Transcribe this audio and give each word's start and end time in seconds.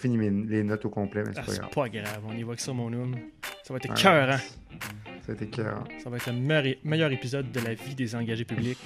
fini 0.00 0.46
les 0.48 0.62
notes 0.64 0.84
au 0.84 0.88
complet, 0.90 1.22
mais 1.26 1.32
c'est 1.34 1.40
Ah, 1.40 1.42
pas 1.44 1.52
c'est 1.52 1.58
grave. 1.60 1.70
pas 1.74 1.88
grave, 1.88 2.20
on 2.28 2.36
y 2.36 2.42
va 2.42 2.54
que 2.56 2.62
ça, 2.62 2.72
mon 2.72 2.92
homme. 2.92 3.16
Ça 3.62 3.72
va 3.74 3.76
être 3.78 3.90
Ouais. 3.90 3.98
écœurant. 4.00 4.38
Ça 5.26 5.32
a 5.32 5.32
été 5.32 5.44
écœurant. 5.44 5.84
Ça 6.02 6.10
va 6.10 6.16
être 6.16 6.26
le 6.26 6.32
meilleur, 6.32 6.74
meilleur 6.84 7.12
épisode 7.12 7.52
de 7.52 7.60
la 7.60 7.74
vie 7.74 7.94
des 7.94 8.14
engagés 8.14 8.44
publics. 8.44 8.78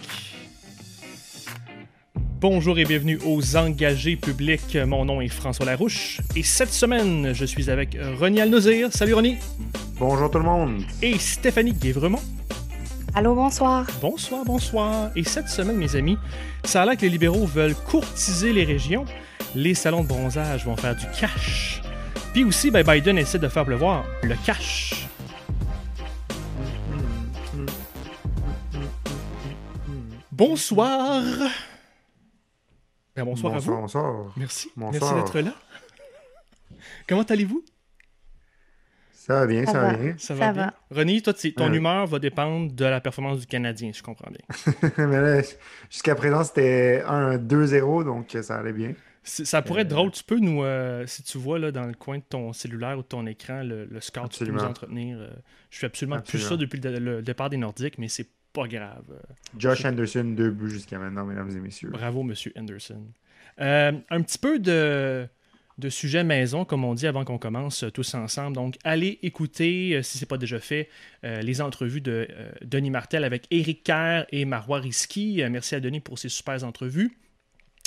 Bonjour 2.40 2.78
et 2.78 2.84
bienvenue 2.84 3.18
aux 3.24 3.56
engagés 3.56 4.16
publics. 4.16 4.76
Mon 4.86 5.04
nom 5.06 5.20
est 5.22 5.28
François 5.28 5.64
Larouche 5.64 6.20
et 6.36 6.42
cette 6.42 6.72
semaine, 6.72 7.32
je 7.32 7.44
suis 7.46 7.70
avec 7.70 7.96
Ronnie 8.18 8.40
Alnozir. 8.40 8.92
Salut 8.92 9.14
Ronnie. 9.14 9.38
Bonjour 9.98 10.30
tout 10.30 10.38
le 10.38 10.44
monde. 10.44 10.82
Et 11.00 11.16
Stéphanie 11.18 11.72
Guévremont. 11.72 12.20
Allô, 13.14 13.34
bonsoir. 13.34 13.86
Bonsoir, 14.02 14.44
bonsoir. 14.44 15.10
Et 15.16 15.22
cette 15.24 15.48
semaine, 15.48 15.76
mes 15.76 15.94
amis, 15.96 16.18
ça 16.64 16.82
a 16.82 16.84
l'air 16.86 16.96
que 16.96 17.02
les 17.02 17.10
libéraux 17.10 17.46
veulent 17.46 17.76
courtiser 17.76 18.52
les 18.52 18.64
régions. 18.64 19.04
Les 19.54 19.74
salons 19.74 20.02
de 20.02 20.08
bronzage 20.08 20.64
vont 20.64 20.76
faire 20.76 20.96
du 20.96 21.06
cash. 21.18 21.80
Puis 22.32 22.44
aussi, 22.44 22.70
ben, 22.70 22.82
Biden 22.84 23.18
essaie 23.18 23.38
de 23.38 23.48
faire 23.48 23.64
pleuvoir 23.64 24.04
le 24.22 24.34
cash. 24.44 25.06
Bonsoir. 30.30 31.22
Ben, 33.14 33.24
bonsoir, 33.24 33.54
à 33.54 33.58
vous. 33.58 33.70
bonsoir, 33.72 33.80
bonsoir. 34.12 34.32
Merci. 34.36 34.70
Bonsoir. 34.76 35.14
Merci 35.14 35.32
d'être 35.32 35.46
là. 35.46 35.54
Comment 37.08 37.22
allez-vous? 37.22 37.64
Ça 39.12 39.40
va 39.40 39.46
bien, 39.46 39.64
ça, 39.64 39.72
Ça 39.72 39.80
va 39.80 39.88
va. 39.92 39.96
bien. 39.96 40.14
Ça 40.18 40.26
Ça 40.26 40.34
bien? 40.34 40.52
va. 40.52 40.74
René, 40.90 41.22
toi, 41.22 41.32
ton 41.32 41.70
Ouais. 41.70 41.76
humeur 41.76 42.06
va 42.06 42.18
dépendre 42.18 42.72
de 42.72 42.84
la 42.84 43.00
performance 43.00 43.38
du 43.40 43.46
Canadien, 43.46 43.90
je 43.94 44.02
comprends 44.02 44.30
bien. 44.30 44.90
mais 44.98 45.20
là, 45.20 45.42
jusqu'à 45.88 46.14
présent, 46.14 46.44
c'était 46.44 47.02
un 47.06 47.38
2-0, 47.38 48.04
donc 48.04 48.36
ça 48.42 48.56
allait 48.56 48.72
bien. 48.74 48.92
Ça 49.24 49.62
pourrait 49.62 49.82
être 49.82 49.92
Euh, 49.92 49.96
drôle. 49.96 50.10
Tu 50.12 50.22
peux 50.22 50.38
nous, 50.38 50.62
euh, 50.62 51.06
si 51.06 51.22
tu 51.22 51.38
vois 51.38 51.58
là, 51.58 51.72
dans 51.72 51.86
le 51.86 51.94
coin 51.94 52.18
de 52.18 52.22
ton 52.28 52.52
cellulaire 52.52 52.98
ou 52.98 53.02
de 53.02 53.06
ton 53.06 53.26
écran, 53.26 53.62
le, 53.62 53.86
le 53.86 54.00
score, 54.00 54.28
tu 54.28 54.44
peux 54.44 54.50
nous 54.50 54.58
entretenir. 54.60 55.16
euh, 55.18 55.30
je 55.70 55.78
suis 55.78 55.86
absolument, 55.86 56.16
Absolument. 56.16 56.46
plus 56.46 56.48
ça 56.48 56.56
depuis 56.58 56.80
le, 56.80 56.98
le 56.98 57.22
départ 57.22 57.48
des 57.50 57.56
Nordiques, 57.56 57.98
mais 57.98 58.08
c'est 58.08 58.28
pas 58.52 58.68
grave. 58.68 59.04
Euh, 59.10 59.16
Josh 59.58 59.84
Anderson, 59.84 60.24
deux 60.36 60.50
buts 60.50 60.70
jusqu'à 60.70 60.98
maintenant, 60.98 61.24
mesdames 61.24 61.50
et 61.50 61.60
messieurs. 61.60 61.88
bravo, 61.90 62.22
Monsieur 62.22 62.52
Henderson. 62.56 63.02
Euh, 63.60 63.92
un 64.10 64.22
petit 64.22 64.38
peu 64.38 64.58
de, 64.58 65.26
de 65.78 65.88
sujet 65.88 66.22
maison, 66.22 66.64
comme 66.64 66.84
on 66.84 66.94
dit 66.94 67.06
avant 67.06 67.24
qu'on 67.24 67.38
commence 67.38 67.84
euh, 67.84 67.90
tous 67.90 68.14
ensemble. 68.14 68.54
Donc, 68.56 68.76
allez 68.84 69.18
écouter, 69.22 69.96
euh, 69.96 70.02
si 70.02 70.18
ce 70.18 70.24
n'est 70.24 70.28
pas 70.28 70.38
déjà 70.38 70.60
fait, 70.60 70.88
euh, 71.24 71.40
les 71.40 71.60
entrevues 71.62 72.00
de 72.00 72.28
euh, 72.30 72.52
Denis 72.64 72.90
Martel 72.90 73.24
avec 73.24 73.46
Éric 73.50 73.84
Kerr 73.84 74.26
et 74.30 74.44
Marois 74.44 74.80
Risky. 74.80 75.42
Euh, 75.42 75.48
merci 75.50 75.74
à 75.74 75.80
Denis 75.80 76.00
pour 76.00 76.18
ces 76.18 76.28
super 76.28 76.62
entrevues. 76.62 77.16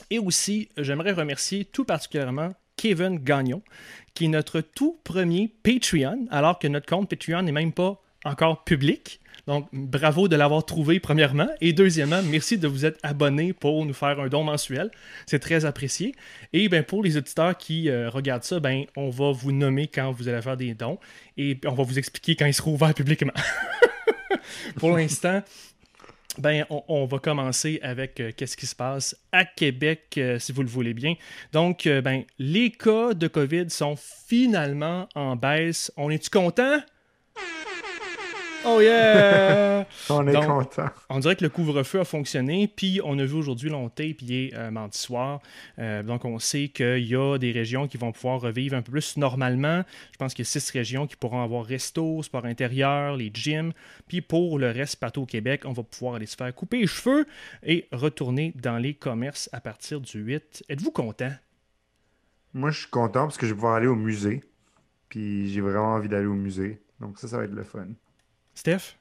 Et 0.09 0.19
aussi, 0.19 0.69
j'aimerais 0.77 1.11
remercier 1.11 1.65
tout 1.65 1.85
particulièrement 1.85 2.53
Kevin 2.77 3.17
Gagnon, 3.17 3.61
qui 4.13 4.25
est 4.25 4.29
notre 4.29 4.61
tout 4.61 4.99
premier 5.03 5.51
Patreon, 5.63 6.27
alors 6.31 6.59
que 6.59 6.67
notre 6.67 6.85
compte 6.85 7.09
Patreon 7.09 7.41
n'est 7.41 7.51
même 7.51 7.73
pas 7.73 8.01
encore 8.23 8.63
public. 8.63 9.19
Donc, 9.47 9.69
bravo 9.71 10.27
de 10.27 10.35
l'avoir 10.35 10.65
trouvé, 10.65 10.99
premièrement. 10.99 11.47
Et 11.61 11.71
deuxièmement, 11.71 12.21
merci 12.21 12.57
de 12.57 12.67
vous 12.67 12.85
être 12.85 12.99
abonné 13.01 13.53
pour 13.53 13.85
nous 13.85 13.93
faire 13.93 14.19
un 14.19 14.27
don 14.27 14.43
mensuel. 14.43 14.91
C'est 15.25 15.39
très 15.39 15.63
apprécié. 15.63 16.13
Et 16.51 16.67
ben, 16.67 16.83
pour 16.83 17.01
les 17.01 17.15
auditeurs 17.15 17.57
qui 17.57 17.89
euh, 17.89 18.09
regardent 18.09 18.43
ça, 18.43 18.59
ben, 18.59 18.83
on 18.97 19.09
va 19.09 19.31
vous 19.31 19.53
nommer 19.53 19.87
quand 19.87 20.11
vous 20.11 20.27
allez 20.27 20.41
faire 20.41 20.57
des 20.57 20.73
dons. 20.73 20.99
Et 21.37 21.57
on 21.65 21.73
va 21.73 21.83
vous 21.83 21.97
expliquer 21.97 22.35
quand 22.35 22.45
ils 22.45 22.53
seront 22.53 22.73
ouverts 22.73 22.93
publiquement. 22.93 23.33
pour 24.75 24.91
l'instant, 24.97 25.41
ben, 26.39 26.65
on, 26.69 26.83
on 26.87 27.05
va 27.05 27.19
commencer 27.19 27.79
avec 27.81 28.19
euh, 28.19 28.31
qu'est-ce 28.35 28.57
qui 28.57 28.65
se 28.65 28.75
passe 28.75 29.15
à 29.31 29.45
Québec, 29.45 30.15
euh, 30.17 30.39
si 30.39 30.51
vous 30.51 30.61
le 30.61 30.69
voulez 30.69 30.93
bien. 30.93 31.15
Donc, 31.53 31.87
euh, 31.87 32.01
ben, 32.01 32.23
les 32.39 32.71
cas 32.71 33.13
de 33.13 33.27
COVID 33.27 33.69
sont 33.69 33.95
finalement 33.95 35.07
en 35.15 35.35
baisse. 35.35 35.91
On 35.97 36.09
est-tu 36.09 36.29
content? 36.29 36.79
Oh 38.65 38.81
yeah! 38.81 39.46
On 40.09 40.27
est 40.27 40.33
Donc, 40.33 40.45
content. 40.45 40.87
On 41.09 41.19
dirait 41.19 41.35
que 41.35 41.43
le 41.43 41.49
couvre-feu 41.49 41.99
a 41.99 42.05
fonctionné, 42.05 42.67
puis 42.67 42.99
on 43.03 43.17
a 43.19 43.25
vu 43.25 43.35
aujourd'hui 43.35 43.69
l'on 43.69 43.89
tape, 43.89 44.21
il 44.21 44.33
est 44.33 44.53
euh, 44.55 44.71
mardi 44.71 44.97
soir. 44.97 45.41
Euh, 45.79 46.03
donc 46.03 46.25
on 46.25 46.39
sait 46.39 46.69
qu'il 46.69 47.07
y 47.07 47.15
a 47.15 47.37
des 47.37 47.51
régions 47.51 47.87
qui 47.87 47.97
vont 47.97 48.11
pouvoir 48.11 48.41
revivre 48.41 48.75
un 48.75 48.81
peu 48.81 48.91
plus 48.91 49.17
normalement. 49.17 49.83
Je 50.11 50.17
pense 50.17 50.33
qu'il 50.33 50.43
y 50.43 50.47
a 50.47 50.49
six 50.49 50.69
régions 50.71 51.07
qui 51.07 51.15
pourront 51.15 51.43
avoir 51.43 51.65
resto, 51.65 52.21
sport 52.23 52.45
intérieur, 52.45 53.15
les 53.15 53.31
gyms. 53.33 53.73
Puis 54.07 54.21
pour 54.21 54.59
le 54.59 54.71
reste, 54.71 54.97
partout 54.97 55.21
au 55.21 55.25
Québec, 55.25 55.63
on 55.65 55.73
va 55.73 55.83
pouvoir 55.83 56.15
aller 56.15 56.25
se 56.25 56.35
faire 56.35 56.53
couper 56.53 56.79
les 56.79 56.87
cheveux 56.87 57.25
et 57.63 57.87
retourner 57.91 58.53
dans 58.55 58.77
les 58.77 58.93
commerces 58.93 59.49
à 59.53 59.61
partir 59.61 60.01
du 60.01 60.19
8. 60.19 60.65
Êtes-vous 60.69 60.91
content? 60.91 61.31
Moi, 62.53 62.71
je 62.71 62.79
suis 62.79 62.89
content 62.89 63.25
parce 63.25 63.37
que 63.37 63.45
je 63.45 63.51
vais 63.51 63.55
pouvoir 63.55 63.75
aller 63.75 63.87
au 63.87 63.95
musée. 63.95 64.43
Puis 65.09 65.49
j'ai 65.49 65.61
vraiment 65.61 65.93
envie 65.93 66.09
d'aller 66.09 66.25
au 66.25 66.33
musée. 66.33 66.81
Donc 66.99 67.19
ça, 67.19 67.27
ça 67.27 67.37
va 67.37 67.43
être 67.43 67.51
le 67.51 67.63
fun. 67.63 67.87
Steph? 68.55 68.97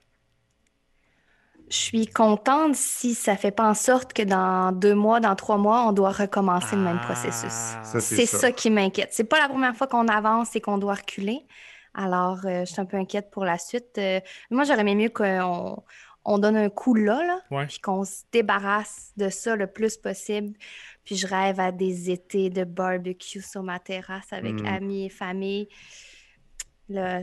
Je 1.69 1.77
suis 1.77 2.07
contente 2.07 2.77
si 2.77 3.15
ça 3.15 3.37
fait 3.37 3.51
pas 3.51 3.69
en 3.69 3.75
sorte 3.75 4.13
que 4.13 4.23
dans 4.23 4.71
deux 4.73 4.95
mois, 4.95 5.19
dans 5.21 5.35
trois 5.35 5.57
mois, 5.57 5.87
on 5.89 5.93
doit 5.93 6.13
recommencer 6.13 6.77
le 6.77 6.83
même 6.83 7.01
processus. 7.01 7.75
Ah. 7.77 7.83
C'est 8.01 8.27
ça. 8.27 8.39
ça 8.39 8.53
qui 8.53 8.71
m'inquiète. 8.71 9.09
C'est 9.13 9.25
pas 9.25 9.41
la 9.41 9.49
première 9.49 9.75
fois 9.77 9.87
qu'on 9.89 10.07
avance 10.09 10.55
et 10.55 10.61
qu'on 10.61 10.79
doit 10.79 10.95
reculer. 10.95 11.41
Alors, 11.95 12.39
euh, 12.45 12.61
je 12.65 12.73
suis 12.73 12.81
un 12.81 12.85
peu 12.85 12.97
inquiète 12.97 13.31
pour 13.31 13.45
la 13.45 13.59
suite. 13.59 13.99
Euh, 13.99 14.21
moi, 14.51 14.65
j'aurais 14.65 14.83
aimé 14.83 14.95
mieux 14.95 15.09
qu'on 15.09 15.83
on 16.25 16.39
donne 16.39 16.57
un 16.57 16.69
coup 16.69 16.95
là, 16.95 17.25
là 17.25 17.41
Ouais. 17.51 17.67
puis 17.67 17.79
qu'on 17.81 18.05
se 18.05 18.23
débarrasse 18.33 19.13
de 19.17 19.29
ça 19.29 19.57
le 19.57 19.67
plus 19.67 19.97
possible. 19.97 20.53
Puis 21.05 21.17
je 21.17 21.27
rêve 21.27 21.59
à 21.59 21.73
des 21.73 22.11
étés 22.11 22.51
de 22.51 22.65
barbecue 22.65 23.41
sur 23.41 23.63
ma 23.63 23.79
terrasse 23.81 24.33
avec 24.33 24.55
Mm. 24.61 24.67
amis 24.67 25.07
et 25.07 25.09
famille. 25.09 25.69
Là, 26.89 27.23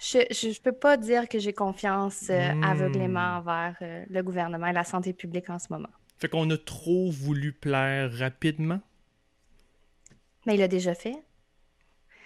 je, 0.00 0.18
je 0.30 0.60
peux 0.60 0.72
pas 0.72 0.96
dire 0.96 1.28
que 1.28 1.38
j'ai 1.38 1.52
confiance 1.52 2.28
euh, 2.30 2.52
aveuglément 2.62 3.36
envers 3.38 3.76
euh, 3.82 4.04
le 4.08 4.22
gouvernement 4.22 4.66
et 4.66 4.72
la 4.72 4.84
santé 4.84 5.12
publique 5.12 5.50
en 5.50 5.58
ce 5.58 5.66
moment. 5.70 5.90
Fait 6.18 6.28
qu'on 6.28 6.48
a 6.50 6.58
trop 6.58 7.10
voulu 7.10 7.52
plaire 7.52 8.10
rapidement, 8.12 8.80
Mais 10.46 10.54
il 10.54 10.58
l'a 10.60 10.68
déjà 10.68 10.94
fait. 10.94 11.16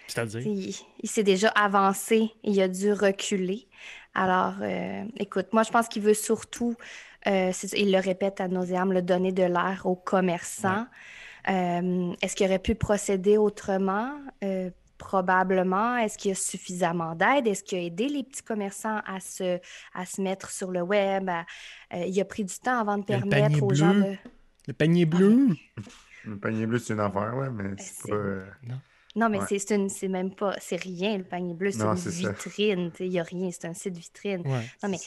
c'est-à-dire? 0.07 0.41
Il, 0.41 0.75
il 1.03 1.09
s'est 1.09 1.23
déjà 1.23 1.49
avancé 1.49 2.31
il 2.43 2.59
a 2.61 2.67
dû 2.67 2.91
reculer. 2.93 3.67
Alors, 4.13 4.55
euh, 4.61 5.03
écoute, 5.17 5.47
moi, 5.51 5.63
je 5.63 5.71
pense 5.71 5.87
qu'il 5.89 6.01
veut 6.01 6.13
surtout, 6.13 6.75
il 7.25 7.91
le 7.91 7.99
répète 7.99 8.39
à 8.39 8.47
nauseam, 8.47 8.93
le 8.93 9.01
donner 9.01 9.33
de 9.33 9.43
l'air 9.43 9.81
aux 9.85 9.95
commerçants. 9.97 10.85
Est-ce 11.45 12.35
qu'il 12.35 12.45
aurait 12.47 12.59
pu 12.59 12.75
procéder 12.75 13.37
autrement? 13.37 14.11
Probablement. 14.97 15.97
Est-ce 15.97 16.17
qu'il 16.17 16.29
y 16.29 16.31
a 16.31 16.35
suffisamment 16.35 17.15
d'aide? 17.15 17.47
Est-ce 17.47 17.63
qu'il 17.63 17.77
a 17.77 17.81
aidé 17.81 18.07
les 18.07 18.23
petits 18.23 18.43
commerçants 18.43 19.01
à 19.05 19.19
se, 19.19 19.59
à 19.93 20.05
se 20.05 20.21
mettre 20.21 20.49
sur 20.51 20.71
le 20.71 20.81
web? 20.81 21.29
à- 21.29 21.45
euh, 21.93 22.05
il 22.05 22.19
a 22.19 22.25
pris 22.25 22.45
du 22.45 22.55
temps 22.59 22.79
avant 22.79 22.97
de 22.97 23.03
permettre 23.03 23.29
panier 23.47 23.61
aux 23.61 23.73
gens 23.73 23.93
bleu. 23.93 24.03
de... 24.03 24.17
Le 24.67 24.73
panier 24.73 25.05
bleu? 25.05 25.47
Le 26.25 26.37
panier 26.37 26.65
bleu, 26.65 26.79
c'est 26.79 26.93
une 26.93 26.99
affaire, 27.01 27.35
ouais, 27.35 27.49
mais 27.51 27.75
c'est 27.77 28.03
c'est- 28.03 28.09
pas. 28.09 28.15
euh, 28.15 28.45
Non, 29.17 29.29
mais 29.29 29.39
Ouais. 29.39 29.45
c'est 29.47 29.59
c'est 29.59 29.75
une- 29.75 29.87
c'est 29.89 30.07
même 30.09 30.33
pas, 30.35 30.55
c'est 30.59 30.75
rien, 30.81 31.17
le 31.17 31.23
panier 31.23 31.53
bleu, 31.53 31.71
c'est 31.71 31.79
Non, 31.85 31.93
une 31.95 32.09
vitrine, 32.09 32.91
il 32.99 33.09
n'y 33.09 33.19
a 33.19 33.23
rien, 33.23 33.49
c'est 33.51 33.65
un 33.65 33.73
site 33.73 33.95
vitrine. 33.95 34.41
Ouais. 34.45 34.65
Non, 34.83 34.89
mais 34.89 34.97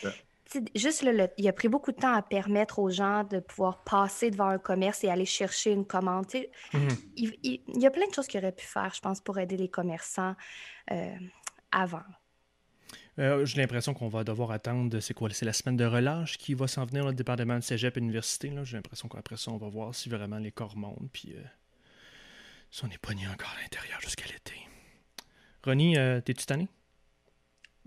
juste 0.74 1.02
là, 1.02 1.12
le- 1.12 1.30
il 1.36 1.46
a 1.48 1.52
pris 1.52 1.68
beaucoup 1.68 1.92
de 1.92 1.96
temps 1.96 2.14
à 2.14 2.22
permettre 2.22 2.78
aux 2.78 2.90
gens 2.90 3.24
de 3.24 3.38
pouvoir 3.40 3.84
passer 3.84 4.30
devant 4.30 4.48
un 4.48 4.58
commerce 4.58 5.04
et 5.04 5.08
aller 5.10 5.26
chercher 5.26 5.72
une 5.72 5.84
commande. 5.86 6.26
Mhm. 6.72 6.88
il, 7.16 7.34
il- 7.42 7.62
il 7.68 7.80
y 7.80 7.86
a 7.86 7.90
plein 7.90 8.06
de 8.08 8.14
choses 8.14 8.26
qu'il 8.26 8.40
aurait 8.40 8.52
pu 8.52 8.64
faire, 8.66 8.92
je 8.94 9.00
pense, 9.00 9.20
pour 9.20 9.38
aider 9.38 9.56
les 9.56 9.68
commerçants 9.68 10.34
euh, 10.90 11.14
avant. 11.70 12.02
Euh, 13.18 13.44
J'ai 13.44 13.60
l'impression 13.60 13.94
qu'on 13.94 14.08
va 14.08 14.22
devoir 14.24 14.52
attendre, 14.52 15.00
c'est 15.00 15.12
quoi, 15.12 15.28
c'est 15.30 15.44
la 15.44 15.52
semaine 15.52 15.76
de 15.76 15.84
relâche 15.84 16.38
qui 16.38 16.54
va 16.54 16.68
s'en 16.68 16.84
venir, 16.86 17.04
le 17.04 17.12
département 17.12 17.56
de 17.56 17.60
cégep 17.64 17.96
et 17.96 18.00
université. 18.00 18.48
là. 18.50 18.64
J'ai 18.64 18.76
l'impression 18.76 19.08
qu'après 19.08 19.36
ça, 19.36 19.50
on 19.50 19.56
va 19.58 19.68
voir 19.68 19.94
si 19.94 20.08
vraiment 20.08 20.38
les 20.38 20.52
corps 20.52 20.76
montent, 20.76 21.10
puis 21.12 21.34
euh, 21.36 21.42
si 22.70 22.84
on 22.84 22.88
est 22.88 22.98
pogné 22.98 23.26
encore 23.28 23.52
à 23.58 23.62
l'intérieur 23.62 24.00
jusqu'à 24.00 24.26
l'été. 24.26 24.54
Ronnie, 25.64 25.98
euh, 25.98 26.20
t'es-tu 26.20 26.46
tanné? 26.46 26.68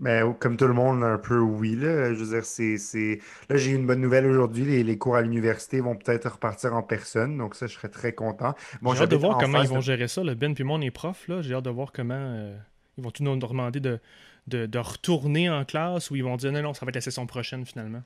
Ben, 0.02 0.34
comme 0.34 0.56
tout 0.56 0.66
le 0.66 0.74
monde, 0.74 1.04
un 1.04 1.16
peu 1.16 1.38
oui. 1.38 1.76
Là. 1.76 2.12
Je 2.12 2.24
veux 2.24 2.34
dire, 2.34 2.44
c'est, 2.44 2.76
c'est... 2.76 3.20
Là, 3.48 3.56
j'ai 3.56 3.70
eu 3.70 3.76
une 3.76 3.86
bonne 3.86 4.00
nouvelle 4.00 4.26
aujourd'hui. 4.26 4.64
Les, 4.64 4.82
les 4.82 4.98
cours 4.98 5.14
à 5.16 5.22
l'université 5.22 5.80
vont 5.80 5.94
peut-être 5.96 6.28
repartir 6.28 6.74
en 6.74 6.82
personne. 6.82 7.38
Donc, 7.38 7.54
ça, 7.54 7.68
je 7.68 7.74
serais 7.74 7.88
très 7.88 8.12
content. 8.12 8.54
Bon, 8.82 8.94
J'ai 8.94 9.04
hâte 9.04 9.10
de 9.10 9.16
voir 9.16 9.36
en 9.36 9.40
comment 9.40 9.62
ils 9.62 9.68
vont 9.68 9.76
de- 9.76 9.80
gérer 9.82 10.08
ça. 10.08 10.22
Ben 10.34 10.54
puis 10.54 10.64
moi, 10.64 10.76
on 10.76 10.80
est 10.80 10.90
profs, 10.90 11.28
là. 11.28 11.40
J'ai 11.40 11.54
hâte 11.54 11.64
de 11.64 11.70
voir 11.70 11.92
comment 11.92 12.14
euh, 12.18 12.56
ils 12.98 13.04
vont 13.04 13.10
tout 13.12 13.22
nous 13.22 13.36
demander 13.36 13.78
de, 13.80 14.00
de, 14.48 14.66
de 14.66 14.78
retourner 14.78 15.48
en 15.48 15.64
classe 15.64 16.10
ou 16.10 16.16
ils 16.16 16.24
vont 16.24 16.36
dire 16.36 16.50
non, 16.52 16.62
non, 16.62 16.74
ça 16.74 16.84
va 16.84 16.90
être 16.90 16.96
la 16.96 17.00
session 17.00 17.26
prochaine 17.26 17.64
finalement? 17.64 18.02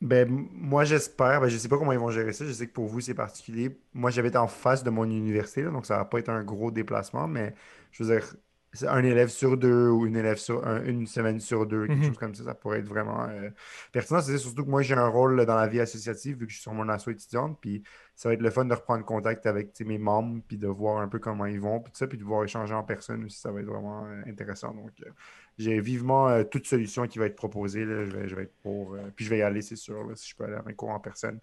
Ben, 0.00 0.28
moi, 0.52 0.84
j'espère. 0.84 1.40
Ben, 1.40 1.48
je 1.48 1.56
sais 1.56 1.68
pas 1.68 1.78
comment 1.78 1.92
ils 1.92 1.98
vont 1.98 2.10
gérer 2.10 2.32
ça. 2.32 2.44
Je 2.44 2.52
sais 2.52 2.66
que 2.66 2.72
pour 2.72 2.86
vous, 2.86 3.00
c'est 3.00 3.14
particulier. 3.14 3.78
Moi, 3.94 4.10
j'habite 4.10 4.36
en 4.36 4.46
face 4.46 4.84
de 4.84 4.90
mon 4.90 5.04
université, 5.04 5.62
là, 5.62 5.70
donc 5.70 5.86
ça 5.86 5.96
va 5.96 6.04
pas 6.04 6.18
être 6.18 6.28
un 6.28 6.44
gros 6.44 6.70
déplacement, 6.70 7.26
mais 7.26 7.54
je 7.92 8.04
veux 8.04 8.14
dire, 8.14 8.36
un 8.84 9.02
élève 9.04 9.28
sur 9.28 9.56
deux 9.56 9.88
ou 9.88 10.06
une 10.06 10.16
élève 10.16 10.36
sur 10.36 10.66
un- 10.66 10.82
une 10.84 11.06
semaine 11.06 11.40
sur 11.40 11.66
deux, 11.66 11.86
quelque 11.86 11.98
Mhm. 11.98 12.04
chose 12.08 12.18
comme 12.18 12.34
ça, 12.34 12.44
ça 12.44 12.54
pourrait 12.54 12.80
être 12.80 12.88
vraiment 12.88 13.24
euh, 13.28 13.50
pertinent. 13.92 14.20
C'est 14.20 14.38
surtout 14.38 14.64
que 14.64 14.70
moi, 14.70 14.82
j'ai 14.82 14.94
un 14.94 15.06
rôle 15.08 15.44
dans 15.46 15.54
la 15.56 15.66
vie 15.66 15.80
associative 15.80 16.38
vu 16.38 16.46
que 16.46 16.50
je 16.50 16.56
suis 16.56 16.62
sur 16.62 16.72
mon 16.74 16.88
asso 16.88 17.08
étudiante, 17.08 17.58
puis 17.60 17.82
ça 18.14 18.28
va 18.28 18.34
être 18.34 18.42
le 18.42 18.50
fun 18.50 18.64
de 18.64 18.74
reprendre 18.74 19.04
contact 19.04 19.46
avec 19.46 19.78
mes 19.80 19.98
membres, 19.98 20.40
puis 20.48 20.58
de 20.58 20.66
voir 20.68 21.00
un 21.00 21.08
peu 21.08 21.18
comment 21.18 21.46
ils 21.46 21.60
vont, 21.60 21.80
puis 21.80 21.92
tout 21.92 21.98
ça, 21.98 22.06
puis 22.06 22.18
de 22.18 22.24
voir 22.24 22.44
échanger 22.44 22.74
en 22.74 22.82
personne 22.82 23.24
aussi, 23.24 23.38
ça 23.38 23.50
va 23.52 23.60
être 23.60 23.66
vraiment 23.66 24.06
euh, 24.06 24.22
intéressant. 24.26 24.72
Donc, 24.74 24.90
euh, 25.06 25.10
j'ai 25.58 25.80
vivement 25.80 26.42
toute 26.44 26.66
solution 26.66 27.06
qui 27.06 27.18
va 27.18 27.26
être 27.26 27.36
proposée. 27.36 27.84
je, 27.84 28.34
vais, 28.34 28.42
être 28.42 28.54
pour. 28.62 28.96
puis 29.14 29.24
je 29.24 29.30
vais 29.30 29.38
y 29.38 29.42
aller, 29.42 29.62
c'est 29.62 29.76
sûr, 29.76 30.10
si 30.14 30.30
je 30.30 30.36
peux 30.36 30.44
aller 30.44 30.54
à 30.56 30.62
un 30.66 30.72
cours 30.72 30.90
en 30.90 31.00
personne, 31.00 31.40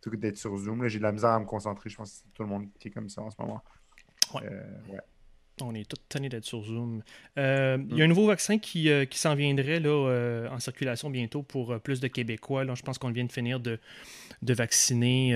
plutôt 0.00 0.16
que 0.16 0.20
d'être 0.20 0.36
sur 0.36 0.54
Zoom. 0.58 0.86
J'ai 0.88 0.98
de 0.98 1.02
la 1.04 1.12
misère 1.12 1.30
à 1.30 1.40
me 1.40 1.46
concentrer. 1.46 1.88
Je 1.88 1.96
pense 1.96 2.10
que 2.10 2.16
c'est 2.24 2.32
tout 2.34 2.42
le 2.42 2.48
monde 2.50 2.66
qui 2.78 2.88
est 2.88 2.90
comme 2.90 3.08
ça 3.08 3.22
en 3.22 3.30
ce 3.30 3.36
moment. 3.40 3.62
ouais. 4.34 5.00
On 5.60 5.72
est 5.74 5.88
tous 5.88 6.00
tannés 6.08 6.28
d'être 6.28 6.44
sur 6.44 6.64
Zoom. 6.64 7.02
Euh, 7.38 7.78
il 7.90 7.96
y 7.96 8.02
a 8.02 8.04
un 8.04 8.08
nouveau 8.08 8.26
vaccin 8.26 8.58
qui, 8.58 8.90
euh, 8.90 9.04
qui 9.04 9.18
s'en 9.18 9.36
viendrait 9.36 9.78
là, 9.78 9.88
euh, 9.88 10.48
en 10.48 10.58
circulation 10.58 11.10
bientôt 11.10 11.42
pour 11.42 11.78
plus 11.78 12.00
de 12.00 12.08
Québécois. 12.08 12.64
Là, 12.64 12.74
je 12.74 12.82
pense 12.82 12.98
qu'on 12.98 13.12
vient 13.12 13.24
de 13.24 13.30
finir 13.30 13.60
de, 13.60 13.78
de 14.42 14.54
vacciner 14.54 15.30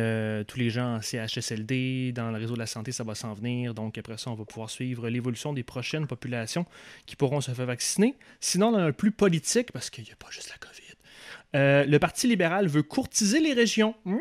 tous 0.49 0.59
les 0.59 0.71
gens 0.71 0.97
en 0.97 1.01
CHSLD. 1.01 2.13
Dans 2.13 2.33
le 2.33 2.39
réseau 2.39 2.55
de 2.55 2.59
la 2.59 2.67
santé, 2.67 2.91
ça 2.91 3.05
va 3.05 3.15
s'en 3.15 3.33
venir. 3.35 3.75
Donc 3.75 3.97
après 3.97 4.19
ça, 4.19 4.31
on 4.31 4.35
va 4.35 4.45
pouvoir 4.45 4.71
suivre 4.71 5.09
l'évolution 5.09 5.53
des 5.53 5.63
prochaines 5.63 6.09
populations 6.09 6.67
qui 7.07 7.15
pourront 7.15 7.41
se 7.41 7.53
faire 7.53 7.67
vacciner. 7.67 8.17
Sinon, 8.41 8.69
on 8.69 8.75
a 8.75 8.83
un 8.83 8.93
plus 8.93 9.13
politique, 9.13 9.71
parce 9.71 9.89
qu'il 9.89 10.03
n'y 10.05 10.11
a 10.11 10.17
pas 10.17 10.31
juste 10.31 10.51
la 10.51 10.57
COVID. 10.57 11.89
le 11.89 11.99
Parti 11.99 12.27
libéral 12.27 12.67
veut 12.67 12.83
courtiser 12.83 13.41
les 13.41 13.53
régions. 13.53 13.95
Mmh! 14.05 14.19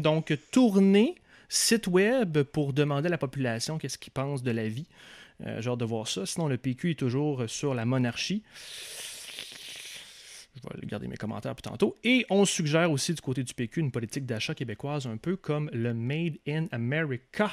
donc 0.00 0.36
tourner 0.50 1.14
site 1.48 1.86
web 1.86 2.42
pour 2.42 2.72
demander 2.72 3.08
à 3.08 3.10
la 3.10 3.18
population 3.18 3.78
qu'est-ce 3.78 3.98
qu'ils 3.98 4.12
pensent 4.12 4.42
de 4.42 4.50
la 4.50 4.68
vie. 4.68 4.86
Euh, 5.46 5.60
genre 5.62 5.76
de 5.76 5.84
voir 5.84 6.08
ça. 6.08 6.26
Sinon, 6.26 6.48
le 6.48 6.56
PQ 6.58 6.92
est 6.92 6.98
toujours 6.98 7.44
sur 7.48 7.74
la 7.74 7.84
monarchie. 7.84 8.42
Je 10.58 10.80
vais 10.80 10.86
garder 10.86 11.08
mes 11.08 11.16
commentaires 11.16 11.54
pour 11.54 11.62
tantôt. 11.62 11.96
Et 12.04 12.26
on 12.30 12.44
suggère 12.44 12.90
aussi 12.90 13.14
du 13.14 13.20
côté 13.20 13.42
du 13.42 13.54
PQ 13.54 13.80
une 13.80 13.90
politique 13.90 14.26
d'achat 14.26 14.54
québécoise 14.54 15.06
un 15.06 15.16
peu 15.16 15.36
comme 15.36 15.70
le 15.72 15.94
Made 15.94 16.38
in 16.46 16.66
America. 16.72 17.50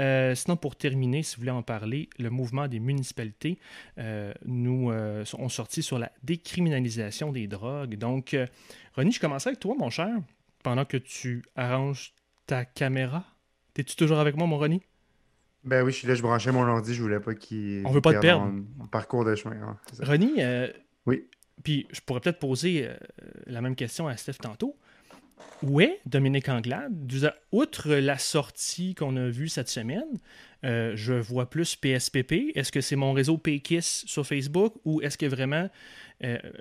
Euh, 0.00 0.34
sinon, 0.34 0.56
pour 0.56 0.76
terminer, 0.76 1.22
si 1.22 1.36
vous 1.36 1.40
voulez 1.40 1.50
en 1.50 1.62
parler, 1.62 2.08
le 2.18 2.30
mouvement 2.30 2.68
des 2.68 2.80
municipalités 2.80 3.58
euh, 3.98 4.32
nous 4.44 4.90
euh, 4.90 5.24
ont 5.38 5.48
sorti 5.48 5.82
sur 5.82 5.98
la 5.98 6.10
décriminalisation 6.22 7.32
des 7.32 7.46
drogues. 7.46 7.96
Donc, 7.96 8.36
René, 8.94 9.10
je 9.10 9.20
commence 9.20 9.46
avec 9.46 9.60
toi, 9.60 9.74
mon 9.78 9.90
cher, 9.90 10.14
pendant 10.62 10.84
que 10.84 10.96
tu 10.96 11.42
arranges 11.56 12.14
ta 12.46 12.64
caméra? 12.64 13.24
T'es-tu 13.74 13.96
toujours 13.96 14.18
avec 14.18 14.36
moi, 14.36 14.46
mon 14.46 14.58
Ronnie? 14.58 14.82
Ben 15.64 15.82
oui, 15.82 15.92
je 15.92 15.98
suis 15.98 16.08
là, 16.08 16.14
je 16.14 16.22
branchais 16.22 16.52
mon 16.52 16.62
ordi, 16.62 16.94
je 16.94 17.02
voulais 17.02 17.20
pas 17.20 17.34
qu'il. 17.34 17.82
On 17.86 17.90
veut 17.90 18.02
pas 18.02 18.12
te 18.12 18.18
perdre. 18.18 18.52
Parcours 18.90 19.24
de 19.24 19.34
chemin. 19.34 19.56
Hein, 19.62 19.76
Ronnie, 20.00 20.34
euh, 20.42 20.68
oui. 21.06 21.26
Puis 21.62 21.86
je 21.90 22.00
pourrais 22.00 22.20
peut-être 22.20 22.38
poser 22.38 22.86
euh, 22.86 22.96
la 23.46 23.62
même 23.62 23.74
question 23.74 24.06
à 24.06 24.16
Steph 24.16 24.34
tantôt. 24.42 24.76
Où 25.62 25.80
est 25.80 26.00
Dominique 26.04 26.48
Anglade? 26.48 26.92
Outre 27.50 27.94
la 27.94 28.18
sortie 28.18 28.94
qu'on 28.94 29.16
a 29.16 29.28
vue 29.28 29.48
cette 29.48 29.68
semaine, 29.68 30.20
euh, 30.64 30.92
je 30.94 31.14
vois 31.14 31.48
plus 31.48 31.76
PSPP. 31.76 32.52
Est-ce 32.54 32.70
que 32.70 32.80
c'est 32.80 32.96
mon 32.96 33.12
réseau 33.12 33.38
PKIS 33.38 34.04
sur 34.06 34.26
Facebook 34.26 34.74
ou 34.84 35.00
est-ce 35.00 35.16
que 35.16 35.26
vraiment 35.26 35.68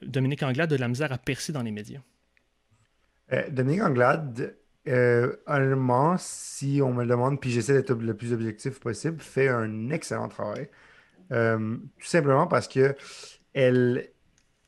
Dominique 0.02 0.44
Anglade 0.44 0.74
a 0.74 0.76
de 0.78 0.82
la 0.82 0.88
misère 0.88 1.12
à 1.12 1.18
percer 1.18 1.52
dans 1.52 1.62
les 1.62 1.72
médias? 1.72 2.02
Dominique 3.50 3.82
Anglade, 3.82 4.56
euh, 4.88 5.36
si 6.18 6.82
on 6.84 6.94
me 6.94 7.04
le 7.04 7.10
demande, 7.10 7.40
puis 7.40 7.52
j'essaie 7.52 7.74
d'être 7.74 7.94
le 7.94 8.14
plus 8.16 8.34
objectif 8.34 8.80
possible, 8.80 9.22
fait 9.22 9.48
un 9.48 9.90
excellent 9.90 10.28
travail. 10.28 10.70
Euh, 11.32 11.78
tout 12.00 12.08
simplement 12.08 12.48
parce 12.48 12.68
que 12.68 12.96
elle, 13.54 14.10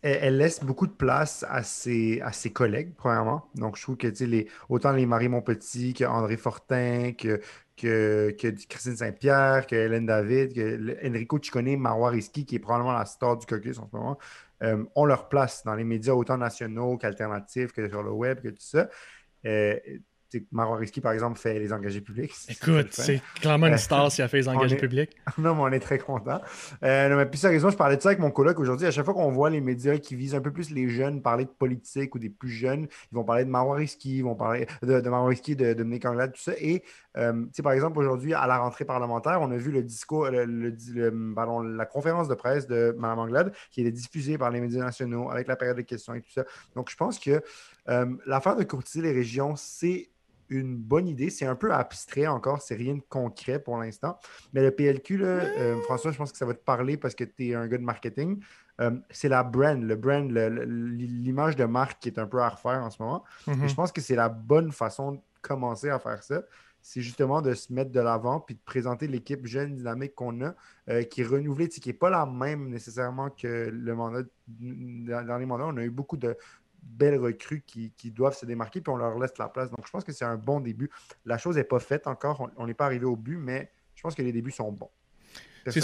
laisse 0.04 0.64
beaucoup 0.64 0.88
de 0.88 0.94
place 0.94 1.46
à 1.50 1.64
ses, 1.64 2.22
collègues, 2.54 2.94
premièrement. 2.96 3.50
Donc, 3.56 3.78
je 3.78 3.82
trouve 3.82 3.98
que 3.98 4.08
autant 4.70 4.92
les 4.92 5.06
Marie 5.06 5.30
Montpetit 5.30 5.94
que 5.94 6.06
André 6.06 6.38
Fortin, 6.38 7.14
que 7.14 7.42
Christine 8.70 8.96
Saint-Pierre, 8.96 9.68
que 9.68 9.76
Hélène 9.76 10.06
David, 10.06 10.54
que 10.54 11.08
Enrico 11.08 11.40
Ciccone, 11.42 11.78
Marois 11.78 12.12
Risky, 12.12 12.46
qui 12.46 12.56
est 12.56 12.60
probablement 12.60 12.94
la 12.94 13.06
star 13.06 13.38
du 13.38 13.46
caucus 13.46 13.80
en 13.80 13.88
ce 13.90 13.96
moment, 13.96 14.18
euh, 14.64 14.84
ont 14.96 15.06
leur 15.06 15.28
place 15.28 15.64
dans 15.66 15.76
les 15.76 15.84
médias 15.84 16.14
autant 16.14 16.38
nationaux 16.38 16.98
qu'alternatifs, 16.98 17.74
que 17.74 17.90
sur 17.90 18.04
le 18.04 18.12
web, 18.12 18.42
que 18.42 18.50
tout 18.50 18.56
ça. 18.60 18.90
Euh, 19.46 19.78
Marois 20.52 20.78
Risky, 20.78 21.02
par 21.02 21.12
exemple, 21.12 21.40
fait 21.40 21.60
les 21.60 21.72
engagés 21.72 22.02
publics. 22.02 22.34
Écoute, 22.50 22.88
c'est 22.92 23.22
clairement 23.40 23.68
une 23.68 23.78
star 23.78 24.12
s'il 24.12 24.24
a 24.24 24.28
fait 24.28 24.38
les 24.38 24.50
engagés 24.50 24.76
publics. 24.76 25.16
non, 25.38 25.56
mais 25.56 25.62
on 25.62 25.72
est 25.72 25.80
très 25.80 25.98
content. 25.98 26.42
Euh, 26.84 27.10
non, 27.10 27.18
mais 27.18 27.26
puis 27.26 27.40
sérieusement, 27.40 27.70
je 27.70 27.78
parlais 27.78 27.98
de 27.98 28.02
ça 28.02 28.10
avec 28.10 28.20
mon 28.20 28.32
coloc 28.32 28.60
aujourd'hui. 28.60 28.88
À 28.88 28.92
chaque 28.92 29.06
fois 29.06 29.14
qu'on 29.14 29.32
voit 29.32 29.50
les 29.50 29.62
médias 29.62 29.98
qui 29.98 30.16
visent 30.16 30.36
un 30.36 30.42
peu 30.42 30.52
plus 30.52 30.72
les 30.72 30.90
jeunes 30.90 31.22
parler 31.22 31.46
de 31.46 31.50
politique 31.50 32.16
ou 32.16 32.20
des 32.20 32.30
plus 32.30 32.50
jeunes, 32.50 32.88
ils 33.12 33.16
vont 33.16 33.24
parler 33.24 33.46
de 33.46 33.50
Marois 33.50 33.78
Risky, 33.78 34.18
ils 34.18 34.24
vont 34.24 34.36
parler 34.36 34.68
de, 34.82 35.00
de 35.00 35.10
Marois 35.10 35.30
Risky, 35.30 35.56
de, 35.56 35.74
Dominique 35.74 36.06
Anglade, 36.06 36.34
tout 36.34 36.42
ça. 36.42 36.54
Et, 36.60 36.84
euh, 37.18 37.46
par 37.64 37.74
exemple, 37.74 37.98
aujourd'hui, 38.00 38.34
à 38.34 38.48
la 38.48 38.58
rentrée 38.58 38.86
parlementaire, 38.86 39.40
on 39.42 39.52
a 39.52 39.58
vu 39.58 39.72
le 39.72 39.84
discours, 39.84 40.28
le, 40.30 40.76
la 41.78 41.86
conférence 41.86 42.28
de 42.28 42.36
presse 42.36 42.68
de 42.68 42.96
Mme 42.98 43.20
Anglade 43.20 43.54
qui 43.72 43.86
est 43.86 43.92
diffusée 43.92 44.38
par 44.38 44.50
les 44.50 44.60
médias 44.60 44.84
nationaux 44.84 45.30
avec 45.30 45.48
la 45.48 45.56
période 45.56 45.78
de 45.78 45.82
questions 45.82 46.14
et 46.14 46.22
tout 46.22 46.32
ça. 46.32 46.44
Donc, 46.76 46.90
je 46.90 46.96
pense 46.96 47.20
que 47.20 47.42
euh, 47.90 48.06
l'affaire 48.26 48.56
de 48.56 48.64
courtiser 48.64 49.02
les 49.02 49.12
régions, 49.12 49.56
c'est 49.56 50.10
une 50.50 50.76
bonne 50.76 51.08
idée. 51.08 51.30
C'est 51.30 51.46
un 51.46 51.56
peu 51.56 51.74
abstrait 51.74 52.28
encore, 52.28 52.62
c'est 52.62 52.76
rien 52.76 52.96
de 52.96 53.04
concret 53.08 53.60
pour 53.60 53.78
l'instant. 53.78 54.18
Mais 54.54 54.62
le 54.62 54.72
PLQ, 54.72 55.24
euh, 55.24 55.82
François, 55.82 56.12
je 56.12 56.18
pense 56.18 56.32
que 56.32 56.38
ça 56.38 56.46
va 56.46 56.54
te 56.54 56.64
parler 56.64 56.98
parce 56.98 57.16
que 57.16 57.24
tu 57.24 57.50
es 57.50 57.56
un 57.56 57.68
gars 57.68 57.78
de 57.78 57.84
marketing. 57.84 58.40
Euh, 58.82 58.92
c'est 59.10 59.30
la 59.30 59.44
brand, 59.44 59.82
le 59.82 59.96
brand, 59.96 60.30
l'image 60.30 61.56
de 61.56 61.66
marque 61.66 62.02
qui 62.02 62.10
est 62.10 62.20
un 62.20 62.28
peu 62.28 62.42
à 62.42 62.50
refaire 62.50 62.84
en 62.84 62.90
ce 62.90 63.02
moment. 63.02 63.24
Mm-hmm. 63.48 63.68
je 63.70 63.76
pense 63.76 63.92
que 63.92 64.02
c'est 64.02 64.16
la 64.16 64.30
bonne 64.30 64.72
façon 64.72 65.14
de 65.14 65.20
commencer 65.42 65.90
à 65.90 66.00
faire 66.00 66.22
ça. 66.24 66.44
C'est 66.82 67.02
justement 67.02 67.42
de 67.42 67.56
se 67.56 67.74
mettre 67.74 67.92
de 67.92 68.00
l'avant 68.00 68.40
puis 68.40 68.54
de 68.54 68.60
présenter 68.64 69.08
l'équipe 69.08 69.48
jeune, 69.48 69.76
dynamique 69.76 70.14
qu'on 70.14 70.40
a, 70.42 70.54
qui 71.06 71.22
est 71.22 71.26
renouvelée, 71.26 71.68
qui 71.68 71.90
n'est 71.90 71.94
pas 71.94 72.12
la 72.12 72.28
même 72.28 72.70
nécessairement 72.70 73.32
que 73.32 73.72
le 73.72 73.96
mandat. 73.96 74.22
Dans 74.48 75.38
les 75.40 75.48
mandats, 75.48 75.66
on 75.66 75.78
a 75.78 75.84
eu 75.84 75.90
beaucoup 75.90 76.16
de, 76.16 76.38
belles 76.86 77.18
recrues 77.18 77.64
qui, 77.66 77.92
doivent 78.12 78.38
se 78.38 78.46
démarquer, 78.46 78.82
puis 78.82 78.94
on 78.94 78.98
leur 78.98 79.18
laisse 79.20 79.38
la 79.38 79.50
place. 79.50 79.70
Donc, 79.72 79.86
je 79.86 79.92
pense 79.92 80.04
que 80.04 80.14
c'est 80.14 80.26
un 80.26 80.38
bon 80.38 80.60
début. 80.60 80.90
La 81.26 81.38
chose 81.38 81.58
n'est 81.58 81.64
pas 81.64 81.80
faite 81.80 82.08
encore, 82.08 82.50
on 82.58 82.68
n'est 82.68 82.74
pas 82.74 82.86
arrivé 82.86 83.06
au 83.06 83.16
but, 83.16 83.38
mais 83.38 83.72
je 83.96 84.02
pense 84.02 84.16
que 84.16 84.22
les 84.22 84.32
débuts 84.32 84.52
sont 84.52 84.72
bons. 84.72 84.90
C'est 85.72 85.82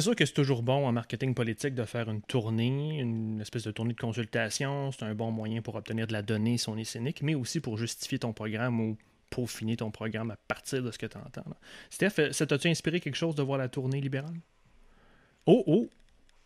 sûr, 0.00 0.14
que 0.14 0.26
c'est 0.26 0.34
toujours 0.34 0.62
bon 0.62 0.86
en 0.86 0.92
marketing 0.92 1.34
politique 1.34 1.74
de 1.74 1.84
faire 1.84 2.10
une 2.10 2.20
tournée, 2.20 2.98
une 2.98 3.40
espèce 3.40 3.64
de 3.64 3.70
tournée 3.70 3.94
de 3.94 4.00
consultation. 4.00 4.92
C'est 4.92 5.04
un 5.04 5.14
bon 5.14 5.30
moyen 5.30 5.62
pour 5.62 5.74
obtenir 5.74 6.06
de 6.06 6.12
la 6.12 6.20
donnée 6.20 6.58
si 6.58 6.68
on 6.68 6.76
est 6.76 6.84
cynique, 6.84 7.22
mais 7.22 7.34
aussi 7.34 7.60
pour 7.60 7.78
justifier 7.78 8.18
ton 8.18 8.34
programme 8.34 8.78
ou 8.78 8.98
peaufiner 9.30 9.76
ton 9.76 9.90
programme 9.90 10.30
à 10.30 10.36
partir 10.36 10.82
de 10.82 10.90
ce 10.90 10.98
que 10.98 11.06
tu 11.06 11.16
entends. 11.16 11.44
Steph, 11.88 12.32
ça 12.32 12.46
t'a-tu 12.46 12.68
inspiré 12.68 13.00
quelque 13.00 13.16
chose 13.16 13.34
de 13.34 13.42
voir 13.42 13.58
la 13.58 13.68
tournée 13.68 14.02
libérale? 14.02 14.36
Oh, 15.46 15.64
oh, 15.66 15.88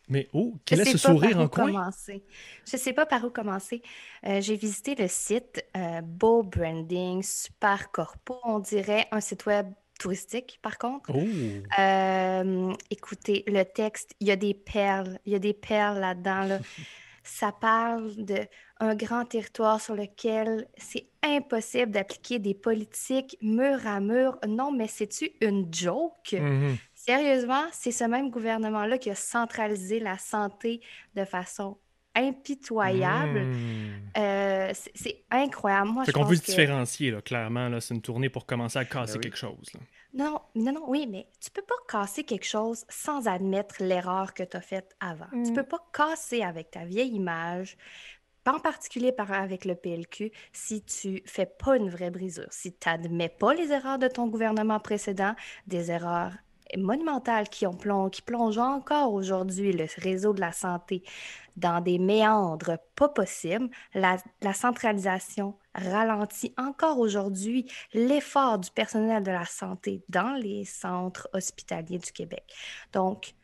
mais 0.09 0.29
oh, 0.33 0.55
quel 0.65 0.81
est 0.81 0.85
ce 0.85 0.99
sourire 0.99 1.39
en 1.39 1.49
coin? 1.49 1.67
Commencer. 1.67 2.23
Je 2.67 2.77
ne 2.77 2.81
sais 2.81 2.93
pas 2.93 3.07
par 3.07 3.25
où 3.25 3.31
commencer. 3.31 3.83
Euh, 4.27 4.41
j'ai 4.41 4.57
visité 4.57 4.95
le 4.95 5.09
site, 5.09 5.65
euh, 5.77 6.01
beau 6.03 6.43
branding, 6.43 7.23
super 7.23 7.91
corpo, 7.91 8.39
on 8.45 8.61
dirait 8.61 9.07
un 9.11 9.21
site 9.21 9.47
web 9.47 9.67
touristique, 9.99 10.59
par 10.63 10.79
contre. 10.79 11.11
Oh. 11.15 11.81
Euh, 11.81 12.73
écoutez, 12.91 13.45
le 13.47 13.65
texte, 13.65 14.15
il 14.21 14.29
y 14.29 14.31
a 14.31 14.37
des 14.37 14.55
perles, 14.55 15.19
il 15.27 15.33
y 15.33 15.37
a 15.37 15.41
des 15.41 15.55
perles 15.55 15.99
là-dedans. 15.99 16.43
Là. 16.43 16.59
Ça 17.25 17.51
parle 17.51 18.13
d'un 18.15 18.95
grand 18.95 19.25
territoire 19.25 19.81
sur 19.81 19.97
lequel 19.97 20.69
c'est 20.77 21.09
impossible 21.25 21.91
d'appliquer 21.91 22.39
des 22.39 22.55
politiques 22.55 23.37
mur 23.43 23.85
à 23.85 23.99
mur. 23.99 24.39
Non, 24.47 24.71
mais 24.71 24.87
c'est-tu 24.87 25.33
une 25.41 25.67
joke? 25.75 26.31
Mm-hmm. 26.31 26.77
Sérieusement, 27.07 27.65
c'est 27.73 27.93
ce 27.93 28.05
même 28.05 28.31
gouvernement-là 28.31 28.99
qui 28.99 29.11
a 29.11 29.15
centralisé 29.15 30.01
la 30.01 30.19
santé 30.19 30.81
de 31.15 31.25
façon 31.25 31.79
impitoyable. 32.17 33.41
Hmm. 33.41 34.19
Euh, 34.19 34.73
c'est 34.95 35.25
incroyable. 35.31 35.91
Moi, 35.91 36.05
fait 36.05 36.13
qu'on 36.13 36.25
veut 36.25 36.37
se 36.37 36.43
différencier, 36.43 37.11
là, 37.11 37.21
clairement. 37.21 37.69
Là, 37.69 37.81
c'est 37.81 37.95
une 37.95 38.03
tournée 38.03 38.29
pour 38.29 38.47
commencer 38.47 38.79
à 38.79 38.85
casser 38.85 39.15
ben 39.15 39.21
quelque 39.21 39.37
chose. 39.37 39.71
Non, 40.15 40.41
non, 40.55 40.73
non, 40.73 40.85
oui, 40.89 41.07
mais 41.09 41.29
tu 41.41 41.51
peux 41.51 41.63
pas 41.63 41.75
casser 41.89 42.25
quelque 42.25 42.47
chose 42.47 42.85
sans 42.89 43.29
admettre 43.29 43.77
l'erreur 43.81 44.33
que 44.35 44.43
tu 44.43 44.57
as 44.57 44.63
faite 44.63 44.97
avant. 44.99 45.27
Tu 45.31 45.43
Tu 45.45 45.51
hmm. 45.51 45.55
peux 45.55 45.63
pas 45.63 45.87
casser 45.93 46.43
avec 46.43 46.71
ta 46.71 46.85
vieille 46.87 47.15
image, 47.15 47.77
en 48.47 48.59
particulier 48.59 49.13
par, 49.13 49.31
avec 49.33 49.65
le 49.65 49.75
PLQ, 49.75 50.33
si 50.53 50.83
tu 50.83 51.23
fais 51.27 51.47
pas 51.47 51.77
une 51.77 51.91
vraie 51.91 52.11
brisure, 52.11 52.49
si 52.51 52.73
tu 52.73 52.89
n'admets 52.89 53.29
pas 53.29 53.55
les 53.55 53.73
erreurs 53.73 53.99
de 53.99 54.09
ton 54.09 54.27
gouvernement 54.29 54.81
précédent, 54.81 55.35
des 55.67 55.91
erreurs 55.91 56.33
monumentales 56.77 57.49
qui, 57.49 57.67
ont 57.67 58.11
qui 58.11 58.23
plongent 58.23 58.59
encore 58.59 59.13
aujourd'hui 59.13 59.73
le 59.73 59.87
réseau 59.99 60.33
de 60.33 60.41
la 60.41 60.53
santé 60.53 61.03
dans 61.57 61.81
des 61.81 61.99
méandres 61.99 62.79
pas 62.95 63.09
possibles. 63.09 63.69
La, 63.95 64.19
centralisation 64.53 65.55
ralentit 65.75 66.55
encore 66.57 66.99
aujourd'hui 66.99 67.71
l'effort 67.93 68.59
du 68.59 68.71
personnel 68.71 69.23
de 69.23 69.31
la 69.31 69.45
santé 69.45 70.03
dans 70.09 70.35
les 70.35 70.65
centres 70.65 71.29
hospitaliers 71.33 71.99
du 71.99 72.13
Québec. 72.13 72.45
Donc, 72.93 73.35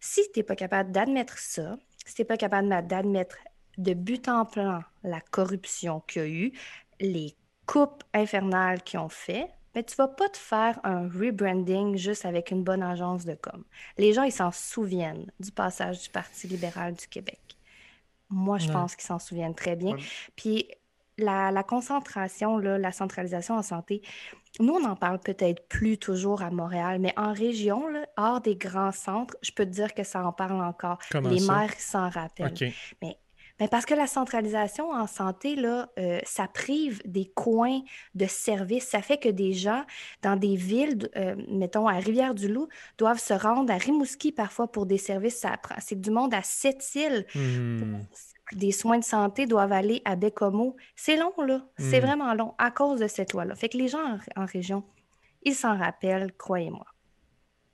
si 0.00 0.22
tu 0.32 0.40
n'es 0.40 0.42
pas 0.44 0.56
capable 0.56 0.90
d'admettre 0.92 1.38
ça, 1.38 1.76
si 2.04 2.14
tu 2.14 2.22
n'es 2.22 2.26
pas 2.26 2.36
capable 2.36 2.68
d'admettre 2.86 3.36
de 3.78 3.94
but 3.94 4.28
en 4.28 4.44
plan 4.44 4.80
la 5.02 5.20
corruption 5.20 6.00
qu'il 6.00 6.22
y 6.22 6.24
a 6.24 6.28
eu, 6.28 6.52
les 7.00 7.36
coupe 7.66 8.02
infernale 8.12 8.82
qu'ils 8.82 8.98
ont 8.98 9.08
fait, 9.08 9.48
mais 9.74 9.82
tu 9.82 9.94
vas 9.96 10.08
pas 10.08 10.28
te 10.28 10.36
faire 10.36 10.78
un 10.84 11.08
rebranding 11.08 11.96
juste 11.96 12.24
avec 12.24 12.50
une 12.50 12.62
bonne 12.62 12.82
agence 12.82 13.24
de 13.24 13.34
com. 13.34 13.64
Les 13.98 14.12
gens, 14.12 14.22
ils 14.22 14.32
s'en 14.32 14.52
souviennent 14.52 15.30
du 15.40 15.50
passage 15.50 16.02
du 16.02 16.08
Parti 16.10 16.46
libéral 16.46 16.94
du 16.94 17.06
Québec. 17.06 17.40
Moi, 18.28 18.58
je 18.58 18.70
pense 18.70 18.96
qu'ils 18.96 19.06
s'en 19.06 19.18
souviennent 19.18 19.54
très 19.54 19.76
bien. 19.76 19.94
Puis 20.36 20.66
la, 21.18 21.62
concentration, 21.62 22.58
la 22.58 22.92
centralisation 22.92 23.56
en 23.56 23.62
santé, 23.62 24.02
nous, 24.60 24.74
on 24.74 24.80
n'en 24.80 24.96
parle 24.96 25.18
peut-être 25.18 25.66
plus 25.68 25.98
toujours 25.98 26.42
à 26.42 26.50
Montréal, 26.50 26.98
mais 26.98 27.14
en 27.16 27.32
région, 27.32 27.84
hors 28.16 28.40
des 28.40 28.56
grands 28.56 28.92
centres, 28.92 29.36
je 29.42 29.50
peux 29.52 29.64
te 29.64 29.70
dire 29.70 29.94
que 29.94 30.04
ça 30.04 30.24
en 30.26 30.32
parle 30.32 30.62
encore. 30.62 30.98
Les 31.14 31.40
maires 31.40 31.74
s'en 31.78 32.08
rappellent. 32.10 32.54
Mais 33.02 33.16
mais 33.62 33.68
parce 33.68 33.86
que 33.86 33.94
la 33.94 34.08
centralisation 34.08 34.90
en 34.90 35.06
santé, 35.06 35.54
là, 35.54 35.88
euh, 35.96 36.18
ça 36.24 36.48
prive 36.48 37.00
des 37.04 37.26
coins 37.26 37.82
de 38.16 38.26
services. 38.26 38.88
Ça 38.88 39.02
fait 39.02 39.18
que 39.18 39.28
des 39.28 39.52
gens 39.52 39.84
dans 40.20 40.34
des 40.34 40.56
villes, 40.56 41.08
euh, 41.14 41.36
mettons 41.48 41.86
à 41.86 41.92
Rivière-du-Loup, 41.92 42.66
doivent 42.98 43.20
se 43.20 43.34
rendre 43.34 43.72
à 43.72 43.76
Rimouski 43.76 44.32
parfois 44.32 44.66
pour 44.66 44.84
des 44.84 44.98
services. 44.98 45.46
C'est 45.78 46.00
du 46.00 46.10
monde 46.10 46.34
à 46.34 46.42
Sept-Îles. 46.42 47.24
Hmm. 47.36 48.00
Des 48.50 48.72
soins 48.72 48.98
de 48.98 49.04
santé 49.04 49.46
doivent 49.46 49.70
aller 49.70 50.02
à 50.04 50.16
Bécomo. 50.16 50.74
C'est 50.96 51.16
long, 51.16 51.32
là. 51.46 51.64
C'est 51.78 52.00
hmm. 52.00 52.04
vraiment 52.04 52.34
long 52.34 52.54
à 52.58 52.72
cause 52.72 52.98
de 52.98 53.06
cette 53.06 53.32
loi-là. 53.32 53.54
Fait 53.54 53.68
que 53.68 53.78
les 53.78 53.86
gens 53.86 54.18
en, 54.34 54.44
région, 54.44 54.82
ils 55.44 55.54
s'en 55.54 55.78
rappellent, 55.78 56.32
croyez-moi. 56.36 56.86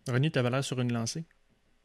René, 0.07 0.31
tu 0.31 0.39
avais 0.39 0.51
l'air 0.51 0.63
sur 0.63 0.79
une 0.81 0.93
lancée? 0.93 1.25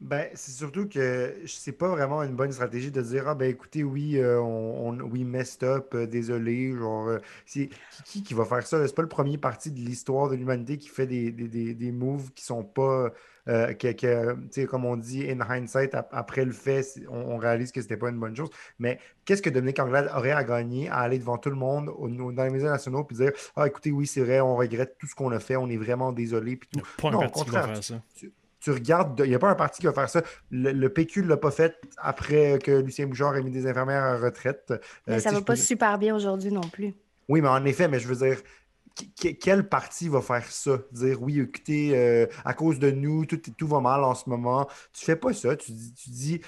Ben, 0.00 0.28
c'est 0.34 0.50
surtout 0.50 0.88
que 0.88 1.34
c'est 1.46 1.72
pas 1.72 1.88
vraiment 1.88 2.22
une 2.22 2.34
bonne 2.34 2.52
stratégie 2.52 2.90
de 2.90 3.00
dire 3.00 3.28
Ah 3.28 3.34
ben 3.34 3.48
écoutez, 3.48 3.84
oui, 3.84 4.18
euh, 4.18 4.40
on, 4.40 4.98
oui, 5.00 5.24
messed 5.24 5.62
up, 5.62 5.94
euh, 5.94 6.06
désolé. 6.06 6.72
Genre, 6.76 7.08
euh, 7.08 7.18
c'est 7.46 7.70
qui, 8.04 8.22
qui 8.22 8.34
va 8.34 8.44
faire 8.44 8.66
ça? 8.66 8.86
C'est 8.86 8.94
pas 8.94 9.02
le 9.02 9.08
premier 9.08 9.38
parti 9.38 9.70
de 9.70 9.78
l'histoire 9.78 10.28
de 10.28 10.34
l'humanité 10.34 10.78
qui 10.78 10.88
fait 10.88 11.06
des, 11.06 11.30
des, 11.30 11.74
des, 11.74 11.92
moves 11.92 12.32
qui 12.34 12.44
sont 12.44 12.64
pas 12.64 13.12
que, 13.46 14.64
comme 14.66 14.84
on 14.84 14.96
dit, 14.96 15.30
in 15.30 15.40
hindsight, 15.40 15.94
après 16.10 16.44
le 16.44 16.52
fait, 16.52 16.84
on, 17.08 17.36
réalise 17.36 17.72
que 17.72 17.80
c'était 17.80 17.96
pas 17.96 18.08
une 18.10 18.18
bonne 18.18 18.34
chose. 18.34 18.50
Mais 18.78 18.98
qu'est-ce 19.24 19.42
que 19.42 19.50
Dominique 19.50 19.78
Anglade 19.78 20.10
aurait 20.14 20.32
à 20.32 20.44
gagner 20.44 20.88
à 20.88 20.96
aller 20.96 21.18
devant 21.18 21.38
tout 21.38 21.50
le 21.50 21.56
monde 21.56 21.86
dans 21.86 22.44
les 22.44 22.50
médias 22.50 22.70
nationaux 22.70 23.04
puis 23.04 23.16
dire 23.16 23.32
Ah 23.56 23.66
écoutez, 23.68 23.90
oui, 23.90 24.06
c'est 24.06 24.22
vrai, 24.22 24.40
on 24.40 24.56
regrette 24.56 24.96
tout 24.98 25.06
ce 25.06 25.14
qu'on 25.14 25.30
a 25.30 25.40
fait, 25.40 25.56
on 25.56 25.68
est 25.70 25.76
vraiment 25.76 26.12
désolé. 26.12 26.56
Puis 26.56 26.68
tout. 26.72 27.10
non, 27.10 27.24
au 27.24 27.30
contraire, 27.30 27.82
ça 27.82 28.02
tu 28.14 28.32
regardes, 28.70 29.20
il 29.24 29.28
n'y 29.28 29.34
a 29.34 29.38
pas 29.38 29.50
un 29.50 29.54
parti 29.54 29.80
qui 29.80 29.86
va 29.86 29.92
faire 29.92 30.08
ça. 30.08 30.22
Le, 30.50 30.88
PQ 30.88 31.22
ne 31.22 31.28
l'a 31.28 31.36
pas 31.36 31.50
fait 31.50 31.76
après 31.98 32.58
que 32.58 32.72
Lucien 32.80 33.06
Bouchard 33.06 33.36
ait 33.36 33.42
mis 33.42 33.50
des 33.50 33.66
infirmières 33.66 34.02
à 34.02 34.16
retraite. 34.16 34.72
Mais 35.06 35.14
euh, 35.14 35.18
ça 35.18 35.30
ne 35.30 35.36
va 35.36 35.42
pas 35.42 35.56
super 35.56 35.98
bien 35.98 36.14
aujourd'hui 36.14 36.52
non 36.52 36.62
plus. 36.62 36.94
Oui, 37.28 37.40
mais 37.40 37.48
en 37.48 37.64
effet, 37.64 37.88
mais 37.88 37.98
je 37.98 38.08
veux 38.08 38.26
dire, 38.26 38.38
quel 39.40 39.68
parti 39.68 40.08
va 40.08 40.20
faire 40.20 40.44
ça? 40.50 40.78
Dire 40.92 41.20
oui, 41.20 41.40
écoutez, 41.40 41.96
euh, 41.96 42.26
à 42.44 42.54
cause 42.54 42.78
de 42.78 42.90
nous, 42.90 43.26
tout, 43.26 43.40
tout 43.56 43.66
va 43.66 43.80
mal 43.80 44.04
en 44.04 44.14
ce 44.14 44.28
moment. 44.28 44.68
Tu 44.92 45.04
fais 45.04 45.16
pas 45.16 45.32
ça. 45.32 45.56
Tu 45.56 45.72
dis, 45.72 45.94
tu 45.94 46.10
dis 46.10 46.40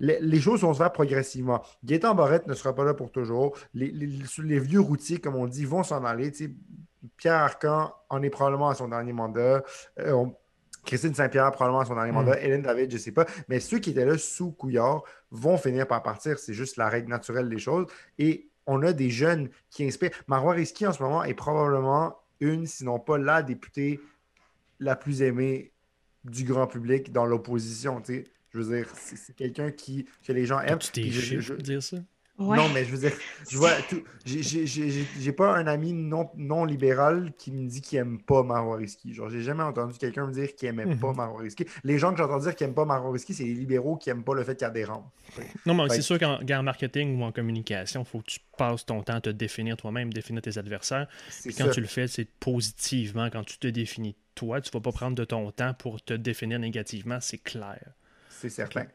les, 0.00 0.40
choses 0.40 0.60
vont 0.60 0.74
se 0.74 0.78
faire 0.78 0.92
progressivement. 0.92 1.62
Gaétan 1.84 2.14
Barrette 2.14 2.46
ne 2.46 2.54
sera 2.54 2.74
pas 2.74 2.84
là 2.84 2.94
pour 2.94 3.10
toujours. 3.10 3.56
Les, 3.74 3.90
vieux 4.58 4.80
routiers, 4.80 5.18
comme 5.18 5.36
on 5.36 5.46
dit, 5.46 5.64
vont 5.64 5.82
s'en 5.82 6.04
aller. 6.04 6.32
Pierre 7.16 7.34
Arcan 7.34 7.94
en 8.10 8.22
est 8.22 8.30
probablement 8.30 8.68
à 8.68 8.74
son 8.74 8.88
dernier 8.88 9.12
mandat. 9.12 9.62
Euh, 9.98 10.26
Christine 10.84 11.14
Saint-Pierre, 11.14 11.50
probablement 11.52 11.80
à 11.80 11.84
son 11.84 11.94
dernier 11.94 12.12
mandat. 12.12 12.36
Mm. 12.36 12.44
Hélène 12.44 12.62
David, 12.62 12.90
je 12.90 12.96
ne 12.96 13.00
sais 13.00 13.12
pas. 13.12 13.26
Mais 13.48 13.60
ceux 13.60 13.78
qui 13.78 13.90
étaient 13.90 14.04
là 14.04 14.18
sous 14.18 14.52
Couillard 14.52 15.02
vont 15.30 15.56
finir 15.56 15.86
par 15.86 16.02
partir. 16.02 16.38
C'est 16.38 16.54
juste 16.54 16.76
la 16.76 16.88
règle 16.88 17.10
naturelle 17.10 17.48
des 17.48 17.58
choses. 17.58 17.86
Et 18.18 18.48
on 18.66 18.82
a 18.82 18.92
des 18.92 19.10
jeunes 19.10 19.50
qui 19.70 19.84
inspirent. 19.84 20.10
Marois 20.26 20.54
Risky, 20.54 20.86
en 20.86 20.92
ce 20.92 21.02
moment, 21.02 21.24
est 21.24 21.34
probablement 21.34 22.16
une, 22.40 22.66
sinon 22.66 22.98
pas 22.98 23.18
la 23.18 23.42
députée 23.42 24.00
la 24.78 24.96
plus 24.96 25.22
aimée 25.22 25.72
du 26.24 26.44
grand 26.44 26.66
public 26.66 27.12
dans 27.12 27.26
l'opposition. 27.26 28.02
Je 28.06 28.58
veux 28.58 28.76
dire, 28.76 28.88
c'est 28.96 29.34
quelqu'un 29.34 29.70
qui, 29.70 30.06
que 30.22 30.32
les 30.32 30.46
gens 30.46 30.60
aiment. 30.60 30.78
Tu 30.78 30.92
t'es 30.92 31.10
je, 31.10 31.54
dire 31.54 31.82
ça? 31.82 31.98
Non, 32.40 32.70
mais 32.70 32.86
je 32.86 32.90
veux 32.90 32.98
dire, 32.98 33.12
je 33.50 33.58
vois, 33.58 33.72
j'ai 34.24 35.32
pas 35.32 35.54
un 35.54 35.66
ami 35.66 35.92
non, 35.92 36.30
non 36.36 36.64
libéral 36.64 37.32
qui 37.36 37.52
me 37.52 37.68
dit 37.68 37.82
qu'il 37.82 37.98
aime 37.98 38.18
pas 38.18 38.42
Marwariski. 38.42 39.12
Genre, 39.12 39.28
j'ai 39.28 39.42
jamais 39.42 39.62
entendu 39.62 39.98
quelqu'un 39.98 40.26
me 40.26 40.32
dire 40.32 40.54
qu'il 40.54 40.68
aimait 40.68 40.86
mhm. 40.86 40.98
pas 40.98 41.12
Marwariski. 41.12 41.66
Les 41.84 41.98
gens 41.98 42.12
que 42.12 42.18
j'entends 42.18 42.38
dire 42.38 42.54
qu'ils 42.54 42.66
aiment 42.66 42.74
pas 42.74 42.86
Marwariski, 42.86 43.34
c'est 43.34 43.44
les 43.44 43.52
libéraux 43.52 43.96
qui 43.96 44.08
aiment 44.08 44.24
pas 44.24 44.34
le 44.34 44.42
fait 44.42 44.56
qu'il 44.56 44.66
y 44.66 44.70
a 44.70 44.72
des 44.72 44.84
rangs. 44.84 45.10
Non, 45.66 45.74
mais 45.74 45.90
c'est 45.90 46.00
sûr 46.00 46.18
qu'en 46.18 46.62
marketing 46.62 47.20
ou 47.20 47.24
en 47.24 47.32
communication, 47.32 48.02
il 48.02 48.06
faut 48.06 48.20
que 48.20 48.30
tu 48.30 48.40
passes 48.56 48.86
ton 48.86 49.02
temps 49.02 49.16
à 49.16 49.20
te 49.20 49.30
définir 49.30 49.76
toi-même, 49.76 50.10
définir 50.12 50.40
tes 50.40 50.56
adversaires. 50.56 51.08
Puis 51.42 51.54
quand 51.54 51.70
tu 51.70 51.80
le 51.80 51.86
fais, 51.86 52.08
c'est 52.08 52.24
positivement. 52.24 53.28
Quand 53.30 53.44
tu 53.44 53.58
te 53.58 53.68
définis 53.68 54.16
toi, 54.34 54.62
tu 54.62 54.70
vas 54.70 54.80
pas 54.80 54.92
prendre 54.92 55.14
de 55.14 55.24
ton 55.24 55.50
temps 55.50 55.74
pour 55.74 56.02
te 56.02 56.14
définir 56.14 56.58
négativement, 56.58 57.18
c'est 57.20 57.38
clair. 57.38 57.80
C'est 58.30 58.48
certain. 58.48 58.86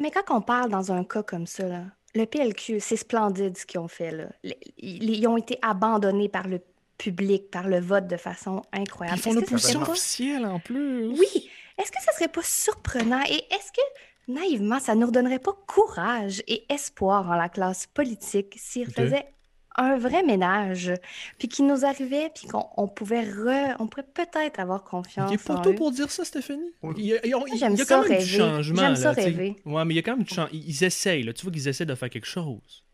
Mais 0.00 0.10
quand 0.10 0.36
on 0.36 0.40
parle 0.40 0.70
dans 0.70 0.92
un 0.92 1.04
cas 1.04 1.22
comme 1.22 1.46
ça, 1.46 1.66
là, 1.68 1.84
le 2.14 2.26
PLQ, 2.26 2.80
c'est 2.80 2.96
splendide 2.96 3.56
ce 3.56 3.66
qu'ils 3.66 3.80
ont 3.80 3.88
fait. 3.88 4.10
Là. 4.10 4.26
Ils 4.78 5.26
ont 5.26 5.36
été 5.36 5.58
abandonnés 5.62 6.28
par 6.28 6.46
le 6.46 6.60
public, 6.96 7.50
par 7.50 7.66
le 7.68 7.80
vote 7.80 8.06
de 8.06 8.16
façon 8.16 8.62
incroyable. 8.72 9.18
Ils 9.18 9.22
font 9.22 9.32
l'opposition 9.32 9.82
officielle 9.82 10.46
en 10.46 10.60
plus. 10.60 11.08
Oui. 11.08 11.50
Est-ce 11.76 11.90
que 11.90 12.00
ça 12.00 12.12
serait 12.12 12.28
pas 12.28 12.42
surprenant? 12.42 13.22
Et 13.28 13.42
est-ce 13.52 13.72
que 13.72 14.32
naïvement, 14.32 14.78
ça 14.78 14.94
nous 14.94 15.08
redonnerait 15.08 15.40
pas 15.40 15.56
courage 15.66 16.42
et 16.46 16.64
espoir 16.72 17.28
en 17.28 17.34
la 17.34 17.48
classe 17.48 17.86
politique 17.86 18.54
s'ils 18.56 18.90
faisaient 18.90 19.33
un 19.76 19.96
vrai 19.98 20.22
ménage, 20.22 20.92
puis 21.38 21.48
qui 21.48 21.62
nous 21.62 21.84
arrivait, 21.84 22.30
puis 22.34 22.46
qu'on 22.46 22.88
pouvait 22.88 23.22
re, 23.22 23.76
on 23.78 23.86
pourrait 23.86 24.06
peut-être 24.14 24.60
avoir 24.60 24.84
confiance. 24.84 25.30
Il 25.30 25.34
est 25.34 25.44
pas 25.44 25.60
tout 25.60 25.74
pour 25.74 25.90
dire 25.90 26.10
ça, 26.10 26.24
Stéphanie. 26.24 26.72
Il 26.96 27.06
y 27.06 27.14
a, 27.14 27.20
quand 27.20 28.08
même 28.08 28.18
du 28.18 28.26
changement. 28.26 28.82
J'aime 28.82 28.96
ça 28.96 29.12
rêver. 29.12 29.56
Ouais, 29.64 29.84
mais 29.84 29.94
il 29.94 29.96
y 29.96 30.00
a 30.00 30.02
quand 30.02 30.16
même 30.16 30.24
du 30.24 30.34
changement. 30.34 30.50
Ils 30.52 30.84
essayent, 30.84 31.22
là. 31.22 31.32
Tu 31.32 31.44
vois 31.44 31.52
qu'ils 31.52 31.68
essaient 31.68 31.86
de 31.86 31.94
faire 31.94 32.10
quelque 32.10 32.26
chose. 32.26 32.84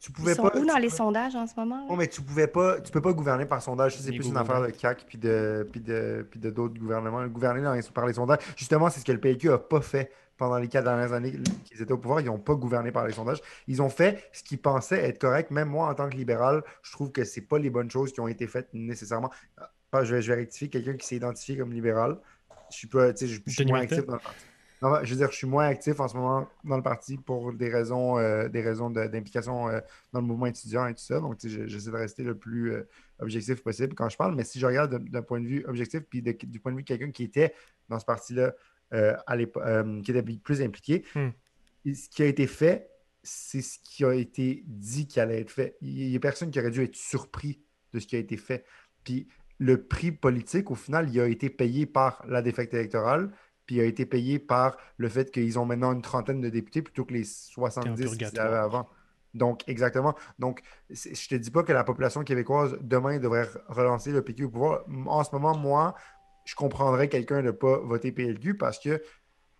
Tu 0.00 0.10
pouvais 0.10 0.32
Ils 0.32 0.34
sont 0.34 0.42
pas, 0.42 0.58
où 0.58 0.66
dans 0.66 0.78
les 0.78 0.90
sondages 0.90 1.36
en 1.36 1.46
ce 1.46 1.52
moment? 1.56 1.86
Non, 1.88 1.94
mais 1.94 2.08
tu 2.08 2.22
pouvais 2.22 2.48
pas, 2.48 2.80
tu 2.80 2.90
peux 2.90 3.00
pas 3.00 3.12
gouverner 3.12 3.46
par 3.46 3.62
sondage. 3.62 3.96
C'est 3.96 4.10
plus 4.10 4.26
une 4.26 4.36
affaire 4.36 4.60
de 4.60 4.70
CAC 4.70 5.04
puis 5.06 5.16
de, 5.16 5.68
puis 5.70 5.80
de, 5.80 6.26
puis 6.28 6.40
de 6.40 6.50
d'autres 6.50 6.78
gouvernements. 6.78 7.24
Gouverner 7.28 7.62
par 7.94 8.06
les 8.06 8.14
sondages, 8.14 8.40
justement, 8.56 8.90
c'est 8.90 8.98
ce 8.98 9.04
que 9.04 9.12
le 9.12 9.20
PQ 9.20 9.52
a 9.52 9.58
pas 9.58 9.80
fait 9.80 10.10
pendant 10.42 10.58
les 10.58 10.66
quatre 10.66 10.82
dernières 10.82 11.12
années 11.12 11.38
qu'ils 11.64 11.82
étaient 11.82 11.92
au 11.92 11.98
pouvoir. 11.98 12.20
Ils 12.20 12.26
n'ont 12.26 12.36
pas 12.36 12.56
gouverné 12.56 12.90
par 12.90 13.06
les 13.06 13.12
sondages. 13.12 13.40
Ils 13.68 13.80
ont 13.80 13.88
fait 13.88 14.28
ce 14.32 14.42
qu'ils 14.42 14.58
pensaient 14.58 14.98
être 14.98 15.20
correct. 15.20 15.52
Même 15.52 15.68
moi, 15.68 15.88
en 15.88 15.94
tant 15.94 16.08
que 16.08 16.16
libéral, 16.16 16.64
je 16.82 16.90
trouve 16.90 17.12
que 17.12 17.22
ce 17.22 17.38
pas 17.38 17.60
les 17.60 17.70
bonnes 17.70 17.92
choses 17.92 18.12
qui 18.12 18.18
ont 18.18 18.26
été 18.26 18.48
faites 18.48 18.68
nécessairement. 18.72 19.30
Ah, 19.92 20.02
je, 20.02 20.16
vais, 20.16 20.20
je 20.20 20.32
vais 20.32 20.40
rectifier 20.40 20.68
quelqu'un 20.68 20.94
qui 20.94 21.06
s'est 21.06 21.14
identifié 21.14 21.56
comme 21.56 21.72
libéral. 21.72 22.18
Je 22.72 22.76
suis, 22.76 22.88
pas, 22.88 23.14
je, 23.14 23.26
je 23.46 23.50
suis 23.52 23.64
moins 23.66 23.82
actif 23.82 24.04
dans 24.04 24.14
le 24.14 24.18
parti. 24.18 24.44
Non, 24.82 24.96
je 25.04 25.10
veux 25.10 25.16
dire, 25.16 25.30
je 25.30 25.36
suis 25.36 25.46
moins 25.46 25.66
actif 25.66 26.00
en 26.00 26.08
ce 26.08 26.16
moment 26.16 26.48
dans 26.64 26.76
le 26.76 26.82
parti 26.82 27.16
pour 27.16 27.52
des 27.52 27.68
raisons, 27.68 28.18
euh, 28.18 28.48
des 28.48 28.62
raisons 28.62 28.90
d'implication 28.90 29.68
euh, 29.68 29.78
dans 30.12 30.20
le 30.20 30.26
mouvement 30.26 30.46
étudiant 30.46 30.88
et 30.88 30.94
tout 30.94 31.04
ça. 31.04 31.20
Donc, 31.20 31.36
j'essaie 31.40 31.90
de 31.92 31.96
rester 31.96 32.24
le 32.24 32.36
plus 32.36 32.72
euh, 32.72 32.88
objectif 33.20 33.62
possible 33.62 33.94
quand 33.94 34.08
je 34.08 34.16
parle. 34.16 34.34
Mais 34.34 34.42
si 34.42 34.58
je 34.58 34.66
regarde 34.66 35.04
d'un 35.04 35.22
point 35.22 35.40
de 35.40 35.46
vue 35.46 35.64
objectif, 35.68 36.00
puis 36.00 36.20
du 36.20 36.58
point 36.58 36.72
de 36.72 36.78
vue 36.78 36.82
de 36.82 36.88
quelqu'un 36.88 37.12
qui 37.12 37.22
était 37.22 37.54
dans 37.88 38.00
ce 38.00 38.04
parti-là 38.04 38.54
euh, 38.92 39.14
euh, 39.30 40.02
qui 40.02 40.10
était 40.10 40.22
plus 40.22 40.62
impliqué. 40.62 41.04
Hmm. 41.14 41.30
ce 41.86 42.08
qui 42.08 42.22
a 42.22 42.26
été 42.26 42.46
fait, 42.46 42.90
c'est 43.22 43.62
ce 43.62 43.78
qui 43.78 44.04
a 44.04 44.14
été 44.14 44.64
dit 44.66 45.06
qui 45.06 45.20
allait 45.20 45.40
être 45.40 45.50
fait. 45.50 45.76
Il 45.80 46.08
n'y 46.08 46.16
a 46.16 46.20
personne 46.20 46.50
qui 46.50 46.58
aurait 46.58 46.70
dû 46.70 46.82
être 46.82 46.96
surpris 46.96 47.60
de 47.92 48.00
ce 48.00 48.06
qui 48.06 48.16
a 48.16 48.18
été 48.18 48.36
fait. 48.36 48.64
Puis 49.04 49.28
le 49.58 49.84
prix 49.84 50.12
politique, 50.12 50.70
au 50.70 50.74
final, 50.74 51.08
il 51.08 51.20
a 51.20 51.28
été 51.28 51.48
payé 51.48 51.86
par 51.86 52.24
la 52.26 52.42
défaite 52.42 52.74
électorale, 52.74 53.30
puis 53.64 53.76
il 53.76 53.80
a 53.80 53.84
été 53.84 54.06
payé 54.06 54.38
par 54.38 54.76
le 54.96 55.08
fait 55.08 55.30
qu'ils 55.30 55.58
ont 55.58 55.64
maintenant 55.64 55.92
une 55.92 56.02
trentaine 56.02 56.40
de 56.40 56.48
députés 56.48 56.82
plutôt 56.82 57.04
que 57.04 57.14
les 57.14 57.24
70 57.24 58.16
qu'ils 58.16 58.40
avaient 58.40 58.56
avant. 58.56 58.88
Donc, 59.34 59.62
exactement. 59.66 60.14
Donc, 60.38 60.62
je 60.90 61.28
te 61.28 61.34
dis 61.34 61.50
pas 61.50 61.62
que 61.62 61.72
la 61.72 61.84
population 61.84 62.22
québécoise 62.22 62.76
demain 62.80 63.18
devrait 63.18 63.48
relancer 63.68 64.12
le 64.12 64.22
PQ 64.22 64.44
au 64.44 64.50
pouvoir. 64.50 64.84
En 65.06 65.24
ce 65.24 65.30
moment, 65.32 65.56
moi, 65.56 65.94
je 66.44 66.54
comprendrais 66.54 67.08
quelqu'un 67.08 67.38
de 67.38 67.46
ne 67.46 67.50
pas 67.50 67.78
voter 67.78 68.12
PLQ 68.12 68.56
parce 68.56 68.78
que 68.78 69.02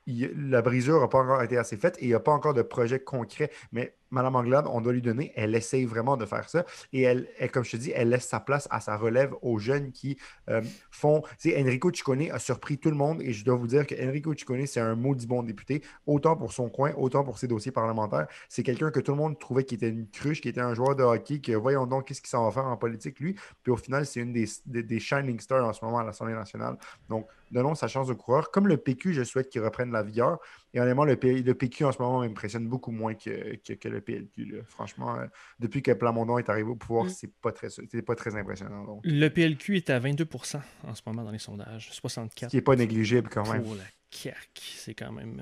la 0.07 0.63
brisure 0.63 1.01
n'a 1.01 1.09
pas 1.09 1.19
encore 1.19 1.43
été 1.43 1.57
assez 1.57 1.77
faite 1.77 1.97
et 1.99 2.05
il 2.05 2.09
n'y 2.09 2.15
a 2.15 2.21
pas 2.21 2.33
encore 2.33 2.55
de 2.55 2.63
projet 2.63 3.01
concret. 3.01 3.51
Mais 3.71 3.97
Madame 4.13 4.37
Anglade, 4.37 4.67
on 4.71 4.81
doit 4.81 4.93
lui 4.93 5.03
donner, 5.03 5.33
elle 5.35 5.55
essaye 5.55 5.85
vraiment 5.85 6.17
de 6.17 6.27
faire 6.27 6.49
ça. 6.49 6.65
Et 6.93 7.03
elle, 7.03 7.29
comme 7.53 7.65
je 7.65 7.73
te 7.73 7.77
dis, 7.77 7.93
elle 7.95 8.11
laisse 8.11 8.27
sa 8.27 8.41
place 8.41 8.69
à 8.71 8.81
sa 8.81 8.97
relève 8.97 9.35
aux 9.43 9.59
jeunes 9.59 9.91
qui 9.91 10.19
euh, 10.49 10.63
font. 10.91 11.23
Enrico 11.47 11.91
Ciccone 11.93 12.31
a 12.31 12.39
surpris 12.39 12.79
tout 12.79 12.91
le 12.91 12.97
monde 12.97 13.23
et 13.23 13.33
je 13.33 13.45
dois 13.45 13.57
vous 13.57 13.67
dire 13.67 13.87
que 13.87 13.95
Enrico 13.95 14.35
Ciccone, 14.35 14.67
c'est 14.67 14.81
un 14.81 14.95
maudit 14.95 15.27
bon 15.27 15.43
député, 15.43 15.83
autant 16.07 16.37
pour 16.37 16.53
son 16.53 16.69
coin, 16.69 16.93
autant 16.97 17.25
pour 17.25 17.39
ses 17.39 17.49
dossiers 17.49 17.73
parlementaires. 17.73 18.27
C'est 18.49 18.63
quelqu'un 18.63 18.91
que 18.91 19.01
tout 19.01 19.13
le 19.13 19.19
monde 19.19 19.39
trouvait 19.39 19.65
qui 19.65 19.75
était 19.75 19.89
une 19.89 20.09
cruche, 20.09 20.41
qui 20.41 20.49
était 20.49 20.61
un 20.61 20.75
joueur 20.75 20.95
de 20.95 21.03
hockey, 21.03 21.41
que 21.41 21.53
voyons 21.53 21.87
donc 21.87 22.07
qu'est-ce 22.07 22.21
qu'il 22.21 22.31
s'en 22.31 22.45
va 22.45 22.51
faire 22.51 22.67
en 22.67 22.77
politique, 22.77 23.19
lui. 23.21 23.35
Puis 23.63 23.73
au 23.73 23.77
final, 23.77 24.05
c'est 24.07 24.21
une 24.21 24.33
des, 24.33 24.47
des, 24.67 25.01
shining 25.01 25.41
stars 25.41 25.65
en 25.65 25.73
ce 25.73 25.85
moment 25.85 25.99
à 25.99 26.05
l'Assemblée 26.05 26.35
nationale. 26.35 26.77
Donc, 27.09 27.27
donnons 27.51 27.75
sa 27.75 27.89
chance 27.89 28.09
de 28.09 28.15
coureur. 28.15 28.51
Comme 28.51 28.69
le 28.69 28.77
PQ, 28.77 29.15
je 29.15 29.23
souhaite 29.23 29.49
qu'il 29.49 29.63
reprenne 29.63 29.91
la 29.91 30.03
vigueur. 30.03 30.39
Et 30.75 30.81
honnêtement, 30.81 31.05
le, 31.05 31.15
le 31.15 31.55
PQ 31.55 31.85
en 31.85 31.93
ce 31.93 32.01
moment 32.01 32.21
m'impressionne 32.21 32.67
beaucoup 32.67 32.91
moins 32.93 33.15
que, 33.15 33.57
que, 33.57 33.75
que 33.75 33.89
le 33.89 34.01
PLQ. 34.03 34.63
Franchement, 34.67 35.17
euh, 35.17 35.27
depuis 35.59 35.83
que 35.83 35.93
Plamondon 35.93 36.39
est 36.39 36.49
arrivé 36.49 36.69
au 36.69 36.77
pouvoir, 36.77 37.07
mm. 37.07 37.11
c'est 37.11 37.33
pas 37.41 37.53
très, 37.53 37.69
pas 38.05 38.15
très 38.15 38.37
impressionnant. 38.37 39.01
Le 39.03 39.29
PLQ 39.29 39.77
est 39.77 39.91
à 39.91 40.01
22% 40.01 40.61
en 40.87 40.95
ce 40.95 41.03
moment 41.07 41.25
dans 41.25 41.31
les 41.31 41.39
sondages, 41.39 41.91
64. 41.93 42.49
Ce 42.49 42.51
qui 42.51 42.57
n'est 42.57 42.63
pas 42.63 42.77
négligible 42.77 43.29
quand 43.29 43.51
même. 43.51 43.63
Pour 43.63 43.75
la 43.75 43.85
CAQ, 44.11 44.61
c'est 44.61 44.95
quand 44.95 45.13
même. 45.13 45.41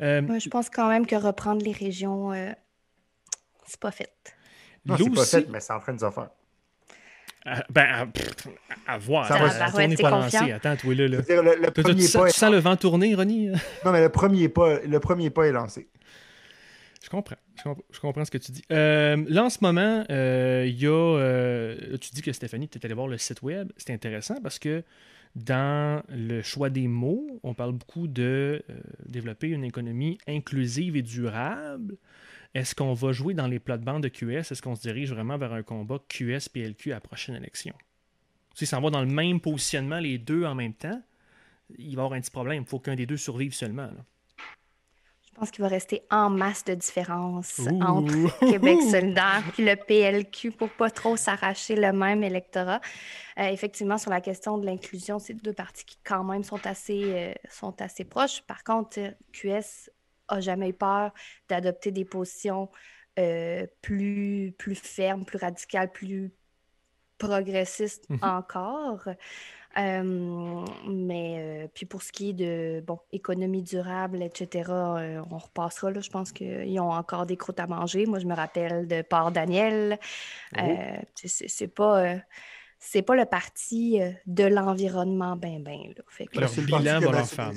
Euh, 0.00 0.22
euh, 0.28 0.38
je 0.38 0.48
pense 0.48 0.70
quand 0.70 0.88
même 0.88 1.06
que 1.06 1.16
reprendre 1.16 1.64
les 1.64 1.72
régions, 1.72 2.32
c'est 3.66 3.80
pas 3.80 3.90
fait. 3.90 4.12
Non, 4.84 4.96
c'est 4.96 5.10
pas 5.10 5.24
fait, 5.24 5.48
mais 5.48 5.60
c'est 5.60 5.72
en 5.72 5.80
train 5.80 5.94
de 5.94 6.00
se 6.00 6.10
faire. 6.10 6.30
ben, 7.70 8.10
à, 8.86 8.98
voir. 8.98 9.26
Ça 9.26 9.38
va, 9.38 9.70
tourner 9.70 9.96
pas 9.96 10.10
lancé. 10.10 10.52
Attends, 10.52 10.76
toi 10.76 10.94
là. 10.94 11.08
là. 11.08 11.22
Dire, 11.22 11.42
le, 11.42 11.54
le 11.56 11.70
premier 11.70 12.06
tu, 12.06 12.18
pas 12.18 12.26
tu 12.26 12.38
sens 12.38 12.50
le 12.50 12.58
vent 12.58 12.76
tourner, 12.76 13.14
Ronnie? 13.14 13.48
non, 13.84 13.92
mais 13.92 14.00
le 14.00 14.08
premier 14.08 14.48
pas, 14.48 14.80
le 14.80 15.00
premier 15.00 15.30
pas 15.30 15.46
est 15.46 15.52
lancé. 15.52 15.88
Je 17.06 17.10
comprends. 17.10 17.36
Je 17.92 18.00
comprends, 18.00 18.24
ce 18.24 18.32
que 18.32 18.38
tu 18.38 18.50
dis. 18.50 18.64
Euh, 18.72 19.24
là, 19.28 19.44
en 19.44 19.48
ce 19.48 19.58
moment, 19.60 20.04
euh, 20.10 20.64
il 20.66 20.76
y 20.76 20.88
a. 20.88 20.90
Euh, 20.90 21.96
tu 21.98 22.10
dis 22.10 22.20
que 22.20 22.32
Stéphanie, 22.32 22.68
tu 22.68 22.78
es 22.78 22.84
allé 22.84 22.94
voir 22.94 23.06
le 23.06 23.16
site 23.16 23.42
web. 23.42 23.70
C'est 23.76 23.92
intéressant 23.92 24.40
parce 24.42 24.58
que 24.58 24.82
dans 25.36 26.02
le 26.08 26.42
choix 26.42 26.68
des 26.68 26.88
mots, 26.88 27.38
on 27.44 27.54
parle 27.54 27.74
beaucoup 27.74 28.08
de 28.08 28.60
développer 29.04 29.46
une 29.46 29.62
économie 29.62 30.18
inclusive 30.26 30.96
et 30.96 31.02
durable. 31.02 31.96
Est-ce 32.54 32.74
qu'on 32.74 32.92
va 32.92 33.12
jouer 33.12 33.34
dans 33.34 33.46
les 33.46 33.60
plates-bandes 33.60 34.02
de 34.02 34.08
QS? 34.08 34.50
Est-ce 34.50 34.60
qu'on 34.60 34.74
se 34.74 34.82
dirige 34.82 35.12
vraiment 35.12 35.38
vers 35.38 35.52
un 35.52 35.62
combat 35.62 36.00
QS-PLQ 36.08 36.90
à 36.90 36.96
la 36.96 37.00
prochaine 37.00 37.36
élection? 37.36 37.74
Si 38.54 38.66
ça 38.66 38.80
va 38.80 38.90
dans 38.90 39.02
le 39.02 39.06
même 39.06 39.38
positionnement, 39.38 40.00
les 40.00 40.18
deux 40.18 40.44
en 40.44 40.56
même 40.56 40.74
temps, 40.74 41.00
il 41.78 41.94
va 41.94 42.02
y 42.02 42.04
avoir 42.04 42.12
un 42.14 42.20
petit 42.20 42.32
problème. 42.32 42.64
Il 42.64 42.68
faut 42.68 42.80
qu'un 42.80 42.96
des 42.96 43.06
deux 43.06 43.16
survive 43.16 43.54
seulement. 43.54 43.90
Je 45.36 45.40
pense 45.40 45.50
qu'il 45.50 45.60
va 45.60 45.68
rester 45.68 46.02
en 46.10 46.30
masse 46.30 46.64
de 46.64 46.72
différence 46.72 47.60
entre 47.82 48.38
Québec 48.50 48.80
solidaire 48.80 49.42
et 49.58 49.62
le 49.66 49.76
PLQ 49.76 50.52
pour 50.52 50.70
pas 50.70 50.88
trop 50.88 51.14
s'arracher 51.18 51.76
le 51.76 51.92
même 51.92 52.24
électorat. 52.24 52.80
Euh, 53.38 53.48
effectivement, 53.48 53.98
sur 53.98 54.10
la 54.10 54.22
question 54.22 54.56
de 54.56 54.64
l'inclusion, 54.64 55.18
c'est 55.18 55.34
deux 55.34 55.52
partis 55.52 55.84
qui 55.84 55.98
quand 56.02 56.24
même 56.24 56.42
sont 56.42 56.66
assez, 56.66 57.02
euh, 57.04 57.34
sont 57.50 57.82
assez 57.82 58.04
proches. 58.04 58.40
Par 58.46 58.64
contre, 58.64 58.98
QS 59.34 59.90
a 60.28 60.40
jamais 60.40 60.70
eu 60.70 60.72
peur 60.72 61.12
d'adopter 61.50 61.90
des 61.90 62.06
positions 62.06 62.70
euh, 63.18 63.66
plus, 63.82 64.54
plus 64.56 64.74
fermes, 64.74 65.26
plus 65.26 65.36
radicales, 65.36 65.92
plus 65.92 66.32
progressistes 67.18 68.08
mhm. 68.08 68.20
encore. 68.22 69.06
Euh, 69.78 70.64
mais 70.88 71.36
euh, 71.38 71.68
puis 71.74 71.84
pour 71.84 72.02
ce 72.02 72.10
qui 72.10 72.30
est 72.30 72.32
de 72.32 72.80
bon, 72.86 72.98
économie 73.12 73.62
durable, 73.62 74.22
etc., 74.22 74.70
on 75.30 75.38
repassera 75.38 75.90
là. 75.90 76.00
Je 76.00 76.10
pense 76.10 76.32
qu'ils 76.32 76.80
ont 76.80 76.92
encore 76.92 77.26
des 77.26 77.36
croûtes 77.36 77.60
à 77.60 77.66
manger. 77.66 78.06
Moi, 78.06 78.18
je 78.18 78.26
me 78.26 78.34
rappelle 78.34 78.86
de 78.88 79.02
Port 79.02 79.32
Daniel. 79.32 79.98
Oh. 80.56 80.62
c'est 81.24 81.68
pas 81.68 82.16
c'est 82.78 83.02
pas 83.02 83.16
le 83.16 83.24
parti 83.24 84.00
euh, 84.00 84.10
de 84.26 84.44
l'environnement 84.44 85.36
ben 85.36 85.62
ben. 85.62 85.78
Là. 85.96 86.02
Fait 86.08 86.26
que, 86.26 86.38
Leur 86.38 86.50
bilan 86.50 87.00
va 87.00 87.12
leur 87.12 87.26
faire 87.26 87.50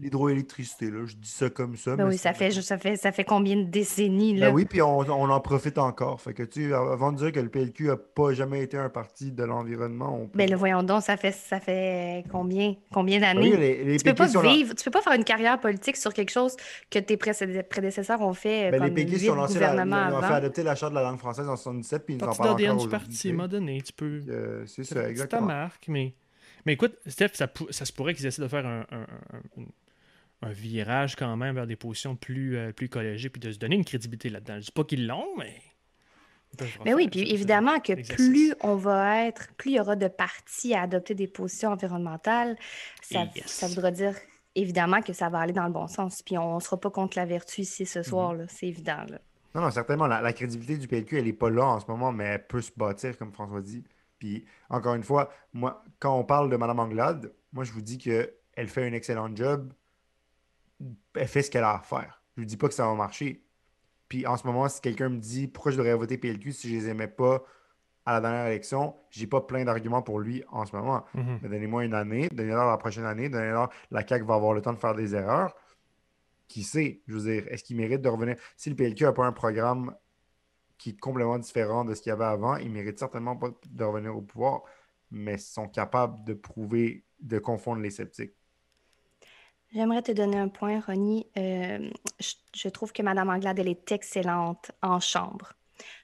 L'hydroélectricité, 0.00 0.90
là, 0.90 1.04
je 1.06 1.14
dis 1.14 1.28
ça 1.28 1.50
comme 1.50 1.76
ça. 1.76 1.94
Ben 1.96 2.08
oui, 2.08 2.18
ça 2.18 2.32
fait, 2.32 2.50
ça, 2.50 2.78
fait, 2.78 2.96
ça 2.96 3.12
fait 3.12 3.24
combien 3.24 3.56
de 3.56 3.64
décennies? 3.64 4.36
Là? 4.36 4.48
Ben 4.48 4.54
oui, 4.54 4.64
puis 4.64 4.82
on, 4.82 4.98
on, 4.98 5.30
en 5.30 5.40
profite 5.40 5.78
encore. 5.78 6.20
Fait 6.20 6.34
que, 6.34 6.42
tu 6.42 6.74
avant 6.74 7.12
de 7.12 7.18
dire 7.18 7.32
que 7.32 7.40
le 7.40 7.48
PLQ 7.48 7.86
n'a 7.86 7.96
pas 7.96 8.32
jamais 8.32 8.62
été 8.62 8.76
un 8.76 8.88
parti 8.88 9.30
de 9.30 9.44
l'environnement, 9.44 10.18
on 10.22 10.26
peut... 10.26 10.38
Ben 10.38 10.50
le 10.50 10.56
voyons 10.56 10.82
donc, 10.82 11.02
ça 11.02 11.16
fait, 11.16 11.32
ça 11.32 11.60
fait 11.60 12.24
combien, 12.30 12.74
combien 12.92 13.20
ben 13.20 13.34
d'années? 13.34 13.96
tu 13.96 14.04
peux 14.04 14.14
pas 14.14 14.26
vivre, 14.26 14.74
tu 14.74 14.84
peux 14.84 14.90
pas 14.90 15.02
faire 15.02 15.12
une 15.12 15.24
carrière 15.24 15.60
politique 15.60 15.96
sur 15.96 16.12
quelque 16.12 16.32
chose 16.32 16.56
que 16.90 16.98
tes 16.98 17.16
prédécesseurs 17.16 18.20
ont 18.20 18.34
fait 18.34 18.70
ben, 18.70 18.82
les 18.82 18.90
PQ 18.90 19.30
ont 19.30 19.34
lancé 19.36 19.60
la, 19.60 19.74
ils 19.74 20.14
ont 20.14 20.22
fait 20.22 20.34
adopter 20.34 20.62
la 20.62 20.74
charte 20.74 20.92
de 20.92 20.98
la 20.98 21.04
langue 21.04 21.18
française 21.18 21.48
en 21.48 21.56
77, 21.56 22.04
puis 22.04 22.14
ils 22.14 22.16
nous 22.18 22.28
en 22.28 22.34
parlent 22.34 22.50
encore 22.50 22.76
du 22.76 22.88
parti, 22.88 23.32
m'a 23.32 23.48
donné, 23.48 23.80
tu 23.82 23.92
peux... 23.92 24.20
Euh, 24.28 24.53
c'est 24.66 24.84
ça, 24.84 25.08
exactement. 25.08 25.46
ta 25.46 25.46
marque, 25.46 25.88
mais... 25.88 26.14
Mais 26.66 26.72
écoute, 26.72 26.96
Steph, 27.06 27.32
ça, 27.34 27.46
ça 27.70 27.84
se 27.84 27.92
pourrait 27.92 28.14
qu'ils 28.14 28.24
essaient 28.24 28.40
de 28.40 28.48
faire 28.48 28.64
un, 28.64 28.86
un, 30.42 30.50
virage 30.50 31.14
quand 31.14 31.36
même 31.36 31.54
vers 31.54 31.66
des 31.66 31.76
positions 31.76 32.16
plus, 32.16 32.56
euh, 32.56 32.72
plus 32.72 32.88
collégiées, 32.88 33.28
puis 33.28 33.40
de 33.40 33.52
se 33.52 33.58
donner 33.58 33.76
une 33.76 33.84
crédibilité 33.84 34.30
là-dedans. 34.30 34.56
Je 34.56 34.66
dis 34.66 34.72
pas 34.72 34.84
qu'ils 34.84 35.06
l'ont, 35.06 35.36
mais... 35.36 35.60
Mais 36.84 36.94
oui, 36.94 37.08
puis 37.08 37.32
évidemment 37.32 37.80
que 37.80 38.14
plus 38.14 38.54
on 38.60 38.76
va 38.76 39.24
être, 39.26 39.52
plus 39.54 39.72
il 39.72 39.74
y 39.74 39.80
aura 39.80 39.96
de 39.96 40.06
partis 40.06 40.72
à 40.72 40.82
adopter 40.82 41.14
des 41.14 41.26
positions 41.26 41.70
environnementales, 41.70 42.56
ça, 43.02 43.26
ça 43.44 43.66
voudra 43.66 43.90
dire 43.90 44.14
évidemment 44.54 45.02
que 45.02 45.12
ça 45.12 45.28
va 45.28 45.40
aller 45.40 45.52
dans 45.52 45.66
le 45.66 45.72
bon 45.72 45.88
sens. 45.88 46.22
Puis 46.22 46.38
on 46.38 46.56
ne 46.56 46.60
sera 46.60 46.78
pas 46.78 46.90
contre 46.90 47.18
la 47.18 47.24
vertu 47.24 47.62
ici 47.62 47.86
ce 47.86 48.02
soir, 48.02 48.34
mm-hmm. 48.34 48.46
c'est 48.48 48.66
évident. 48.66 49.04
Là. 49.08 49.18
Non, 49.54 49.62
non, 49.62 49.70
certainement. 49.70 50.06
La, 50.06 50.20
la, 50.20 50.32
crédibilité 50.32 50.76
du 50.76 50.88
PLQ, 50.88 51.18
elle 51.18 51.24
n'est 51.24 51.32
pas 51.32 51.50
là 51.50 51.64
en 51.64 51.80
ce 51.80 51.86
moment, 51.88 52.12
mais 52.12 52.24
elle 52.24 52.46
peut 52.46 52.60
se 52.60 52.72
bâtir, 52.76 53.16
comme 53.16 53.32
François 53.32 53.60
dit. 53.60 53.84
Puis, 54.24 54.46
encore 54.70 54.94
une 54.94 55.02
fois, 55.02 55.30
moi, 55.52 55.84
quand 55.98 56.18
on 56.18 56.24
parle 56.24 56.48
de 56.48 56.56
Mme 56.56 56.78
Anglade, 56.78 57.34
moi, 57.52 57.62
je 57.62 57.72
vous 57.72 57.82
dis 57.82 57.98
qu'elle 57.98 58.68
fait 58.68 58.88
un 58.88 58.94
excellent 58.94 59.28
job. 59.36 59.70
Elle 61.14 61.28
fait 61.28 61.42
ce 61.42 61.50
qu'elle 61.50 61.62
a 61.62 61.74
à 61.74 61.80
faire. 61.80 62.22
Je 62.38 62.40
ne 62.40 62.46
dis 62.46 62.56
pas 62.56 62.68
que 62.68 62.72
ça 62.72 62.86
va 62.86 62.94
marcher. 62.94 63.44
Puis, 64.08 64.26
en 64.26 64.38
ce 64.38 64.46
moment, 64.46 64.66
si 64.70 64.80
quelqu'un 64.80 65.10
me 65.10 65.18
dit 65.18 65.46
pourquoi 65.46 65.72
je 65.72 65.76
devrais 65.76 65.94
voter 65.94 66.16
PLQ 66.16 66.52
si 66.52 66.70
je 66.70 66.74
ne 66.74 66.80
les 66.80 66.88
aimais 66.88 67.06
pas 67.06 67.44
à 68.06 68.14
la 68.14 68.20
dernière 68.22 68.46
élection, 68.46 68.96
j'ai 69.10 69.26
pas 69.26 69.42
plein 69.42 69.62
d'arguments 69.66 70.00
pour 70.00 70.20
lui 70.20 70.42
en 70.48 70.64
ce 70.64 70.74
moment. 70.74 71.04
Mhm. 71.12 71.40
Mais 71.42 71.48
donnez-moi 71.50 71.84
une 71.84 71.94
année, 71.94 72.30
donnez-leur 72.32 72.70
la 72.70 72.78
prochaine 72.78 73.04
année, 73.04 73.28
donnez-leur 73.28 73.68
la 73.90 74.06
CAQ 74.06 74.24
va 74.24 74.36
avoir 74.36 74.54
le 74.54 74.62
temps 74.62 74.72
de 74.72 74.78
faire 74.78 74.94
des 74.94 75.14
erreurs. 75.14 75.54
Qui 76.48 76.62
sait, 76.62 77.02
je 77.08 77.14
veux 77.14 77.30
dire, 77.30 77.44
est-ce 77.52 77.62
qu'il 77.62 77.76
mérite 77.76 78.00
de 78.00 78.08
revenir? 78.08 78.36
Si 78.56 78.70
le 78.70 78.76
PLQ 78.76 79.04
n'a 79.04 79.12
pas 79.12 79.26
un 79.26 79.32
programme 79.32 79.94
qui 80.78 80.90
est 80.90 81.00
complètement 81.00 81.38
différent 81.38 81.84
de 81.84 81.94
ce 81.94 82.02
qu'il 82.02 82.10
y 82.10 82.12
avait 82.12 82.24
avant. 82.24 82.56
Ils 82.56 82.70
méritent 82.70 82.98
certainement 82.98 83.36
pas 83.36 83.48
de 83.70 83.84
revenir 83.84 84.16
au 84.16 84.22
pouvoir, 84.22 84.62
mais 85.10 85.38
sont 85.38 85.68
capables 85.68 86.24
de 86.24 86.34
prouver, 86.34 87.04
de 87.20 87.38
confondre 87.38 87.80
les 87.80 87.90
sceptiques. 87.90 88.34
J'aimerais 89.72 90.02
te 90.02 90.12
donner 90.12 90.38
un 90.38 90.48
point, 90.48 90.80
Ronnie. 90.80 91.26
Euh, 91.36 91.90
je, 92.54 92.68
trouve 92.68 92.92
que 92.92 93.02
Mme 93.02 93.28
Anglade, 93.28 93.58
elle 93.58 93.68
est 93.68 93.90
excellente 93.90 94.70
en 94.82 95.00
chambre. 95.00 95.52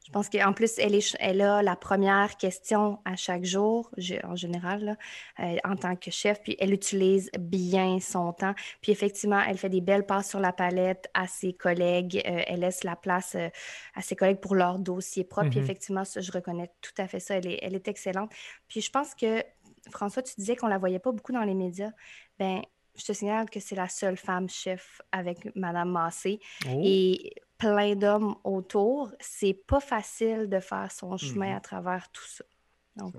Je 0.07 0.13
pense 0.13 0.29
qu'en 0.29 0.53
plus, 0.53 0.79
elle, 0.79 0.95
est, 0.95 1.17
elle 1.21 1.41
a 1.41 1.63
la 1.63 1.77
première 1.77 2.37
question 2.37 2.99
à 3.05 3.15
chaque 3.17 3.45
jour, 3.45 3.91
en 4.25 4.35
général, 4.35 4.99
euh, 5.39 5.57
en 5.65 5.77
tant 5.77 5.95
que 5.95 6.11
chef, 6.11 6.43
puis 6.43 6.57
elle 6.59 6.73
utilise 6.73 7.31
bien 7.39 8.01
son 8.01 8.33
temps. 8.33 8.55
Puis 8.83 8.93
effectivement, 8.93 9.41
elle 9.41 9.57
fait 9.57 9.69
des 9.69 9.81
belles 9.81 10.07
passes 10.07 10.31
sur 10.31 10.41
la 10.41 10.53
palette 10.53 11.09
à 11.15 11.27
ses 11.27 11.53
collègues. 11.53 12.23
Euh, 12.27 12.43
elle 12.47 12.61
laisse 12.61 12.83
la 12.83 12.97
place 12.97 13.35
euh, 13.37 13.49
à 13.95 14.03
ses 14.03 14.17
collègues 14.17 14.41
pour 14.41 14.55
leur 14.55 14.79
dossier 14.79 15.23
propre. 15.23 15.51
Puis 15.51 15.61
mm-hmm. 15.61 15.63
effectivement, 15.63 16.03
je 16.05 16.33
reconnais 16.33 16.71
tout 16.81 16.95
à 16.99 17.07
fait 17.07 17.21
ça. 17.21 17.37
Elle 17.37 17.47
est, 17.47 17.59
elle 17.63 17.75
est 17.75 17.87
excellente. 17.89 18.33
Puis 18.67 18.81
je 18.81 18.91
pense 18.91 19.15
que, 19.15 19.45
François, 19.91 20.23
tu 20.23 20.35
disais 20.39 20.57
qu'on 20.57 20.67
la 20.67 20.79
voyait 20.79 20.99
pas 20.99 21.13
beaucoup 21.13 21.33
dans 21.33 21.45
les 21.45 21.55
médias. 21.55 21.91
Ben, 22.39 22.63
je 22.97 23.05
te 23.05 23.13
signale 23.13 23.49
que 23.49 23.61
c'est 23.61 23.77
la 23.77 23.89
seule 23.89 24.17
femme 24.17 24.49
chef 24.49 25.01
avec 25.13 25.55
Madame 25.55 25.91
Massé. 25.91 26.41
Oh. 26.67 26.81
Et 26.83 27.35
plein 27.61 27.95
d'hommes 27.95 28.35
autour, 28.43 29.13
c'est 29.21 29.55
pas 29.55 29.81
facile 29.81 30.49
de 30.49 30.59
faire 30.59 30.91
son 30.91 31.17
chemin 31.17 31.51
mhm. 31.51 31.57
à 31.57 31.61
travers 31.61 32.11
tout 32.11 32.27
ça. 32.27 32.45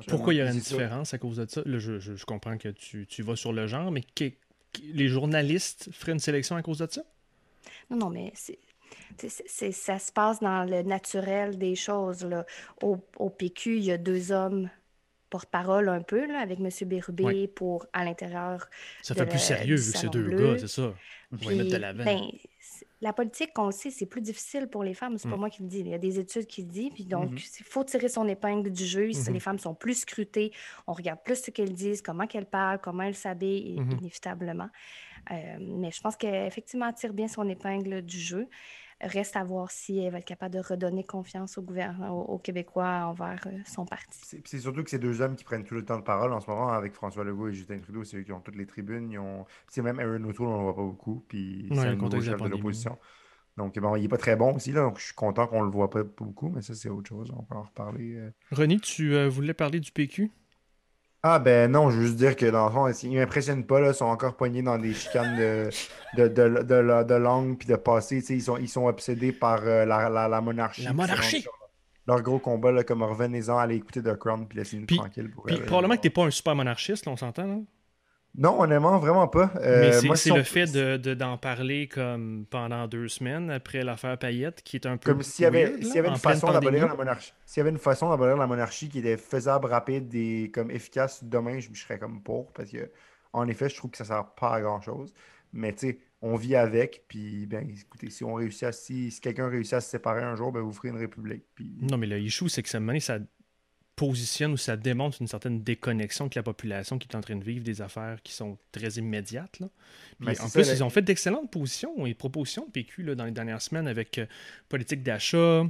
Pourquoi 0.08 0.34
il 0.34 0.38
y 0.38 0.42
a 0.42 0.52
une 0.52 0.60
différence 0.60 1.14
à 1.14 1.18
cause 1.18 1.38
de 1.38 1.46
ça? 1.48 1.62
je, 1.66 2.26
comprends 2.26 2.58
que 2.58 2.70
tu, 2.70 3.24
vas 3.24 3.36
sur 3.36 3.54
le 3.54 3.68
genre, 3.68 3.92
mais 3.92 4.04
les 4.84 5.08
journalistes 5.08 5.90
feraient 5.94 6.12
une 6.12 6.20
sélection 6.20 6.56
à 6.56 6.62
cause 6.62 6.80
de 6.80 6.88
ça? 6.90 7.02
Non, 7.90 7.98
non, 7.98 8.10
mais 8.10 8.34
c'est, 8.36 9.72
ça 9.72 10.00
se 10.00 10.12
passe 10.12 10.40
dans 10.40 10.64
le 10.64 10.82
naturel 10.84 11.58
des 11.58 11.76
choses. 11.76 12.24
Là. 12.24 12.46
Au, 12.82 13.30
PQ, 13.30 13.78
il 13.78 13.86
y 13.86 13.92
a 13.92 13.98
deux 13.98 14.32
hommes 14.32 14.70
porte-parole 15.30 15.88
un 15.88 16.02
peu, 16.02 16.28
là, 16.28 16.40
avec 16.40 16.60
M. 16.60 16.70
Bérubé 16.88 17.48
pour 17.48 17.86
à 17.94 18.04
l'intérieur. 18.04 18.70
Ça 19.02 19.16
fait 19.16 19.26
plus 19.26 19.40
sérieux 19.40 19.78
vu 19.78 19.94
que 19.94 19.98
c'est 19.98 20.10
deux 20.10 20.30
gars, 20.30 20.60
c'est 20.60 20.68
ça. 20.68 20.94
On 21.32 21.36
va 21.38 21.56
mettre 21.56 21.72
de 21.72 21.78
l'avant. 21.78 22.04
Ben, 22.04 22.22
la 23.02 23.14
politique, 23.14 23.52
on 23.58 23.66
le 23.66 23.72
sait, 23.72 23.90
c'est 23.90 24.06
plus 24.06 24.22
difficile 24.22 24.68
pour 24.68 24.84
les 24.84 24.94
femmes. 24.94 25.18
C'est 25.18 25.30
pas 25.30 25.36
mm. 25.36 25.40
moi 25.40 25.50
qui 25.50 25.64
le 25.64 25.68
dis. 25.68 25.80
Il 25.80 25.88
y 25.88 25.94
a 25.94 25.98
des 25.98 26.20
études 26.20 26.46
qui 26.46 26.62
le 26.62 26.68
disent. 26.68 26.92
Puis 26.94 27.06
donc, 27.06 27.32
mm-hmm. 27.32 27.58
il 27.60 27.66
faut 27.66 27.84
tirer 27.84 28.10
son 28.10 28.28
épingle 28.28 28.72
du 28.72 28.86
jeu. 28.86 29.08
Mm-hmm. 29.08 29.34
Les 29.34 29.40
femmes 29.40 29.60
sont 29.60 29.74
plus 29.74 30.02
scrutées. 30.02 30.52
On 30.86 30.94
regarde 30.94 31.20
plus 31.24 31.44
ce 31.44 31.52
qu'elles 31.52 31.74
disent, 31.74 32.04
comment 32.04 32.28
qu'elles 32.28 32.46
parlent, 32.46 32.80
comment 32.80 33.04
elles 33.04 33.16
s'habillent, 33.16 33.80
mm-hmm. 33.80 34.00
inévitablement. 34.00 34.70
Euh, 35.32 35.58
mais 35.60 35.92
je 35.92 36.02
pense 36.02 36.16
qu'effectivement, 36.16 36.92
tire 36.94 37.14
bien 37.14 37.28
son 37.28 37.48
épingle 37.50 38.04
du 38.04 38.20
jeu. 38.20 38.48
Reste 39.02 39.36
à 39.36 39.44
voir 39.44 39.72
si 39.72 39.98
elle 40.00 40.12
va 40.12 40.20
être 40.20 40.26
capable 40.26 40.54
de 40.54 40.60
redonner 40.60 41.04
confiance 41.04 41.58
au 41.58 41.62
gouvernement, 41.62 42.12
aux, 42.12 42.38
Québécois 42.38 43.06
envers 43.06 43.42
euh, 43.48 43.58
son 43.66 43.86
parti. 43.86 44.42
C'est 44.46 44.60
surtout 44.60 44.84
que 44.84 44.90
ces 44.90 45.00
deux 45.00 45.22
hommes 45.22 45.36
qui 45.36 45.44
prennent 45.44 45.64
tout 45.64 45.76
le 45.76 45.84
temps 45.84 45.98
de 45.98 46.04
parole 46.04 46.34
en 46.34 46.40
ce 46.40 46.50
moment 46.50 46.70
avec 46.70 46.94
François 46.94 47.24
Legault 47.24 47.50
et 47.50 47.54
Justin 47.54 47.80
Trudeau, 47.80 48.04
c'est 48.04 48.18
eux 48.18 48.24
qui 48.24 48.32
ont 48.32 48.42
toutes 48.42 48.56
les 48.56 48.66
tribunes. 48.66 49.12
C'est 49.68 49.82
même 49.82 50.00
Aaron 50.00 50.24
O'Toole, 50.24 50.48
on 50.48 50.52
ne 50.52 50.58
le 50.58 50.64
voit 50.64 50.76
pas 50.76 50.82
beaucoup. 50.82 51.24
Puis 51.28 51.68
c'est 51.72 51.80
un 51.80 51.96
nouveau 51.96 52.22
chef 52.22 52.42
de 52.42 52.48
l'opposition. 52.48 52.98
Donc, 53.58 53.78
bon, 53.78 53.96
il 53.96 54.04
n'est 54.04 54.08
pas 54.08 54.18
très 54.18 54.36
bon 54.36 54.56
aussi, 54.56 54.72
là, 54.72 54.82
donc 54.82 54.98
je 54.98 55.06
suis 55.06 55.14
content 55.14 55.46
qu'on 55.46 55.60
ne 55.60 55.66
le 55.66 55.72
voit 55.72 55.90
pas 55.90 56.04
beaucoup, 56.04 56.50
mais 56.50 56.62
ça, 56.62 56.74
c'est 56.74 56.90
autre 56.90 57.10
chose. 57.10 57.32
On 57.38 57.44
peut 57.44 57.56
en 57.56 57.64
reparler. 57.64 58.16
Euh. 58.16 58.32
René, 58.52 58.80
tu 58.80 59.14
euh, 59.14 59.28
voulais 59.28 59.54
parler 59.54 59.80
du 59.80 59.92
PQ? 59.92 60.32
Ah 61.24 61.38
ben 61.38 61.72
non, 61.72 61.92
je 61.92 61.98
veux 61.98 62.06
juste 62.08 62.18
dire 62.18 62.36
que 62.36 62.48
dans 62.48 62.66
le 62.66 62.72
fond, 62.72 62.88
ils 62.88 63.16
m'impressionnent 63.16 63.66
pas, 63.66 63.80
là, 63.80 63.90
ils 63.90 63.94
sont 63.94 64.06
encore 64.06 64.36
poignés 64.36 64.64
dans 64.64 64.80
des 64.80 64.94
chicanes 64.94 65.38
de, 65.38 65.70
de, 66.18 66.28
de, 66.28 66.64
de, 66.64 67.04
de 67.04 67.14
langue 67.14 67.58
puis 67.60 67.68
de 67.68 67.76
passé. 67.76 68.24
Ils 68.30 68.42
sont, 68.42 68.58
ils 68.58 68.68
sont 68.68 68.88
obsédés 68.88 69.32
par 69.32 69.60
euh, 69.64 69.86
la, 69.86 70.10
la, 70.10 70.28
la, 70.28 70.42
monarchie. 70.42 70.84
La 70.84 70.94
monarchie! 70.94 71.46
Leur 72.08 72.24
gros 72.24 72.40
combat, 72.40 72.72
là, 72.72 72.84
comme 72.84 73.04
revenez-en, 73.04 73.56
allez 73.60 73.76
écouter 73.76 74.02
The 74.02 74.16
Crown 74.16 74.48
puis 74.48 74.58
laissez-nous 74.58 74.88
tranquille. 74.88 75.30
Pour 75.30 75.44
puis 75.44 75.58
probablement 75.60 75.96
que 75.96 76.02
t'es 76.02 76.10
pas 76.10 76.26
un 76.26 76.32
super 76.32 76.56
monarchiste, 76.56 77.06
là, 77.06 77.12
on 77.12 77.18
s'entend? 77.18 77.64
Non, 78.38 78.62
honnêtement, 78.62 78.98
vraiment 78.98 79.28
pas. 79.28 79.52
Euh, 79.58 80.02
Mais 80.04 80.16
c'est 80.16 80.34
le 80.34 80.44
fait 80.44 80.66
d'en 80.66 80.98
de, 80.98 81.14
d'en 81.14 81.38
parler 81.38 81.88
comme 81.88 82.46
pendant 82.50 82.88
deux 82.88 83.10
semaines 83.10 83.52
après 83.52 83.84
l'affaire 83.84 84.18
Payette 84.18 84.62
qui 84.64 84.78
est 84.78 84.86
un 84.86 84.98
peu. 84.98 85.12
Comme 85.12 85.22
s'il 85.22 85.44
y 85.44 85.46
avait, 85.46 85.74
y 85.80 85.98
avait 85.98 86.08
une 86.08 86.16
façon 86.16 86.52
d'abolir 86.52 86.88
la 86.88 86.96
monarchie. 86.96 87.34
S'il 87.46 87.60
y 87.60 87.62
avait 87.62 87.72
une 87.72 87.78
façon 87.78 88.10
d'abolir 88.10 88.38
la 88.38 88.48
monarchie 88.48 88.88
qui 88.88 89.00
était 89.00 89.18
faisable, 89.18 89.68
rapide 89.68 90.14
et 90.16 90.50
comme 90.54 90.72
efficace 90.72 91.24
demain, 91.24 91.60
je, 91.60 91.74
serais 91.74 92.00
comme 92.00 92.22
pour. 92.22 92.54
Parce 92.54 92.72
que, 92.72 92.90
en 93.34 93.48
effet, 93.48 93.68
je 93.68 93.76
trouve 93.76 93.92
que 93.92 93.98
ça 93.98 94.06
sert 94.06 94.26
pas 94.28 94.56
à 94.56 94.62
grand 94.62 94.80
chose. 94.80 95.14
Mais 95.52 95.74
tu 95.74 95.90
sais, 95.90 96.00
on 96.22 96.38
vit 96.38 96.56
avec. 96.56 97.04
Puis, 97.10 97.48
ben, 97.48 97.70
écoutez, 97.70 98.10
si 98.10 98.24
on 98.24 98.36
réussit 98.36 98.64
à, 98.64 98.72
si, 98.72 99.14
quelqu'un 99.22 99.50
réussit 99.50 99.74
à 99.74 99.82
se 99.82 99.90
séparer 99.90 100.24
un 100.24 100.36
jour, 100.36 100.54
ben, 100.54 100.62
vous 100.62 100.72
ferez 100.72 100.88
une 100.88 100.98
république. 100.98 101.44
Puis... 101.54 101.70
Non, 101.82 101.98
mais 101.98 102.08
le 102.08 102.18
issue, 102.18 102.48
c'est 102.48 102.64
que 102.64 102.70
ça, 102.70 102.80
ça 103.02 103.18
positionne 104.02 104.54
ou 104.54 104.58
ça 104.58 104.78
démontre 104.78 105.22
une 105.22 105.28
certaine 105.28 105.62
déconnexion 105.62 106.26
avec 106.26 106.34
la 106.34 106.42
population 106.42 106.98
qui 106.98 107.08
est 107.08 107.16
en 107.16 107.22
train 107.22 107.36
de 107.36 107.44
vivre 107.44 107.64
des 107.64 107.84
affaires 107.84 108.20
qui 108.24 108.34
sont 108.34 108.58
très 108.72 108.94
immédiates. 108.94 109.60
Là. 109.60 109.68
en 110.40 110.50
plus, 110.50 110.70
ils 110.70 110.84
ont 110.84 110.90
fait 110.90 111.04
d'excellentes 111.04 111.52
positions 111.52 112.08
et 112.08 112.16
propositions 112.16 112.66
de 112.66 112.72
PQ 112.72 113.04
là, 113.04 113.14
dans 113.14 113.26
les 113.26 113.32
dernières 113.32 113.62
semaines 113.62 113.88
avec 113.88 114.18
euh, 114.18 114.26
politique 114.70 115.04
d'achat, 115.04 115.68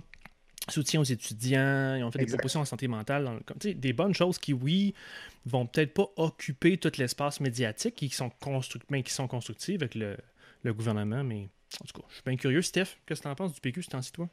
soutien 0.69 1.01
aux 1.01 1.03
étudiants, 1.03 1.95
ils 1.95 2.05
ont 2.05 2.11
fait 2.11 2.19
des 2.19 2.27
propositions 2.27 2.61
en 2.61 2.65
santé 2.65 2.87
mentale, 2.87 3.25
dans 3.25 3.33
le, 3.33 3.73
des 3.73 3.91
bonnes 3.91 4.13
choses 4.13 4.37
qui, 4.37 4.53
oui, 4.53 4.93
vont 5.45 5.65
peut-être 5.65 5.93
pas 5.93 6.07
occuper 6.15 6.77
tout 6.77 6.91
l'espace 6.97 7.41
médiatique, 7.41 7.95
qui 7.95 8.07
sont, 8.07 8.31
mais 8.89 9.03
qui 9.03 9.11
sont 9.11 9.27
constructives 9.27 9.81
avec 9.81 9.93
le, 9.95 10.15
le, 10.63 10.73
gouvernement, 10.73 11.25
mais 11.25 11.49
en 11.81 11.85
tout 11.85 11.99
cas, 11.99 12.07
je 12.07 12.13
suis 12.13 12.23
bien 12.25 12.37
curieux. 12.37 12.61
Steph, 12.61 12.95
qu'est-ce 13.05 13.19
que 13.19 13.25
tu 13.25 13.29
en 13.29 13.35
penses 13.35 13.53
du 13.53 13.59
PQ, 13.59 13.83
c'est 13.83 13.91
temps-ci, 13.91 14.13
toi? 14.13 14.29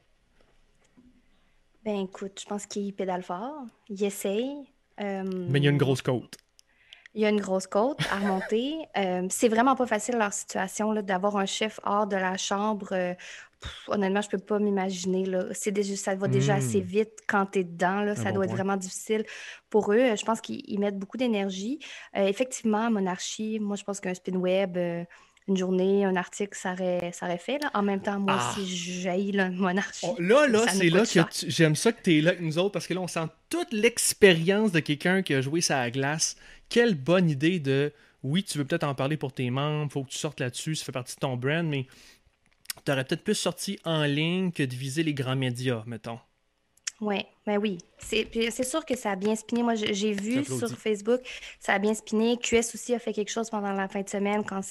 Ben 1.89 2.01
écoute, 2.01 2.39
je 2.39 2.45
pense 2.45 2.67
qu'il 2.67 2.93
pédale 2.93 3.23
fort, 3.23 3.65
il 3.89 4.05
essaye. 4.05 4.69
Euh, 5.01 5.23
Mais 5.49 5.59
il 5.59 5.65
y 5.65 5.69
a 5.69 5.71
une 5.71 5.79
grosse 5.79 6.03
côte. 6.03 6.37
Il 7.15 7.23
y 7.23 7.25
a 7.25 7.31
une 7.31 7.41
grosse 7.41 7.67
côte 7.67 7.99
à 8.13 8.19
remonter. 8.19 8.75
Euh, 8.99 9.27
c'est 9.31 9.49
vraiment 9.49 9.75
pas 9.75 9.87
facile 9.87 10.19
leur 10.19 10.35
situation 10.35 10.93
d'avoir 11.03 11.39
un 11.39 11.47
chef 11.47 11.81
hors 11.85 12.07
de 12.07 12.17
la 12.17 12.37
chambre. 12.37 12.89
Euh, 12.93 13.15
honnêtement, 13.87 14.21
je 14.21 14.29
peux 14.29 14.39
pas 14.39 14.59
m'imaginer. 14.59 15.25
Déjà, 15.67 15.97
ça 15.97 16.15
va 16.15 16.29
déjà 16.29 16.57
assez 16.57 16.83
hmm. 16.83 16.85
vite 16.85 17.21
quand 17.27 17.47
tu 17.47 17.61
es 17.61 17.65
dedans. 17.65 18.03
Là. 18.03 18.15
Ça 18.17 18.33
doit 18.33 18.45
être 18.45 18.53
vraiment 18.53 18.77
difficile 18.77 19.25
pour 19.71 19.91
eux. 19.91 20.15
Je 20.15 20.25
pense 20.27 20.43
qu'ils 20.43 20.79
mettent 20.79 20.99
beaucoup 20.99 21.17
d'énergie. 21.17 21.79
effectivement, 22.15 22.91
monarchie, 22.91 23.61
moi 23.61 23.77
je 23.77 23.85
pense 23.85 23.99
qu'un 24.01 24.15
spin 24.15 24.37
web 24.37 24.77
une 25.49 25.57
journée, 25.57 26.05
un 26.05 26.17
article, 26.17 26.57
ça 26.57 26.73
aurait, 26.73 27.11
ça 27.13 27.27
aurait 27.27 27.39
fait. 27.39 27.59
Là. 27.59 27.71
En 27.75 27.83
même 27.83 28.01
temps, 28.01 28.21
moi 28.21 28.39
ah. 28.39 28.53
aussi, 28.53 28.67
j'ai 28.77 29.33
la 29.33 29.51
monarchie. 29.51 30.07
Oh, 30.07 30.17
là, 30.19 30.47
là, 30.47 30.67
c'est 30.69 30.91
là 30.91 31.05
que 31.05 31.21
j'aime 31.49 31.75
ça 31.75 31.93
que 31.93 32.03
tu 32.03 32.19
es 32.19 32.21
là 32.21 32.31
avec 32.31 32.43
nous 32.43 32.59
autres 32.59 32.73
parce 32.73 32.87
que 32.87 32.95
là, 32.95 33.01
on 33.01 33.09
sent 33.09 33.27
toute 33.49 33.73
l'expérience 33.73 34.73
de 34.73 34.81
quelqu'un 34.81 35.23
qui 35.23 35.35
a 35.35 35.41
joué 35.41 35.61
sa 35.61 35.91
glace. 35.91 36.37
Quelle 36.69 36.95
bonne 36.95 37.31
idée 37.31 37.61
de 37.61 37.93
oui, 38.23 38.43
tu 38.43 38.59
veux 38.59 38.65
peut-être 38.65 38.85
en 38.85 38.95
parler 38.95 39.17
pour 39.17 39.33
tes 39.33 39.51
membres, 39.51 39.93
faut 39.93 40.05
que 40.05 40.11
tu 40.11 40.19
sortes 40.19 40.41
là-dessus, 40.41 40.75
ça 40.75 40.85
fait 40.85 40.93
partie 40.93 41.15
de 41.15 41.21
ton 41.21 41.37
brand, 41.37 41.65
mais 41.65 41.87
tu 42.85 42.93
aurais 42.93 43.05
peut-être 43.05 43.25
plus 43.25 43.35
sorti 43.35 43.79
en 43.85 44.05
ligne 44.05 44.51
que 44.51 44.63
de 44.63 44.75
viser 44.75 45.03
les 45.03 45.15
grands 45.15 45.37
médias, 45.37 45.83
mettons. 45.87 46.19
Ouais, 47.01 47.27
ben 47.47 47.59
oui, 47.59 47.79
c'est 47.99 48.65
sûr 48.65 48.85
que 48.85 48.97
ça 48.97 49.13
a 49.13 49.17
bien 49.17 49.37
spiné. 49.37 49.63
Moi, 49.63 49.77
j'ai 49.77 50.13
vu 50.13 50.45
sur 50.45 50.69
Facebook, 50.77 51.21
ça 51.61 51.75
a 51.75 51.79
bien 51.79 51.95
spiné. 51.95 52.37
QS 52.37 52.75
aussi 52.75 52.93
a 52.93 52.99
fait 52.99 53.13
quelque 53.13 53.31
chose 53.31 53.51
pendant 53.51 53.73
la 53.73 53.87
fin 53.87 54.01
de 54.01 54.09
semaine 54.09 54.43
quand, 54.45 54.63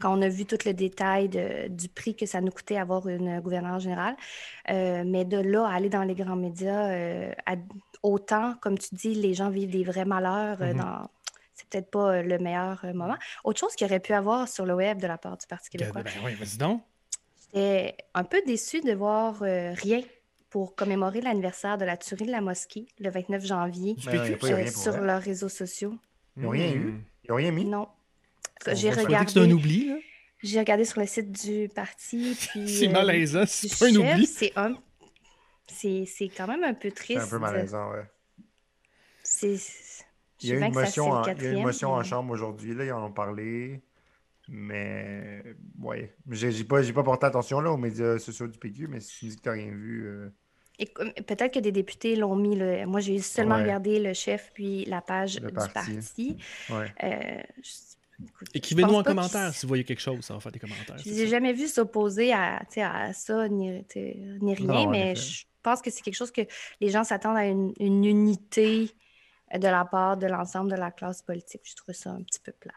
quand 0.00 0.18
on 0.18 0.22
a 0.22 0.28
vu 0.28 0.46
tout 0.46 0.58
le 0.66 0.72
détail 0.72 1.28
du 1.70 1.88
prix 1.88 2.16
que 2.16 2.26
ça 2.26 2.40
nous 2.40 2.50
coûtait 2.50 2.76
avoir 2.76 3.06
une 3.06 3.40
gouverneure 3.40 3.78
générale. 3.78 4.16
Euh, 4.70 5.04
mais 5.06 5.24
de 5.24 5.38
là 5.38 5.66
à 5.66 5.74
aller 5.74 5.88
dans 5.88 6.02
les 6.02 6.16
grands 6.16 6.34
médias, 6.34 6.90
euh, 6.90 7.32
autant, 8.02 8.54
comme 8.60 8.76
tu 8.76 8.92
dis, 8.92 9.14
les 9.14 9.34
gens 9.34 9.50
vivent 9.50 9.70
des 9.70 9.84
vrais 9.84 10.04
malheurs 10.04 10.60
euh, 10.60 10.74
dans 10.74 11.08
c'est 11.54 11.68
peut-être 11.68 11.90
pas 11.90 12.20
le 12.20 12.38
meilleur 12.38 12.84
moment. 12.94 13.14
Autre 13.44 13.60
chose 13.60 13.76
qu'il 13.76 13.86
aurait 13.86 14.00
pu 14.00 14.12
avoir 14.12 14.48
sur 14.48 14.66
le 14.66 14.74
web 14.74 15.00
de 15.00 15.06
la 15.06 15.18
part 15.18 15.36
du 15.36 15.46
Parti 15.46 15.70
québécois. 15.70 16.02
Ben, 16.02 16.10
oui, 16.24 16.34
vas-y 16.34 16.58
donc. 16.58 16.82
J'étais 17.44 17.96
un 18.12 18.24
peu 18.24 18.42
déçu 18.44 18.80
de 18.80 18.92
voir 18.92 19.38
rien 19.38 20.02
pour 20.54 20.76
commémorer 20.76 21.20
l'anniversaire 21.20 21.78
de 21.78 21.84
la 21.84 21.96
tuerie 21.96 22.26
de 22.26 22.30
la 22.30 22.40
mosquée 22.40 22.86
le 23.00 23.10
29 23.10 23.44
janvier 23.44 23.96
euh, 24.06 24.66
sur 24.68 24.98
leurs 24.98 25.20
réseaux 25.20 25.48
sociaux. 25.48 25.98
Ils 26.36 26.44
n'ont 26.44 26.50
rien 26.50 26.72
eu? 26.72 26.78
Hmm. 26.78 27.02
Ils 27.24 27.30
n'ont 27.30 27.34
rien 27.34 27.50
mis? 27.50 27.64
Non. 27.64 27.88
J'ai 28.72 28.90
regardé. 28.92 29.32
C'est 29.32 29.40
un 29.40 29.50
oubli, 29.50 29.88
là? 29.88 29.96
J'ai 30.44 30.60
regardé 30.60 30.84
sur 30.84 31.00
le 31.00 31.08
site 31.08 31.32
du 31.44 31.68
parti. 31.74 32.34
c'est 32.68 32.86
euh, 32.86 32.92
malaisant, 32.92 33.42
c'est 33.48 33.76
pas 33.76 33.86
un 33.86 33.96
oubli. 33.96 34.26
C'est 34.26 34.52
un... 34.54 34.76
C'est 35.66 36.28
quand 36.28 36.46
même 36.46 36.62
un 36.62 36.74
peu 36.74 36.92
triste. 36.92 37.22
C'est 37.22 37.26
un 37.26 37.30
peu 37.30 37.38
malaisant, 37.40 37.90
ouais. 37.90 38.04
C'est. 39.24 39.56
Il 40.40 40.50
y 40.50 40.52
a 40.52 40.54
eu 40.54 40.62
une 40.62 40.72
motion, 40.72 41.10
en, 41.10 41.24
il 41.24 41.42
y 41.42 41.46
a 41.48 41.50
une 41.50 41.62
motion 41.62 41.90
en 41.94 42.04
chambre 42.04 42.32
aujourd'hui, 42.32 42.76
là, 42.76 42.84
ils 42.84 42.92
en 42.92 43.06
ont 43.06 43.12
parlé. 43.12 43.82
Mais, 44.46 45.42
ouais. 45.80 46.14
J'ai 46.30 46.62
pas, 46.62 46.80
pas 46.80 47.02
porté 47.02 47.26
attention 47.26 47.60
là, 47.60 47.72
aux 47.72 47.76
médias 47.76 48.20
sociaux 48.20 48.46
du 48.46 48.56
PQ, 48.56 48.86
mais 48.86 49.00
si 49.00 49.18
tu 49.18 49.24
me 49.24 49.30
dis 49.30 49.36
que 49.36 49.42
tu 49.42 49.48
n'as 49.48 49.54
rien 49.54 49.72
vu. 49.72 50.06
Euh, 50.06 50.30
Peut-être 50.78 51.54
que 51.54 51.60
des 51.60 51.72
députés 51.72 52.16
l'ont 52.16 52.36
mis. 52.36 52.56
Moi, 52.86 53.00
j'ai 53.00 53.18
seulement 53.20 53.56
regardé 53.56 54.00
le 54.00 54.12
chef 54.12 54.50
puis 54.52 54.84
la 54.86 55.00
page 55.00 55.36
du 55.40 55.52
parti. 55.52 56.36
Euh, 57.02 57.42
Écrivez-nous 58.54 58.94
en 58.94 59.02
commentaire 59.02 59.52
si 59.52 59.62
vous 59.62 59.68
voyez 59.68 59.84
quelque 59.84 60.00
chose, 60.00 60.20
ça 60.24 60.34
va 60.34 60.40
faire 60.40 60.52
des 60.52 60.58
commentaires. 60.58 60.96
Je 60.98 61.10
n'ai 61.10 61.26
jamais 61.26 61.52
vu 61.52 61.66
s'opposer 61.66 62.32
à, 62.32 62.62
à, 62.76 63.12
ça 63.12 63.48
ni, 63.48 63.84
ni 63.96 64.54
rien, 64.54 64.88
mais 64.88 65.14
je 65.16 65.44
pense 65.62 65.82
que 65.82 65.90
c'est 65.90 66.02
quelque 66.02 66.14
chose 66.14 66.30
que 66.30 66.42
les 66.80 66.90
gens 66.90 67.04
s'attendent 67.04 67.36
à 67.36 67.46
une, 67.46 67.74
unité 67.80 68.90
de 69.52 69.68
la 69.68 69.84
part 69.84 70.16
de 70.16 70.26
l'ensemble 70.26 70.70
de 70.70 70.76
la 70.76 70.90
classe 70.90 71.22
politique. 71.22 71.62
Je 71.64 71.74
trouve 71.74 71.94
ça 71.94 72.10
un 72.10 72.22
petit 72.22 72.40
peu 72.40 72.52
plat. 72.52 72.74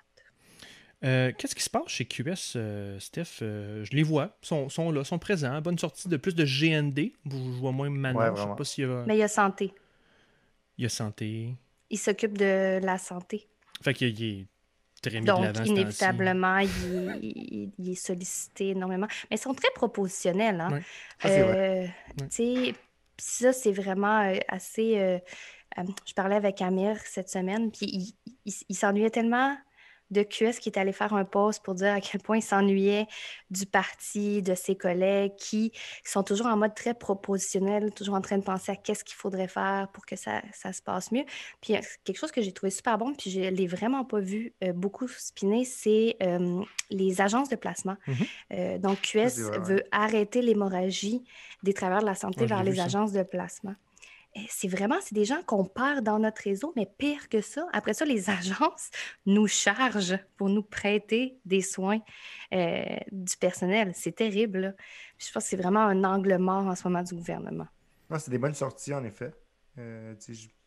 Euh, 1.04 1.32
qu'est-ce 1.38 1.54
qui 1.54 1.64
se 1.64 1.70
passe 1.70 1.88
chez 1.88 2.06
QS, 2.06 2.54
euh, 2.56 3.00
Steph? 3.00 3.42
Euh, 3.42 3.84
Je 3.84 3.96
les 3.96 4.04
vois, 4.04 4.36
sont, 4.42 4.68
sont 4.70 4.92
là, 4.92 5.04
sont 5.04 5.20
présents. 5.20 5.62
Bonne 5.62 5.78
sortie 5.78 6.08
de 6.08 6.18
plus 6.18 6.34
de 6.34 6.44
GND. 6.44 7.12
Je 7.26 7.60
vois 7.60 7.72
moins 7.72 7.90
maintenant. 7.90 8.36
je 8.36 8.42
sais 8.42 8.48
pas 8.58 8.64
s'il 8.64 8.88
y 8.88 8.92
a. 8.92 9.04
Mais 9.06 9.16
il 9.16 9.20
y 9.20 9.24
a 9.24 9.28
santé. 9.28 9.74
Il 10.78 10.84
y 10.84 10.86
a 10.86 10.90
santé. 10.90 11.54
Il 11.90 12.00
s'occupe 12.00 12.38
de 12.38 12.80
la 12.84 12.98
santé. 12.98 13.48
Fait 13.82 13.94
qu'il 13.94 14.24
est 14.24 14.48
très 15.02 15.20
mis 15.20 15.26
Donc, 15.26 15.52
de 15.52 15.66
inévitablement, 15.66 16.58
il, 16.58 17.72
est 17.88 17.96
sollicité 17.96 18.70
énormément. 18.70 19.08
Mais 19.30 19.38
ils 19.38 19.40
sont 19.40 19.54
très 19.54 19.70
propositionnels. 19.76 20.60
Hein? 20.60 20.82
ça, 23.20 23.54
c'est 23.54 23.72
vraiment 23.72 24.34
assez. 24.48 25.20
je 25.78 26.14
parlais 26.16 26.36
avec 26.36 26.62
Amir 26.64 26.98
cette 27.06 27.30
semaine, 27.30 27.72
puis 27.72 28.16
il 28.46 28.76
s'ennuyait 28.76 29.12
tellement 29.12 29.56
de 30.12 30.24
QS 30.24 30.60
qui 30.60 30.70
est 30.70 30.78
allé 30.78 30.92
faire 30.92 31.14
un 31.14 31.26
post 31.26 31.64
pour 31.64 31.76
dire 31.76 31.94
à 31.94 32.02
quel 32.02 32.22
point 32.22 32.38
il 32.38 32.42
s'ennuyait 32.42 33.08
du 33.50 33.66
parti, 33.66 34.42
de 34.42 34.56
ses 34.56 34.76
collègues 34.76 35.36
qui 35.38 35.72
sont 36.04 36.24
toujours 36.24 36.48
en 36.48 36.58
mode 36.58 36.76
très 36.76 36.94
propositionnel, 36.94 37.94
toujours 37.94 38.16
en 38.16 38.22
train 38.22 38.38
de 38.38 38.44
penser 38.44 38.72
à 38.72 38.76
qu'est-ce 38.76 39.04
qu'il 39.04 39.16
faudrait 39.16 39.48
faire 39.48 39.88
pour 39.94 40.06
que 40.06 40.16
ça, 40.16 40.42
se 40.54 40.82
passe 40.82 41.12
mieux. 41.12 41.26
Puis 41.62 41.76
quelque 42.04 42.18
chose 42.18 42.32
que 42.32 42.42
j'ai 42.42 42.52
trouvé 42.52 42.70
super 42.70 42.98
bon, 42.98 43.14
puis 43.14 43.32
je 43.32 43.42
ne 43.42 43.50
l'ai 43.50 43.68
vraiment 43.68 44.04
pas 44.04 44.20
vu 44.20 44.54
euh, 44.64 44.74
beaucoup 44.74 45.08
spinner, 45.08 45.66
c'est 45.66 46.18
euh, 46.22 46.62
les 46.90 47.22
agences 47.22 47.50
de 47.50 47.56
placement. 47.56 47.98
Euh, 48.52 48.78
donc 48.78 49.02
QS 49.02 49.42
veut 49.62 49.84
arrêter 49.92 50.42
l'hémorragie 50.42 51.24
des 51.64 51.74
travailleurs 51.74 52.02
de 52.02 52.08
la 52.08 52.16
santé 52.16 52.46
vers 52.46 52.64
les 52.64 52.80
agences 52.80 53.12
de 53.12 53.24
placement. 53.24 53.76
Eh, 54.38 54.46
c'est 54.50 54.68
vraiment, 54.68 54.98
c'est 55.02 55.16
des 55.16 55.26
gens 55.26 55.42
qu'on 55.44 55.66
perd 55.66 56.04
dans 56.04 56.20
notre 56.20 56.44
réseau, 56.44 56.72
mais 56.76 56.86
pire 56.86 57.28
que 57.30 57.42
ça, 57.42 57.68
après 57.74 57.94
ça, 57.94 58.06
les 58.06 58.30
agences 58.30 58.90
nous 59.26 59.48
chargent 59.48 60.20
pour 60.36 60.50
nous 60.50 60.64
prêter 60.64 61.40
des 61.46 61.62
soins 61.62 62.00
euh, 62.54 62.84
du 63.12 63.36
personnel. 63.38 63.92
C'est 63.96 64.16
terrible. 64.16 64.76
Je 65.18 65.32
pense 65.32 65.44
que 65.44 65.50
c'est 65.50 65.58
vraiment 65.58 65.82
un 65.82 66.04
angle 66.04 66.38
mort 66.38 66.66
en 66.66 66.76
ce 66.76 66.88
moment 66.88 67.04
du 67.04 67.16
gouvernement. 67.16 67.68
c'est 68.20 68.30
des 68.30 68.38
bonnes 68.38 68.54
sorties, 68.54 68.94
en 68.94 69.04
effet. 69.04 69.34
Euh, 69.80 70.14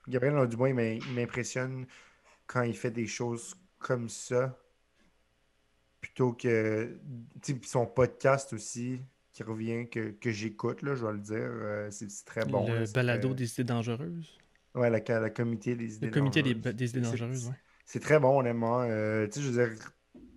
Gabriel 0.09 0.49
Dubois, 0.49 0.71
il 0.71 1.03
m'impressionne 1.15 1.87
quand 2.47 2.63
il 2.63 2.77
fait 2.77 2.91
des 2.91 3.07
choses 3.07 3.55
comme 3.79 4.09
ça, 4.09 4.59
plutôt 6.01 6.33
que 6.33 6.99
son 7.63 7.87
podcast 7.87 8.53
aussi 8.53 9.01
qui 9.41 9.51
revient, 9.51 9.89
que, 9.89 10.11
que 10.11 10.31
j'écoute, 10.31 10.79
je 10.83 11.05
vais 11.05 11.13
le 11.13 11.19
dire. 11.19 11.37
Euh, 11.39 11.89
c'est 11.91 12.09
très 12.25 12.45
bon. 12.45 12.67
Le 12.67 12.93
balado 12.93 13.35
des 13.35 13.51
idées 13.53 13.65
dangereuses? 13.65 14.39
Ouais, 14.75 14.91
la, 14.91 15.21
la 15.21 15.31
comité 15.31 15.75
des 15.75 15.97
idées 15.97 16.07
le 16.07 16.13
comité 16.13 16.43
Des, 16.43 16.55
des, 16.55 16.91
idées 16.91 17.01
dangereuses, 17.01 17.49
ouais. 17.49 17.55
C'est 17.87 18.01
très 18.01 18.21
bon, 18.21 18.39
honnêtement. 18.39 18.83
Euh, 18.83 19.27
tu 19.27 19.35
sais, 19.35 19.41
je 19.41 19.51
veux 19.51 19.67
dire, 19.67 19.79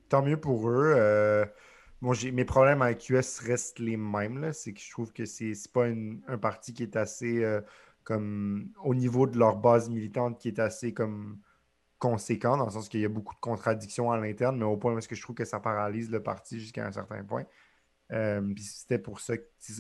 tant 0.10 0.24
mieux 0.24 0.38
pour 0.38 0.70
eux. 0.70 0.94
Euh, 0.96 1.46
bon, 2.02 2.14
mes 2.32 2.46
problèmes 2.46 2.82
avec 2.82 3.00
QS 3.00 3.42
restent 3.46 3.80
les 3.80 3.98
mêmes. 3.98 4.52
C'est 4.54 4.74
que 4.74 4.80
je 4.80 4.90
trouve 4.90 5.12
que 5.12 5.26
c'est 5.26 5.54
pas 5.72 5.86
un 5.86 6.38
parti 6.38 6.74
qui 6.74 6.84
est 6.84 6.96
assez 6.96 7.46
comme 8.04 8.70
au 8.84 8.96
niveau 8.96 9.28
de 9.28 9.38
leur 9.38 9.56
base 9.58 9.90
militante 9.90 10.38
qui 10.40 10.50
est 10.50 10.60
assez 10.60 10.94
comme 10.94 11.40
conséquent, 12.00 12.58
dans 12.58 12.66
le 12.66 12.72
sens 12.72 12.90
qu'il 12.90 13.00
y 13.00 13.06
a 13.06 13.10
beaucoup 13.10 13.34
de 13.34 13.40
contradictions 13.40 14.12
à 14.12 14.18
l'interne, 14.18 14.58
mais 14.58 14.66
au 14.66 14.76
point 14.76 14.94
où 14.94 14.98
est-ce 14.98 15.08
que 15.08 15.16
je 15.16 15.22
trouve 15.22 15.36
que 15.38 15.46
ça 15.46 15.62
paralyse 15.62 16.12
le 16.12 16.22
parti 16.22 16.60
jusqu'à 16.60 16.86
un 16.86 16.92
certain 16.92 17.24
point. 17.24 17.46
Euh, 18.14 18.42
puis 18.54 18.64
c'était 18.64 19.00
pour 19.00 19.20
ça. 19.20 19.34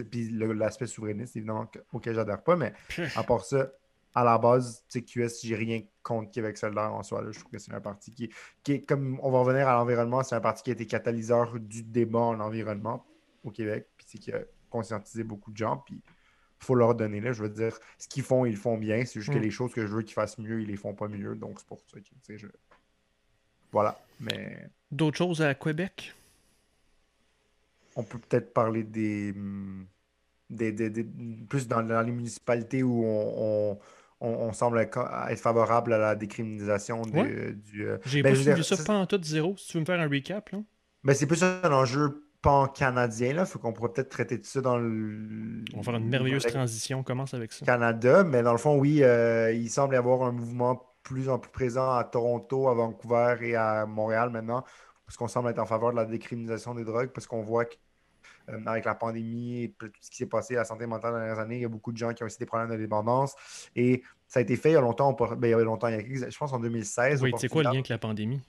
Puis 0.09 0.29
l'aspect 0.31 0.87
souverainiste, 0.87 1.35
évidemment, 1.35 1.69
auquel 1.91 2.15
j'adhère 2.15 2.41
pas, 2.41 2.55
mais 2.55 2.73
à 3.15 3.23
part 3.23 3.45
ça, 3.45 3.71
à 4.15 4.23
la 4.23 4.37
base, 4.37 4.83
QS, 4.91 5.41
j'ai 5.43 5.55
rien 5.55 5.81
contre 6.01 6.31
Québec 6.31 6.57
solidaire 6.57 6.93
en 6.93 7.03
soi. 7.03 7.23
Je 7.31 7.39
trouve 7.39 7.51
que 7.51 7.59
c'est 7.59 7.73
un 7.73 7.81
parti 7.81 8.11
qui, 8.11 8.29
qui 8.63 8.73
est, 8.73 8.81
comme 8.81 9.19
on 9.21 9.31
va 9.31 9.39
revenir 9.39 9.67
à 9.67 9.73
l'environnement, 9.73 10.23
c'est 10.23 10.35
un 10.35 10.41
parti 10.41 10.63
qui 10.63 10.69
a 10.71 10.73
été 10.73 10.85
catalyseur 10.85 11.59
du 11.59 11.83
débat 11.83 12.19
en 12.19 12.39
environnement 12.39 13.05
au 13.43 13.51
Québec, 13.51 13.87
puis 13.97 14.19
qui 14.19 14.31
a 14.31 14.39
conscientisé 14.69 15.23
beaucoup 15.23 15.51
de 15.51 15.57
gens, 15.57 15.77
puis 15.77 15.95
il 15.95 16.65
faut 16.65 16.75
leur 16.75 16.95
donner 16.95 17.21
là. 17.21 17.33
Je 17.33 17.43
veux 17.43 17.49
dire, 17.49 17.77
ce 17.97 18.07
qu'ils 18.07 18.23
font, 18.23 18.45
ils 18.45 18.51
le 18.51 18.57
font 18.57 18.77
bien. 18.77 19.03
C'est 19.05 19.19
juste 19.19 19.33
que 19.33 19.39
mm. 19.39 19.43
les 19.43 19.51
choses 19.51 19.73
que 19.73 19.85
je 19.85 19.91
veux 19.91 20.01
qu'ils 20.01 20.13
fassent 20.13 20.37
mieux, 20.37 20.61
ils 20.61 20.67
les 20.67 20.77
font 20.77 20.93
pas 20.93 21.07
mieux. 21.07 21.35
Donc 21.35 21.59
c'est 21.59 21.67
pour 21.67 21.81
ça 21.91 21.99
que 21.99 22.37
je... 22.37 22.47
Voilà. 23.71 23.99
Mais. 24.19 24.69
D'autres 24.91 25.17
choses 25.17 25.41
à 25.41 25.53
Québec? 25.55 26.13
On 27.95 28.03
peut 28.03 28.19
peut-être 28.19 28.53
parler 28.53 28.83
des, 28.83 29.33
des, 30.49 30.73
plus 31.49 31.67
dans, 31.67 31.81
les 31.81 32.11
municipalités 32.11 32.83
où 32.83 33.05
on, 33.05 34.53
semble 34.53 34.79
être 34.79 35.39
favorable 35.39 35.93
à 35.93 35.97
la 35.97 36.15
décriminalisation 36.15 37.01
du. 37.01 37.17
Euh, 37.85 37.97
J'ai 38.05 38.21
ben, 38.21 38.35
pas 38.35 38.63
ça 38.63 38.83
pas 38.83 38.93
en 38.93 39.05
tout 39.05 39.19
zéro. 39.21 39.55
Si 39.57 39.67
tu 39.67 39.73
veux 39.77 39.81
me 39.81 39.85
faire 39.85 39.99
un 39.99 40.09
recap, 40.09 40.49
là. 40.49 40.59
Ben, 41.03 41.13
c'est 41.13 41.27
plus 41.27 41.43
un 41.43 41.71
enjeu 41.71 42.23
pan-canadien. 42.41 43.35
Il 43.39 43.45
faut 43.45 43.59
qu'on 43.59 43.73
pourrait 43.73 43.91
peut-être 43.91 44.09
traiter 44.09 44.37
de 44.37 44.45
ça 44.45 44.61
dans 44.61 44.77
le. 44.77 45.63
On 45.73 45.77
va 45.77 45.83
faire 45.83 45.95
une 45.95 46.07
merveilleuse 46.07 46.45
transition. 46.45 46.99
On 46.99 47.03
commence 47.03 47.33
avec 47.33 47.51
ça. 47.51 47.65
Canada, 47.65 48.23
mais 48.23 48.43
dans 48.43 48.51
le 48.53 48.57
fond, 48.57 48.77
oui, 48.77 49.03
euh, 49.03 49.51
il 49.51 49.69
semble 49.69 49.95
y 49.95 49.97
avoir 49.97 50.23
un 50.23 50.31
mouvement 50.31 50.93
plus 51.03 51.29
en 51.29 51.37
plus 51.37 51.51
présent 51.51 51.95
à 51.95 52.03
Toronto, 52.03 52.69
à 52.69 52.73
Vancouver 52.73 53.35
et 53.41 53.55
à 53.55 53.85
Montréal 53.85 54.29
maintenant, 54.29 54.63
parce 55.13 55.17
qu'on 55.17 55.27
semble 55.27 55.49
être 55.49 55.59
en 55.59 55.67
faveur 55.67 55.91
de 55.91 55.97
la 55.97 56.05
décriminalisation 56.05 56.73
des 56.73 56.83
drogues, 56.83 57.09
parce 57.09 57.27
qu'on 57.27 57.43
voit 57.43 57.65
qu'avec 57.65 58.83
euh, 58.83 58.89
la 58.89 58.95
pandémie 58.95 59.61
et 59.61 59.75
tout 59.77 59.85
ce 60.01 60.09
qui 60.09 60.17
s'est 60.17 60.25
passé 60.25 60.55
à 60.55 60.59
la 60.59 60.65
santé 60.65 60.87
mentale 60.87 61.11
dans 61.11 61.19
les 61.19 61.25
dernières 61.25 61.43
années, 61.43 61.57
il 61.57 61.61
y 61.61 61.65
a 61.65 61.69
beaucoup 61.69 61.91
de 61.91 61.97
gens 61.97 62.13
qui 62.13 62.23
ont 62.23 62.25
aussi 62.25 62.39
des 62.39 62.47
problèmes 62.47 62.71
de 62.71 62.77
dépendance. 62.77 63.35
Et 63.75 64.01
ça 64.27 64.39
a 64.39 64.41
été 64.41 64.55
fait 64.55 64.71
il 64.71 64.73
y 64.73 64.75
a 64.75 64.81
longtemps, 64.81 65.13
ben, 65.13 65.47
il 65.47 65.51
y 65.51 65.53
a 65.53 65.59
longtemps, 65.59 65.89
je 65.89 66.35
pense 66.35 66.51
en 66.51 66.59
2016. 66.59 67.21
Oui, 67.21 67.31
c'est 67.37 67.47
quoi 67.47 67.61
le 67.61 67.67
lien 67.67 67.73
avec 67.73 67.89
la 67.89 67.99
pandémie? 67.99 68.41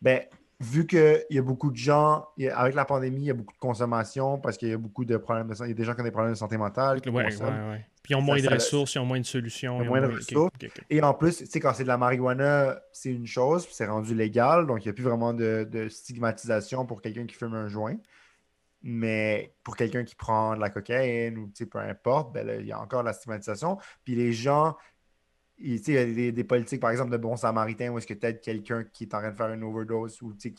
Ben, 0.00 0.22
vu 0.60 0.86
qu'il 0.86 1.26
y 1.30 1.38
a 1.38 1.42
beaucoup 1.42 1.72
de 1.72 1.76
gens, 1.76 2.28
avec 2.54 2.76
la 2.76 2.84
pandémie, 2.84 3.22
il 3.22 3.26
y 3.26 3.30
a 3.30 3.34
beaucoup 3.34 3.54
de 3.54 3.58
consommation 3.58 4.38
parce 4.38 4.56
qu'il 4.56 4.68
y 4.68 4.74
a 4.74 4.78
beaucoup 4.78 5.04
de 5.04 5.16
problèmes 5.16 5.48
de 5.48 5.54
santé. 5.54 5.70
Il 5.70 5.72
y 5.72 5.74
a 5.74 5.78
des 5.78 5.84
gens 5.84 5.94
qui 5.94 6.00
ont 6.00 6.04
des 6.04 6.12
problèmes 6.12 6.34
de 6.34 6.38
santé 6.38 6.56
mentale. 6.56 7.00
Oui, 7.04 7.12
oui, 7.12 7.24
oui. 7.40 7.78
Puis 8.08 8.14
ils 8.14 8.16
ont 8.16 8.22
moins 8.22 8.40
de 8.40 8.48
ressources, 8.48 8.94
ils 8.94 9.00
ont 9.00 9.04
moins 9.04 9.20
de 9.20 9.26
solutions. 9.26 9.84
moins 9.84 10.00
de 10.00 10.06
ressources. 10.06 10.50
Et 10.88 11.02
en 11.02 11.12
plus, 11.12 11.36
tu 11.36 11.44
sais, 11.46 11.60
quand 11.60 11.74
c'est 11.74 11.82
de 11.82 11.88
la 11.88 11.98
marijuana, 11.98 12.80
c'est 12.90 13.10
une 13.10 13.26
chose, 13.26 13.66
puis 13.66 13.74
c'est 13.74 13.84
rendu 13.84 14.14
légal, 14.14 14.66
donc 14.66 14.82
il 14.82 14.88
n'y 14.88 14.90
a 14.90 14.94
plus 14.94 15.04
vraiment 15.04 15.34
de, 15.34 15.88
stigmatisation 15.90 16.86
pour 16.86 17.02
quelqu'un 17.02 17.26
qui 17.26 17.34
fume 17.34 17.52
un 17.52 17.68
joint. 17.68 17.96
Mais 18.80 19.52
pour 19.62 19.76
quelqu'un 19.76 20.04
qui 20.04 20.14
prend 20.14 20.54
de 20.54 20.60
la 20.60 20.70
cocaïne 20.70 21.36
ou 21.36 21.52
peu 21.66 21.78
importe, 21.80 22.32
ben 22.32 22.48
il 22.60 22.66
y 22.66 22.72
a 22.72 22.80
encore 22.80 23.02
de 23.02 23.08
la 23.08 23.12
stigmatisation. 23.12 23.76
Puis 24.04 24.14
les 24.14 24.32
gens 24.32 24.74
il 25.60 25.88
y 25.88 25.98
a 25.98 26.30
des, 26.30 26.44
politiques, 26.44 26.80
par 26.80 26.90
exemple, 26.90 27.10
de 27.10 27.16
bon 27.16 27.36
samaritain, 27.36 27.90
où 27.90 27.98
est-ce 27.98 28.06
que 28.06 28.14
tu 28.14 28.26
aides 28.26 28.40
quelqu'un 28.40 28.84
qui 28.84 29.04
est 29.04 29.14
en 29.14 29.18
train 29.18 29.30
de 29.30 29.36
faire 29.36 29.52
une 29.52 29.64
overdose 29.64 30.22
ou 30.22 30.32
tu 30.34 30.54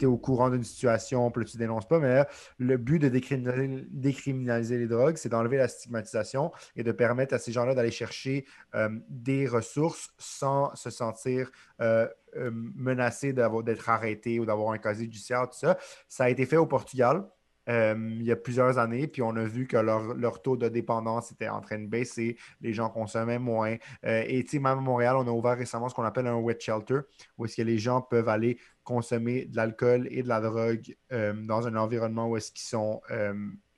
es 0.00 0.06
au 0.06 0.16
courant 0.16 0.50
d'une 0.50 0.64
situation, 0.64 1.30
puis 1.30 1.44
tu 1.44 1.58
dénonces 1.58 1.86
pas. 1.86 1.98
Mais 1.98 2.24
le 2.58 2.76
but 2.76 2.98
de 2.98 3.08
décriminaliser, 3.08 4.78
les 4.78 4.86
drogues, 4.86 5.16
c'est 5.16 5.28
d'enlever 5.28 5.58
la 5.58 5.68
stigmatisation 5.68 6.52
et 6.74 6.82
de 6.82 6.92
permettre 6.92 7.34
à 7.34 7.38
ces 7.38 7.52
gens-là 7.52 7.74
d'aller 7.74 7.90
chercher 7.90 8.46
euh, 8.74 8.88
des 9.08 9.46
ressources 9.46 10.10
sans 10.18 10.74
se 10.74 10.90
sentir 10.90 11.50
euh, 11.80 12.08
euh, 12.36 12.50
menacés 12.52 13.32
d'être 13.32 13.88
arrêtés 13.88 14.40
ou 14.40 14.46
d'avoir 14.46 14.72
un 14.72 14.78
casier 14.78 15.04
judiciaire, 15.04 15.48
tout 15.50 15.58
ça. 15.58 15.76
Ça 16.08 16.24
a 16.24 16.30
été 16.30 16.46
fait 16.46 16.56
au 16.56 16.66
Portugal. 16.66 17.24
Euh, 17.68 17.94
il 18.20 18.24
y 18.24 18.32
a 18.32 18.36
plusieurs 18.36 18.78
années, 18.78 19.06
puis 19.06 19.22
on 19.22 19.34
a 19.36 19.44
vu 19.44 19.66
que 19.66 19.76
leur, 19.76 20.42
taux 20.42 20.56
de 20.56 20.68
dépendance 20.68 21.32
était 21.32 21.48
en 21.48 21.60
train 21.60 21.78
de 21.78 21.86
baisser, 21.86 22.36
les 22.60 22.72
gens 22.72 22.90
consommaient 22.90 23.38
moins. 23.38 23.76
Euh, 24.04 24.24
et 24.26 24.44
même 24.54 24.66
à 24.66 24.74
Montréal, 24.76 25.16
on 25.16 25.26
a 25.26 25.30
ouvert 25.30 25.56
récemment 25.56 25.88
ce 25.88 25.94
qu'on 25.94 26.02
appelle 26.04 26.26
un 26.26 26.36
wet 26.36 26.58
shelter, 26.60 27.00
où 27.38 27.44
est-ce 27.44 27.56
que 27.56 27.62
les 27.62 27.78
gens 27.78 28.02
peuvent 28.02 28.28
aller 28.28 28.58
consommer 28.82 29.46
de 29.46 29.56
l'alcool 29.56 30.08
et 30.10 30.22
de 30.22 30.28
la 30.28 30.40
drogue 30.40 30.94
euh, 31.12 31.32
dans 31.32 31.66
un 31.66 31.76
environnement 31.76 32.28
où 32.28 32.36
est-ce 32.36 32.52
qu'ils 32.52 32.66
sont 32.66 33.00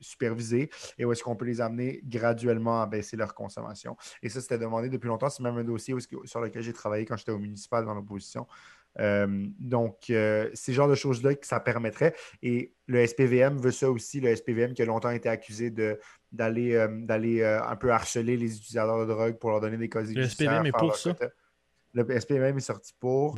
supervisés 0.00 0.68
et 0.98 1.04
où 1.04 1.12
est-ce 1.12 1.22
qu'on 1.22 1.36
peut 1.36 1.46
les 1.46 1.60
amener 1.60 2.00
graduellement 2.04 2.82
à 2.82 2.86
baisser 2.86 3.16
leur 3.16 3.34
consommation. 3.34 3.96
Et 4.22 4.28
ça, 4.28 4.40
c'était 4.40 4.58
demandé 4.58 4.88
depuis 4.88 5.08
longtemps. 5.08 5.30
C'est 5.30 5.42
même 5.42 5.56
un 5.56 5.64
dossier 5.64 5.94
sur 6.24 6.40
lequel 6.40 6.62
j'ai 6.62 6.72
travaillé 6.72 7.06
quand 7.06 7.16
j'étais 7.16 7.32
au 7.32 7.38
municipal 7.38 7.84
dans 7.84 7.94
l'opposition. 7.94 8.46
Euh, 9.00 9.46
donc, 9.58 10.10
euh, 10.10 10.50
ces 10.54 10.72
genres 10.72 10.88
de 10.88 10.94
choses-là 10.94 11.34
que 11.34 11.46
ça 11.46 11.60
permettrait. 11.60 12.14
Et 12.42 12.72
le 12.86 13.06
SPVM 13.06 13.58
veut 13.58 13.70
ça 13.70 13.90
aussi. 13.90 14.20
Le 14.20 14.34
SPVM 14.34 14.74
qui 14.74 14.82
a 14.82 14.84
longtemps 14.84 15.10
été 15.10 15.28
accusé 15.28 15.70
d'aller 16.32 16.74
euh, 16.74 16.88
d'aller 16.90 17.44
un 17.44 17.76
peu 17.76 17.90
harceler 17.92 18.36
les 18.36 18.56
utilisateurs 18.56 19.00
de 19.00 19.12
drogue 19.12 19.38
pour 19.38 19.50
leur 19.50 19.60
donner 19.60 19.76
des 19.76 19.88
casiers 19.88 20.16
Le 20.16 20.28
SPVM 20.28 20.66
est 20.66 20.72
pour 20.72 20.96
ça? 20.96 21.14
Le 21.92 22.20
SPVM 22.20 22.56
est 22.56 22.60
sorti 22.60 22.92
pour. 22.98 23.36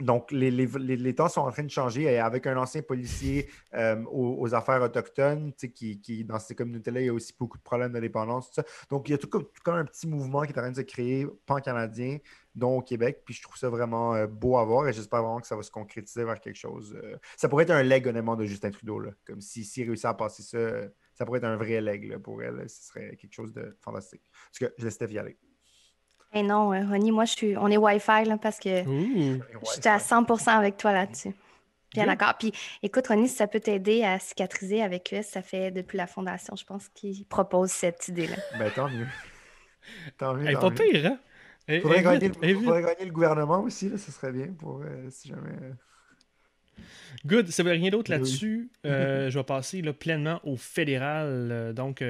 Donc, 0.00 0.30
les, 0.30 1.14
temps 1.14 1.28
sont 1.28 1.40
en 1.40 1.50
train 1.50 1.62
de 1.62 1.70
changer. 1.70 2.18
Avec 2.18 2.46
un 2.46 2.56
ancien 2.56 2.82
policier 2.82 3.48
aux, 3.74 4.54
affaires 4.54 4.82
autochtones, 4.82 5.52
qui, 5.54 6.00
qui, 6.00 6.24
dans 6.24 6.38
ces 6.38 6.54
communautés-là, 6.54 7.00
il 7.00 7.06
y 7.06 7.08
a 7.08 7.14
aussi 7.14 7.34
beaucoup 7.38 7.58
de 7.58 7.62
problèmes 7.62 7.92
de 7.92 8.00
dépendance. 8.00 8.50
Donc, 8.90 9.08
il 9.08 9.12
y 9.12 9.14
a 9.14 9.18
tout 9.18 9.28
comme, 9.28 9.46
un 9.66 9.84
petit 9.84 10.06
mouvement 10.06 10.42
qui 10.42 10.52
est 10.52 10.58
en 10.58 10.62
train 10.62 10.70
de 10.70 10.76
se 10.76 10.82
créer, 10.82 11.26
pan-canadien, 11.46 12.18
dont 12.56 12.78
au 12.78 12.82
Québec. 12.82 13.22
Puis 13.24 13.34
je 13.34 13.42
trouve 13.42 13.56
ça 13.56 13.68
vraiment 13.68 14.14
euh, 14.14 14.26
beau 14.26 14.56
à 14.56 14.64
voir 14.64 14.88
et 14.88 14.92
j'espère 14.92 15.22
vraiment 15.22 15.40
que 15.40 15.46
ça 15.46 15.54
va 15.54 15.62
se 15.62 15.70
concrétiser 15.70 16.24
vers 16.24 16.40
quelque 16.40 16.56
chose. 16.56 16.98
Euh. 17.02 17.16
Ça 17.36 17.48
pourrait 17.48 17.64
être 17.64 17.70
un 17.70 17.82
leg, 17.82 18.06
honnêtement, 18.08 18.34
de 18.34 18.44
Justin 18.44 18.70
Trudeau. 18.70 18.98
Là. 18.98 19.10
Comme 19.24 19.40
s'il 19.40 19.64
si, 19.64 19.84
réussit 19.84 20.06
à 20.06 20.14
passer 20.14 20.42
ça, 20.42 20.58
ça 21.14 21.24
pourrait 21.24 21.38
être 21.38 21.44
un 21.44 21.56
vrai 21.56 21.80
leg 21.80 22.16
pour 22.18 22.42
elle. 22.42 22.68
Ce 22.68 22.88
serait 22.88 23.16
quelque 23.16 23.34
chose 23.34 23.52
de 23.52 23.76
fantastique. 23.80 24.22
Parce 24.50 24.58
que 24.58 24.74
je 24.78 24.84
laisse 24.84 24.94
Steph 24.94 25.12
y 25.12 25.18
aller. 25.18 25.38
Eh 26.38 26.42
non, 26.42 26.74
euh, 26.74 26.86
Ronnie, 26.86 27.12
moi, 27.12 27.24
je 27.24 27.32
suis... 27.32 27.56
on 27.56 27.68
est 27.68 27.78
Wi-Fi 27.78 28.24
là, 28.26 28.36
parce 28.36 28.58
que 28.58 28.84
je 28.84 29.40
suis 29.64 29.88
à 29.88 29.96
100% 29.96 30.50
avec 30.50 30.76
toi 30.76 30.92
là-dessus. 30.92 31.34
Bien 31.94 32.06
d'accord. 32.06 32.34
Puis 32.38 32.52
écoute, 32.82 33.06
Ronnie, 33.06 33.26
si 33.26 33.36
ça 33.36 33.46
peut 33.46 33.60
t'aider 33.60 34.04
à 34.04 34.18
cicatriser 34.18 34.82
avec 34.82 35.14
eux, 35.14 35.22
ça 35.22 35.40
fait 35.40 35.70
depuis 35.70 35.96
la 35.96 36.06
fondation, 36.06 36.54
je 36.54 36.64
pense, 36.66 36.90
qu'ils 36.90 37.24
proposent 37.24 37.70
cette 37.70 38.08
idée-là. 38.08 38.36
Ben 38.58 38.70
tant 38.70 38.88
mieux. 38.90 39.06
Tant 40.18 40.34
mieux. 40.34 40.46
Elle 40.48 40.58
pas 40.58 40.70
pire, 40.70 41.06
hein? 41.06 41.18
Il 41.68 41.80
faudrait, 41.80 42.02
gagner, 42.02 42.28
le 42.28 43.10
gouvernement 43.10 43.62
aussi, 43.62 43.88
là, 43.88 43.98
ce 43.98 44.12
serait 44.12 44.32
bien 44.32 44.48
pour 44.58 44.82
euh, 44.82 45.08
si 45.10 45.28
jamais. 45.28 45.56
Euh, 46.78 46.82
Good, 47.26 47.48
ça 47.48 47.62
veut 47.62 47.72
rien 47.72 47.90
d'autre 47.90 48.10
là-dessus. 48.10 48.70
Euh, 48.84 49.30
je 49.30 49.38
vais 49.38 49.44
passer 49.44 49.82
là, 49.82 49.92
pleinement 49.92 50.40
au 50.44 50.56
fédéral. 50.56 51.72
Donc, 51.74 52.04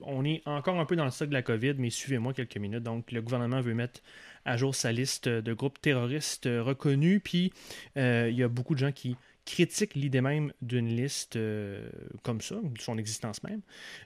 on 0.00 0.24
est 0.24 0.42
encore 0.46 0.78
un 0.78 0.84
peu 0.84 0.96
dans 0.96 1.04
le 1.04 1.10
stock 1.10 1.28
de 1.28 1.34
la 1.34 1.42
COVID, 1.42 1.74
mais 1.78 1.90
suivez-moi 1.90 2.32
quelques 2.32 2.56
minutes. 2.56 2.82
Donc, 2.82 3.12
le 3.12 3.22
gouvernement 3.22 3.60
veut 3.60 3.74
mettre 3.74 4.00
à 4.44 4.56
jour 4.56 4.74
sa 4.74 4.92
liste 4.92 5.28
de 5.28 5.52
groupes 5.52 5.80
terroristes 5.80 6.46
reconnus. 6.46 7.20
Puis, 7.22 7.52
il 7.96 8.34
y 8.34 8.42
a 8.42 8.48
beaucoup 8.48 8.74
de 8.74 8.80
gens 8.80 8.92
qui 8.92 9.16
critique 9.50 9.94
l'idée 9.94 10.20
même 10.20 10.52
d'une 10.62 10.88
liste 10.88 11.36
euh, 11.36 11.88
comme 12.22 12.40
ça, 12.40 12.54
de 12.62 12.80
son 12.80 12.98
existence 12.98 13.42
même. 13.42 13.60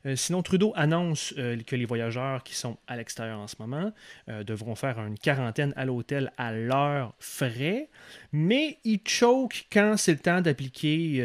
Euh, 0.06 0.16
sinon, 0.16 0.42
Trudeau 0.42 0.72
annonce 0.74 1.34
euh, 1.38 1.56
que 1.58 1.76
les 1.76 1.84
voyageurs 1.84 2.42
qui 2.42 2.54
sont 2.54 2.78
à 2.86 2.96
l'extérieur 2.96 3.38
en 3.38 3.46
ce 3.46 3.56
moment 3.58 3.92
devront 4.26 4.74
faire 4.74 4.98
une 5.00 5.18
quarantaine 5.18 5.72
à 5.76 5.84
l'hôtel 5.84 6.32
à 6.38 6.52
leurs 6.52 7.14
frais, 7.18 7.88
mais 8.32 8.78
il 8.84 9.00
choke 9.04 9.66
quand 9.70 9.96
c'est 9.96 10.12
le 10.12 10.18
temps 10.18 10.40
d'appliquer 10.40 11.22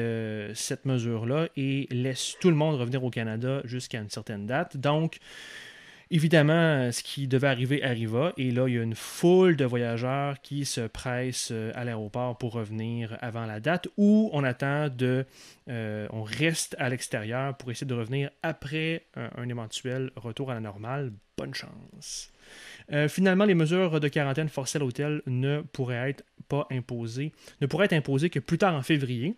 cette 0.53 0.86
mesure-là 0.86 1.47
et 1.55 1.88
laisse 1.91 2.36
tout 2.39 2.49
le 2.49 2.55
monde 2.55 2.75
revenir 2.75 3.03
au 3.03 3.10
Canada 3.10 3.62
jusqu'à 3.63 3.99
une 3.99 4.10
certaine 4.10 4.45
date. 4.45 4.77
Donc, 4.77 5.19
Évidemment, 6.12 6.91
ce 6.91 7.04
qui 7.04 7.28
devait 7.28 7.48
arriver 7.48 7.84
arriva, 7.84 8.34
et 8.36 8.50
là, 8.50 8.67
il 8.67 8.74
y 8.74 8.80
a 8.80 8.82
une 8.82 8.95
foule 8.95 9.56
de 9.56 9.63
voyageurs 9.63 10.41
qui 10.41 10.65
se 10.65 10.82
pressent 10.82 11.52
euh, 11.52 11.72
à 11.76 11.84
l'aéroport 11.84 12.36
pour 12.36 12.54
revenir 12.54 13.15
avant 13.22 13.45
la 13.45 13.60
date, 13.60 13.88
ou 13.95 14.32
on 14.34 14.43
attend 14.43 14.89
de. 14.89 15.26
Euh, 15.69 16.08
on 16.12 16.24
reste 16.24 16.76
à 16.80 16.89
l'extérieur 16.89 17.56
pour 17.58 17.69
essayer 17.69 17.86
de 17.86 17.93
revenir 17.93 18.32
après 18.41 19.06
un, 19.15 19.48
éventuel 19.48 20.10
retour 20.15 20.50
à 20.50 20.56
la 20.56 20.62
normale. 20.62 21.13
Bonne 21.38 21.54
chance. 21.54 22.32
Euh, 22.91 23.08
finalement, 23.08 23.45
les 23.45 23.54
mesures 23.54 24.00
de 24.00 24.08
quarantaine 24.08 24.50
forcée 24.50 24.78
à 24.78 24.80
l'hôtel 24.80 25.22
ne 25.28 25.62
pourraient 25.62 26.10
être 26.10 26.24
pas 26.48 26.65
imposées, 26.72 27.34
ne 27.62 27.67
pourraient 27.67 27.86
être 27.86 27.93
imposées 27.93 28.32
que 28.32 28.39
plus 28.39 28.58
tard 28.58 28.74
en 28.74 28.82
février. 28.82 29.36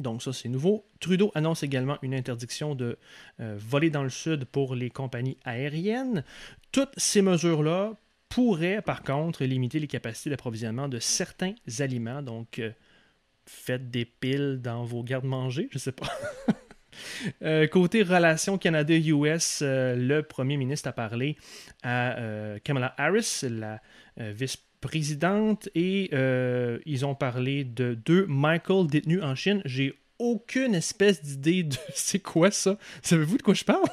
Donc 0.00 0.22
ça, 0.22 0.32
c'est 0.32 0.48
nouveau. 0.48 0.84
Trudeau 1.00 1.30
annonce 1.34 1.62
également 1.62 1.98
une 2.02 2.14
interdiction 2.14 2.74
de 2.74 2.98
euh, 3.40 3.56
voler 3.58 3.90
dans 3.90 4.02
le 4.02 4.10
sud 4.10 4.44
pour 4.44 4.74
les 4.74 4.90
compagnies 4.90 5.36
aériennes. 5.44 6.24
Toutes 6.72 6.92
ces 6.96 7.22
mesures-là 7.22 7.94
pourraient, 8.28 8.82
par 8.82 9.02
contre, 9.02 9.44
limiter 9.44 9.80
les 9.80 9.86
capacités 9.86 10.30
d'approvisionnement 10.30 10.88
de 10.88 10.98
certains 10.98 11.54
aliments. 11.80 12.22
Donc, 12.22 12.58
euh, 12.58 12.70
faites 13.46 13.90
des 13.90 14.04
piles 14.04 14.60
dans 14.62 14.84
vos 14.84 15.02
gardes-manger, 15.02 15.68
je 15.70 15.76
ne 15.76 15.80
sais 15.80 15.92
pas. 15.92 16.12
Euh, 17.42 17.68
côté 17.68 18.02
relations 18.02 18.58
Canada-US, 18.58 19.62
le 19.62 20.20
premier 20.22 20.56
ministre 20.56 20.88
a 20.88 20.92
parlé 20.92 21.36
à 21.84 22.16
Kamala 22.64 22.92
Harris, 22.98 23.42
la 23.48 23.80
vice 24.16 24.56
présidente 24.80 25.68
et 25.74 26.10
euh, 26.12 26.78
ils 26.86 27.04
ont 27.04 27.14
parlé 27.14 27.64
de 27.64 27.94
deux 27.94 28.26
Michael 28.26 28.86
détenus 28.86 29.22
en 29.22 29.34
Chine. 29.34 29.62
J'ai 29.64 29.98
aucune 30.18 30.74
espèce 30.74 31.22
d'idée 31.22 31.64
de 31.64 31.76
c'est 31.94 32.20
quoi 32.20 32.50
ça. 32.50 32.78
Savez-vous 33.02 33.38
de 33.38 33.42
quoi 33.42 33.54
je 33.54 33.64
parle? 33.64 33.88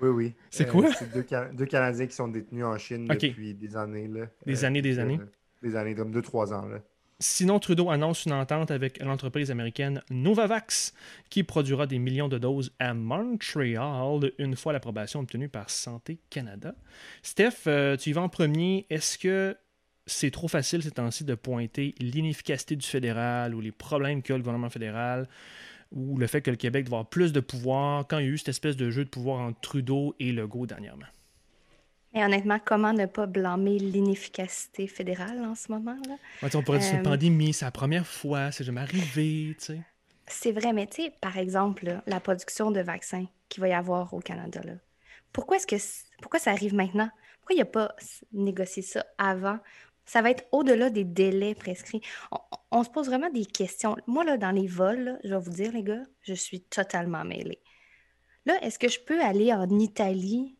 Oui, 0.00 0.08
oui. 0.08 0.34
C'est 0.50 0.68
quoi? 0.68 0.92
C'est 0.92 1.12
deux, 1.12 1.24
deux, 1.52 1.66
Canadiens 1.66 2.06
qui 2.06 2.14
sont 2.14 2.28
détenus 2.28 2.64
en 2.64 2.76
Chine 2.78 3.06
depuis 3.06 3.54
des 3.54 3.76
années. 3.76 4.08
Là. 4.08 4.26
Des 4.44 4.64
années, 4.64 4.82
des 4.82 4.98
années. 4.98 5.20
Des 5.62 5.76
années, 5.76 5.94
comme 5.94 6.10
deux, 6.10 6.22
trois 6.22 6.52
ans. 6.52 6.66
Là. 6.66 6.80
Sinon, 7.20 7.60
Trudeau 7.60 7.90
annonce 7.90 8.26
une 8.26 8.32
entente 8.32 8.70
avec 8.70 9.02
l'entreprise 9.02 9.50
américaine 9.50 10.02
Novavax 10.10 10.92
qui 11.30 11.44
produira 11.44 11.86
des 11.86 11.98
millions 11.98 12.28
de 12.28 12.38
doses 12.38 12.72
à 12.80 12.92
Montréal 12.92 14.32
une 14.38 14.56
fois 14.56 14.72
l'approbation 14.72 15.20
obtenue 15.20 15.48
par 15.48 15.70
Santé 15.70 16.18
Canada. 16.28 16.74
Steph, 17.22 17.66
euh, 17.68 17.96
tu 17.96 18.10
y 18.10 18.12
vas 18.12 18.22
en 18.22 18.28
premier. 18.28 18.86
Est-ce 18.90 19.16
que 19.16 19.56
c'est 20.06 20.30
trop 20.30 20.48
facile 20.48 20.82
ces 20.82 20.90
temps-ci 20.90 21.24
de 21.24 21.34
pointer 21.34 21.94
l'inefficacité 21.98 22.76
du 22.76 22.86
fédéral 22.86 23.54
ou 23.54 23.60
les 23.60 23.72
problèmes 23.72 24.22
qu'a 24.22 24.34
le 24.34 24.40
gouvernement 24.40 24.70
fédéral 24.70 25.28
ou 25.92 26.18
le 26.18 26.26
fait 26.26 26.42
que 26.42 26.50
le 26.50 26.56
Québec 26.56 26.86
doit 26.86 26.98
avoir 26.98 27.08
plus 27.08 27.32
de 27.32 27.40
pouvoir 27.40 28.06
quand 28.06 28.18
il 28.18 28.26
y 28.26 28.28
a 28.28 28.32
eu 28.32 28.38
cette 28.38 28.48
espèce 28.48 28.76
de 28.76 28.90
jeu 28.90 29.04
de 29.04 29.10
pouvoir 29.10 29.40
entre 29.40 29.60
Trudeau 29.60 30.14
et 30.18 30.32
Legault 30.32 30.66
dernièrement? 30.66 31.06
Et 32.14 32.22
honnêtement, 32.22 32.60
comment 32.64 32.92
ne 32.92 33.06
pas 33.06 33.26
blâmer 33.26 33.78
l'inefficacité 33.78 34.86
fédérale 34.86 35.40
en 35.44 35.56
ce 35.56 35.72
moment? 35.72 35.96
Là? 36.08 36.48
on 36.54 36.62
pourrait 36.62 36.78
dire 36.78 36.88
c'est 36.88 36.94
une 36.94 37.00
euh, 37.00 37.10
pandémie, 37.10 37.52
c'est 37.52 37.64
la 37.64 37.72
première 37.72 38.06
fois, 38.06 38.52
c'est 38.52 38.62
jamais 38.62 38.82
arrivé. 38.82 39.56
Tu 39.58 39.64
sais. 39.64 39.80
C'est 40.28 40.52
vrai, 40.52 40.72
mais 40.72 40.86
tu 40.86 41.02
sais, 41.02 41.12
par 41.20 41.36
exemple, 41.36 42.00
la 42.06 42.20
production 42.20 42.70
de 42.70 42.80
vaccins 42.80 43.26
qu'il 43.48 43.62
va 43.62 43.68
y 43.68 43.72
avoir 43.72 44.14
au 44.14 44.20
Canada, 44.20 44.60
là, 44.64 44.74
pourquoi, 45.32 45.56
est-ce 45.56 45.66
que 45.66 45.76
pourquoi 46.22 46.38
ça 46.38 46.52
arrive 46.52 46.74
maintenant? 46.74 47.10
Pourquoi 47.40 47.54
il 47.54 47.56
n'y 47.56 47.62
a 47.62 47.66
pas 47.66 47.94
négocié 48.32 48.82
ça 48.82 49.04
avant? 49.18 49.58
Ça 50.06 50.22
va 50.22 50.30
être 50.30 50.44
au-delà 50.52 50.90
des 50.90 51.04
délais 51.04 51.54
prescrits. 51.54 52.02
On, 52.70 52.84
se 52.84 52.90
pose 52.90 53.06
vraiment 53.06 53.30
des 53.30 53.46
questions. 53.46 53.96
Moi, 54.06 54.24
là, 54.24 54.36
dans 54.36 54.50
les 54.50 54.66
vols, 54.66 55.18
je 55.24 55.30
vais 55.30 55.40
vous 55.40 55.50
dire, 55.50 55.72
les 55.72 55.82
gars, 55.82 56.02
je 56.22 56.34
suis 56.34 56.60
totalement 56.60 57.24
mêlée. 57.24 57.60
Là, 58.46 58.54
est-ce 58.62 58.78
que 58.78 58.88
je 58.88 59.00
peux 59.00 59.20
aller 59.22 59.52
en 59.52 59.68
Italie 59.78 60.56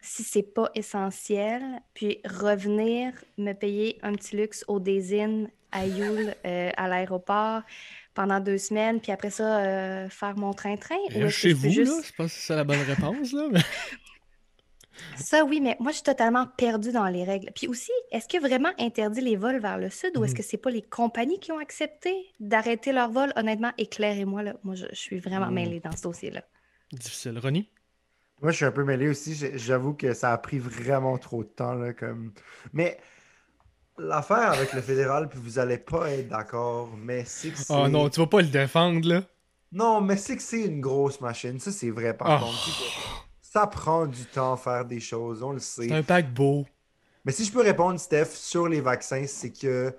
si 0.00 0.22
c'est 0.22 0.42
pas 0.42 0.70
essentiel, 0.76 1.62
puis 1.92 2.20
revenir 2.24 3.12
me 3.38 3.52
payer 3.54 3.98
un 4.02 4.12
petit 4.12 4.36
luxe 4.36 4.64
au 4.68 4.78
Désin 4.78 5.46
à 5.72 5.84
Yule 5.84 6.34
euh, 6.44 6.70
à 6.76 6.86
l'aéroport 6.86 7.62
pendant 8.14 8.38
deux 8.38 8.58
semaines, 8.58 9.00
puis 9.00 9.10
après 9.10 9.30
ça, 9.30 9.58
euh, 9.58 10.08
faire 10.08 10.36
mon 10.36 10.52
train-train? 10.52 10.96
Chez 11.28 11.52
vous, 11.52 11.68
là, 11.68 12.00
je 12.04 12.12
pense 12.12 12.32
que 12.32 12.38
c'est 12.38 12.54
la 12.54 12.64
bonne 12.64 12.82
réponse, 12.82 13.32
là. 13.32 13.48
Ça, 15.16 15.44
oui, 15.44 15.60
mais 15.60 15.76
moi, 15.80 15.90
je 15.90 15.96
suis 15.96 16.04
totalement 16.04 16.46
perdue 16.56 16.92
dans 16.92 17.06
les 17.06 17.24
règles. 17.24 17.50
Puis 17.54 17.68
aussi, 17.68 17.92
est-ce 18.12 18.28
que 18.28 18.40
vraiment 18.40 18.70
interdit 18.78 19.20
les 19.20 19.36
vols 19.36 19.60
vers 19.60 19.78
le 19.78 19.90
sud 19.90 20.16
ou 20.16 20.24
est-ce 20.24 20.32
mm. 20.32 20.36
que 20.36 20.42
c'est 20.42 20.56
pas 20.56 20.70
les 20.70 20.82
compagnies 20.82 21.38
qui 21.38 21.52
ont 21.52 21.58
accepté 21.58 22.14
d'arrêter 22.40 22.92
leurs 22.92 23.10
vols? 23.10 23.32
Honnêtement, 23.36 23.72
éclairez-moi, 23.78 24.42
là. 24.42 24.54
Moi, 24.64 24.74
je, 24.74 24.86
suis 24.92 25.18
vraiment 25.18 25.50
mm. 25.50 25.54
mêlée 25.54 25.80
dans 25.80 25.92
ce 25.92 26.02
dossier-là. 26.02 26.42
Difficile. 26.92 27.38
Ronnie? 27.38 27.68
Moi, 28.42 28.52
je 28.52 28.56
suis 28.56 28.64
un 28.66 28.72
peu 28.72 28.84
mêlé 28.84 29.08
aussi. 29.08 29.34
J'avoue 29.54 29.94
que 29.94 30.12
ça 30.12 30.32
a 30.32 30.38
pris 30.38 30.58
vraiment 30.58 31.16
trop 31.18 31.42
de 31.42 31.48
temps. 31.48 31.74
Là, 31.74 31.92
comme... 31.92 32.32
Mais 32.72 32.98
l'affaire 33.98 34.52
avec 34.52 34.72
le 34.72 34.82
fédéral, 34.82 35.28
puis 35.28 35.38
vous 35.42 35.58
allez 35.58 35.78
pas 35.78 36.10
être 36.10 36.28
d'accord, 36.28 36.90
mais 36.98 37.24
c'est 37.24 37.50
que 37.50 37.58
Oh 37.70 37.88
non, 37.88 38.10
tu 38.10 38.20
vas 38.20 38.26
pas 38.26 38.42
le 38.42 38.48
défendre, 38.48 39.08
là. 39.08 39.22
Non, 39.72 40.00
mais 40.00 40.16
c'est 40.16 40.36
que 40.36 40.42
c'est 40.42 40.64
une 40.64 40.80
grosse 40.80 41.20
machine. 41.20 41.58
Ça, 41.58 41.72
c'est 41.72 41.90
vrai, 41.90 42.16
par 42.16 42.42
oh. 42.42 42.46
contre. 42.46 43.25
Ça 43.56 43.66
prend 43.66 44.04
du 44.04 44.26
temps 44.26 44.52
à 44.52 44.56
faire 44.58 44.84
des 44.84 45.00
choses, 45.00 45.42
on 45.42 45.52
le 45.52 45.60
sait. 45.60 45.88
C'est 45.88 45.94
un 45.94 46.02
paquebot. 46.02 46.66
Mais 47.24 47.32
si 47.32 47.42
je 47.42 47.50
peux 47.50 47.62
répondre, 47.62 47.98
Steph, 47.98 48.26
sur 48.26 48.68
les 48.68 48.82
vaccins, 48.82 49.24
c'est 49.26 49.50
que 49.50 49.94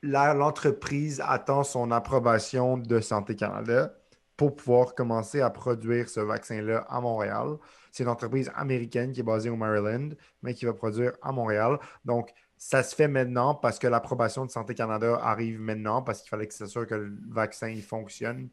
l'entreprise 0.00 1.20
attend 1.26 1.64
son 1.64 1.90
approbation 1.90 2.78
de 2.78 3.00
Santé 3.00 3.34
Canada 3.34 3.92
pour 4.36 4.54
pouvoir 4.54 4.94
commencer 4.94 5.40
à 5.40 5.50
produire 5.50 6.08
ce 6.08 6.20
vaccin-là 6.20 6.86
à 6.88 7.00
Montréal. 7.00 7.56
C'est 7.90 8.04
une 8.04 8.10
entreprise 8.10 8.52
américaine 8.54 9.10
qui 9.10 9.18
est 9.18 9.24
basée 9.24 9.50
au 9.50 9.56
Maryland, 9.56 10.10
mais 10.44 10.54
qui 10.54 10.64
va 10.64 10.72
produire 10.72 11.14
à 11.20 11.32
Montréal. 11.32 11.80
Donc, 12.04 12.30
ça 12.56 12.84
se 12.84 12.94
fait 12.94 13.08
maintenant 13.08 13.56
parce 13.56 13.80
que 13.80 13.88
l'approbation 13.88 14.46
de 14.46 14.52
Santé 14.52 14.76
Canada 14.76 15.18
arrive 15.20 15.58
maintenant 15.58 16.00
parce 16.00 16.20
qu'il 16.20 16.28
fallait 16.28 16.46
que 16.46 16.54
c'est 16.54 16.68
sûr 16.68 16.86
que 16.86 16.94
le 16.94 17.12
vaccin 17.28 17.70
il 17.70 17.82
fonctionne. 17.82 18.50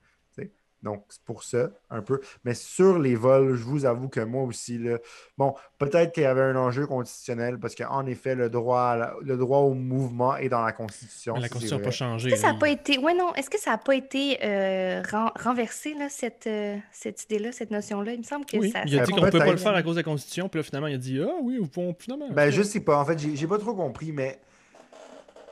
Donc, 0.84 1.06
c'est 1.10 1.22
pour 1.24 1.44
ça, 1.44 1.70
un 1.92 2.02
peu. 2.02 2.22
Mais 2.44 2.56
sur 2.56 2.98
les 2.98 3.16
vols, 3.16 3.56
je 3.56 3.64
vous 3.64 3.86
avoue 3.86 4.10
que 4.10 4.20
moi 4.20 4.44
aussi, 4.44 4.80
là, 4.80 4.98
bon, 5.38 5.54
peut-être 5.78 6.12
qu'il 6.12 6.24
y 6.24 6.26
avait 6.26 6.42
un 6.42 6.56
enjeu 6.56 6.88
constitutionnel 6.88 7.60
parce 7.60 7.76
qu'en 7.76 8.06
effet, 8.08 8.34
le 8.34 8.50
droit, 8.50 8.98
le 9.22 9.38
droit 9.38 9.60
au 9.60 9.76
mouvement 9.76 10.38
est 10.38 10.50
dans 10.50 10.64
la 10.64 10.72
Constitution. 10.72 11.36
la 11.36 11.50
Constitution 11.50 11.78
n'a 11.78 11.84
pas 11.84 11.92
changé. 11.92 12.30
Est-ce 12.30 12.36
que 12.36 12.42
ça 12.42 12.54
n'a 12.54 12.60
pas 12.60 12.70
été, 12.70 12.98
ouais, 12.98 13.14
non, 13.14 13.34
est-ce 13.36 13.50
que 13.50 13.60
ça 13.60 13.72
n'a 13.72 13.78
pas 13.78 13.96
été 13.96 14.40
euh, 14.44 15.04
renversé, 15.36 15.94
là, 15.94 16.10
cette, 16.10 16.48
euh, 16.48 16.78
cette 16.92 17.24
idée-là, 17.26 17.52
cette 17.52 17.70
notion-là? 17.70 18.14
Il 18.14 18.20
me 18.20 18.24
semble 18.24 18.46
que 18.46 18.58
oui, 18.58 18.72
ça. 18.72 18.82
Il 18.88 19.00
a 19.00 19.06
dit 19.06 19.12
qu'on 19.12 19.22
ne 19.22 19.30
peut 19.30 19.38
pas 19.38 19.52
le 19.52 19.58
faire 19.58 19.76
à 19.76 19.84
cause 19.84 19.96
de 19.96 20.00
la 20.00 20.04
Constitution, 20.04 20.50
puis 20.50 20.60
là, 20.60 20.64
finalement, 20.64 20.88
il 20.88 20.96
a 20.96 20.98
dit 20.98 21.22
Ah 21.22 21.36
oui, 21.44 21.60
pouvez 21.72 21.96
finalement. 22.00 22.30
Ben, 22.32 22.50
je 22.50 22.64
sais 22.64 22.80
pas. 22.80 23.00
En 23.00 23.06
fait, 23.06 23.20
j'ai 23.20 23.48
pas 23.48 23.60
trop 23.60 23.76
compris, 23.76 24.12
mais. 24.12 24.40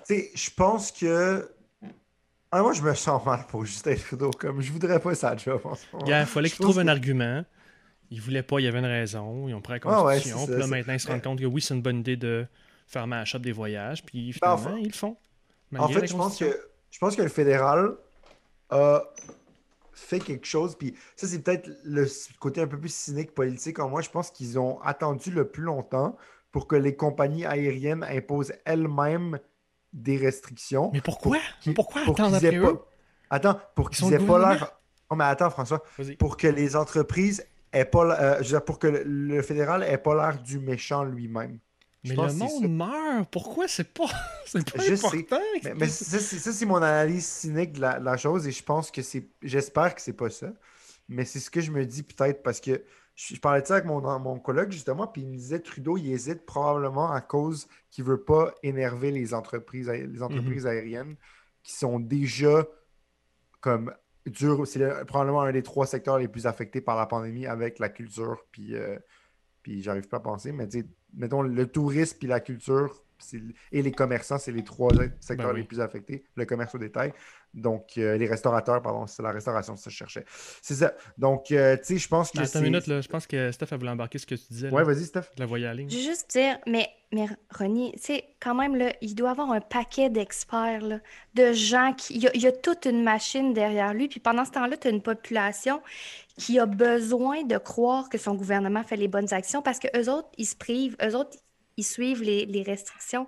Tu 0.08 0.15
sais, 0.15 0.32
je 0.34 0.50
pense 0.50 0.92
que 0.92 1.48
ah, 2.52 2.62
moi, 2.64 2.74
je 2.74 2.82
me 2.82 2.94
sens 2.96 3.24
mal 3.26 3.46
pour 3.48 3.66
Justin 3.66 3.96
Trudeau. 3.96 4.32
Comme 4.32 4.62
je 4.62 4.72
voudrais 4.72 5.00
pas 5.00 5.14
sa 5.14 5.38
job 5.38 5.62
en 5.64 5.76
ce 5.76 5.86
moment. 5.94 6.06
Il 6.08 6.26
fallait 6.26 6.50
qu'il 6.50 6.60
trouve 6.60 6.80
un 6.80 6.88
argument. 6.88 7.46
Il 8.12 8.22
voulait 8.22 8.42
pas, 8.42 8.60
il 8.60 8.64
y 8.64 8.68
avait 8.68 8.80
une 8.80 8.86
raison. 8.86 9.48
Ils 9.48 9.54
ont 9.54 9.62
pris 9.62 9.74
la 9.74 9.80
constitution. 9.80 10.48
puis 10.48 10.58
là, 10.58 10.66
maintenant, 10.66 10.94
ils 10.94 11.00
se 11.00 11.08
rendent 11.08 11.22
compte 11.22 11.40
que 11.40 11.46
oui, 11.46 11.62
c'est 11.62 11.76
une 11.76 11.82
bonne 11.82 12.00
idée 12.00 12.18
de 12.18 12.48
faire 12.88 13.06
ma 13.06 13.24
shop 13.24 13.40
des 13.40 13.52
voyages. 13.52 14.04
Puis 14.04 14.36
ben, 14.42 14.58
finalement, 14.58 14.78
ils 14.78 14.88
le 14.88 14.94
font. 14.94 15.16
En 15.78 15.88
fait, 15.88 16.08
je 16.08 16.16
pense, 16.16 16.40
que, 16.40 16.60
je 16.90 16.98
pense 16.98 17.16
que 17.16 17.22
le 17.22 17.30
fédéral 17.30 17.96
a 18.72 19.04
fait 19.94 20.20
quelque 20.20 20.48
chose. 20.48 20.76
Puis 20.76 20.96
ça, 21.16 21.28
c'est 21.28 21.44
peut-être 21.44 21.70
le 21.84 22.08
côté 22.40 22.62
un 22.62 22.68
peu 22.68 22.80
plus 22.80 22.94
cynique 22.94 23.36
politique 23.36 23.78
en 23.78 23.90
moi. 23.90 24.02
Je 24.02 24.10
pense 24.10 24.32
qu'ils 24.32 24.58
ont 24.58 24.82
attendu 24.82 25.30
le 25.30 25.48
plus 25.48 25.64
longtemps 25.64 26.18
pour 26.52 26.68
que 26.68 26.76
les 26.76 26.96
compagnies 26.96 27.46
aériennes 27.46 28.04
imposent 28.04 28.54
elles-mêmes 28.66 29.38
des 29.93 30.17
restrictions. 30.17 30.91
Mais 30.93 31.02
pourquoi? 31.02 31.38
pourquoi 31.75 32.02
attendre 32.02 32.36
après 32.36 32.56
eux? 32.58 32.80
Attends, 33.30 33.60
pour 33.75 33.89
qu'ils 33.89 34.13
aient 34.13 34.19
pas 34.19 34.39
l'air... 34.39 34.80
Oh, 35.10 35.15
mais 35.15 35.25
attends, 35.25 35.49
François. 35.49 35.84
Pour 36.17 36.38
que 36.38 36.47
les 36.47 36.75
entreprises 36.75 37.45
aient 37.73 37.86
pas... 37.86 38.19
Euh, 38.19 38.38
je 38.38 38.43
veux 38.43 38.49
dire, 38.49 38.65
pour 38.65 38.80
que 38.80 38.88
le, 38.88 39.41
fédéral 39.41 39.84
ait 39.84 39.97
pas 39.97 40.15
l'air 40.15 40.41
du 40.41 40.60
méchant 40.60 41.04
lui-même. 41.04 41.60
mais 42.04 42.15
le 42.15 42.34
monde 42.34 42.69
meurt. 42.69 43.30
Pourquoi 43.32 43.67
c'est 43.67 43.91
pas, 43.91 44.10
c'est 44.45 44.71
pas 44.71 44.84
je 44.84 44.93
important? 44.93 45.39
Sais. 45.62 45.73
Mais, 45.75 45.88
ça, 45.88 46.52
c'est 46.54 46.65
mon 46.65 46.78
analyse 46.78 47.25
cynique 47.25 47.73
de 47.73 47.82
la, 47.82 47.99
la, 47.99 48.17
chose 48.17 48.47
et 48.47 48.52
je 48.52 48.63
pense 48.63 48.91
que 48.91 49.02
c'est... 49.02 49.30
J'espère 49.41 49.95
que 49.95 50.02
c'est 50.02 50.13
pas 50.13 50.30
ça. 50.30 50.47
Mais 51.08 51.25
c'est 51.25 51.39
ce 51.39 51.49
que 51.49 51.62
je 51.62 51.71
me 51.71 51.86
dis 51.86 52.04
peut-être 52.04 52.43
parce 52.43 52.60
que 52.62 52.84
je, 53.19 53.39
parlais 53.39 53.62
de 53.62 53.67
ça 53.67 53.75
avec 53.75 53.86
mon, 53.86 54.01
mon 54.19 54.39
collègue 54.39 54.71
justement, 54.71 55.05
puis 55.08 55.23
il 55.23 55.27
me 55.27 55.36
disait 55.36 55.60
Trudeau, 55.60 55.97
il 55.97 56.12
hésite 56.12 56.45
probablement 56.45 57.12
à 57.12 57.19
cause 57.19 57.67
qu'il 57.91 58.05
ne 58.05 58.12
veut 58.12 58.23
pas 58.23 58.53
énerver 58.63 59.12
les 59.12 59.34
entreprises, 59.34 59.89
les 59.89 60.23
entreprises 60.23 60.63
mhm. 60.63 60.71
aériennes 60.71 61.15
qui 61.63 61.73
sont 61.73 61.99
déjà 61.99 62.65
comme 63.60 63.93
dur. 64.25 64.65
C'est 64.65 65.05
probablement 65.05 65.41
un 65.41 65.51
des 65.51 65.63
trois 65.63 65.86
secteurs 65.86 66.17
les 66.17 66.29
plus 66.29 66.47
affectés 66.47 66.79
par 66.79 66.95
la 66.95 67.08
pandémie 67.08 67.45
avec 67.45 67.79
la 67.79 67.89
culture, 67.89 68.45
puis, 68.51 68.75
euh, 68.75 68.97
puis 69.63 69.82
j'arrive 69.82 70.08
pas 70.08 70.17
à 70.17 70.21
penser, 70.21 70.53
mais 70.53 70.67
mettons 71.13 71.41
le 71.41 71.67
tourisme 71.67 72.17
puis 72.19 72.27
la 72.27 72.39
culture 72.39 73.03
et 73.71 73.82
les 73.82 73.91
commerçants, 73.91 74.38
c'est 74.38 74.51
les 74.51 74.63
trois 74.63 74.91
secteurs 75.19 75.53
ben 75.53 75.58
les 75.58 75.63
plus 75.63 75.79
affectés. 75.79 76.23
Le 76.36 76.45
commerce 76.45 76.75
au 76.75 76.77
détail. 76.77 77.13
Donc, 77.53 77.93
euh, 77.97 78.15
les 78.17 78.27
restaurateurs, 78.27 78.82
pardon, 78.82 79.08
c'est 79.08 79.23
la 79.23 79.32
restauration, 79.32 79.75
ça 79.75 79.89
je 79.89 79.95
cherchais. 79.95 80.23
C'est 80.62 80.75
ça. 80.75 80.93
Donc, 81.17 81.51
euh, 81.51 81.77
tu 81.77 81.84
sais, 81.84 81.97
je 81.97 82.08
pense 82.08 82.32
que. 82.32 82.39
Attends 82.39 82.60
une 82.60 82.65
minute, 82.65 82.86
là. 82.86 83.01
Je 83.01 83.08
pense 83.08 83.25
que 83.25 83.51
Steph 83.51 83.67
a 83.71 83.77
voulu 83.77 83.89
embarquer 83.89 84.19
ce 84.19 84.27
que 84.27 84.36
tu 84.36 84.43
disais. 84.51 84.69
Ouais, 84.69 84.84
vas-y, 84.84 85.05
Steph. 85.05 85.32
la 85.38 85.45
voyais 85.47 85.73
ligne. 85.73 85.89
Je 85.89 85.95
veux 85.95 86.03
juste 86.03 86.29
dire, 86.29 86.60
mais, 86.67 86.88
mais 87.12 87.25
Ronnie, 87.58 87.93
tu 87.93 88.01
sais, 88.03 88.25
quand 88.39 88.53
même, 88.53 88.75
là, 88.75 88.93
il 89.01 89.15
doit 89.15 89.32
avoir 89.32 89.51
un 89.51 89.62
paquet 89.62 90.12
d'experts, 90.12 91.01
de 91.34 91.53
gens 91.53 91.93
qui. 91.93 92.15
Il 92.15 92.41
y, 92.41 92.47
a, 92.47 92.51
toute 92.51 92.86
une 92.86 93.03
machine 93.03 93.53
derrière 93.53 93.93
lui. 93.93 94.08
Puis 94.08 94.19
pendant 94.19 94.45
ce 94.45 94.51
temps-là, 94.51 94.77
tu 94.77 94.88
as 94.88 94.91
une 94.91 95.01
population 95.01 95.82
qui 96.38 96.60
a 96.60 96.67
besoin 96.67 97.43
de 97.43 97.58
croire 97.58 98.10
que 98.10 98.17
son 98.17 98.36
gouvernement 98.36 98.84
fait 98.84 98.95
les 98.95 99.08
bonnes 99.08 99.34
actions 99.34 99.62
parce 99.62 99.79
que 99.79 99.88
eux 99.99 100.10
autres, 100.10 100.29
ils 100.38 100.45
se 100.45 100.55
privent. 100.55 100.95
Eux 101.03 101.15
autres, 101.15 101.38
ils 101.80 101.84
suivent 101.84 102.23
les, 102.23 102.45
les 102.45 102.63
restrictions. 102.63 103.27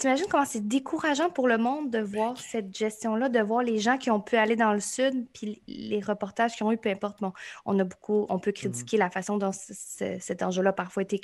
T'imagines 0.00 0.26
comment 0.30 0.46
c'est 0.46 0.66
décourageant 0.66 1.28
pour 1.28 1.46
le 1.46 1.58
monde 1.58 1.90
de 1.90 1.98
voir 1.98 2.38
cette 2.38 2.74
gestion-là, 2.74 3.28
de 3.28 3.40
voir 3.40 3.62
les 3.62 3.78
gens 3.78 3.98
qui 3.98 4.10
ont 4.10 4.20
pu 4.20 4.36
aller 4.36 4.56
dans 4.56 4.72
le 4.72 4.80
sud, 4.80 5.26
puis 5.34 5.60
les 5.68 6.00
reportages 6.00 6.56
qui 6.56 6.62
ont 6.62 6.72
eu, 6.72 6.78
peu 6.78 6.88
importe. 6.88 7.20
Bon, 7.20 7.34
on 7.66 7.78
a 7.78 7.84
beaucoup, 7.84 8.24
on 8.30 8.38
peut 8.38 8.52
critiquer 8.52 8.96
mm. 8.96 9.00
la 9.00 9.10
façon 9.10 9.36
dont 9.36 9.50
cet 9.52 10.42
enjeu-là 10.42 10.72
parfois 10.72 11.02
été 11.02 11.20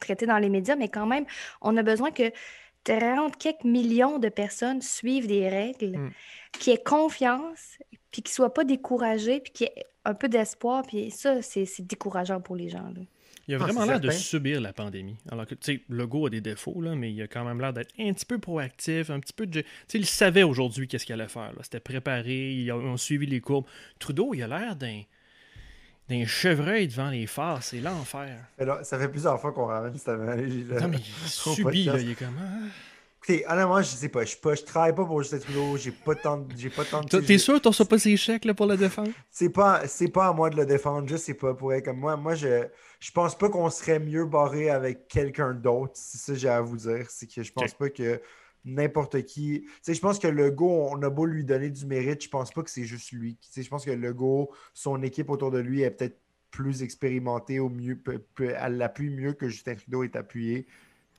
traité 0.00 0.26
dans 0.26 0.38
les 0.38 0.48
médias, 0.48 0.74
mais 0.74 0.88
quand 0.88 1.06
même, 1.06 1.24
on 1.60 1.76
a 1.76 1.84
besoin 1.84 2.10
que 2.10 2.32
30 2.82 3.36
quelques 3.36 3.64
millions 3.64 4.18
de 4.18 4.28
personnes 4.28 4.82
suivent 4.82 5.28
des 5.28 5.48
règles, 5.48 5.98
mm. 5.98 6.10
qui 6.58 6.72
aient 6.72 6.82
confiance, 6.82 7.78
puis 8.10 8.22
qui 8.22 8.32
ne 8.32 8.34
soient 8.34 8.54
pas 8.54 8.64
découragés, 8.64 9.38
puis 9.38 9.52
qui 9.52 9.64
aient 9.64 9.86
un 10.04 10.14
peu 10.14 10.28
d'espoir. 10.28 10.82
Puis 10.82 11.12
ça, 11.12 11.42
c'est 11.42 11.86
décourageant 11.86 12.40
pour 12.40 12.56
les 12.56 12.70
gens. 12.70 12.88
Là. 12.94 13.02
Il 13.48 13.54
a 13.54 13.58
Ah, 13.60 13.64
vraiment 13.64 13.84
l'air 13.84 14.00
de 14.00 14.10
subir 14.10 14.60
la 14.60 14.72
pandémie. 14.72 15.16
Alors 15.30 15.46
que, 15.46 15.54
tu 15.54 15.74
sais, 15.74 15.80
Legault 15.88 16.26
a 16.26 16.30
des 16.30 16.40
défauts, 16.40 16.80
là, 16.80 16.94
mais 16.96 17.12
il 17.12 17.22
a 17.22 17.28
quand 17.28 17.44
même 17.44 17.60
l'air 17.60 17.72
d'être 17.72 17.92
un 17.98 18.12
petit 18.12 18.24
peu 18.26 18.38
proactif, 18.38 19.08
un 19.10 19.20
petit 19.20 19.32
peu 19.32 19.46
de. 19.46 19.60
Tu 19.60 19.66
sais, 19.86 19.98
il 19.98 20.06
savait 20.06 20.42
aujourd'hui 20.42 20.88
qu'est-ce 20.88 21.06
qu'il 21.06 21.12
allait 21.14 21.28
faire. 21.28 21.52
là. 21.52 21.58
C'était 21.62 21.78
préparé, 21.80 22.50
ils 22.52 22.72
ont, 22.72 22.96
suivi 22.96 23.26
les 23.26 23.40
courbes. 23.40 23.66
Trudeau, 24.00 24.34
il 24.34 24.42
a 24.42 24.48
l'air 24.48 24.74
d'un. 24.74 25.02
d'un 26.08 26.24
chevreuil 26.26 26.88
devant 26.88 27.10
les 27.10 27.26
phares. 27.26 27.62
C'est 27.62 27.80
l'enfer. 27.80 28.36
Ça 28.82 28.98
fait 28.98 29.08
plusieurs 29.08 29.40
fois 29.40 29.52
qu'on 29.52 29.66
ramène 29.66 29.96
cette 29.96 30.08
analogie. 30.08 30.64
là. 30.68 30.80
Non, 30.80 30.88
mais 30.88 30.98
il 30.98 31.28
subit, 31.28 31.84
là. 31.84 31.98
Il 32.00 32.10
est 32.10 32.14
comme. 32.14 32.36
Ah. 33.28 33.32
Écoutez, 33.32 33.46
honnêtement, 33.48 33.82
je 33.82 33.86
sais 33.88 34.08
pas. 34.08 34.24
Je, 34.24 34.36
pas, 34.36 34.54
je 34.54 34.62
travaille 34.62 34.94
pas 34.94 35.04
pour 35.04 35.22
Justin 35.22 35.38
Trudeau. 35.38 35.76
J'ai 35.76 35.90
pas 35.92 36.14
tant 36.14 36.38
de. 36.38 36.56
J'ai 36.56 36.70
pas 36.70 36.84
tant 36.84 37.02
de. 37.02 37.08
T'es- 37.20 37.38
sûr 37.38 37.54
que 37.54 37.58
t'en 37.60 37.70
reçois 37.70 37.86
pas 37.86 37.98
ses 37.98 38.16
chèques 38.16 38.44
là, 38.44 38.54
pour 38.54 38.66
la 38.66 38.76
défense? 38.76 39.08
C'est 39.30 39.50
pas, 39.50 39.86
c'est 39.86 40.08
pas 40.08 40.28
à 40.28 40.32
moi 40.32 40.50
de 40.50 40.56
le 40.56 40.66
défendre, 40.66 41.08
juste 41.08 41.24
c'est 41.24 41.34
pas 41.34 41.54
pour 41.54 41.72
être 41.72 41.84
comme 41.84 41.98
moi. 41.98 42.16
Moi, 42.16 42.34
je, 42.34 42.66
je 43.00 43.10
pense 43.10 43.36
pas 43.36 43.48
qu'on 43.48 43.70
serait 43.70 43.98
mieux 43.98 44.24
barré 44.26 44.70
avec 44.70 45.08
quelqu'un 45.08 45.54
d'autre. 45.54 45.92
C'est 45.94 46.18
ça 46.18 46.32
que 46.32 46.38
j'ai 46.38 46.48
à 46.48 46.60
vous 46.60 46.76
dire. 46.76 47.06
C'est 47.10 47.26
que 47.26 47.42
je 47.42 47.52
pense 47.52 47.74
pas 47.74 47.90
que 47.90 48.20
n'importe 48.64 49.22
qui. 49.24 49.62
Tu 49.62 49.70
sais, 49.82 49.94
je 49.94 50.00
pense 50.00 50.18
que 50.18 50.28
le 50.28 50.50
go, 50.50 50.88
on 50.90 51.00
a 51.02 51.10
beau 51.10 51.24
lui 51.26 51.44
donner 51.44 51.70
du 51.70 51.86
mérite, 51.86 52.22
je 52.22 52.28
pense 52.28 52.52
pas 52.52 52.62
que 52.62 52.70
c'est 52.70 52.84
juste 52.84 53.12
lui. 53.12 53.36
Tu 53.36 53.48
sais, 53.50 53.62
je 53.62 53.68
pense 53.68 53.84
que 53.84 53.90
le 53.90 54.12
go, 54.12 54.50
son 54.74 55.02
équipe 55.02 55.30
autour 55.30 55.50
de 55.50 55.58
lui 55.58 55.82
est 55.82 55.90
peut-être 55.90 56.18
plus 56.50 56.82
expérimentée 56.82 57.58
au 57.60 57.68
mieux, 57.68 57.96
peut- 57.96 58.24
peut- 58.34 58.54
elle 58.58 58.76
l'appuie 58.78 59.10
mieux 59.10 59.34
que 59.34 59.48
Justin 59.48 59.74
Trudeau 59.74 60.02
est 60.04 60.16
appuyé. 60.16 60.66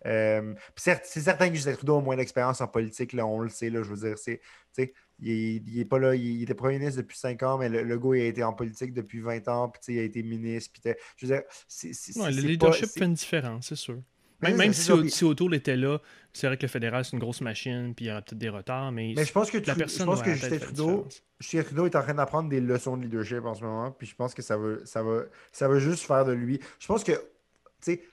Euh, 0.06 0.54
c'est 0.76 1.04
certain 1.22 1.50
que 1.50 1.56
Justin 1.56 1.74
Trudeau 1.74 1.98
a 1.98 2.02
moins 2.02 2.16
d'expérience 2.16 2.62
en 2.62 2.68
politique, 2.68 3.14
là, 3.14 3.26
on 3.26 3.40
le 3.40 3.50
sait, 3.50 3.70
là, 3.70 3.82
je 3.84 3.90
veux 3.94 4.08
dire, 4.08 4.18
c'est, 4.18 4.42
il, 4.78 5.30
est- 5.32 5.64
il 5.66 5.80
est 5.80 5.86
pas 5.86 5.98
là, 6.00 6.14
il, 6.16 6.24
il 6.24 6.44
était 6.44 6.54
premier 6.54 6.78
ministre 6.78 7.02
depuis 7.02 7.18
5 7.18 7.42
ans, 7.44 7.58
mais 7.58 7.68
le, 7.70 7.84
le 7.84 7.98
gars, 7.98 8.16
il 8.16 8.22
a 8.22 8.26
été 8.26 8.44
en 8.44 8.54
politique 8.54 8.94
depuis 8.94 9.20
20 9.22 9.48
ans, 9.48 9.70
puis 9.70 9.96
il 9.96 10.00
a 10.00 10.04
été 10.04 10.22
ministre, 10.24 10.72
puis 10.74 10.94
je 11.18 11.26
veux 11.26 11.34
dire, 11.36 11.44
c'est, 11.68 11.90
Ouais, 12.20 12.32
le 12.32 12.42
pas- 12.42 12.48
leadership 12.48 12.86
c'est- 12.86 13.00
fait 13.00 13.06
une 13.06 13.14
différence, 13.16 13.68
c'est 13.68 13.76
sûr. 13.76 13.98
Même, 14.40 14.72
si, 14.72 14.82
ça, 14.84 14.94
si 15.08 15.24
O'Toole 15.26 15.56
était 15.56 15.76
là, 15.76 15.98
c'est 16.32 16.46
vrai 16.46 16.58
que 16.58 16.62
le 16.62 16.68
fédéral, 16.68 17.04
c'est 17.04 17.14
une 17.14 17.20
grosse 17.20 17.42
machine, 17.42 17.96
puis 17.96 18.06
il 18.06 18.10
y 18.10 18.12
aura 18.12 18.22
peut-être 18.22 18.38
des 18.38 18.50
retards, 18.50 18.92
mais, 18.92 19.14
Mais 19.16 19.26
je 19.26 19.32
pense 19.32 19.50
que, 19.50 19.58
la 19.58 19.74
je 19.74 20.04
pense 20.04 20.24
Justin 20.24 20.58
Trudeau. 20.60 21.08
Justin 21.40 21.64
Trudeau 21.64 21.86
est 21.88 21.96
en 21.96 22.04
train 22.04 22.14
d'apprendre 22.14 22.48
des 22.48 22.62
leçons 22.62 22.98
de 22.98 23.02
leadership 23.02 23.44
en 23.46 23.56
ce 23.56 23.64
moment, 23.64 23.90
puis 23.90 24.06
je 24.06 24.14
pense 24.14 24.36
que 24.36 24.44
ça 24.44 24.56
va, 24.56 24.76
ça 24.86 25.02
va, 25.02 25.24
ça 25.52 25.68
va 25.68 25.80
juste 25.80 26.06
faire 26.06 26.24
de 26.24 26.34
lui. 26.34 26.60
Je 26.78 26.86
pense 26.86 27.04
que, 27.04 27.14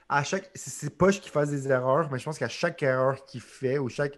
à 0.09 0.23
chaque. 0.23 0.49
C'est 0.55 0.97
pas 0.97 1.11
qu'il 1.11 1.31
fasse 1.31 1.49
des 1.49 1.67
erreurs, 1.67 2.09
mais 2.11 2.19
je 2.19 2.25
pense 2.25 2.37
qu'à 2.37 2.49
chaque 2.49 2.81
erreur 2.83 3.25
qu'il 3.25 3.41
fait, 3.41 3.77
ou 3.77 3.89
chaque 3.89 4.17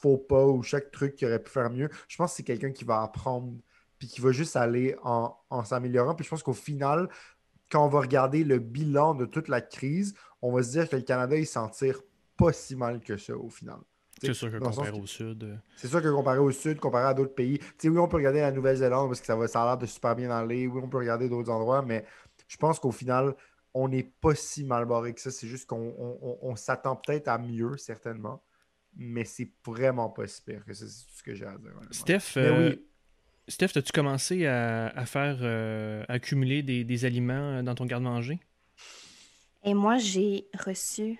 faux 0.00 0.18
pas, 0.18 0.44
ou 0.46 0.62
chaque 0.62 0.90
truc 0.90 1.16
qu'il 1.16 1.28
aurait 1.28 1.42
pu 1.42 1.50
faire 1.50 1.70
mieux, 1.70 1.88
je 2.08 2.16
pense 2.16 2.32
que 2.32 2.36
c'est 2.38 2.42
quelqu'un 2.42 2.72
qui 2.72 2.84
va 2.84 3.02
apprendre, 3.02 3.54
puis 3.98 4.08
qui 4.08 4.20
va 4.20 4.32
juste 4.32 4.56
aller 4.56 4.96
en, 5.02 5.34
en 5.50 5.64
s'améliorant. 5.64 6.14
Puis 6.14 6.24
je 6.24 6.30
pense 6.30 6.42
qu'au 6.42 6.52
final, 6.52 7.08
quand 7.70 7.84
on 7.84 7.88
va 7.88 8.00
regarder 8.00 8.44
le 8.44 8.58
bilan 8.58 9.14
de 9.14 9.24
toute 9.24 9.48
la 9.48 9.60
crise, 9.60 10.14
on 10.42 10.52
va 10.52 10.62
se 10.62 10.70
dire 10.72 10.88
que 10.88 10.96
le 10.96 11.02
Canada, 11.02 11.36
il 11.36 11.46
s'en 11.46 11.68
tire 11.68 12.02
pas 12.36 12.52
si 12.52 12.76
mal 12.76 13.00
que 13.00 13.16
ça 13.16 13.36
au 13.36 13.48
final. 13.48 13.78
C'est 14.20 14.34
sûr 14.34 14.52
que 14.52 14.58
comparé 14.58 14.90
au 14.90 15.06
Sud. 15.06 15.42
euh, 15.42 15.56
C'est 15.76 15.88
sûr 15.88 16.00
que 16.02 16.08
comparé 16.08 16.38
au 16.38 16.50
Sud, 16.52 16.78
comparé 16.78 17.04
à 17.04 17.14
d'autres 17.14 17.34
pays, 17.34 17.58
oui, 17.84 17.98
on 17.98 18.06
peut 18.08 18.18
regarder 18.18 18.40
la 18.40 18.52
Nouvelle-Zélande 18.52 19.08
parce 19.08 19.20
que 19.20 19.26
ça, 19.26 19.34
va, 19.34 19.48
ça 19.48 19.62
a 19.62 19.66
l'air 19.66 19.78
de 19.78 19.86
super 19.86 20.14
bien 20.14 20.30
aller. 20.30 20.66
Oui, 20.66 20.80
on 20.84 20.88
peut 20.88 20.98
regarder 20.98 21.28
d'autres 21.28 21.50
endroits, 21.50 21.82
mais 21.82 22.04
je 22.46 22.56
pense 22.56 22.78
qu'au 22.78 22.92
final, 22.92 23.34
on 23.74 23.88
n'est 23.88 24.02
pas 24.20 24.34
si 24.34 24.64
mal 24.64 24.84
barré 24.86 25.14
que 25.14 25.20
ça. 25.20 25.30
C'est 25.30 25.46
juste 25.48 25.66
qu'on 25.66 25.94
on- 25.98 26.18
on- 26.22 26.38
on 26.42 26.56
s'attend 26.56 26.96
peut-être 26.96 27.28
à 27.28 27.38
mieux, 27.38 27.76
certainement. 27.76 28.42
Mais 28.94 29.24
c'est 29.24 29.50
vraiment 29.64 30.10
pas 30.10 30.26
si 30.26 30.42
pire 30.42 30.64
que 30.64 30.74
ça. 30.74 30.86
C'est 30.86 31.06
tout 31.06 31.14
ce 31.16 31.22
que 31.22 31.34
j'ai 31.34 31.46
à 31.46 31.56
dire. 31.56 31.72
Steph, 31.90 32.36
euh, 32.36 32.70
oui. 32.70 32.84
Steph, 33.48 33.70
as-tu 33.76 33.92
commencé 33.92 34.46
à, 34.46 34.88
à 34.88 35.06
faire 35.06 35.38
euh, 35.40 36.04
à 36.08 36.14
accumuler 36.14 36.62
des, 36.62 36.84
des 36.84 37.04
aliments 37.04 37.58
euh, 37.58 37.62
dans 37.62 37.74
ton 37.74 37.86
garde-manger? 37.86 38.38
Et 39.64 39.74
moi, 39.74 39.96
j'ai 39.98 40.46
reçu 40.66 41.18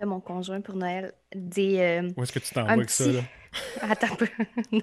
de 0.00 0.06
mon 0.06 0.20
conjoint 0.20 0.60
pour 0.60 0.76
Noël 0.76 1.14
des. 1.34 1.78
euh, 1.78 2.10
Où 2.16 2.22
est-ce 2.22 2.32
que 2.32 2.38
tu 2.38 2.52
t'en 2.52 2.64
vas 2.64 2.70
un 2.70 2.74
avec 2.74 2.90
ça? 2.90 3.04
petit. 3.04 3.16
Là? 3.16 3.22
Attends 3.82 4.12
un 4.12 4.16
peu. 4.16 4.28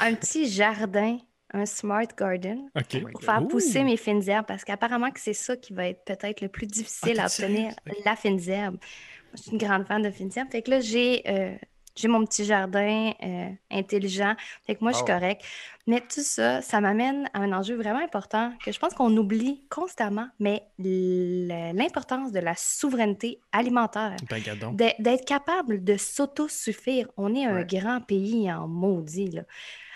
Un 0.00 0.14
petit 0.14 0.48
jardin, 0.50 1.18
un 1.52 1.66
smart 1.66 2.06
garden. 2.18 2.70
Oh 2.76 2.80
Pour 3.12 3.20
God. 3.20 3.22
faire 3.22 3.42
Ouh. 3.42 3.48
pousser 3.48 3.84
mes 3.84 3.96
fines 3.96 4.22
herbes, 4.28 4.46
parce 4.46 4.64
qu'apparemment 4.64 5.10
que 5.10 5.20
c'est 5.20 5.34
ça 5.34 5.56
qui 5.56 5.72
va 5.74 5.88
être 5.88 6.04
peut-être 6.04 6.40
le 6.40 6.48
plus 6.48 6.66
difficile 6.66 7.20
Ah, 7.20 7.24
à 7.24 7.26
obtenir, 7.26 7.74
la 8.04 8.16
fines 8.16 8.40
herbes. 8.48 8.78
Moi, 8.80 9.36
je 9.36 9.42
suis 9.42 9.52
une 9.52 9.58
grande 9.58 9.86
fan 9.86 10.02
de 10.02 10.10
fines 10.10 10.30
herbes. 10.36 10.50
Fait 10.50 10.62
que 10.62 10.70
là, 10.70 10.80
j'ai 10.80 11.22
euh, 11.28 11.56
j'ai 11.94 12.08
mon 12.08 12.24
petit 12.24 12.44
jardin 12.44 13.12
euh, 13.22 13.48
intelligent. 13.70 14.34
Fait 14.66 14.74
que 14.74 14.80
moi, 14.82 14.92
je 14.92 14.96
suis 14.98 15.02
Wow. 15.04 15.18
correcte. 15.18 15.42
Mais 15.86 16.00
tout 16.00 16.22
ça, 16.22 16.62
ça 16.62 16.80
m'amène 16.80 17.28
à 17.34 17.40
un 17.40 17.52
enjeu 17.52 17.74
vraiment 17.76 17.98
important 18.02 18.52
que 18.64 18.70
je 18.70 18.78
pense 18.78 18.94
qu'on 18.94 19.14
oublie 19.16 19.66
constamment, 19.68 20.28
mais 20.38 20.62
l'importance 20.78 22.32
de 22.32 22.38
la 22.40 22.54
souveraineté 22.56 23.40
alimentaire. 23.52 24.16
Ben. 24.30 24.92
D'être 24.98 25.24
capable 25.24 25.82
de 25.84 25.96
s'autosuffire. 25.96 27.08
On 27.16 27.34
est 27.34 27.44
un 27.46 27.56
Ouais. 27.56 27.66
grand 27.66 28.00
pays 28.00 28.50
en 28.52 28.68
maudit, 28.68 29.30
là. 29.30 29.42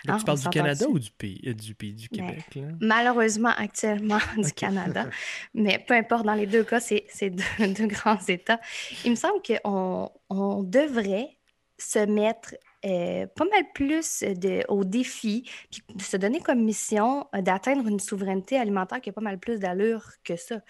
Hein, 0.07 0.15
tu 0.17 0.21
on 0.21 0.25
parles 0.25 0.39
du 0.39 0.49
Canada 0.49 0.85
ou 0.87 0.99
du 0.99 1.11
pays, 1.11 1.41
euh, 1.47 1.53
du 1.53 1.73
pays 1.75 1.93
du 1.93 2.07
Québec? 2.07 2.43
Là? 2.55 2.67
Malheureusement, 2.79 3.51
actuellement, 3.57 4.19
du 4.37 4.53
Canada. 4.53 5.05
Mais 5.53 5.83
peu 5.85 5.95
importe, 5.95 6.25
dans 6.25 6.33
les 6.35 6.45
deux 6.45 6.63
cas, 6.63 6.79
c'est 6.79 7.05
c'est 7.09 7.29
deux, 7.29 7.43
deux 7.77 7.87
grands 7.87 8.19
États. 8.27 8.59
Il 9.03 9.11
me 9.11 9.15
semble 9.15 9.41
qu'on 9.41 10.11
on 10.29 10.63
devrait 10.63 11.36
se 11.77 11.99
mettre 11.99 12.55
euh, 12.85 13.27
pas 13.27 13.45
mal 13.45 13.63
plus 13.73 14.21
de, 14.23 14.63
au 14.69 14.83
défi, 14.83 15.49
puis 15.71 15.83
se 15.99 16.17
donner 16.17 16.39
comme 16.39 16.63
mission 16.63 17.27
euh, 17.35 17.41
d'atteindre 17.41 17.87
une 17.87 17.99
souveraineté 17.99 18.57
alimentaire 18.57 19.01
qui 19.01 19.09
a 19.09 19.13
pas 19.13 19.21
mal 19.21 19.39
plus 19.39 19.59
d'allure 19.59 20.09
que 20.23 20.35
ça. 20.35 20.61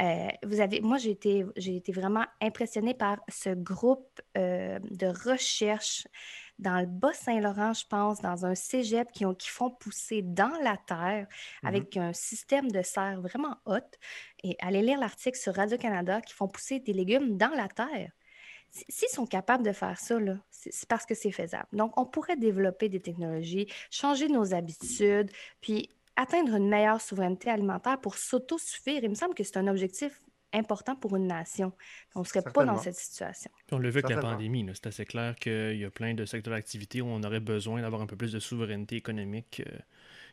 Euh, 0.00 0.28
vous 0.44 0.60
avez, 0.60 0.80
moi, 0.80 0.98
j'ai 0.98 1.10
été, 1.10 1.44
j'ai 1.56 1.76
été 1.76 1.92
vraiment 1.92 2.24
impressionnée 2.42 2.94
par 2.94 3.18
ce 3.28 3.50
groupe 3.50 4.20
euh, 4.36 4.78
de 4.90 5.06
recherche 5.06 6.06
dans 6.58 6.80
le 6.80 6.86
Bas-Saint-Laurent, 6.86 7.74
je 7.74 7.86
pense, 7.86 8.20
dans 8.20 8.46
un 8.46 8.54
cégep 8.54 9.10
qui, 9.12 9.26
ont, 9.26 9.34
qui 9.34 9.48
font 9.48 9.70
pousser 9.70 10.22
dans 10.22 10.52
la 10.62 10.76
terre 10.86 11.26
Mhm. 11.62 11.68
avec 11.68 11.96
un 11.96 12.12
système 12.12 12.70
de 12.70 12.82
serre 12.82 13.20
vraiment 13.20 13.56
haute. 13.66 13.98
Et 14.42 14.56
allez 14.60 14.82
lire 14.82 14.98
l'article 15.00 15.38
sur 15.38 15.54
Radio-Canada 15.54 16.20
qui 16.20 16.34
font 16.34 16.48
pousser 16.48 16.80
des 16.80 16.92
légumes 16.92 17.36
dans 17.36 17.50
la 17.54 17.68
terre. 17.68 18.10
S'ils 18.70 19.08
sont 19.08 19.26
capables 19.26 19.64
de 19.64 19.72
faire 19.72 19.98
ça, 19.98 20.18
là, 20.20 20.36
c'est 20.50 20.88
parce 20.88 21.06
que 21.06 21.14
c'est 21.14 21.30
faisable. 21.30 21.68
Donc, 21.72 21.98
on 21.98 22.04
pourrait 22.04 22.36
développer 22.36 22.88
des 22.88 23.00
technologies, 23.00 23.66
changer 23.90 24.28
nos 24.28 24.54
habitudes, 24.54 25.30
puis 25.60 25.88
atteindre 26.16 26.54
une 26.54 26.68
meilleure 26.68 27.00
souveraineté 27.00 27.50
alimentaire 27.50 28.00
pour 28.00 28.16
s'autosuffire. 28.16 29.02
Il 29.02 29.10
me 29.10 29.14
semble 29.14 29.34
que 29.34 29.44
c'est 29.44 29.56
un 29.56 29.66
objectif 29.66 30.20
important 30.52 30.96
pour 30.96 31.16
une 31.16 31.26
nation. 31.26 31.72
On 32.14 32.20
ne 32.20 32.24
serait 32.24 32.42
pas 32.42 32.64
dans 32.64 32.78
cette 32.78 32.96
situation. 32.96 33.50
Puis 33.66 33.76
on 33.76 33.78
l'a 33.78 33.90
vu 33.90 33.98
avec 33.98 34.10
la 34.10 34.20
pandémie. 34.20 34.64
là. 34.64 34.72
C'est 34.74 34.86
assez 34.86 35.04
clair 35.04 35.36
qu'il 35.36 35.76
y 35.76 35.84
a 35.84 35.90
plein 35.90 36.14
de 36.14 36.24
secteurs 36.24 36.54
d'activité 36.54 37.00
où 37.00 37.06
on 37.06 37.22
aurait 37.22 37.40
besoin 37.40 37.82
d'avoir 37.82 38.02
un 38.02 38.06
peu 38.06 38.16
plus 38.16 38.32
de 38.32 38.38
souveraineté 38.38 38.96
économique, 38.96 39.62
euh, 39.66 39.78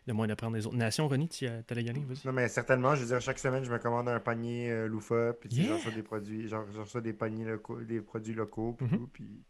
de 0.07 0.13
moins 0.13 0.27
d'apprendre 0.27 0.55
des 0.55 0.65
autres 0.67 0.75
nations. 0.77 1.07
Ronnie, 1.07 1.29
tu 1.29 1.45
y 1.45 1.47
allais 1.47 1.83
y 1.83 1.89
aller, 1.89 2.03
vas-y. 2.05 2.25
Non, 2.27 2.33
mais 2.33 2.47
certainement, 2.49 2.95
je 2.95 3.01
veux 3.01 3.07
dire, 3.07 3.21
chaque 3.21 3.39
semaine, 3.39 3.63
je 3.63 3.71
me 3.71 3.77
commande 3.79 4.09
un 4.09 4.19
panier 4.19 4.69
euh, 4.71 4.87
loufa, 4.87 5.33
puis 5.33 5.49
Yeah. 5.51 5.67
j'en 5.67 5.75
reçois 5.77 5.91
des 5.91 6.03
produits, 6.03 6.47
reçois 6.77 7.01
des 7.01 7.13
paniers 7.13 7.45
locaux, 7.45 7.81
des 7.81 8.01
produits 8.01 8.33
locaux, 8.33 8.73
puis 8.73 8.87
Mhm. 8.87 9.07
puis 9.13 9.43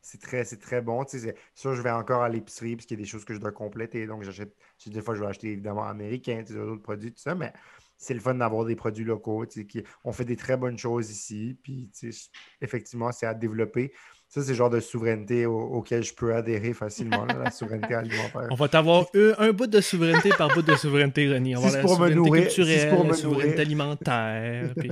c'est 0.00 0.20
très, 0.20 0.44
c'est 0.44 0.58
très 0.58 0.82
bon. 0.82 1.04
Tu 1.04 1.18
sais, 1.20 1.34
sûr, 1.54 1.74
je 1.74 1.82
vais 1.82 1.90
encore 1.90 2.22
à 2.22 2.28
l'épicerie, 2.28 2.74
parce 2.76 2.86
qu'il 2.86 2.98
y 2.98 3.00
a 3.00 3.04
des 3.04 3.08
choses 3.08 3.24
que 3.24 3.34
je 3.34 3.38
dois 3.38 3.52
compléter, 3.52 4.06
donc 4.06 4.22
j'achète, 4.24 4.54
des 4.86 5.00
fois, 5.00 5.14
je 5.14 5.20
vais 5.20 5.26
acheter 5.28 5.52
évidemment 5.52 5.84
américain, 5.84 6.42
tu 6.44 6.52
sais, 6.54 6.58
d'autres 6.58 6.82
produits, 6.82 7.12
tout 7.12 7.20
ça, 7.22 7.34
mais 7.34 7.52
c'est 7.98 8.14
le 8.14 8.20
fun 8.20 8.34
d'avoir 8.34 8.64
des 8.64 8.74
produits 8.74 9.04
locaux, 9.04 9.46
tu 9.46 9.60
sais, 9.60 9.66
qui, 9.66 9.84
on 10.02 10.10
fait 10.12 10.24
des 10.24 10.34
très 10.36 10.56
bonnes 10.56 10.76
choses 10.78 11.08
ici, 11.10 11.56
puis 11.62 11.88
tu 11.96 12.12
sais, 12.12 12.30
effectivement, 12.60 13.12
c'est 13.12 13.26
à 13.26 13.34
développer. 13.34 13.92
Ça, 14.34 14.40
c'est 14.40 14.52
le 14.52 14.54
genre 14.56 14.70
de 14.70 14.80
souveraineté 14.80 15.44
au- 15.44 15.60
auquel 15.60 16.02
je 16.02 16.14
peux 16.14 16.34
adhérer 16.34 16.72
facilement, 16.72 17.26
là, 17.26 17.36
la 17.44 17.50
souveraineté 17.50 17.92
alimentaire. 17.94 18.48
On 18.50 18.54
va 18.54 18.66
t'avoir 18.66 19.04
un, 19.14 19.32
un 19.36 19.52
bout 19.52 19.66
de 19.66 19.80
souveraineté 19.82 20.30
par 20.30 20.48
bout 20.54 20.62
de 20.62 20.74
souveraineté, 20.74 21.30
Ronnie. 21.30 21.54
On 21.54 21.60
va 21.60 21.66
Si 21.68 21.72
c'est 21.74 21.78
avoir 21.80 22.08
la 22.08 22.14
pour 22.16 22.24
me 22.24 22.24
souveraineté 22.24 22.30
nourrir- 22.30 22.50
si 22.50 22.56
c'est 22.56 22.62
culturelle, 22.64 22.94
pour 22.94 23.04
me 23.04 23.10
la 23.10 23.14
souveraineté 23.16 23.46
nourrir. 23.48 23.60
alimentaire. 23.60 24.70
puis- 24.78 24.90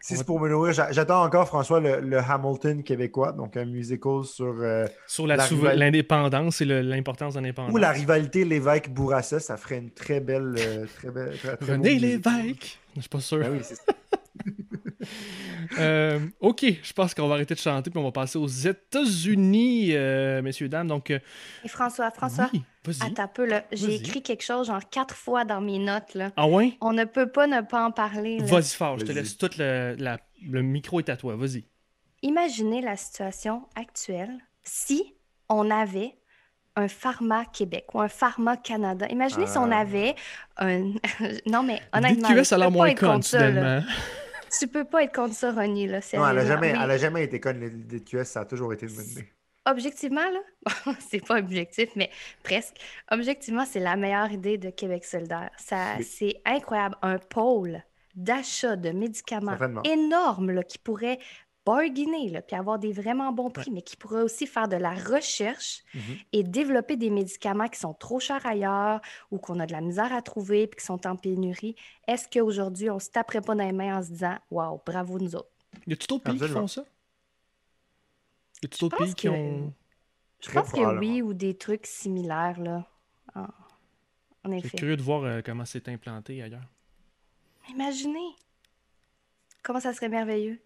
Si 0.00 0.16
c'est 0.16 0.24
pour 0.24 0.38
me 0.38 0.48
nourrir, 0.48 0.72
j'a- 0.74 0.92
j'attends 0.92 1.24
encore, 1.24 1.48
François, 1.48 1.80
le, 1.80 1.98
le 1.98 2.18
Hamilton 2.18 2.84
québécois, 2.84 3.32
donc 3.32 3.56
un 3.56 3.64
musical 3.64 4.22
sur. 4.22 4.54
euh, 4.60 4.86
Sur 5.08 5.26
la 5.26 5.34
La 5.36 5.74
l'indépendance 5.74 6.60
et 6.60 6.64
l'importance 6.66 7.34
de 7.34 7.40
l'indépendance. 7.40 7.72
ou 7.74 7.78
la 7.78 7.90
rivalité 7.90 8.44
Lévesque-Bourassa, 8.44 9.40
ça 9.40 9.56
ferait 9.56 9.78
une 9.78 9.90
très 9.90 10.20
belle. 10.20 10.54
euh, 10.56 10.86
très 10.98 11.10
belle 11.10 11.36
très, 11.36 11.56
très 11.56 11.76
beau 11.76 11.82
René. 11.82 11.98
Lévesque. 11.98 12.78
Je 12.94 13.00
suis 13.00 13.08
pas 13.08 13.18
sûr. 13.18 13.38
Ben 13.40 13.50
oui, 13.54 13.58
c'est 13.64 13.74
ça. 13.74 13.82
Euh, 15.78 16.20
ok, 16.40 16.64
je 16.82 16.92
pense 16.92 17.14
qu'on 17.14 17.28
va 17.28 17.34
arrêter 17.34 17.54
de 17.54 17.58
chanter 17.60 17.90
puis 17.90 17.98
on 17.98 18.04
va 18.04 18.12
passer 18.12 18.38
aux 18.38 18.46
États-Unis, 18.46 19.90
euh, 19.92 20.42
messieurs, 20.42 20.68
dames. 20.68 20.88
Donc, 20.88 21.10
euh, 21.10 21.18
Et 21.64 21.68
François, 21.68 22.10
François, 22.10 22.48
oui, 22.52 22.62
vas-y. 22.84 23.02
attends 23.10 23.22
un 23.24 23.28
peu, 23.28 23.46
là. 23.46 23.64
J'ai 23.72 23.94
écrit 23.96 24.22
quelque 24.22 24.42
chose, 24.44 24.66
genre 24.68 24.88
quatre 24.90 25.14
fois 25.14 25.44
dans 25.44 25.60
mes 25.60 25.78
notes, 25.78 26.14
là. 26.14 26.30
Ah 26.36 26.46
ouais? 26.46 26.76
On 26.80 26.92
ne 26.92 27.04
peut 27.04 27.28
pas 27.30 27.46
ne 27.46 27.60
pas 27.60 27.84
en 27.86 27.90
parler. 27.90 28.38
Vas-y 28.40 28.74
fort, 28.74 28.98
je 28.98 29.04
te 29.04 29.12
laisse 29.12 29.36
tout 29.36 29.50
le, 29.58 29.94
la- 29.98 30.18
le 30.42 30.62
micro 30.62 30.98
est 31.00 31.08
à 31.08 31.16
toi, 31.16 31.36
vas-y. 31.36 31.64
Imaginez 32.22 32.80
la 32.80 32.96
situation 32.96 33.62
actuelle 33.74 34.32
si 34.62 35.14
on 35.48 35.70
avait 35.70 36.14
un 36.78 36.88
Pharma 36.88 37.44
Québec 37.46 37.86
ou 37.94 38.00
un 38.00 38.08
Pharma 38.08 38.56
Canada. 38.56 39.06
Imaginez 39.08 39.46
si 39.46 39.56
on 39.58 39.70
Ah. 39.70 39.78
avait 39.78 40.14
un. 40.58 40.92
non, 41.46 41.62
mais 41.62 41.80
honnêtement. 41.92 42.28
DQS 42.28 42.52
a 42.52 42.58
l'air 42.58 42.70
moins 42.70 42.86
pas 42.86 42.92
être 42.92 43.00
con, 43.00 43.12
contre 43.14 43.26
ça, 43.26 43.38
là. 43.38 43.48
finalement. 43.50 43.86
Tu 44.58 44.66
peux 44.68 44.84
pas 44.84 45.02
être 45.04 45.14
contre 45.14 45.34
ça, 45.34 45.52
Ronnie, 45.52 45.86
là. 45.86 45.98
Non, 46.14 46.28
elle 46.28 46.38
a 46.38 46.44
sérieusement. 46.44 46.46
jamais, 46.46 46.72
Oui. 46.72 46.78
elle 46.82 46.90
a 46.90 46.98
jamais 46.98 47.24
été 47.24 47.40
conne. 47.40 47.84
Les 47.90 48.00
QS, 48.00 48.24
ça 48.24 48.40
a 48.40 48.44
toujours 48.44 48.72
été 48.72 48.86
une 48.86 48.94
bonne 48.94 49.06
idée. 49.06 49.28
Objectivement, 49.68 50.24
là, 50.30 50.92
c'est 51.10 51.24
pas 51.26 51.38
objectif, 51.38 51.90
mais 51.96 52.10
presque. 52.44 52.76
Objectivement, 53.10 53.64
c'est 53.64 53.80
la 53.80 53.96
meilleure 53.96 54.30
idée 54.30 54.58
de 54.58 54.70
Québec 54.70 55.04
solidaire. 55.04 55.50
Ça, 55.56 55.96
Oui. 55.98 56.04
c'est 56.04 56.36
incroyable. 56.44 56.94
Un 57.02 57.18
pôle 57.18 57.82
d'achat 58.14 58.76
de 58.76 58.90
médicaments 58.90 59.56
énorme 59.84 60.50
là, 60.52 60.62
qui 60.62 60.78
pourrait 60.78 61.18
bargainer, 61.66 62.30
là, 62.30 62.40
puis 62.42 62.54
avoir 62.56 62.78
des 62.78 62.92
vraiment 62.92 63.32
bons 63.32 63.50
prix, 63.50 63.70
mais 63.72 63.82
qui 63.82 63.96
pourrait 63.96 64.22
aussi 64.22 64.46
faire 64.46 64.68
de 64.68 64.76
la 64.76 64.94
recherche 64.94 65.82
Mhm. 65.94 66.00
et 66.32 66.42
développer 66.44 66.96
des 66.96 67.10
médicaments 67.10 67.68
qui 67.68 67.78
sont 67.80 67.92
trop 67.92 68.20
chers 68.20 68.46
ailleurs 68.46 69.00
ou 69.32 69.38
qu'on 69.38 69.58
a 69.60 69.66
de 69.66 69.72
la 69.72 69.80
misère 69.80 70.12
à 70.14 70.22
trouver 70.22 70.68
puis 70.68 70.78
qui 70.78 70.86
sont 70.86 71.06
en 71.06 71.16
pénurie. 71.16 71.74
Est-ce 72.06 72.28
qu'aujourd'hui, 72.28 72.88
on 72.88 72.98
se 73.00 73.10
taperait 73.10 73.40
pas 73.40 73.54
dans 73.56 73.64
les 73.64 73.72
mains 73.72 73.98
en 73.98 74.02
se 74.02 74.10
disant 74.10 74.38
Waouh, 74.50 74.80
bravo 74.86 75.18
nous 75.18 75.34
autres? 75.34 75.50
Y 75.86 75.92
a-tu 75.92 76.06
d'autres 76.06 76.24
pays 76.24 76.38
qui 76.38 76.48
font 76.48 76.66
ça? 76.68 76.84
Y 78.62 78.66
a-tu 78.66 78.78
d'autres 78.80 78.96
pays 78.96 79.14
qui 79.14 79.28
ont. 79.28 79.74
Je 80.40 80.46
Très 80.48 80.60
pense 80.60 80.70
que 80.72 80.98
oui, 80.98 81.20
ou 81.22 81.34
des 81.34 81.56
trucs 81.56 81.86
similaires, 81.86 82.60
là. 82.60 82.86
En, 84.44 84.52
effet. 84.52 84.68
suis 84.68 84.78
curieux 84.78 84.96
de 84.96 85.02
voir 85.02 85.24
euh, 85.24 85.40
comment 85.44 85.64
c'est 85.64 85.88
implanté 85.88 86.40
ailleurs. 86.40 86.62
Imaginez 87.70 88.36
comment 89.64 89.80
ça 89.80 89.92
serait 89.92 90.08
merveilleux. 90.08 90.60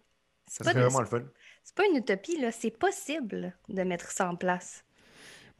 Ça 0.51 0.65
serait 0.65 0.81
vraiment 0.81 0.99
le 0.99 1.05
fun. 1.05 1.23
c'est 1.63 1.75
pas 1.75 1.85
une 1.85 1.95
utopie, 1.95 2.37
là. 2.37 2.51
C'est 2.51 2.71
possible 2.71 3.57
de 3.69 3.83
mettre 3.83 4.11
ça 4.11 4.29
en 4.29 4.35
place. 4.35 4.83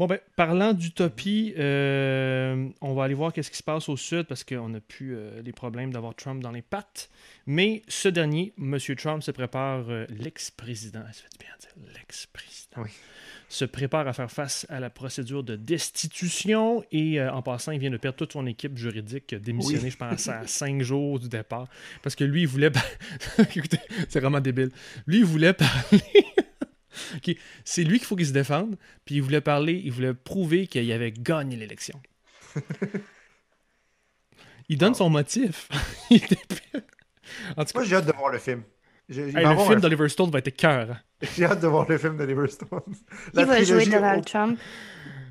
Bon, 0.02 0.08
ben, 0.08 0.18
parlant 0.36 0.74
d'utopie, 0.74 1.54
euh, 1.60 2.68
on 2.82 2.96
va 2.96 3.04
aller 3.04 3.14
voir 3.14 3.32
qu'est-ce 3.32 3.52
qui 3.52 3.58
se 3.58 3.62
passe 3.62 3.88
au 3.88 3.96
sud 3.96 4.24
parce 4.24 4.44
qu'on 4.44 4.74
a 4.74 4.80
plus 4.80 5.16
euh, 5.16 5.44
les 5.44 5.52
problèmes 5.52 5.94
d'avoir 5.94 6.16
Trump 6.16 6.42
dans 6.42 6.50
les 6.50 6.64
pattes. 6.64 7.12
Mais 7.46 7.84
ce 7.88 8.08
dernier, 8.10 8.52
M. 8.58 8.80
Trump, 8.98 9.22
se 9.22 9.30
prépare, 9.30 9.84
euh, 9.90 10.08
l'ex-président, 10.10 11.04
ça 11.06 11.22
fait 11.22 11.40
bien 11.40 11.52
dire 11.60 11.94
l'ex-président, 11.94 12.82
Oui. 12.82 12.90
se 13.48 13.64
prépare 13.64 14.08
à 14.08 14.14
faire 14.14 14.32
face 14.32 14.66
à 14.70 14.80
la 14.80 14.90
procédure 14.90 15.44
de 15.44 15.56
destitution 15.56 16.84
et 16.92 17.22
en 17.22 17.44
passant, 17.44 17.72
il 17.72 17.78
vient 17.80 17.92
de 17.92 17.98
perdre 17.98 18.18
toute 18.18 18.34
son 18.34 18.48
équipe 18.48 18.80
juridique, 18.80 19.36
démissionné, 19.36 19.84
Oui. 19.84 19.92
je 19.92 19.98
pense, 19.98 20.28
à 20.28 20.42
cinq 20.48 20.82
jours 20.82 21.20
du 21.20 21.30
départ. 21.30 21.68
Parce 22.02 22.16
que 22.16 22.24
lui, 22.24 22.42
il 22.42 22.48
voulait. 22.48 22.72
Écoutez, 23.56 23.78
c'est 24.10 24.20
vraiment 24.20 24.40
débile. 24.40 24.72
Lui, 25.06 25.20
il 25.20 25.26
voulait 25.26 25.54
parler. 25.54 26.02
Ok, 27.18 27.36
C'est 27.64 27.84
lui 27.84 27.98
qu'il 28.00 28.08
faut 28.08 28.16
qu'il 28.16 28.26
se 28.28 28.34
défende, 28.34 28.78
puis 29.06 29.16
il 29.16 29.22
voulait 29.22 29.42
parler, 29.42 29.82
il 29.84 29.92
voulait 29.92 30.14
prouver 30.14 30.68
qu'il 30.68 30.92
avait 30.92 31.12
gagné 31.12 31.56
l'élection. 31.56 32.02
il 34.70 34.78
donne 34.78 34.94
son 34.96 35.10
motif. 35.10 35.70
Il 36.10 36.18
était- 36.24 36.38
en 37.56 37.64
tout 37.64 37.72
cas, 37.74 37.80
Moi, 37.80 37.84
j'ai 37.86 37.96
hâte 37.96 38.06
de 38.06 38.12
voir 38.14 38.32
le 38.32 38.40
film. 38.40 38.64
Il 39.10 39.20
hey, 39.20 39.32
le 39.34 39.56
film 39.58 39.72
un- 39.74 39.80
d'Oliver 39.80 40.10
Stone 40.10 40.32
va 40.32 40.40
être 40.40 40.56
cœur. 40.56 40.98
J'ai 41.22 41.46
hâte 41.46 41.62
de 41.62 41.68
voir 41.68 41.86
le 41.90 41.98
film 41.98 42.18
d'Oliver 42.18 42.48
Stone. 42.48 42.82
Qui 43.34 43.44
va 43.44 43.64
jouer 43.64 43.86
Donald 43.86 44.20
au- 44.22 44.24
Trump? 44.24 44.60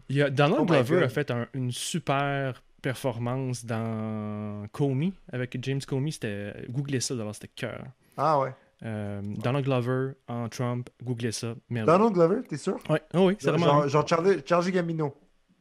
Il 0.09 0.17
y 0.17 0.23
a, 0.23 0.31
Donald 0.31 0.61
Oh 0.63 0.65
Glover 0.67 1.05
a 1.05 1.09
fait 1.09 1.31
un- 1.31 1.47
une 1.55 1.71
super 1.73 2.63
performance 2.83 3.65
dans 3.65 4.67
Comey 4.73 5.13
avec 5.33 5.57
James 5.63 5.81
Comey. 5.87 6.11
C'était 6.11 6.53
googlez 6.69 7.01
ça 7.01 7.15
d'abord, 7.15 7.35
c'était 7.35 7.49
cœur. 7.55 7.85
Ah 8.17 8.39
ouais. 8.41 8.53
Euh, 8.83 9.21
Donald 9.23 9.65
Glover 9.65 10.13
en 10.27 10.49
Trump, 10.49 10.89
googlez 11.03 11.33
ça. 11.33 11.55
Merde. 11.69 11.87
Donald 11.87 12.13
Glover, 12.15 12.43
t'es 12.49 12.57
sûr? 12.57 12.79
Ouais, 12.89 13.03
oh 13.15 13.27
oui, 13.29 13.37
c'est 13.39 13.51
vraiment. 13.51 13.67
genre, 13.67 13.89
genre 13.89 14.09
Charlie, 14.09 14.37
Charlie 14.45 14.73
Gambino. 14.73 15.15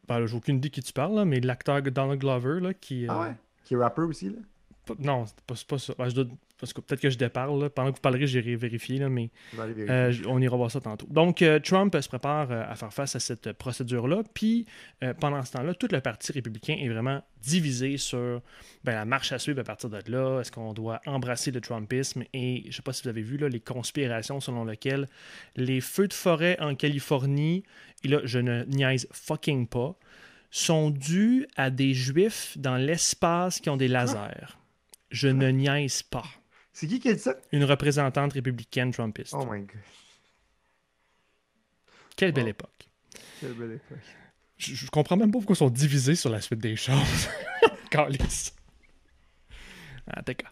Ben, 0.07 0.25
j'ai 0.25 0.35
aucune 0.37 0.57
idée 0.57 0.69
de 0.69 0.73
qui 0.73 0.81
tu 0.81 0.93
parles, 0.93 1.15
là, 1.15 1.25
mais 1.25 1.39
l'acteur 1.39 1.81
Donald 1.81 2.19
Glover 2.19 2.59
là, 2.61 2.73
qui. 2.73 3.05
Ah 3.07 3.13
euh, 3.21 3.23
ouais? 3.23 3.35
Qui 3.65 3.73
est 3.73 3.77
rappeur 3.77 4.07
aussi, 4.07 4.29
là? 4.29 4.39
Non, 4.97 5.25
c'est 5.25 5.41
pas, 5.41 5.55
pas 5.67 5.77
ça. 5.77 5.93
Ben, 5.97 6.09
je 6.09 6.15
dois- 6.15 6.35
parce 6.59 6.73
que 6.73 6.81
peut-être 6.81 7.01
que 7.01 7.09
je 7.09 7.17
déparle. 7.17 7.61
là. 7.61 7.69
Pendant 7.69 7.89
que 7.91 7.95
vous 7.95 8.01
parlerez, 8.01 8.27
j'irai 8.27 8.55
vérifier, 8.55 8.97
là, 8.97 9.09
mais 9.09 9.29
vérifier. 9.53 9.89
euh, 9.89 10.13
on 10.27 10.41
ira 10.41 10.57
voir 10.57 10.69
ça 10.69 10.81
tantôt. 10.81 11.07
Donc, 11.09 11.41
euh, 11.41 11.59
Trump 11.59 11.95
se 11.99 12.07
prépare 12.07 12.51
euh, 12.51 12.63
à 12.67 12.75
faire 12.75 12.93
face 12.93 13.15
à 13.15 13.19
cette 13.19 13.53
procédure-là. 13.53 14.23
Puis, 14.33 14.65
pendant 15.19 15.43
ce 15.43 15.53
temps-là, 15.53 15.73
tout 15.73 15.87
le 15.91 16.01
Parti 16.01 16.31
républicain 16.31 16.75
est 16.79 16.89
vraiment 16.89 17.21
divisé 17.41 17.97
sur 17.97 18.41
ben, 18.83 18.93
la 18.93 19.05
marche 19.05 19.31
à 19.31 19.39
suivre 19.39 19.59
à 19.59 19.63
partir 19.63 19.89
de 19.89 19.99
là. 20.07 20.41
Est-ce 20.41 20.51
qu'on 20.51 20.73
doit 20.73 21.01
embrasser 21.05 21.51
le 21.51 21.61
Trumpisme? 21.61 22.23
Et 22.33 22.61
je 22.63 22.67
ne 22.67 22.71
sais 22.73 22.81
pas 22.81 22.93
si 22.93 23.03
vous 23.03 23.09
avez 23.09 23.21
vu 23.21 23.37
là, 23.37 23.47
les 23.49 23.59
conspirations 23.59 24.39
selon 24.39 24.65
lesquelles 24.65 25.07
les 25.55 25.81
feux 25.81 26.07
de 26.07 26.13
forêt 26.13 26.57
en 26.59 26.75
Californie, 26.75 27.63
et 28.03 28.07
là, 28.07 28.19
je 28.23 28.39
ne 28.39 28.63
niaise 28.65 29.07
fucking 29.11 29.67
pas, 29.67 29.95
sont 30.51 30.89
dus 30.89 31.47
à 31.55 31.69
des 31.69 31.93
juifs 31.93 32.57
dans 32.57 32.75
l'espace 32.77 33.59
qui 33.59 33.69
ont 33.69 33.77
des 33.77 33.87
lasers. 33.87 34.57
Je 35.11 35.27
ne 35.27 35.49
niaise 35.49 36.03
pas. 36.03 36.25
C'est 36.79 36.87
qui 36.87 36.97
qui 37.01 37.09
a 37.09 37.13
dit 37.13 37.19
ça? 37.19 37.35
Une 37.51 37.65
représentante 37.65 38.31
républicaine 38.31 38.91
trumpiste. 38.91 39.33
Oh 39.33 39.45
my 39.45 39.59
god. 39.59 39.69
Quelle 42.15 42.31
belle 42.31 42.45
Oh. 42.45 42.51
époque. 42.51 42.89
Quelle 43.41 43.51
belle 43.53 43.71
époque. 43.73 43.97
Je, 44.57 44.75
je 44.75 44.87
comprends 44.89 45.17
même 45.17 45.29
pas 45.29 45.39
pourquoi 45.39 45.55
ils 45.55 45.57
sont 45.57 45.69
divisés 45.69 46.15
sur 46.15 46.29
la 46.29 46.39
suite 46.39 46.59
des 46.59 46.77
choses. 46.77 47.27
Calice. 47.91 48.55
Ah, 50.07 50.21
d'accord. 50.21 50.51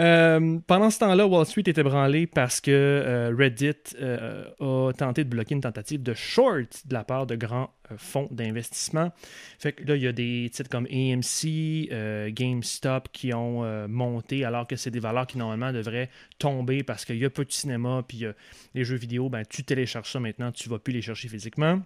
Euh, 0.00 0.58
pendant 0.66 0.90
ce 0.90 0.98
temps-là, 1.00 1.26
Wall 1.26 1.46
Street 1.46 1.64
est 1.66 1.78
ébranlé 1.78 2.26
parce 2.26 2.60
que 2.60 2.70
euh, 2.70 3.34
Reddit 3.36 3.96
euh, 4.00 4.44
a 4.60 4.92
tenté 4.92 5.24
de 5.24 5.28
bloquer 5.28 5.54
une 5.54 5.60
tentative 5.60 6.02
de 6.02 6.14
short 6.14 6.86
de 6.86 6.94
la 6.94 7.04
part 7.04 7.26
de 7.26 7.36
grands 7.36 7.70
fonds 7.96 8.28
d'investissement. 8.30 9.12
Fait 9.58 9.72
que 9.72 9.84
là, 9.84 9.96
il 9.96 10.02
y 10.02 10.06
a 10.06 10.12
des 10.12 10.50
titres 10.52 10.70
comme 10.70 10.86
AMC, 10.86 12.32
GameStop 12.32 13.08
qui 13.12 13.34
ont 13.34 13.86
monté 13.86 14.44
alors 14.44 14.66
que 14.66 14.76
c'est 14.76 14.90
des 14.90 15.00
valeurs 15.00 15.26
qui 15.26 15.36
normalement 15.36 15.72
devraient 15.72 16.08
tomber 16.38 16.82
parce 16.84 17.04
qu'il 17.04 17.18
y 17.18 17.24
a 17.24 17.30
peu 17.30 17.44
de 17.44 17.52
cinéma, 17.52 18.02
puis 18.06 18.24
les 18.74 18.84
jeux 18.84 18.96
vidéo, 18.96 19.28
ben, 19.28 19.42
tu 19.46 19.62
télécharges 19.62 20.10
ça 20.10 20.20
maintenant, 20.20 20.52
tu 20.52 20.70
vas 20.70 20.78
plus 20.78 20.94
les 20.94 21.02
chercher 21.02 21.28
physiquement. 21.28 21.82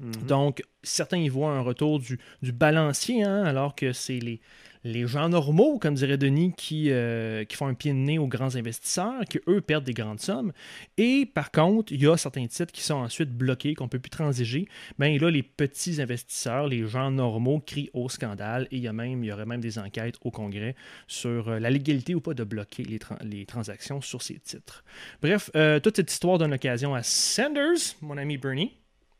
Mhm. 0.00 0.12
Donc, 0.26 0.62
certains 0.82 1.18
y 1.18 1.28
voient 1.28 1.52
un 1.52 1.60
retour 1.60 2.00
du, 2.00 2.18
du 2.42 2.52
balancier, 2.52 3.22
hein, 3.22 3.44
alors 3.44 3.74
que 3.76 3.92
c'est 3.92 4.18
les, 4.18 4.40
les 4.84 5.06
gens 5.06 5.30
normaux, 5.30 5.78
comme 5.78 5.94
dirait 5.94 6.18
Denis, 6.18 6.52
qui, 6.56 6.90
euh, 6.90 7.44
qui 7.44 7.56
font 7.56 7.66
un 7.66 7.74
pied 7.74 7.92
de 7.92 7.96
nez 7.96 8.18
aux 8.18 8.26
grands 8.28 8.54
investisseurs, 8.54 9.24
qui 9.24 9.40
eux 9.48 9.60
perdent 9.62 9.84
des 9.84 9.94
grandes 9.94 10.20
sommes. 10.20 10.52
Et 10.98 11.24
par 11.24 11.50
contre, 11.50 11.92
il 11.92 12.02
y 12.02 12.06
a 12.06 12.16
certains 12.18 12.46
titres 12.46 12.70
qui 12.72 12.82
sont 12.82 12.94
ensuite 12.96 13.30
bloqués, 13.30 13.74
qu'on 13.74 13.84
ne 13.84 13.88
peut 13.88 13.98
plus 13.98 14.10
transiger. 14.10 14.68
Ben 14.98 15.18
là, 15.18 15.30
les 15.30 15.42
petits 15.42 16.00
investisseurs, 16.02 16.68
les 16.68 16.86
gens 16.86 17.10
normaux 17.10 17.60
crient 17.60 17.88
au 17.94 18.08
scandale 18.10 18.68
et 18.70 18.76
il 18.76 18.82
y, 18.82 18.88
a 18.88 18.92
même, 18.92 19.24
il 19.24 19.28
y 19.28 19.32
aurait 19.32 19.46
même 19.46 19.60
des 19.62 19.78
enquêtes 19.78 20.16
au 20.22 20.30
Congrès 20.30 20.74
sur 21.08 21.48
euh, 21.48 21.58
la 21.58 21.70
légalité 21.70 22.14
ou 22.14 22.20
pas 22.20 22.34
de 22.34 22.44
bloquer 22.44 22.84
les, 22.84 22.98
tran- 22.98 23.16
les 23.24 23.46
transactions 23.46 24.00
sur 24.02 24.20
ces 24.22 24.38
titres. 24.38 24.84
Bref, 25.22 25.50
euh, 25.56 25.80
toute 25.80 25.96
cette 25.96 26.12
histoire 26.12 26.36
donne 26.38 26.50
l'occasion 26.50 26.94
à 26.94 27.02
Sanders, 27.02 27.96
mon 28.02 28.18
ami 28.18 28.36
Bernie, 28.36 28.72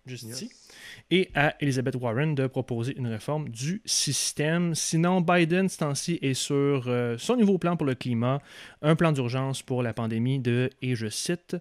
juste 0.07 0.25
Yes. 0.25 0.43
ici, 0.43 0.51
et 1.11 1.31
à 1.35 1.55
Elizabeth 1.61 1.97
Warren 1.97 2.35
de 2.35 2.47
proposer 2.47 2.97
une 2.97 3.07
réforme 3.07 3.49
du 3.49 3.83
système. 3.85 4.75
Sinon, 4.75 5.21
Biden, 5.21 5.69
ce 5.69 5.79
temps-ci, 5.79 6.19
est 6.23 6.35
sur 6.35 6.85
euh, 6.87 7.17
son 7.19 7.37
nouveau 7.37 7.59
plan 7.59 7.77
pour 7.77 7.87
le 7.87 7.95
climat, 7.95 8.41
un 8.83 8.97
plan 8.97 9.13
d'urgence 9.13 9.63
pour 9.63 9.83
la 9.83 9.93
pandémie 9.93 10.39
de, 10.39 10.71
et 10.83 10.95
je 10.95 11.09
cite, 11.09 11.57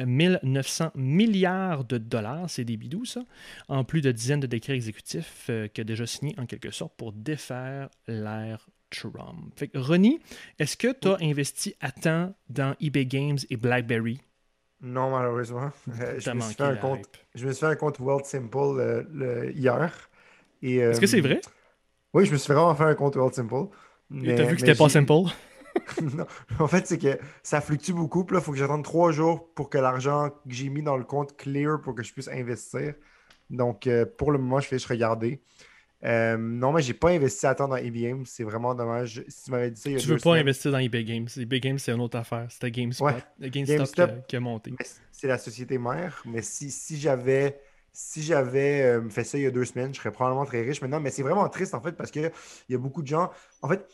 euh, 0.00 0.06
1900 0.06 0.92
milliards 0.94 1.84
de 1.84 1.98
dollars, 1.98 2.48
c'est 2.48 2.64
des 2.64 2.76
bidous 2.76 3.04
ça, 3.04 3.22
en 3.68 3.84
plus 3.84 4.00
de 4.00 4.12
dizaines 4.12 4.40
de 4.40 4.46
décrets 4.46 4.74
exécutifs 4.74 5.46
euh, 5.50 5.68
qu'il 5.68 5.82
a 5.82 5.84
déjà 5.84 6.06
signés 6.06 6.34
en 6.38 6.46
quelque 6.46 6.70
sorte 6.70 6.94
pour 6.96 7.12
défaire 7.12 7.88
l'ère 8.06 8.66
Trump. 8.90 9.52
Fait 9.56 9.68
que, 9.68 9.78
Ronnie, 9.78 10.20
est-ce 10.58 10.76
que 10.76 10.92
tu 10.92 11.08
as 11.08 11.18
investi 11.20 11.74
à 11.80 11.90
temps 11.90 12.34
dans 12.48 12.74
eBay 12.80 13.06
Games 13.06 13.38
et 13.50 13.56
BlackBerry? 13.56 14.20
Non, 14.84 15.10
malheureusement. 15.10 15.70
Euh, 16.00 16.20
je, 16.20 16.30
me 16.30 16.40
suis 16.40 16.54
fait 16.54 16.62
un 16.64 16.76
compte, 16.76 17.08
je 17.34 17.46
me 17.46 17.52
suis 17.52 17.60
fait 17.60 17.72
un 17.72 17.76
compte 17.76 17.98
World 17.98 18.24
Simple 18.26 18.56
euh, 18.58 19.02
le- 19.12 19.52
hier. 19.52 20.10
Est-ce 20.90 21.00
que 21.00 21.06
euh, 21.06 21.06
c'est 21.06 21.20
vrai? 21.20 21.40
Oui, 22.14 22.26
je 22.26 22.32
me 22.32 22.36
suis 22.38 22.52
vraiment 22.52 22.74
fait 22.74 22.84
un 22.84 22.94
compte 22.94 23.16
World 23.16 23.34
Simple. 23.34 23.68
Et 24.22 24.34
t'as 24.34 24.44
vu 24.44 24.54
que 24.54 24.60
mais 24.60 24.66
c'était 24.66 24.74
pas 24.74 24.88
simple? 24.88 25.12
non. 26.00 26.26
En 26.58 26.68
fait, 26.68 26.86
c'est 26.86 26.98
que 26.98 27.18
ça 27.42 27.60
fluctue 27.60 27.92
beaucoup. 27.92 28.24
Puis 28.24 28.34
là, 28.34 28.40
il 28.40 28.44
faut 28.44 28.52
que 28.52 28.58
j'attende 28.58 28.84
trois 28.84 29.12
jours 29.12 29.52
pour 29.54 29.70
que 29.70 29.78
l'argent 29.78 30.30
que 30.30 30.36
j'ai 30.54 30.68
mis 30.68 30.82
dans 30.82 30.96
le 30.96 31.04
compte 31.04 31.36
clear 31.36 31.80
pour 31.80 31.94
que 31.94 32.02
je 32.02 32.12
puisse 32.12 32.28
investir. 32.28 32.94
Donc, 33.50 33.86
euh, 33.86 34.06
pour 34.06 34.32
le 34.32 34.38
moment, 34.38 34.60
je 34.60 34.68
fais 34.68 34.76
juste 34.76 34.88
regarder. 34.88 35.42
Euh, 36.04 36.36
non, 36.36 36.72
mais 36.72 36.82
j'ai 36.82 36.92
pas 36.94 37.10
investi 37.10 37.46
à 37.46 37.54
temps 37.54 37.68
dans 37.68 37.76
EBM. 37.76 38.24
C'est 38.26 38.44
vraiment 38.44 38.74
dommage. 38.74 39.24
Si 39.28 39.44
tu 39.44 39.50
m'avais 39.50 39.70
dit 39.70 39.80
ça 39.80 39.88
il 39.88 39.92
y 39.94 39.96
a 39.96 39.98
Tu 39.98 40.06
deux 40.06 40.12
veux 40.14 40.18
pas 40.18 40.22
semaines, 40.30 40.40
investir 40.40 40.72
dans 40.72 40.78
eBay 40.78 41.04
Games. 41.04 41.28
eBay 41.36 41.60
Games, 41.60 41.78
c'est 41.78 41.92
une 41.92 42.00
autre 42.00 42.18
affaire. 42.18 42.46
C'était 42.50 42.70
GameSpot, 42.70 43.06
Ouais. 43.06 43.14
GameStop, 43.40 43.76
GameStop. 43.76 44.10
Qui, 44.10 44.16
a, 44.18 44.22
qui 44.28 44.36
a 44.36 44.40
monté. 44.40 44.74
c'est 45.12 45.28
la 45.28 45.38
société 45.38 45.78
mère. 45.78 46.22
Mais 46.26 46.42
si, 46.42 46.70
si 46.70 46.98
j'avais 46.98 47.58
si 47.96 48.22
j'avais 48.22 48.82
euh, 48.82 49.08
fait 49.08 49.22
ça 49.24 49.38
il 49.38 49.44
y 49.44 49.46
a 49.46 49.50
deux 49.52 49.64
semaines, 49.64 49.94
je 49.94 50.00
serais 50.00 50.10
probablement 50.10 50.44
très 50.44 50.62
riche 50.62 50.82
maintenant. 50.82 51.00
Mais 51.00 51.10
c'est 51.10 51.22
vraiment 51.22 51.48
triste 51.48 51.74
en 51.74 51.80
fait 51.80 51.92
parce 51.92 52.10
qu'il 52.10 52.30
y 52.68 52.74
a 52.74 52.78
beaucoup 52.78 53.02
de 53.02 53.06
gens. 53.06 53.30
En 53.62 53.68
fait, 53.68 53.86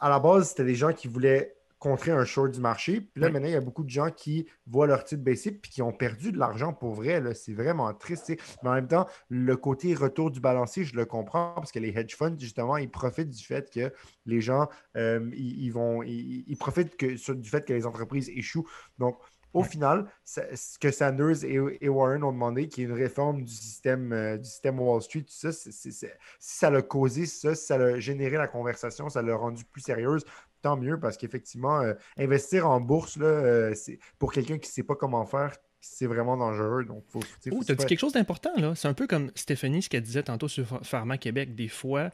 à 0.00 0.08
la 0.08 0.18
base, 0.18 0.48
c'était 0.48 0.64
des 0.64 0.74
gens 0.74 0.92
qui 0.92 1.06
voulaient 1.06 1.54
contrer 1.82 2.12
un 2.12 2.24
short 2.24 2.52
du 2.52 2.60
marché. 2.60 3.00
Puis 3.00 3.20
là, 3.20 3.28
maintenant, 3.28 3.48
il 3.48 3.54
y 3.54 3.56
a 3.56 3.60
beaucoup 3.60 3.82
de 3.82 3.90
gens 3.90 4.08
qui 4.10 4.46
voient 4.68 4.86
leur 4.86 5.02
titre 5.02 5.24
baisser 5.24 5.50
puis 5.50 5.68
qui 5.68 5.82
ont 5.82 5.90
perdu 5.90 6.30
de 6.30 6.38
l'argent 6.38 6.72
pour 6.72 6.94
vrai. 6.94 7.20
C'est 7.34 7.54
vraiment 7.54 7.92
triste. 7.92 8.32
Mais 8.62 8.68
en 8.68 8.74
même 8.74 8.86
temps, 8.86 9.08
le 9.28 9.56
côté 9.56 9.92
retour 9.92 10.30
du 10.30 10.38
balancier, 10.38 10.84
je 10.84 10.94
le 10.94 11.06
comprends 11.06 11.54
parce 11.56 11.72
que 11.72 11.80
les 11.80 11.88
hedge 11.88 12.14
funds, 12.14 12.38
justement, 12.38 12.76
ils 12.76 12.88
profitent 12.88 13.30
du 13.30 13.44
fait 13.44 13.68
que 13.68 13.92
les 14.26 14.40
gens, 14.40 14.68
euh, 14.96 15.28
ils, 15.34 15.70
vont, 15.70 16.04
ils, 16.04 16.56
profitent 16.56 16.96
que, 16.96 17.32
du 17.32 17.50
fait 17.50 17.64
que 17.64 17.72
les 17.72 17.84
entreprises 17.84 18.28
échouent. 18.28 18.68
Donc, 19.00 19.18
au 19.52 19.64
final, 19.64 20.06
ce 20.24 20.78
que 20.78 20.92
Sanders 20.92 21.44
et, 21.44 21.88
Warren 21.88 22.22
ont 22.22 22.32
demandé, 22.32 22.68
qui 22.68 22.82
est 22.82 22.84
une 22.84 22.92
réforme 22.92 23.42
du 23.42 23.52
système, 23.52 24.12
euh, 24.12 24.38
du 24.38 24.48
système 24.48 24.80
Wall 24.80 25.02
Street, 25.02 25.22
tout 25.22 25.26
ça, 25.28 25.52
si 25.52 25.92
ça 26.38 26.70
l'a 26.70 26.80
causé 26.80 27.26
ça, 27.26 27.54
si 27.54 27.66
ça 27.66 27.74
a 27.74 27.98
généré 27.98 28.36
la 28.36 28.48
conversation, 28.48 29.08
ça 29.08 29.20
l'a 29.20 29.34
rendu 29.34 29.64
plus 29.64 29.82
sérieuse, 29.82 30.24
tant 30.62 30.76
mieux 30.76 30.98
parce 30.98 31.16
qu'effectivement, 31.16 31.80
euh, 31.80 31.94
investir 32.16 32.68
en 32.68 32.80
bourse, 32.80 33.16
là, 33.16 33.26
euh, 33.26 33.74
pour 34.18 34.32
quelqu'un 34.32 34.58
qui 34.58 34.68
ne 34.68 34.72
sait 34.72 34.82
pas 34.82 34.94
comment 34.94 35.26
faire, 35.26 35.56
c'est 35.80 36.06
vraiment 36.06 36.36
dangereux. 36.36 36.84
Donc, 36.84 37.04
faut, 37.08 37.20
oh, 37.50 37.64
tu 37.64 37.72
as 37.72 37.74
dit 37.74 37.86
quelque 37.86 37.98
chose 37.98 38.12
d'important, 38.12 38.52
là. 38.56 38.74
C'est 38.74 38.88
un 38.88 38.94
peu 38.94 39.06
comme 39.06 39.30
Stéphanie, 39.34 39.82
ce 39.82 39.88
qu'elle 39.88 40.02
disait 40.02 40.22
tantôt 40.22 40.48
sur 40.48 40.80
Pharma 40.84 41.18
Québec. 41.18 41.54
Des 41.54 41.68
fois, 41.68 42.10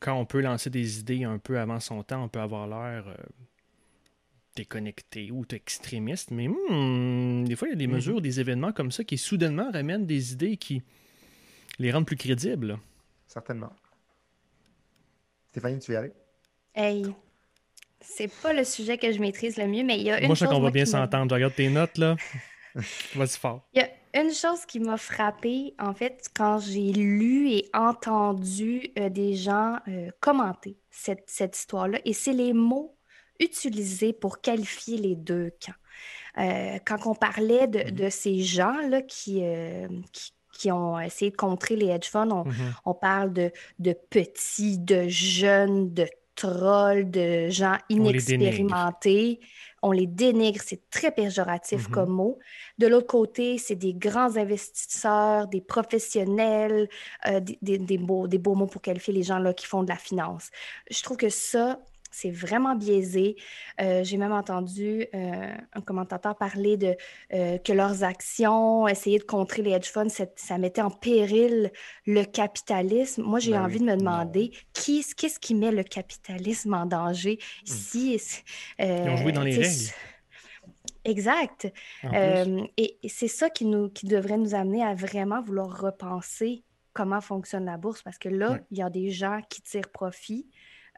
quand 0.00 0.14
on 0.14 0.26
peut 0.26 0.40
lancer 0.40 0.70
des 0.70 1.00
idées 1.00 1.24
un 1.24 1.38
peu 1.38 1.58
avant 1.58 1.80
son 1.80 2.02
temps, 2.02 2.22
on 2.22 2.28
peut 2.28 2.40
avoir 2.40 2.66
l'air 2.68 3.16
déconnecté 4.54 5.30
ou 5.30 5.44
extrémiste, 5.50 6.30
mais 6.30 6.48
hmm, 6.48 7.44
des 7.44 7.56
fois, 7.56 7.68
il 7.68 7.72
y 7.72 7.74
a 7.74 7.78
des 7.78 7.86
mhm. 7.86 7.94
mesures, 7.94 8.20
des 8.20 8.40
événements 8.40 8.72
comme 8.72 8.92
ça 8.92 9.04
qui 9.04 9.18
soudainement 9.18 9.70
ramènent 9.72 10.06
des 10.06 10.32
idées 10.32 10.56
qui 10.56 10.82
les 11.78 11.90
rendent 11.90 12.06
plus 12.06 12.16
crédibles. 12.16 12.78
Certainement. 13.26 13.72
Stéphanie, 15.48 15.78
tu 15.78 15.90
veux 15.90 15.96
y 15.96 15.98
aller? 15.98 16.12
Hey, 16.74 17.14
c'est 18.04 18.30
pas 18.42 18.52
le 18.52 18.64
sujet 18.64 18.98
que 18.98 19.12
je 19.12 19.18
maîtrise 19.18 19.56
le 19.56 19.66
mieux, 19.66 19.82
mais 19.82 19.96
il 19.96 20.04
y 20.04 20.10
a 20.10 20.20
une 20.20 20.26
moi, 20.26 20.34
chose... 20.34 20.42
Moi, 20.42 20.48
je 20.48 20.52
sais 20.52 20.58
qu'on 20.58 20.62
va 20.62 20.70
bien 20.70 20.84
s'entendre. 20.84 21.30
Je 21.30 21.34
regarde 21.34 21.54
tes 21.54 21.68
notes, 21.68 21.98
là. 21.98 22.16
Vas-y 23.14 23.38
fort. 23.38 23.66
Il 23.72 23.80
y 23.80 23.82
a 23.82 24.20
une 24.20 24.32
chose 24.32 24.64
qui 24.66 24.80
m'a 24.80 24.96
frappée, 24.96 25.74
en 25.78 25.94
fait, 25.94 26.28
quand 26.34 26.58
j'ai 26.58 26.92
lu 26.92 27.50
et 27.50 27.68
entendu 27.72 28.92
euh, 28.98 29.08
des 29.08 29.34
gens 29.34 29.78
euh, 29.88 30.10
commenter 30.20 30.76
cette, 30.90 31.24
cette 31.26 31.56
histoire-là, 31.56 31.98
et 32.04 32.12
c'est 32.12 32.32
les 32.32 32.52
mots 32.52 32.96
utilisé 33.40 34.12
pour 34.12 34.40
qualifier 34.40 34.98
les 34.98 35.16
deux 35.16 35.50
camps. 35.64 35.72
Euh, 36.38 36.78
quand 36.84 37.06
on 37.06 37.14
parlait 37.14 37.66
de, 37.66 37.78
mm-hmm. 37.80 38.10
ces 38.10 38.40
gens-là 38.40 39.02
qui, 39.02 39.42
qui, 40.52 40.72
ont 40.72 40.98
essayé 40.98 41.30
de 41.30 41.36
contrer 41.36 41.76
les 41.76 41.86
hedge 41.86 42.08
funds, 42.08 42.30
on, 42.30 42.44
mm-hmm. 42.44 42.98
parle 43.00 43.32
de, 43.32 43.52
de, 43.78 43.92
petits, 43.92 44.78
de 44.78 45.08
jeunes, 45.08 45.92
de 45.92 46.06
trolls, 46.34 47.10
de 47.10 47.48
gens 47.48 47.76
inexpérimentés. 47.88 49.40
On 49.82 49.92
les 49.92 50.06
dénigre, 50.06 50.60
c'est 50.64 50.88
très 50.90 51.10
péjoratif 51.10 51.88
mm-hmm. 51.88 51.90
comme 51.90 52.10
mot. 52.10 52.38
De 52.78 52.86
l'autre 52.86 53.06
côté, 53.06 53.58
c'est 53.58 53.74
des 53.76 53.92
grands 53.92 54.36
investisseurs, 54.36 55.46
des 55.48 55.60
professionnels, 55.60 56.88
euh, 57.26 57.40
des, 57.40 57.78
des, 57.78 57.98
beaux, 57.98 58.26
des 58.26 58.38
beaux 58.38 58.54
mots 58.54 58.66
pour 58.66 58.80
qualifier 58.80 59.12
les 59.12 59.22
gens 59.22 59.38
là 59.38 59.52
qui 59.52 59.66
font 59.66 59.82
de 59.82 59.88
la 59.88 59.96
finance. 59.96 60.50
Je 60.90 61.02
trouve 61.02 61.18
que 61.18 61.28
ça, 61.28 61.78
c'est 62.14 62.30
vraiment 62.30 62.76
biaisé. 62.76 63.36
Euh, 63.80 64.04
j'ai 64.04 64.16
même 64.16 64.32
entendu 64.32 65.06
euh, 65.14 65.54
un 65.72 65.80
commentateur 65.80 66.36
parler 66.36 66.76
de 66.76 66.96
euh, 67.32 67.58
que 67.58 67.72
leurs 67.72 68.04
actions, 68.04 68.86
essayer 68.86 69.18
de 69.18 69.24
contrer 69.24 69.62
les 69.62 69.72
hedge 69.72 69.90
funds, 69.90 70.08
ça 70.08 70.58
mettait 70.58 70.80
en 70.80 70.90
péril 70.90 71.72
le 72.06 72.22
capitalisme. 72.22 73.22
Moi, 73.22 73.40
j'ai 73.40 73.52
ben 73.52 73.64
envie 73.64 73.80
de 73.80 73.84
me 73.84 73.96
demander 73.96 74.52
qu'est-ce 74.72 75.40
qui 75.40 75.54
met 75.54 75.72
le 75.72 75.82
capitalisme 75.82 76.74
en 76.74 76.86
danger? 76.86 77.38
Hmm. 77.66 77.72
ici. 77.72 78.42
Ils 78.78 78.84
ont 78.84 79.16
joué 79.16 79.32
dans 79.32 79.42
les 79.42 79.56
règles. 79.56 79.92
Exact. 81.04 81.70
et, 82.76 82.98
c'est 83.08 83.28
ça 83.28 83.50
qui, 83.50 83.64
nous, 83.66 83.90
qui 83.90 84.06
devrait 84.06 84.38
nous 84.38 84.54
amener 84.54 84.84
à 84.84 84.94
vraiment 84.94 85.42
vouloir 85.42 85.80
repenser 85.80 86.62
comment 86.92 87.20
fonctionne 87.20 87.64
la 87.64 87.76
bourse, 87.76 88.02
parce 88.02 88.18
que 88.18 88.28
là, 88.28 88.60
il 88.70 88.78
y 88.78 88.82
a 88.82 88.88
des 88.88 89.10
gens 89.10 89.40
qui 89.50 89.60
tirent 89.60 89.90
profit 89.90 90.46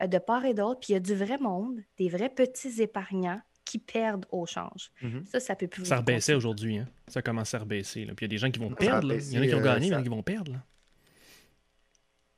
de 0.00 0.18
part 0.18 0.44
et 0.44 0.54
d'autre. 0.54 0.80
Puis 0.80 0.90
il 0.90 0.92
y 0.94 0.96
a 0.96 1.00
du 1.00 1.14
vrai 1.14 1.38
monde, 1.38 1.80
des 1.98 2.08
vrais 2.08 2.28
petits 2.28 2.82
épargnants 2.82 3.40
qui 3.64 3.78
perdent 3.78 4.26
au 4.30 4.46
change. 4.46 4.92
Mhm. 5.02 5.24
Ça, 5.26 5.40
ça 5.40 5.56
peut 5.56 5.66
plus. 5.66 5.84
Ça 5.84 5.96
rebaissait 5.96 6.34
aujourd'hui. 6.34 6.78
Hein? 6.78 6.88
Ça 7.08 7.22
commence 7.22 7.52
à 7.54 7.58
rebaisser. 7.58 8.04
Puis 8.04 8.14
il 8.20 8.22
y 8.22 8.24
a 8.26 8.28
des 8.28 8.38
gens 8.38 8.50
qui 8.50 8.60
vont 8.60 8.70
perdre. 8.70 9.12
Il 9.12 9.32
y 9.32 9.38
en 9.38 9.42
a 9.42 9.46
qui 9.46 9.54
ont 9.54 9.60
gagné, 9.60 9.86
il 9.86 9.92
y 9.92 9.94
en 9.94 9.98
a 9.98 10.02
qui 10.02 10.08
vont 10.08 10.22
perdre. 10.22 10.52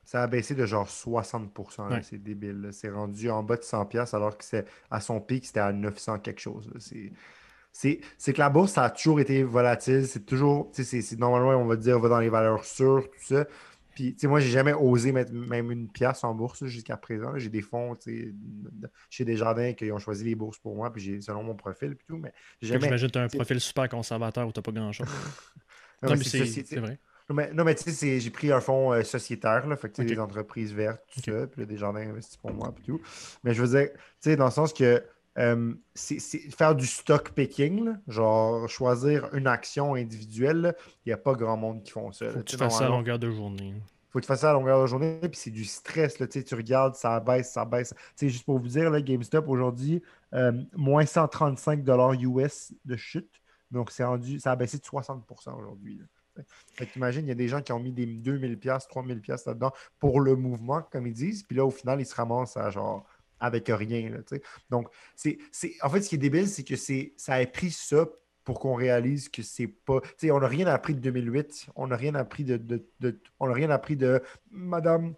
Ça 0.04 0.22
a 0.22 0.26
baissé 0.26 0.54
de 0.54 0.64
genre 0.64 0.88
60% 0.88 2.02
C'est 2.02 2.16
débile. 2.16 2.70
C'est 2.72 2.88
rendu 2.88 3.28
en 3.28 3.42
bas 3.42 3.56
de 3.56 3.62
100$ 3.62 4.16
alors 4.16 4.38
que 4.38 4.44
c'est 4.44 4.64
à 4.90 5.02
son 5.02 5.20
pic, 5.20 5.44
c'était 5.44 5.60
à 5.60 5.70
900 5.70 6.20
quelque 6.20 6.40
chose. 6.40 6.72
C'est 7.72 8.02
que 8.32 8.38
la 8.38 8.48
bourse, 8.48 8.72
ça 8.72 8.84
a 8.84 8.90
toujours 8.90 9.20
été 9.20 9.42
volatile. 9.42 10.06
C'est 10.06 10.24
toujours, 10.24 10.70
c'est 10.72 11.18
normalement, 11.18 11.62
on 11.62 11.66
va 11.66 11.76
dire, 11.76 11.98
on 11.98 12.00
va 12.00 12.08
dans 12.08 12.20
les 12.20 12.30
valeurs 12.30 12.64
sûres, 12.64 13.06
tout 13.10 13.34
ça. 13.34 13.44
Puis, 13.98 14.14
tu 14.14 14.20
sais, 14.20 14.26
moi, 14.28 14.38
j'ai 14.38 14.50
jamais 14.50 14.72
osé 14.74 15.10
mettre 15.10 15.32
même 15.32 15.72
une 15.72 15.88
pièce 15.88 16.22
en 16.22 16.32
bourse 16.32 16.64
jusqu'à 16.66 16.96
présent. 16.96 17.36
J'ai 17.36 17.48
des 17.48 17.62
fonds, 17.62 17.96
tu 17.96 18.12
sais, 18.12 18.34
chez 19.10 19.24
Desjardins 19.24 19.72
qui 19.72 19.90
ont 19.90 19.98
choisi 19.98 20.22
les 20.22 20.36
bourses 20.36 20.58
pour 20.58 20.76
moi, 20.76 20.92
puis 20.92 21.02
j'ai 21.02 21.20
selon 21.20 21.42
mon 21.42 21.56
profil, 21.56 21.96
puis 21.96 22.06
tout. 22.06 22.16
Mais 22.16 22.32
jamais. 22.62 22.82
J'imagine 22.82 23.08
que 23.08 23.12
tu 23.14 23.18
as 23.18 23.22
un 23.22 23.26
profil 23.26 23.60
super 23.60 23.88
conservateur 23.88 24.46
où 24.46 24.52
tu 24.52 24.60
n'as 24.60 24.62
pas 24.62 24.70
grand-chose. 24.70 25.08
non, 26.04 26.10
mais 26.10 26.22
c'est 26.22 26.76
vrai. 26.76 27.00
Non, 27.28 27.64
mais, 27.64 27.74
tu 27.74 27.90
sais, 27.90 28.20
j'ai 28.20 28.30
pris 28.30 28.52
un 28.52 28.60
fonds 28.60 28.92
euh, 28.92 29.02
sociétaire, 29.02 29.66
là, 29.66 29.74
fait 29.74 29.88
que 29.88 30.02
des 30.02 30.20
entreprises 30.20 30.72
vertes, 30.72 31.02
tout 31.12 31.20
ça, 31.20 31.48
puis 31.48 31.66
Desjardins 31.66 32.08
investit 32.08 32.38
pour 32.38 32.52
moi, 32.52 32.72
puis 32.72 32.84
tout. 32.84 33.00
Mais 33.42 33.52
je 33.52 33.62
veux 33.64 33.80
dire, 33.80 33.90
tu 33.92 33.98
sais, 34.20 34.36
dans 34.36 34.44
le 34.44 34.52
sens 34.52 34.72
que 34.72 35.02
euh, 35.38 35.74
c'est 35.94 36.20
faire 36.50 36.74
du 36.74 36.86
stock 36.86 37.30
picking, 37.30 37.94
genre 38.08 38.68
choisir 38.68 39.32
une 39.34 39.46
action 39.46 39.94
individuelle, 39.94 40.74
il 41.04 41.10
n'y 41.10 41.12
a 41.12 41.16
pas 41.16 41.34
grand 41.34 41.56
monde 41.56 41.82
qui 41.82 41.92
font 41.92 42.10
ça. 42.10 42.30
Faut 42.30 42.40
que 42.40 42.44
tu 42.44 42.56
fasses 42.56 42.78
ça 42.78 42.86
à 42.86 42.88
longueur 42.88 43.18
de 43.18 43.30
journée. 43.30 43.74
Faut 44.10 44.18
que 44.18 44.24
tu 44.24 44.28
fasses 44.28 44.40
ça 44.40 44.50
à 44.50 44.54
longueur 44.54 44.80
de 44.82 44.86
journée, 44.86 45.18
puis 45.20 45.34
c'est 45.34 45.50
du 45.50 45.64
stress. 45.64 46.18
Là, 46.18 46.26
tu 46.26 46.54
regardes, 46.54 46.94
ça 46.94 47.20
baisse, 47.20 47.52
ça 47.52 47.64
baisse. 47.64 47.94
juste 48.20 48.44
pour 48.44 48.58
vous 48.58 48.68
dire, 48.68 48.90
là, 48.90 49.00
GameStop 49.00 49.48
aujourd'hui, 49.48 50.02
euh, 50.34 50.52
moins 50.74 51.04
135 51.04 51.84
US 52.20 52.72
de 52.84 52.96
chute. 52.96 53.30
Donc, 53.70 53.90
rendu, 54.00 54.40
ça 54.40 54.52
a 54.52 54.56
baissé 54.56 54.78
de 54.78 54.84
60 54.84 55.24
aujourd'hui. 55.58 56.00
Fait 56.74 56.88
imagine, 56.96 57.26
il 57.26 57.28
y 57.28 57.32
a 57.32 57.34
des 57.34 57.48
gens 57.48 57.60
qui 57.60 57.72
ont 57.72 57.80
mis 57.80 57.92
des 57.92 58.06
2000$, 58.06 58.58
3000$ 58.60 59.46
là-dedans 59.46 59.72
pour 59.98 60.20
le 60.20 60.36
mouvement, 60.36 60.82
comme 60.82 61.06
ils 61.06 61.12
disent. 61.12 61.42
Puis 61.42 61.56
là, 61.56 61.64
au 61.64 61.70
final, 61.70 62.00
ils 62.00 62.06
se 62.06 62.14
ramassent 62.14 62.56
à 62.56 62.70
genre 62.70 63.04
avec 63.40 63.68
rien. 63.68 64.10
Donc, 64.70 64.88
c'est, 65.14 65.38
en 65.82 65.88
fait, 65.90 66.02
ce 66.02 66.08
qui 66.08 66.14
est 66.16 66.18
débile, 66.18 66.48
c'est 66.48 66.64
que 66.64 66.76
c'est, 66.76 67.12
ça 67.16 67.34
a 67.34 67.46
pris 67.46 67.70
ça 67.70 68.06
pour 68.48 68.60
qu'on 68.60 68.72
réalise 68.72 69.28
que 69.28 69.42
c'est 69.42 69.66
pas. 69.66 70.00
on 70.24 70.40
n'a 70.40 70.48
rien 70.48 70.66
appris 70.68 70.94
de 70.94 71.00
2008, 71.00 71.66
on 71.76 71.88
n'a 71.88 71.96
rien 71.96 72.14
appris 72.14 72.44
de, 72.44 72.82
On 73.40 73.46
n'a 73.46 73.52
rien 73.52 73.68
appris 73.68 73.94
de 73.94 74.22
Madame. 74.50 75.14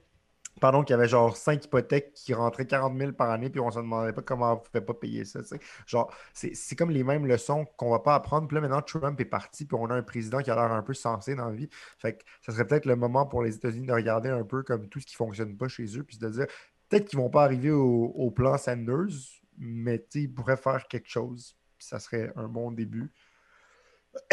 Pardon, 0.61 0.83
qui 0.83 0.93
avait 0.93 1.07
genre 1.07 1.37
5 1.37 1.65
hypothèques 1.65 2.13
qui 2.13 2.35
rentraient 2.35 2.67
40 2.67 2.99
000 2.99 3.13
par 3.13 3.31
année, 3.31 3.49
puis 3.49 3.61
on 3.61 3.71
se 3.71 3.79
demandait 3.79 4.13
pas 4.13 4.21
comment 4.21 4.53
on 4.53 4.57
ne 4.57 4.61
pouvait 4.61 4.85
pas 4.85 4.95
payer 4.95 5.25
ça. 5.25 5.41
Genre, 5.87 6.13
c'est 6.35 6.77
comme 6.77 6.91
les 6.91 7.05
mêmes 7.05 7.25
leçons 7.25 7.67
qu'on 7.77 7.91
va 7.91 8.01
pas 8.01 8.17
apprendre. 8.17 8.49
Puis 8.49 8.57
là, 8.57 8.61
maintenant, 8.61 8.83
Trump 8.83 9.19
est 9.21 9.25
parti, 9.25 9.65
puis 9.65 9.79
on 9.81 9.87
a 9.87 9.95
un 9.95 10.03
président 10.03 10.41
qui 10.41 10.51
a 10.51 10.57
l'air 10.57 10.73
un 10.73 10.83
peu 10.83 10.93
sensé 10.93 11.37
dans 11.37 11.47
la 11.47 11.55
vie. 11.55 11.69
Fait 11.99 12.15
que 12.15 12.25
ça 12.43 12.53
serait 12.53 12.67
peut-être 12.67 12.85
le 12.85 12.97
moment 12.97 13.27
pour 13.27 13.43
les 13.43 13.55
États-Unis 13.55 13.87
de 13.87 13.93
regarder 13.93 14.29
un 14.29 14.45
peu 14.45 14.65
comme 14.65 14.89
tout 14.89 14.99
ce 15.01 15.07
qui 15.07 15.15
ne 15.15 15.19
fonctionne 15.19 15.57
pas 15.57 15.69
chez 15.69 15.97
eux, 15.97 16.03
puis 16.03 16.19
de 16.19 16.29
dire 16.29 16.47
Peut-être 16.91 17.09
qu'ils 17.09 17.21
ne 17.21 17.25
vont 17.25 17.31
pas 17.31 17.45
arriver 17.45 17.71
au, 17.71 18.31
plan 18.33 18.59
Sanders, 18.59 19.41
mais 19.57 20.05
ils 20.15 20.33
pourraient 20.33 20.57
faire 20.57 20.89
quelque 20.89 21.09
chose. 21.09 21.57
Ça 21.79 22.01
serait 22.01 22.33
un 22.35 22.49
bon 22.49 22.73
début. 22.73 23.13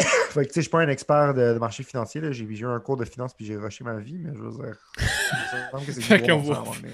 fait 0.00 0.44
que, 0.44 0.52
je 0.52 0.58
ne 0.58 0.62
suis 0.62 0.70
pas 0.70 0.80
un 0.80 0.88
expert 0.88 1.34
de, 1.34 1.56
marché 1.58 1.84
financier. 1.84 2.20
J'ai 2.32 2.44
eu 2.44 2.66
un 2.66 2.80
cours 2.80 2.96
de 2.96 3.04
finance 3.04 3.32
puis 3.32 3.46
j'ai 3.46 3.56
rushé 3.56 3.84
ma 3.84 3.96
vie, 4.00 4.18
mais 4.18 4.34
je 4.34 4.42
veux 4.42 4.50
dire. 4.50 4.76
que 5.86 5.92
c'est 5.92 6.18
du 6.18 6.28
gros 6.28 6.40
bon 6.40 6.54
sens, 6.64 6.82
mais... 6.82 6.90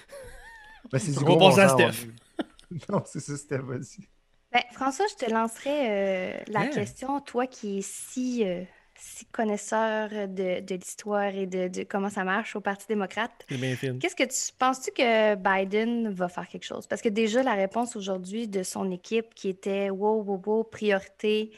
mais 0.92 0.98
c'est 0.98 1.12
du 1.12 1.24
gros 1.24 1.36
bon 1.38 1.50
sens, 1.50 1.72
Steph. 1.72 2.08
non, 2.90 3.02
c'est 3.06 3.20
ça, 3.20 3.36
Steph, 3.36 3.62
vas-y. 3.62 4.06
Ben, 4.52 4.62
François, 4.72 5.06
je 5.10 5.24
te 5.24 5.30
lancerai 5.30 5.88
euh, 5.90 6.40
la 6.48 6.66
question, 6.68 7.20
toi 7.20 7.46
qui 7.46 7.78
es 7.78 7.82
si 7.82 8.44
euh, 8.46 8.62
si 9.05 9.26
connaisseur 9.26 10.09
de, 10.28 10.74
l'histoire 10.74 11.34
et 11.34 11.46
de, 11.46 11.84
comment 11.84 12.09
ça 12.09 12.24
marche 12.24 12.57
au 12.57 12.61
Parti 12.61 12.86
démocrate. 12.88 13.44
Qu'est-ce 13.48 14.16
que 14.16 14.24
tu 14.24 14.52
penses-tu 14.59 14.92
que 14.92 15.34
Biden 15.34 16.11
va 16.11 16.28
faire 16.28 16.48
quelque 16.48 16.64
chose? 16.64 16.86
Parce 16.86 17.02
que 17.02 17.11
déjà, 17.11 17.42
la 17.42 17.52
réponse 17.52 17.96
aujourd'hui 17.96 18.48
de 18.48 18.62
son 18.62 18.90
équipe 18.90 19.34
qui 19.34 19.50
était 19.50 19.90
wow, 19.90 20.22
wow, 20.22 20.42
wow, 20.46 20.64
priorité, 20.64 21.52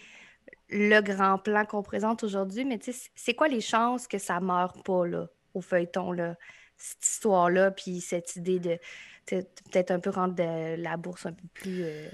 le 0.69 1.01
grand 1.01 1.39
plan 1.39 1.65
qu'on 1.65 1.85
présente 1.85 2.25
aujourd'hui, 2.25 2.65
mais 2.65 2.79
tu 2.79 2.93
sais, 2.93 3.11
c'est 3.15 3.35
quoi 3.35 3.47
les 3.47 3.61
chances 3.61 4.09
que 4.09 4.19
ça 4.19 4.41
ne 4.41 4.47
meure 4.47 4.83
pas 4.83 5.07
là, 5.07 5.29
au 5.55 5.61
feuilleton, 5.61 6.11
là, 6.11 6.35
cette 6.77 7.07
histoire-là, 7.07 7.71
puis 7.71 8.01
cette 8.01 8.35
idée 8.35 8.59
de 8.59 8.79
peut-être 9.27 9.93
un 9.93 10.01
peu 10.01 10.11
rendre 10.11 10.35
la 10.77 10.97
bourse 10.97 11.27
un 11.27 11.33
peu 11.33 11.47
plus. 11.55 11.85
Euh, 11.85 12.09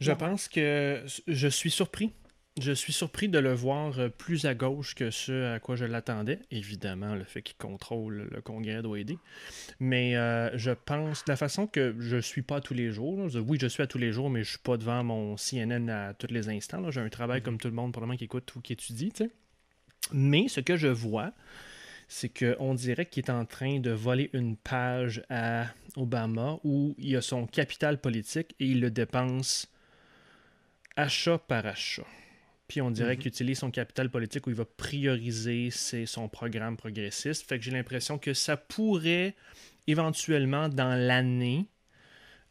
je 0.00 0.12
pense 0.12 0.48
que 0.48 1.04
je 1.26 1.48
suis 1.48 1.70
surpris 1.70 2.14
je 2.60 2.72
suis 2.72 2.92
surpris 2.92 3.28
de 3.28 3.38
le 3.38 3.52
voir 3.52 3.98
euh, 3.98 4.08
plus 4.08 4.44
à 4.44 4.54
gauche 4.54 4.94
que 4.94 5.10
ce 5.10 5.54
à 5.54 5.60
quoi 5.60 5.76
je 5.76 5.84
l'attendais. 5.84 6.40
Évidemment, 6.50 7.14
le 7.14 7.24
fait 7.24 7.42
qu'il 7.42 7.56
contrôle 7.56 8.28
le 8.30 8.40
Congrès 8.40 8.82
doit 8.82 8.98
aider. 8.98 9.18
Mais 9.80 10.16
euh, 10.16 10.56
je 10.56 10.70
pense, 10.70 11.24
de 11.24 11.30
la 11.30 11.36
façon 11.36 11.66
que 11.66 11.94
je 11.98 12.16
ne 12.16 12.20
suis 12.20 12.42
pas 12.42 12.60
tous 12.60 12.74
les 12.74 12.90
jours, 12.90 13.28
oui, 13.46 13.58
je 13.60 13.66
suis 13.66 13.82
à 13.82 13.86
tous 13.86 13.98
les 13.98 14.12
jours, 14.12 14.30
mais 14.30 14.40
je 14.40 14.48
ne 14.48 14.50
suis 14.50 14.58
pas 14.58 14.76
devant 14.76 15.02
mon 15.04 15.36
CNN 15.36 15.88
à 15.88 16.14
tous 16.14 16.32
les 16.32 16.48
instants. 16.48 16.90
J'ai 16.90 17.00
un 17.00 17.08
travail 17.08 17.40
mm-hmm. 17.40 17.44
comme 17.44 17.58
tout 17.58 17.68
le 17.68 17.74
monde, 17.74 17.92
probablement, 17.92 18.16
qui 18.16 18.24
écoute 18.24 18.54
ou 18.56 18.60
qui 18.60 18.72
étudie. 18.72 19.12
Mais 20.12 20.48
ce 20.48 20.60
que 20.60 20.76
je 20.76 20.88
vois, 20.88 21.32
c'est 22.08 22.30
qu'on 22.30 22.74
dirait 22.74 23.06
qu'il 23.06 23.24
est 23.24 23.30
en 23.30 23.44
train 23.44 23.80
de 23.80 23.90
voler 23.90 24.30
une 24.32 24.56
page 24.56 25.22
à 25.28 25.66
Obama 25.96 26.58
où 26.64 26.94
il 26.98 27.14
a 27.16 27.20
son 27.20 27.46
capital 27.46 28.00
politique 28.00 28.54
et 28.58 28.66
il 28.66 28.80
le 28.80 28.90
dépense 28.90 29.70
achat 30.96 31.38
par 31.38 31.66
achat. 31.66 32.06
Puis 32.68 32.82
on 32.82 32.90
dirait 32.90 33.14
mhm. 33.14 33.18
qu'il 33.18 33.28
utilise 33.28 33.58
son 33.58 33.70
capital 33.70 34.10
politique 34.10 34.46
où 34.46 34.50
il 34.50 34.56
va 34.56 34.66
prioriser 34.66 35.70
son 35.70 36.28
programme 36.28 36.76
progressiste. 36.76 37.48
Fait 37.48 37.58
que 37.58 37.64
j'ai 37.64 37.70
l'impression 37.70 38.18
que 38.18 38.34
ça 38.34 38.56
pourrait 38.56 39.34
éventuellement 39.86 40.68
dans 40.68 40.94
l'année 40.94 41.66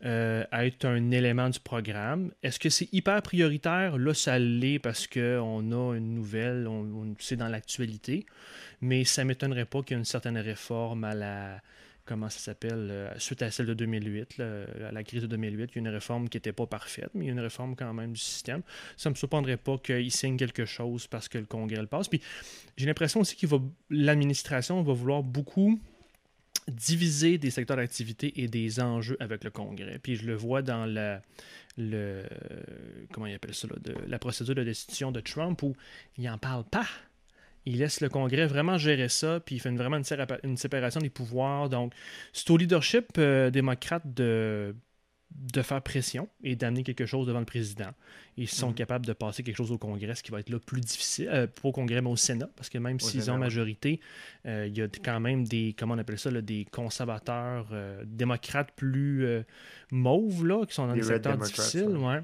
euh, 0.06 0.44
être 0.52 0.86
un 0.86 1.12
élément 1.12 1.50
du 1.50 1.60
programme. 1.60 2.32
Est-ce 2.44 2.60
que 2.60 2.70
c'est 2.70 2.92
hyper 2.94 3.22
prioritaire? 3.22 3.98
Là, 3.98 4.14
ça 4.14 4.38
l'est 4.40 4.80
parce 4.80 5.08
qu'on 5.08 5.72
a 5.72 5.96
une 5.96 6.16
nouvelle, 6.16 6.68
on, 6.68 7.16
c'est 7.20 7.36
dans 7.36 7.48
l'actualité. 7.48 8.26
Mais 8.82 9.06
ça 9.06 9.24
ne 9.24 9.30
m'étonnerait 9.30 9.66
pas 9.66 9.82
qu'il 9.82 9.92
y 9.92 9.94
ait 9.96 10.00
une 10.00 10.06
certaine 10.06 10.38
réforme 10.38 11.04
à 11.04 11.16
la, 11.16 11.62
comment 12.08 12.30
ça 12.30 12.40
s'appelle, 12.40 12.88
euh, 12.90 13.20
suite 13.20 13.42
à 13.42 13.52
celle 13.52 13.68
de 13.68 13.74
2008, 13.74 14.40
à 14.40 14.92
la 14.92 15.04
crise 15.04 15.22
de 15.22 15.28
2008, 15.28 15.72
il 15.72 15.76
y 15.76 15.78
a 15.78 15.80
une 15.82 15.94
réforme 15.94 16.30
qui 16.30 16.38
n'était 16.38 16.54
pas 16.54 16.66
parfaite, 16.66 17.10
mais 17.14 17.26
il 17.26 17.28
y 17.28 17.30
a 17.30 17.34
une 17.34 17.40
réforme 17.40 17.76
quand 17.76 17.94
même 17.94 18.14
du 18.14 18.20
système. 18.20 18.62
Ça 18.96 19.10
ne 19.10 19.14
me 19.14 19.18
surprendrait 19.18 19.58
pas 19.58 19.78
qu'il 19.78 20.12
signe 20.12 20.38
quelque 20.38 20.66
chose 20.66 21.06
parce 21.08 21.28
que 21.28 21.38
le 21.38 21.46
Congrès 21.46 21.82
le 21.82 21.88
passe. 21.88 22.08
Puis 22.08 22.22
j'ai 22.78 22.88
l'impression 22.88 23.20
aussi 23.20 23.36
que 23.36 23.46
l'administration 23.90 24.82
va 24.82 24.94
vouloir 24.94 25.22
beaucoup 25.22 25.80
diviser 26.68 27.38
des 27.38 27.50
secteurs 27.50 27.78
d'activité 27.78 28.42
et 28.42 28.48
des 28.48 28.80
enjeux 28.80 29.18
avec 29.20 29.44
le 29.44 29.52
Congrès. 29.52 30.00
Puis 30.00 30.16
je 30.16 30.26
le 30.26 30.36
vois 30.36 30.62
dans 30.62 30.86
la, 30.86 31.22
le, 31.78 32.24
comment 33.12 33.28
il 33.28 33.36
appelle 33.36 33.54
ça, 33.54 33.68
de, 33.68 33.96
la 34.08 34.20
procédure 34.20 34.56
de 34.56 34.64
destitution 34.64 35.12
de 35.12 35.20
Trump 35.20 35.62
où 35.64 35.76
il 36.18 36.26
n'en 36.26 36.38
parle 36.38 36.66
pas 36.66 36.88
il 37.68 37.80
laisse 37.80 38.00
le 38.00 38.08
Congrès 38.08 38.48
vraiment 38.48 38.78
gérer 38.78 39.10
ça, 39.10 39.42
puis 39.42 39.56
il 39.56 39.60
fait 39.60 39.70
vraiment 39.72 40.00
une, 40.44 40.58
séparation 40.58 41.02
des 41.02 41.10
pouvoirs. 41.10 41.68
Donc, 41.68 41.94
c'est 42.32 42.50
au 42.50 42.56
leadership 42.56 43.08
euh, 43.18 43.50
démocrate 43.50 44.04
de, 44.06 44.74
de 45.32 45.62
faire 45.62 45.82
pression 45.82 46.30
et 46.42 46.56
d'amener 46.56 46.84
quelque 46.84 47.06
chose 47.06 47.28
devant 47.28 47.40
le 47.40 47.46
président. 47.46 47.90
Ils 48.38 48.48
sont 48.48 48.70
mhm. 48.70 48.76
capables 48.76 49.06
de 49.06 49.12
passer 49.12 49.44
quelque 49.44 49.58
chose 49.58 49.74
au 49.74 49.78
Congrès, 49.78 50.16
ce 50.16 50.24
qui 50.24 50.32
va 50.32 50.40
être 50.40 50.50
là 50.50 50.60
plus 50.60 50.80
difficile, 50.80 51.28
euh, 51.30 51.46
pas 51.46 51.68
au 51.68 51.72
Congrès, 51.74 52.02
mais 52.02 52.10
au 52.10 52.16
Sénat, 52.16 52.50
parce 52.56 52.70
que 52.70 52.78
même 52.78 53.02
s'ils 53.02 53.30
ont 53.30 53.38
majorité, 53.38 54.00
euh, 54.46 54.68
il 54.68 54.78
y 54.78 54.82
a 54.82 54.88
quand 55.04 55.20
même 55.20 55.46
des, 55.46 55.76
comment 55.78 55.96
on 55.96 55.98
appelle 55.98 56.20
ça, 56.20 56.32
des 56.32 56.64
conservateurs 56.72 57.68
démocrates 58.06 58.72
plus 58.78 59.44
mauves, 59.92 60.46
là, 60.46 60.66
qui 60.66 60.74
sont 60.74 60.88
dans 60.88 60.94
des, 60.94 61.04
secteurs 61.04 61.38
difficiles. 61.38 61.98
Ouais. 61.98 62.22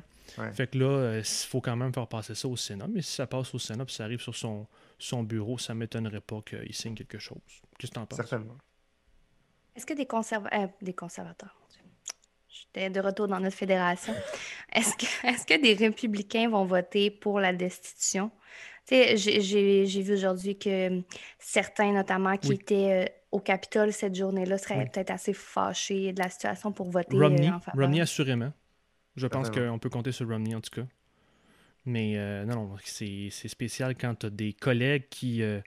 Fait 0.54 0.68
que 0.68 0.78
là, 0.78 1.18
il 1.18 1.24
faut 1.26 1.60
quand 1.60 1.76
même 1.76 1.94
faire 1.94 2.08
passer 2.08 2.34
ça 2.34 2.48
au 2.48 2.56
Sénat, 2.56 2.88
mais 2.88 3.02
si 3.02 3.12
ça 3.12 3.28
passe 3.28 3.54
au 3.54 3.60
Sénat, 3.60 3.84
puis 3.84 3.94
ça 3.94 4.06
arrive 4.06 4.22
sur 4.22 4.36
son 4.36 4.66
son 5.04 5.24
bureau, 5.24 5.58
ça 5.58 5.74
ne 5.74 5.80
m'étonnerait 5.80 6.22
pas 6.22 6.41
qu'il 6.41 6.74
signe 6.74 6.95
quelque 6.95 7.20
chose. 7.20 7.38
Qu'est-ce 7.78 7.91
que 7.91 7.95
tu 7.95 7.99
en 7.99 8.06
penses? 8.06 8.18
Certainement. 8.18 8.58
Est-ce 9.76 9.86
que 9.86 9.93
des, 9.93 10.08
euh, 10.12 10.68
des 10.82 10.93
conservateurs, 10.93 11.56
j'étais 12.47 12.89
de 12.89 12.99
retour 12.99 13.28
dans 13.28 13.39
notre 13.39 13.56
fédération, 13.56 14.14
est-ce 14.74 14.95
que, 14.95 15.28
est 15.28 15.45
que 15.45 15.62
des 15.62 15.74
républicains 15.74 16.49
vont 16.49 16.66
voter 16.66 17.12
pour 17.12 17.39
la 17.39 17.54
destitution? 17.54 18.32
J'ai 18.89 20.01
vu 20.01 20.14
aujourd'hui 20.14 20.58
que 20.58 21.01
certains, 21.39 21.93
notamment, 21.93 22.38
qui 22.38 22.54
étaient 22.54 23.06
euh, 23.06 23.14
au 23.32 23.39
Capitole 23.39 23.91
cette 23.91 24.16
journée-là, 24.16 24.58
seraient 24.58 24.89
peut-être 24.89 25.12
assez 25.12 25.34
fâchés 25.34 26.14
de 26.14 26.22
la 26.22 26.30
situation 26.30 26.72
pour 26.72 26.89
voter 26.89 27.18
Romney, 27.18 27.49
euh, 27.49 27.56
en 27.56 27.60
faveur. 27.60 27.82
Romney, 27.82 28.01
assurément. 28.01 28.51
Je 29.16 29.28
pense 29.28 29.49
qu'on 29.49 29.80
peut 29.80 29.89
compter 29.89 30.12
sur 30.12 30.28
Romney, 30.28 30.56
en 30.56 30.62
tout 30.62 30.82
cas. 30.82 30.88
Mais 31.86 32.14
euh, 32.18 32.46
non, 32.46 32.68
non, 32.68 32.76
c'est 32.84 33.30
spécial 33.30 33.96
quand 33.96 34.16
tu 34.16 34.26
as 34.28 34.30
des 34.30 34.54
collègues 34.54 35.06
qui, 35.10 35.42
euh, 35.42 35.60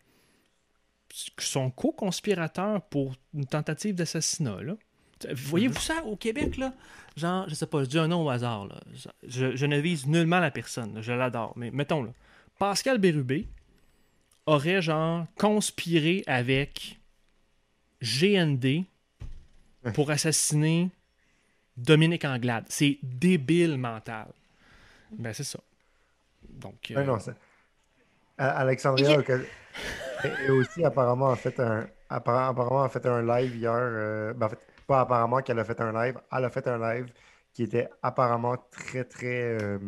sont 1.38 1.70
co-conspirateurs 1.70 2.82
pour 2.82 3.14
une 3.34 3.46
tentative 3.46 3.94
d'assassinat. 3.94 4.58
Voyez-vous 5.32 5.80
ça 5.80 6.04
au 6.04 6.16
Québec, 6.16 6.56
là? 6.56 6.74
Genre, 7.16 7.48
je 7.48 7.54
sais 7.54 7.66
pas, 7.66 7.84
je 7.84 7.88
dis 7.88 7.98
un 7.98 8.08
nom 8.08 8.24
au 8.24 8.30
hasard. 8.30 8.66
Là. 8.66 8.80
Je, 9.26 9.56
je 9.56 9.66
ne 9.66 9.78
vise 9.78 10.06
nullement 10.06 10.40
la 10.40 10.50
personne, 10.50 11.00
je 11.02 11.12
l'adore. 11.12 11.52
Mais 11.56 11.70
mettons, 11.70 12.02
là, 12.02 12.10
Pascal 12.58 12.98
Bérubé 12.98 13.46
aurait, 14.46 14.82
genre, 14.82 15.26
conspiré 15.36 16.22
avec 16.26 16.98
GND 18.02 18.84
pour 19.94 20.10
assassiner 20.10 20.90
Dominique 21.76 22.24
Anglade. 22.24 22.64
C'est 22.68 22.98
débile 23.02 23.76
mental. 23.76 24.28
Ben, 25.12 25.32
c'est 25.32 25.44
ça. 25.44 25.60
Donc, 26.56 26.90
euh, 26.90 27.04
non, 27.04 27.18
Alexandria 28.38 29.18
a 29.18 30.52
aussi 30.52 30.84
apparemment 30.84 31.30
a 31.30 31.36
fait 31.36 31.58
un 31.60 31.86
apparemment 32.08 32.82
a 32.82 32.88
fait 32.88 33.06
un 33.06 33.22
live 33.22 33.56
hier. 33.56 33.72
Euh, 33.74 34.32
ben, 34.34 34.46
en 34.46 34.48
fait, 34.50 34.58
pas 34.86 35.00
apparemment 35.00 35.40
qu'elle 35.40 35.58
a 35.58 35.64
fait 35.64 35.80
un 35.80 35.92
live, 35.92 36.18
elle 36.32 36.44
a 36.44 36.50
fait 36.50 36.66
un 36.68 36.78
live 36.78 37.06
qui 37.52 37.62
était 37.62 37.88
apparemment 38.02 38.56
très 38.70 39.04
très 39.04 39.58
euh, 39.62 39.78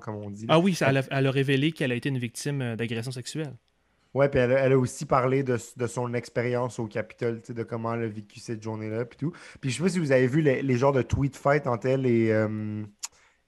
comme 0.00 0.14
on 0.16 0.30
dit. 0.30 0.46
Ah 0.48 0.58
oui, 0.58 0.76
elle, 0.80 0.96
a, 0.96 1.02
elle, 1.10 1.26
a, 1.26 1.30
révélé 1.30 1.72
qu'elle 1.72 1.92
a 1.92 1.94
été 1.94 2.08
une 2.08 2.18
victime 2.18 2.62
euh, 2.62 2.76
d'agression 2.76 3.12
sexuelle. 3.12 3.54
Ouais, 4.14 4.28
puis 4.28 4.40
elle, 4.40 4.52
elle, 4.52 4.72
a 4.72 4.78
aussi 4.78 5.06
parlé 5.06 5.42
de, 5.42 5.58
de 5.76 5.86
son 5.86 6.14
expérience 6.14 6.78
au 6.78 6.86
Capitole, 6.86 7.42
de 7.46 7.62
comment 7.62 7.94
elle 7.94 8.04
a 8.04 8.06
vécu 8.06 8.40
cette 8.40 8.62
journée-là, 8.62 9.04
puis 9.04 9.18
tout. 9.18 9.32
Puis 9.60 9.70
je 9.70 9.76
sais 9.76 9.82
pas 9.82 9.88
si 9.88 9.98
vous 9.98 10.12
avez 10.12 10.26
vu 10.26 10.40
les, 10.40 10.62
les 10.62 10.76
genres 10.76 10.92
de 10.92 11.02
tweet 11.02 11.36
fight 11.36 11.66
entre 11.66 11.88
elle 11.88 12.06
et, 12.06 12.32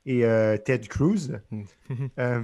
et 0.06 0.24
euh, 0.24 0.56
Ted 0.56 0.86
Cruz. 0.88 1.38
Hmm. 1.50 1.64
Euh, 2.18 2.42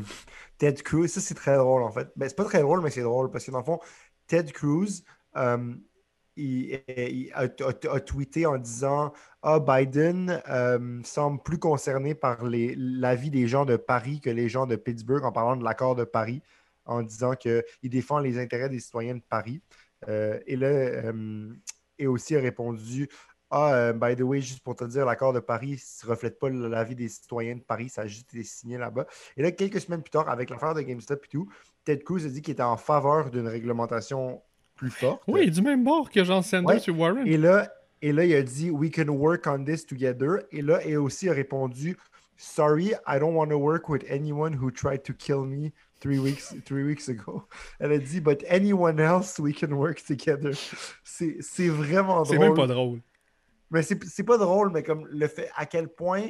Ted 0.58 0.82
Cruz, 0.82 1.08
ça 1.08 1.20
c'est 1.20 1.34
très 1.34 1.56
drôle 1.56 1.82
en 1.82 1.90
fait. 1.90 2.08
Ben, 2.16 2.28
c'est 2.28 2.36
pas 2.36 2.44
très 2.44 2.60
drôle, 2.60 2.82
mais 2.82 2.90
c'est 2.90 3.02
drôle 3.02 3.30
parce 3.30 3.44
que 3.44 3.50
dans 3.50 3.58
le 3.58 3.64
fond, 3.64 3.80
Ted 4.26 4.52
Cruz, 4.52 5.02
euh, 5.36 5.74
il, 6.36 6.80
a, 7.34 7.48
tweeté 7.48 8.46
en 8.46 8.58
disant 8.58 9.12
Ah, 9.42 9.58
Biden 9.58 10.40
semble 11.04 11.42
plus 11.42 11.58
concerné 11.58 12.14
par 12.14 12.44
les, 12.44 12.74
la 12.76 13.14
vie 13.14 13.30
des 13.30 13.48
gens 13.48 13.64
de 13.64 13.76
Paris 13.76 14.20
que 14.20 14.30
les 14.30 14.48
gens 14.48 14.66
de 14.66 14.76
Pittsburgh 14.76 15.24
en 15.24 15.32
parlant 15.32 15.56
de 15.56 15.64
l'accord 15.64 15.96
de 15.96 16.04
Paris, 16.04 16.42
en 16.84 17.02
disant 17.02 17.34
qu'il 17.34 17.64
défend 17.84 18.18
les 18.18 18.38
intérêts 18.38 18.68
des 18.68 18.80
citoyens 18.80 19.16
de 19.16 19.22
Paris. 19.28 19.60
et 20.08 20.56
là, 20.56 21.12
et 21.98 22.06
aussi 22.06 22.36
a 22.36 22.40
répondu 22.40 23.08
ah, 23.53 23.74
euh, 23.74 23.92
by 23.92 24.16
the 24.16 24.22
way, 24.22 24.40
juste 24.40 24.61
pour 24.61 24.74
te 24.74 24.84
dire, 24.84 25.05
l'accord 25.05 25.34
de 25.34 25.38
Paris 25.40 25.82
ne 26.05 26.09
reflète 26.09 26.38
pas 26.38 26.48
la 26.48 26.84
vie 26.84 26.94
des 26.94 27.09
citoyens 27.09 27.55
de 27.55 27.61
Paris, 27.61 27.90
ça 27.90 28.03
a 28.03 28.07
juste 28.07 28.32
été 28.34 28.42
signé 28.44 28.78
là-bas. 28.78 29.07
Et 29.36 29.42
là, 29.42 29.53
quelques 29.53 29.78
semaines 29.78 30.03
plus 30.03 30.11
tard, 30.11 30.30
avec 30.30 30.48
l'affaire 30.48 30.74
de 30.74 30.80
GameStop 30.80 31.22
et 31.26 31.28
tout, 31.28 31.48
Ted 31.84 32.03
Cruz 32.03 32.24
a 32.24 32.30
dit 32.30 32.40
qu'il 32.40 32.53
était 32.53 32.62
en 32.62 32.78
faveur 32.78 33.30
d'une 33.30 33.46
réglementation 33.46 34.40
plus 34.74 34.90
forte. 34.90 35.22
Oui, 35.28 35.50
du 35.50 35.61
même 35.61 35.84
bord 35.84 36.11
que 36.11 36.24
Jean 36.24 36.40
Sanders 36.40 36.80
sur 36.80 36.98
Warren. 36.98 37.26
Et 37.26 37.36
là, 37.36 37.70
et 38.00 38.12
là, 38.12 38.24
il 38.24 38.34
a 38.34 38.42
dit 38.42 38.70
We 38.70 38.90
can 38.90 39.09
work 39.09 39.46
on 39.46 39.64
this 39.64 39.86
together. 39.86 40.44
Et 40.50 40.62
là, 40.62 40.80
il 40.86 40.96
aussi 40.96 41.28
a 41.28 41.34
répondu 41.34 41.98
Sorry, 42.38 42.94
I 43.07 43.18
don't 43.20 43.34
want 43.34 43.50
to 43.50 43.59
work 43.59 43.90
with 43.90 44.03
anyone 44.09 44.55
who 44.55 44.70
tried 44.70 45.03
to 45.05 45.12
kill 45.12 45.44
me 45.44 45.72
three 46.00 46.18
weeks, 46.18 46.55
three 46.64 46.84
weeks 46.84 47.09
ago. 47.09 47.44
Elle 47.78 47.92
a 47.92 47.98
dit 47.98 48.20
But 48.20 48.44
anyone 48.48 48.98
else, 48.98 49.38
we 49.38 49.55
can 49.55 49.72
work 49.72 50.03
together. 50.03 50.53
C'est 51.05 51.68
vraiment 51.68 52.22
drôle. 52.22 52.26
C'est 52.26 52.38
même 52.38 52.55
pas 52.55 52.66
drôle. 52.66 53.00
Mais 53.72 53.82
c'est 53.82 54.24
pas 54.24 54.38
drôle, 54.38 54.70
mais 54.70 54.82
comme 54.82 55.06
le 55.06 55.26
fait 55.26 55.50
à 55.56 55.66
quel 55.66 55.88
point 55.88 56.28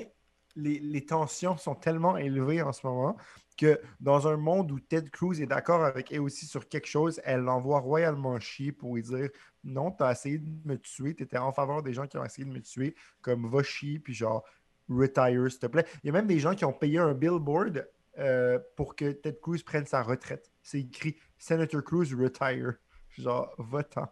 les, 0.55 1.05
tensions 1.05 1.57
sont 1.57 1.74
tellement 1.74 2.16
élevées 2.16 2.62
en 2.62 2.72
ce 2.72 2.86
moment 2.86 3.16
que 3.59 3.80
dans 4.01 4.28
un 4.28 4.36
monde 4.36 4.70
où 4.70 4.80
Ted 4.80 5.11
Cruz 5.11 5.43
est 5.43 5.47
d'accord 5.47 5.84
avec 5.84 6.12
elle 6.12 6.20
aussi 6.20 6.47
sur 6.47 6.68
quelque 6.68 6.86
chose, 6.86 7.20
elle 7.24 7.40
l'envoie 7.40 7.80
royalement 7.80 8.38
chier 8.40 8.72
pour 8.72 8.95
lui 8.95 9.03
dire 9.03 9.28
non, 9.64 9.90
t'as 9.90 10.12
essayé 10.12 10.38
de 10.38 10.68
me 10.68 10.78
tuer, 10.78 11.14
t'étais 11.14 11.36
en 11.36 11.53
faveur 11.53 11.82
des 11.82 11.93
gens 11.93 12.07
qui 12.07 12.16
ont 12.16 12.24
essayé 12.24 12.47
de 12.47 12.53
me 12.53 12.61
tuer, 12.61 12.95
comme 13.20 13.51
va 13.51 13.62
chier, 13.62 13.99
puis 13.99 14.14
genre 14.14 14.45
retire, 14.88 15.51
s'il 15.51 15.61
te 15.61 15.66
plaît. 15.66 15.86
Il 16.03 16.07
y 16.07 16.11
a 16.11 16.12
même 16.12 16.26
des 16.26 16.38
gens 16.38 16.55
qui 16.55 16.64
ont 16.64 16.72
payé 16.72 16.99
un 16.99 17.12
billboard 17.12 17.88
euh, 18.18 18.59
pour 18.76 18.95
que 18.95 19.11
Ted 19.11 19.38
Cruz 19.40 19.62
prenne 19.64 19.86
sa 19.86 20.03
retraite. 20.03 20.51
C'est 20.62 20.80
écrit 20.80 21.16
Senator 21.38 21.82
Cruz 21.82 22.14
retire. 22.14 22.74
Genre, 23.18 23.55
va-t'en. 23.59 24.09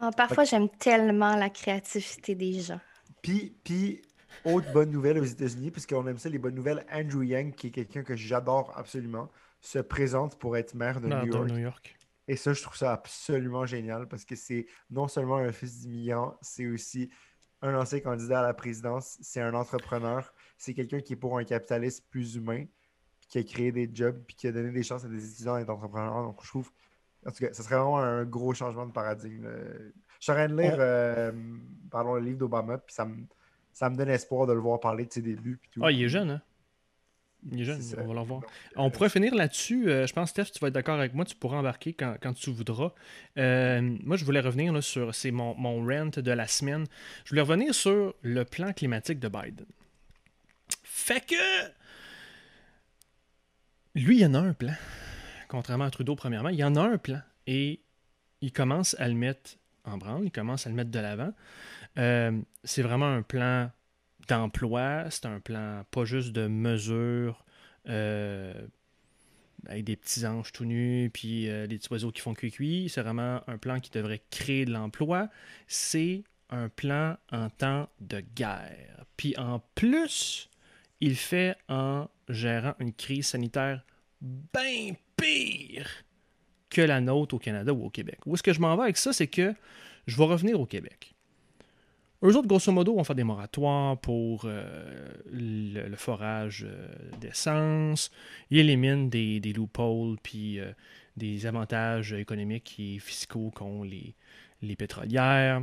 Ah, 0.00 0.10
parfois, 0.16 0.44
j'aime 0.44 0.68
tellement 0.68 1.36
la 1.36 1.50
créativité 1.50 2.34
des 2.34 2.60
gens. 2.60 2.80
Puis, 3.22 3.54
puis 3.62 4.02
autre 4.44 4.72
bonne 4.72 4.90
nouvelle 4.90 5.18
aux 5.18 5.24
États-Unis, 5.24 5.70
puisqu'on 5.70 6.06
aime 6.06 6.18
ça, 6.18 6.28
les 6.28 6.38
bonnes 6.38 6.54
nouvelles, 6.54 6.84
Andrew 6.90 7.24
Yang, 7.24 7.54
qui 7.54 7.66
est 7.68 7.70
quelqu'un 7.70 8.02
que 8.02 8.16
j'adore 8.16 8.72
absolument, 8.76 9.28
se 9.60 9.78
présente 9.78 10.38
pour 10.38 10.56
être 10.56 10.74
maire 10.74 11.00
de 11.00 11.08
New, 11.08 11.58
York. 11.58 11.96
Et 12.28 12.36
ça, 12.36 12.52
je 12.52 12.62
trouve 12.62 12.76
ça 12.76 12.92
absolument 12.92 13.66
génial 13.66 14.06
parce 14.08 14.24
que 14.24 14.36
c'est 14.36 14.66
non 14.88 15.08
seulement 15.08 15.36
un 15.36 15.52
fils 15.52 15.80
d'immigrant, 15.80 16.38
c'est 16.40 16.66
aussi 16.66 17.10
un 17.60 17.74
ancien 17.74 18.00
candidat 18.00 18.40
à 18.40 18.42
la 18.42 18.54
présidence, 18.54 19.18
c'est 19.20 19.40
un 19.40 19.52
entrepreneur, 19.52 20.32
c'est 20.56 20.72
quelqu'un 20.72 21.00
qui 21.00 21.14
est 21.14 21.16
pour 21.16 21.36
un 21.36 21.44
capitalisme 21.44 22.04
plus 22.08 22.36
humain, 22.36 22.64
qui 23.28 23.38
a 23.38 23.42
créé 23.42 23.72
des 23.72 23.90
jobs, 23.92 24.18
puis 24.26 24.36
qui 24.36 24.46
a 24.46 24.52
donné 24.52 24.70
des 24.70 24.82
chances 24.82 25.04
à 25.04 25.08
des 25.08 25.24
étudiants 25.28 25.58
et 25.58 25.68
entrepreneurs. 25.68 26.22
Donc, 26.22 26.42
je 26.42 26.48
trouve, 26.48 26.70
en 27.26 27.30
tout 27.30 27.44
cas, 27.44 27.52
ça 27.52 27.62
serait 27.62 27.76
vraiment 27.76 27.98
un 27.98 28.24
gros 28.24 28.54
changement 28.54 28.86
de 28.86 28.92
paradigme. 28.92 29.46
Je 30.20 30.24
suis 30.24 30.32
en 30.32 30.34
train 30.34 30.48
de 30.48 30.60
lire, 30.60 30.76
euh, 30.78 31.32
pardon, 31.90 32.14
le 32.14 32.20
livre 32.20 32.38
d'Obama, 32.38 32.78
puis 32.78 32.94
ça 32.94 33.06
me, 33.06 33.24
ça 33.72 33.88
me 33.88 33.96
donne 33.96 34.10
espoir 34.10 34.46
de 34.46 34.52
le 34.52 34.60
voir 34.60 34.78
parler 34.78 35.06
de 35.06 35.12
ses 35.12 35.22
débuts. 35.22 35.58
Puis 35.60 35.70
tout. 35.72 35.80
Ah, 35.82 35.90
il 35.90 36.02
est 36.02 36.08
jeune, 36.08 36.30
hein? 36.30 36.42
Il 37.50 37.62
est 37.62 37.64
jeune, 37.64 37.80
on 37.96 38.06
va 38.06 38.12
le 38.12 38.20
revoir. 38.20 38.42
on 38.76 38.90
pourrait 38.90 39.08
finir 39.08 39.34
là-dessus. 39.34 39.88
Euh, 39.88 40.06
je 40.06 40.12
pense, 40.12 40.28
Steph, 40.28 40.50
tu 40.52 40.58
vas 40.58 40.68
être 40.68 40.74
d'accord 40.74 40.98
avec 40.98 41.14
moi. 41.14 41.24
Tu 41.24 41.34
pourras 41.34 41.56
embarquer 41.56 41.94
quand, 41.94 42.16
quand 42.20 42.34
tu 42.34 42.50
voudras. 42.50 42.92
Euh, 43.38 43.80
moi, 44.04 44.18
je 44.18 44.26
voulais 44.26 44.40
revenir 44.40 44.74
là, 44.74 44.82
sur. 44.82 45.14
C'est 45.14 45.30
mon, 45.30 45.54
mon 45.54 45.82
rant 45.82 46.10
de 46.14 46.30
la 46.30 46.46
semaine. 46.46 46.84
Je 47.24 47.30
voulais 47.30 47.40
revenir 47.40 47.74
sur 47.74 48.14
le 48.20 48.44
plan 48.44 48.74
climatique 48.74 49.20
de 49.20 49.28
Biden. 49.28 49.66
Fait 50.82 51.24
que. 51.24 51.70
Lui, 53.94 54.18
il 54.18 54.20
y 54.20 54.26
en 54.26 54.34
a 54.34 54.38
un 54.40 54.52
plan. 54.52 54.74
Contrairement 55.50 55.86
à 55.86 55.90
Trudeau, 55.90 56.14
premièrement, 56.14 56.50
il 56.50 56.58
y 56.60 56.64
en 56.64 56.76
a 56.76 56.80
un 56.80 56.96
plan. 56.96 57.20
Et 57.48 57.80
il 58.40 58.52
commence 58.52 58.94
à 59.00 59.08
le 59.08 59.14
mettre 59.14 59.56
en 59.84 59.98
branle. 59.98 60.24
Il 60.24 60.30
commence 60.30 60.64
à 60.64 60.70
le 60.70 60.76
mettre 60.76 60.92
de 60.92 60.98
l'avant. 61.00 61.32
Euh, 61.98 62.40
c'est 62.62 62.82
vraiment 62.82 63.12
un 63.12 63.22
plan 63.22 63.72
d'emploi, 64.28 65.10
c'est 65.10 65.26
un 65.26 65.40
plan 65.40 65.84
pas 65.90 66.04
juste 66.04 66.30
de 66.30 66.46
mesures 66.46 67.44
euh, 67.88 68.54
avec 69.66 69.82
des 69.82 69.96
petits 69.96 70.24
anges 70.24 70.52
tout 70.52 70.64
nus, 70.64 71.10
puis 71.12 71.50
euh, 71.50 71.66
des 71.66 71.78
petits 71.78 71.92
oiseaux 71.92 72.12
qui 72.12 72.20
font 72.20 72.32
cuit-cuit. 72.32 72.88
C'est 72.88 73.02
vraiment 73.02 73.40
un 73.48 73.58
plan 73.58 73.80
qui 73.80 73.90
devrait 73.90 74.22
créer 74.30 74.66
de 74.66 74.70
l'emploi. 74.70 75.30
C'est 75.66 76.22
un 76.50 76.68
plan 76.68 77.16
en 77.32 77.50
temps 77.50 77.88
de 78.00 78.20
guerre. 78.20 79.04
Puis 79.16 79.36
en 79.36 79.60
plus, 79.74 80.48
il 81.00 81.16
fait 81.16 81.56
en 81.68 82.08
gérant 82.28 82.74
une 82.78 82.92
crise 82.92 83.26
sanitaire 83.26 83.84
bien 84.20 84.94
pire 85.20 85.88
que 86.68 86.80
la 86.80 87.00
nôtre 87.00 87.34
au 87.34 87.38
Canada 87.38 87.72
ou 87.72 87.86
au 87.86 87.90
Québec. 87.90 88.18
Où 88.26 88.34
est-ce 88.34 88.42
que 88.42 88.52
je 88.52 88.60
m'en 88.60 88.76
vais 88.76 88.84
avec 88.84 88.96
ça? 88.96 89.12
C'est 89.12 89.26
que 89.26 89.54
je 90.06 90.16
vais 90.16 90.24
revenir 90.24 90.60
au 90.60 90.66
Québec. 90.66 91.14
Eux 92.22 92.36
autres, 92.36 92.48
grosso 92.48 92.70
modo, 92.70 92.94
vont 92.94 93.04
faire 93.04 93.16
des 93.16 93.24
moratoires 93.24 93.98
pour 93.98 94.42
euh, 94.44 95.08
le, 95.32 95.96
forage 95.96 96.66
euh, 96.68 96.86
d'essence. 97.18 98.10
Ils 98.50 98.58
éliminent 98.58 99.08
des, 99.08 99.40
loopholes 99.54 100.18
puis 100.22 100.60
euh, 100.60 100.72
des 101.16 101.46
avantages 101.46 102.12
économiques 102.12 102.76
et 102.78 102.98
fiscaux 102.98 103.50
qu'ont 103.54 103.82
les 103.82 104.76
pétrolières 104.76 105.62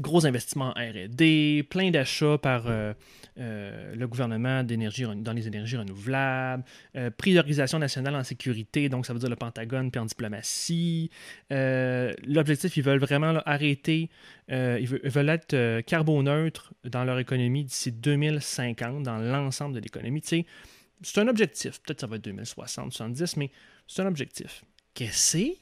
gros 0.00 0.26
investissements 0.26 0.72
en 0.76 0.80
RD, 0.80 1.68
plein 1.68 1.90
d'achats 1.90 2.38
par 2.38 2.66
euh, 2.66 2.92
euh, 3.38 3.94
le 3.94 4.08
gouvernement 4.08 4.62
dans 4.62 5.32
les 5.32 5.46
énergies 5.46 5.76
renouvelables, 5.76 6.64
euh, 6.96 7.10
priorisation 7.10 7.78
nationale 7.78 8.14
en 8.16 8.24
sécurité, 8.24 8.88
donc 8.88 9.06
ça 9.06 9.12
veut 9.12 9.18
dire 9.18 9.28
le 9.28 9.36
Pentagone 9.36 9.90
puis 9.90 10.00
en 10.00 10.06
diplomatie. 10.06 11.10
L'objectif, 11.50 12.76
ils 12.76 12.82
veulent 12.82 13.00
vraiment 13.00 13.40
arrêter, 13.44 14.10
ils, 14.48 14.86
veulent, 14.86 15.28
être 15.28 15.80
carboneutres 15.82 16.72
dans 16.84 17.04
leur 17.04 17.18
économie 17.18 17.64
d'ici 17.64 17.92
2050, 17.92 19.02
dans 19.02 19.18
l'ensemble 19.18 19.74
de 19.74 19.80
l'économie. 19.80 20.22
c'est 20.22 21.18
un 21.18 21.28
objectif. 21.28 21.80
Peut-être 21.82 22.00
ça 22.00 22.06
va 22.06 22.16
être 22.16 22.24
2060, 22.24 22.92
70, 22.92 23.36
mais 23.36 23.50
c'est 23.86 24.02
un 24.02 24.06
objectif. 24.06 24.64
Qu'est-ce 24.94 25.54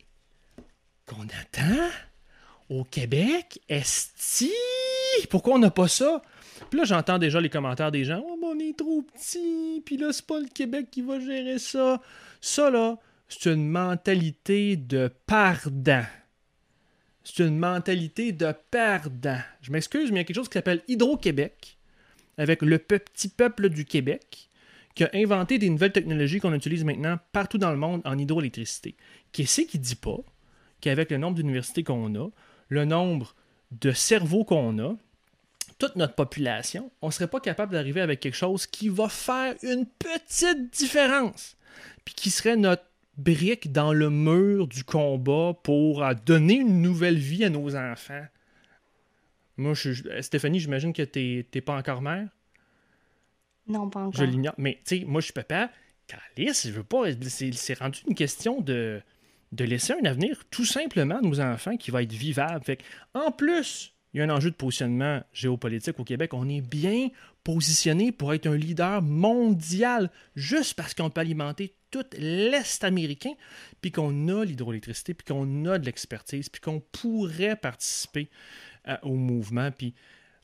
qu'on 1.07 1.25
attend? 1.25 1.91
Au 2.69 2.85
Québec, 2.85 3.61
esti, 3.69 4.53
pourquoi 5.31 5.55
on 5.55 5.59
n'a 5.59 5.71
pas 5.71 5.89
ça? 5.89 6.23
Puis 6.71 6.79
là, 6.79 6.85
j'entends 6.85 7.19
déjà 7.19 7.41
les 7.41 7.51
commentaires 7.51 7.93
des 7.93 8.05
gens. 8.05 8.25
Oh, 8.27 8.39
on 8.43 8.59
est 8.59 8.77
trop 8.77 9.03
petit. 9.03 9.83
Puis 9.85 9.97
là, 9.97 10.13
c'est 10.13 10.27
pas 10.27 10.41
le 10.41 10.49
Québec 10.49 10.89
qui 10.91 11.03
va 11.03 11.21
gérer 11.21 11.59
ça. 11.59 12.01
Ça, 12.41 12.71
là, 12.71 12.99
c'est 13.29 13.51
une 13.51 13.69
mentalité 13.69 14.77
de 14.77 15.11
pardon. 15.27 16.05
C'est 17.25 17.45
une 17.45 17.59
mentalité 17.59 18.33
de 18.33 18.55
perdant. 18.71 19.41
Je 19.61 19.73
m'excuse, 19.73 20.11
mais 20.11 20.19
il 20.19 20.21
y 20.21 20.21
a 20.21 20.25
quelque 20.25 20.37
chose 20.37 20.49
qui 20.49 20.55
s'appelle 20.55 20.83
Hydro-Québec, 20.87 21.77
avec 22.39 22.63
le 22.63 22.79
petit 22.79 23.29
peuple 23.29 23.69
du 23.69 23.85
Québec, 23.85 24.49
qui 24.95 25.05
a 25.05 25.11
inventé 25.13 25.59
des 25.59 25.69
nouvelles 25.69 25.93
technologies 25.93 26.39
qu'on 26.39 26.55
utilise 26.55 26.85
maintenant 26.85 27.19
partout 27.33 27.59
dans 27.59 27.71
le 27.71 27.77
monde 27.77 28.01
en 28.05 28.17
hydroélectricité. 28.17 28.97
Qu'est-ce 29.33 29.63
qui 29.63 29.79
dit 29.79 29.97
pas 29.97 30.19
qu'avec 30.81 31.11
le 31.11 31.19
nombre 31.19 31.37
d'universités 31.37 31.83
qu'on 31.83 32.15
a, 32.15 32.29
le 32.69 32.85
nombre 32.85 33.35
de 33.71 33.93
cerveaux 33.93 34.45
qu'on 34.45 34.79
a, 34.79 34.97
toute 35.79 35.97
notre 35.97 36.15
population, 36.15 36.91
on 37.03 37.09
ne 37.09 37.13
serait 37.13 37.29
pas 37.29 37.41
capable 37.41 37.73
d'arriver 37.73 38.01
avec 38.01 38.21
quelque 38.21 38.37
chose 38.37 38.67
qui 38.67 38.89
va 38.89 39.09
faire 39.09 39.55
une 39.63 39.87
petite 39.87 40.73
différence, 40.73 41.57
puis 42.05 42.15
qui 42.15 42.31
serait 42.31 42.57
notre 42.57 42.85
brique 43.19 43.73
dans 43.73 43.93
le 43.93 44.11
mur 44.11 44.69
du 44.69 44.85
combat 44.85 45.55
pour 45.63 46.05
donner 46.25 46.55
une 46.55 46.83
nouvelle 46.83 47.19
vie 47.19 47.45
à 47.45 47.51
nos 47.51 47.77
enfants. 47.77 48.25
Moi, 49.59 49.75
je, 49.75 50.21
Stéphanie, 50.21 50.61
j'imagine 50.61 50.93
que 50.93 51.03
tu 51.03 51.47
n'es 51.55 51.61
pas 51.61 51.77
encore 51.77 52.03
mère? 52.03 52.29
Non, 53.67 53.89
pas 53.89 54.01
encore. 54.01 54.21
Je 54.21 54.25
l'ignore. 54.25 54.55
Mais, 54.59 54.79
tu 54.85 54.99
sais, 54.99 55.05
moi, 55.07 55.21
je 55.21 55.27
suis 55.27 55.33
papa. 55.33 55.71
Calice, 56.07 56.69
je 56.69 56.73
veux 56.73 56.85
pas. 56.85 57.05
C'est 57.31 57.79
rendu 57.79 58.01
une 58.07 58.15
question 58.15 58.61
de 58.61 59.01
de 59.53 59.65
laisser 59.65 59.93
un 59.93 60.05
avenir 60.05 60.45
tout 60.51 60.65
simplement 60.65 61.19
à 61.19 61.23
nos 61.23 61.41
enfants 61.41 61.77
qui 61.77 61.91
va 61.91 62.03
être 62.03 62.13
vivable. 62.13 62.65
En 63.15 63.31
plus, 63.31 63.93
il 64.13 64.19
y 64.19 64.23
a 64.23 64.25
un 64.25 64.31
enjeu 64.31 64.51
de 64.51 64.57
positionnement 64.57 65.23
géopolitique 65.33 66.01
au 66.01 66.05
Québec. 66.05 66.33
On 66.35 66.49
est 66.49 66.61
bien 66.61 67.09
positionné 67.45 68.13
pour 68.13 68.33
être 68.35 68.47
un 68.47 68.57
leader 68.57 69.03
mondial 69.03 70.11
juste 70.35 70.75
parce 70.75 70.95
qu'on 70.95 71.11
peut 71.11 71.21
alimenter 71.21 71.75
tout 71.91 72.05
l'Est 72.19 72.83
américain, 72.83 73.33
puis 73.81 73.93
qu'on 73.93 74.29
a 74.29 74.45
l'hydroélectricité, 74.45 75.15
puis 75.15 75.27
qu'on 75.27 75.65
a 75.67 75.79
de 75.79 75.85
l'expertise, 75.85 76.49
puis 76.49 76.61
qu'on 76.61 76.81
pourrait 76.81 77.57
participer 77.57 78.29
euh, 78.89 78.97
au 79.03 79.15
mouvement. 79.15 79.71
Puis 79.71 79.95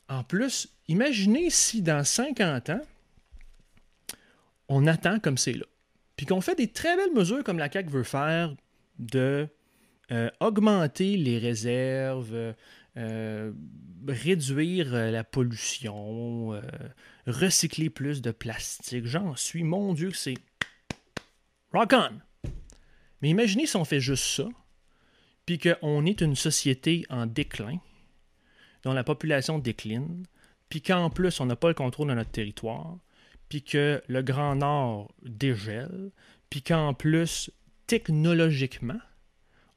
en 0.07 0.23
plus, 0.23 0.69
imaginez 0.87 1.49
si 1.49 1.81
dans 1.81 2.03
50 2.03 2.69
ans, 2.69 2.81
on 4.67 4.87
attend 4.87 5.19
comme 5.19 5.37
c'est 5.37 5.53
là. 5.53 5.65
Puis 6.15 6.25
qu'on 6.25 6.41
fait 6.41 6.55
des 6.55 6.67
très 6.67 6.95
belles 6.95 7.13
mesures 7.13 7.43
comme 7.43 7.57
la 7.57 7.71
CAQ 7.71 7.89
veut 7.89 8.03
faire, 8.03 8.53
de 8.99 9.47
euh, 10.11 10.29
augmenter 10.39 11.17
les 11.17 11.37
réserves, 11.37 12.53
euh, 12.97 13.51
réduire 14.07 14.93
euh, 14.93 15.11
la 15.11 15.23
pollution, 15.23 16.61
recycler 17.25 17.89
plus 17.89 18.21
de 18.21 18.31
plastique. 18.31 19.05
J'en 19.05 19.35
suis, 19.35 19.63
mon 19.63 19.93
Dieu, 19.93 20.11
c'est 20.11 20.35
rock 21.71 21.93
on! 21.93 22.49
Mais 23.21 23.29
imaginez 23.29 23.65
si 23.65 23.77
on 23.77 23.85
fait 23.85 24.01
juste 24.01 24.25
ça, 24.25 24.47
puis 25.45 25.57
qu'on 25.57 26.05
est 26.05 26.21
une 26.21 26.35
société 26.35 27.05
en 27.09 27.25
déclin, 27.25 27.79
dont 28.83 28.93
la 28.93 29.03
population 29.05 29.59
décline, 29.59 30.25
puis 30.67 30.81
qu'en 30.81 31.09
plus 31.09 31.39
on 31.39 31.45
n'a 31.45 31.55
pas 31.55 31.69
le 31.69 31.73
contrôle 31.73 32.09
de 32.09 32.13
notre 32.13 32.31
territoire, 32.31 32.97
puis 33.47 33.63
que 33.63 34.03
le 34.07 34.21
Grand 34.21 34.55
Nord 34.55 35.13
dégèle, 35.23 36.11
puis 36.49 36.61
qu'en 36.61 36.93
plus 36.93 37.49
technologiquement, 37.93 38.99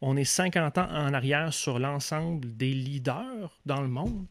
on 0.00 0.16
est 0.16 0.24
50 0.24 0.78
ans 0.78 0.88
en 0.90 1.12
arrière 1.12 1.52
sur 1.52 1.78
l'ensemble 1.78 2.56
des 2.56 2.72
leaders 2.72 3.60
dans 3.66 3.82
le 3.82 3.88
monde. 3.88 4.24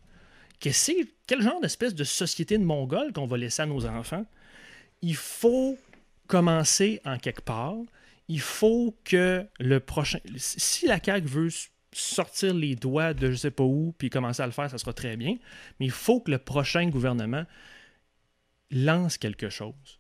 Qu'est-ce 0.60 0.92
quel 1.28 1.44
genre 1.44 1.62
d'espèce 1.62 1.94
de 1.94 2.04
société 2.04 2.58
de 2.58 2.64
Mongols 2.64 3.14
qu'on 3.14 3.28
va 3.28 3.38
laisser 3.38 3.62
à 3.62 3.68
nos 3.68 3.86
enfants? 3.86 4.26
Il 5.04 5.16
faut 5.16 5.78
commencer 6.26 7.00
en 7.06 7.20
quelque 7.20 7.44
part. 7.44 7.76
Il 8.28 8.40
faut 8.40 8.98
que 9.04 9.46
le 9.60 9.80
prochain. 9.80 10.18
Si 10.36 10.88
la 10.88 11.00
CAQ 11.00 11.28
veut 11.28 11.50
sortir 11.92 12.56
les 12.56 12.76
doigts 12.76 13.14
de 13.14 13.30
je 13.30 13.36
sais 13.36 13.52
pas 13.52 13.64
où 13.64 13.94
puis 14.00 14.10
commencer 14.10 14.42
à 14.42 14.48
le 14.48 14.52
faire, 14.52 14.72
ça 14.72 14.80
sera 14.80 14.94
très 14.94 15.16
bien. 15.16 15.38
Mais 15.80 15.86
il 15.86 15.92
faut 15.92 16.22
que 16.22 16.32
le 16.32 16.40
prochain 16.40 16.90
gouvernement 16.90 17.46
lance 18.72 19.20
quelque 19.20 19.50
chose 19.50 20.00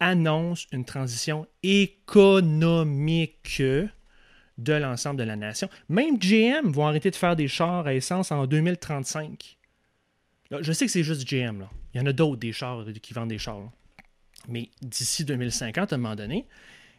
annonce 0.00 0.66
une 0.72 0.84
transition 0.84 1.46
économique 1.62 3.62
de 4.58 4.72
l'ensemble 4.72 5.18
de 5.18 5.24
la 5.24 5.36
nation. 5.36 5.68
Même 5.88 6.18
GM 6.18 6.70
vont 6.70 6.86
arrêter 6.86 7.10
de 7.10 7.16
faire 7.16 7.36
des 7.36 7.48
chars 7.48 7.86
à 7.86 7.94
essence 7.94 8.32
en 8.32 8.46
2035. 8.46 9.56
je 10.60 10.72
sais 10.72 10.86
que 10.86 10.92
c'est 10.92 11.04
juste 11.04 11.28
GM. 11.28 11.66
Il 11.94 11.98
y 11.98 12.00
en 12.00 12.06
a 12.06 12.12
d'autres 12.12 12.40
des 12.40 12.52
chars 12.52 12.84
qui 13.02 13.14
vendent 13.14 13.28
des 13.28 13.38
chars. 13.38 13.70
Mais 14.48 14.70
d'ici 14.82 15.24
2050, 15.24 15.92
à 15.92 15.96
un 15.96 15.98
moment 15.98 16.16
donné, 16.16 16.46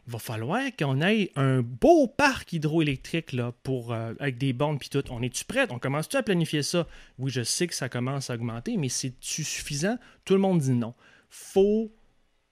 il 0.07 0.13
va 0.13 0.19
falloir 0.19 0.61
qu'on 0.77 1.01
ait 1.01 1.31
un 1.35 1.61
beau 1.61 2.07
parc 2.07 2.53
hydroélectrique 2.53 3.33
là, 3.33 3.53
pour, 3.63 3.93
euh, 3.93 4.13
avec 4.19 4.37
des 4.37 4.53
bornes 4.53 4.79
puis 4.79 4.89
tout. 4.89 5.03
On 5.11 5.21
est-tu 5.21 5.45
prêt? 5.45 5.67
On 5.69 5.79
commence-tu 5.79 6.17
à 6.17 6.23
planifier 6.23 6.63
ça? 6.63 6.87
Oui, 7.17 7.31
je 7.31 7.43
sais 7.43 7.67
que 7.67 7.75
ça 7.75 7.89
commence 7.89 8.29
à 8.29 8.35
augmenter, 8.35 8.77
mais 8.77 8.89
c'est-tu 8.89 9.43
suffisant? 9.43 9.97
Tout 10.25 10.33
le 10.33 10.39
monde 10.39 10.59
dit 10.59 10.71
non. 10.71 10.93
faut 11.29 11.91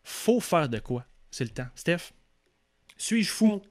faut 0.07 0.39
faire 0.39 0.69
de 0.69 0.79
quoi? 0.79 1.05
C'est 1.31 1.43
le 1.43 1.49
temps. 1.49 1.67
Steph, 1.75 2.13
suis-je 2.95 3.29
fou? 3.29 3.61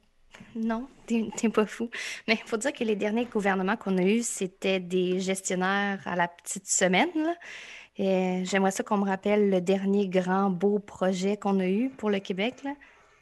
Non, 0.54 0.86
t'es 1.06 1.48
pas 1.48 1.64
fou. 1.64 1.88
Mais 2.28 2.34
il 2.34 2.46
faut 2.46 2.58
dire 2.58 2.72
que 2.72 2.84
les 2.84 2.94
derniers 2.94 3.24
gouvernements 3.24 3.76
qu'on 3.76 3.96
a 3.96 4.02
eus, 4.02 4.26
c'était 4.26 4.80
des 4.80 5.18
gestionnaires 5.18 6.02
à 6.04 6.14
la 6.14 6.28
petite 6.28 6.66
semaine. 6.68 7.34
J'aimerais 7.96 8.70
ça 8.70 8.82
qu'on 8.82 8.98
me 8.98 9.06
rappelle 9.06 9.48
le 9.48 9.62
dernier 9.62 10.08
grand 10.08 10.50
beau 10.50 10.78
projet 10.78 11.38
qu'on 11.38 11.58
a 11.58 11.66
eu 11.66 11.88
pour 11.88 12.10
le 12.10 12.18
Québec. 12.18 12.62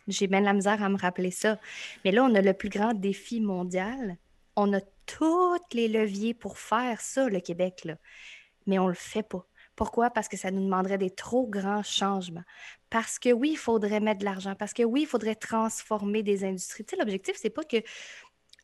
J'ai 0.09 0.27
bien 0.27 0.41
la 0.41 0.53
misère 0.53 0.83
à 0.83 0.89
me 0.89 0.99
rappeler 0.99 1.31
ça. 1.31 1.59
Mais 2.05 2.11
là, 2.11 2.25
on 2.25 2.35
a 2.35 2.41
le 2.41 2.53
plus 2.53 2.69
grand 2.69 2.95
défi 2.95 3.41
mondial. 3.41 4.17
On 4.57 4.73
a 4.73 4.81
tous 5.07 5.59
les 5.73 5.87
leviers 5.87 6.35
pour 6.35 6.59
faire 6.59 7.01
ça, 7.01 7.29
le 7.29 7.39
Québec, 7.39 7.87
mais 8.67 8.79
on 8.79 8.89
le 8.89 8.95
fait 8.95 9.23
pas. 9.23 9.47
Pourquoi? 9.77 10.11
Parce 10.11 10.29
que 10.29 10.37
ça 10.37 10.51
nous 10.51 10.65
demanderait 10.65 10.99
des 10.99 11.11
trop 11.11 11.47
grands 11.47 11.83
changements. 11.83 12.45
Parce 12.95 13.19
que 13.19 13.33
oui, 13.33 13.51
il 13.55 13.57
faudrait 13.57 13.99
mettre 13.99 14.21
de 14.21 14.25
l'argent. 14.25 14.55
Parce 14.55 14.73
que 14.73 14.85
oui, 14.85 15.01
il 15.01 15.07
faudrait 15.09 15.35
transformer 15.35 16.23
des 16.23 16.45
industries. 16.45 16.85
Tu 16.85 16.95
sais, 16.95 16.97
l'objectif, 16.97 17.35
c'est 17.37 17.51
pas 17.51 17.65
que 17.65 17.79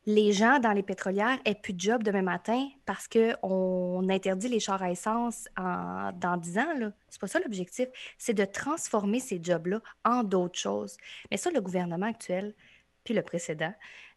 les 0.05 0.31
gens 0.31 0.59
dans 0.59 0.71
les 0.71 0.83
pétrolières 0.83 1.37
aient 1.43 1.53
plus 1.53 1.73
de 1.73 1.81
job 1.81 2.01
demain 2.01 2.21
matin 2.21 2.69
parce 2.85 3.09
qu'on 3.09 4.07
interdit 4.07 4.47
les 4.47 4.61
chars 4.61 4.81
à 4.81 4.89
essence 4.89 5.49
dans 5.57 6.37
10 6.37 6.57
ans. 6.59 6.73
Ce 6.77 6.85
n'est 6.85 7.19
pas 7.19 7.27
ça 7.27 7.41
l'objectif. 7.41 7.89
C'est 8.17 8.33
de 8.33 8.45
transformer 8.45 9.19
ces 9.19 9.41
jobs-là 9.43 9.81
en 10.05 10.23
d'autres 10.23 10.57
choses. 10.57 10.95
Mais 11.29 11.35
ça, 11.35 11.51
le 11.51 11.59
gouvernement 11.59 12.05
actuel, 12.05 12.55
puis 13.03 13.13
le 13.13 13.23
précédent, 13.23 13.73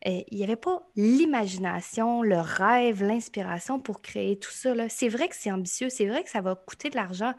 euh, 0.06 0.20
il 0.30 0.38
n'y 0.38 0.44
avait 0.44 0.54
pas 0.54 0.86
l'imagination, 0.94 2.22
le 2.22 2.38
rêve, 2.38 3.02
l'inspiration 3.02 3.80
pour 3.80 4.00
créer 4.00 4.38
tout 4.38 4.52
ça. 4.52 4.74
C'est 4.88 5.08
vrai 5.08 5.26
que 5.28 5.34
c'est 5.34 5.50
ambitieux, 5.50 5.88
c'est 5.88 6.06
vrai 6.06 6.22
que 6.22 6.30
ça 6.30 6.40
va 6.40 6.54
coûter 6.54 6.88
de 6.88 6.94
l'argent, 6.94 7.34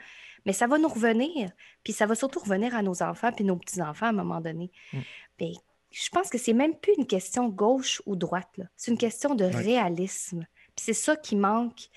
mais 0.45 0.53
ça 0.53 0.67
va 0.67 0.77
nous 0.77 0.87
revenir. 0.87 1.51
Puis 1.83 1.93
ça 1.93 2.05
va 2.05 2.15
surtout 2.15 2.39
revenir 2.39 2.75
à 2.75 2.81
nos 2.81 3.01
enfants 3.03 3.31
puis 3.31 3.43
nos 3.43 3.55
petits-enfants 3.55 4.07
à 4.07 4.09
un 4.09 4.13
moment 4.13 4.41
donné. 4.41 4.71
Mm. 4.93 4.99
Ben, 5.39 5.51
je 5.91 6.09
pense 6.09 6.29
que 6.29 6.37
c'est 6.37 6.53
même 6.53 6.75
plus 6.75 6.93
une 6.97 7.07
question 7.07 7.47
gauche 7.47 8.01
ou 8.05 8.15
droite. 8.15 8.59
C'est 8.75 8.91
une 8.91 8.97
question 8.97 9.33
de 9.33 9.45
réalisme. 9.45 10.45
Puis 10.75 10.85
c'est 10.85 10.93
ça 10.93 11.15
qui 11.15 11.35
manque 11.35 11.89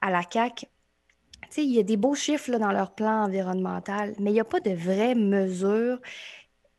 à 0.00 0.10
la 0.10 0.22
CAQ. 0.28 0.66
il 1.58 1.70
y 1.70 1.78
a 1.78 1.82
des 1.82 1.96
beaux 1.96 2.14
chiffres 2.14 2.56
dans 2.58 2.72
leur 2.72 2.94
plan 2.94 3.24
environnemental, 3.24 4.14
mais 4.18 4.30
il 4.30 4.34
n'y 4.34 4.40
a 4.40 4.44
pas 4.44 4.60
de 4.60 4.70
vraies 4.70 5.14
mesures 5.14 6.00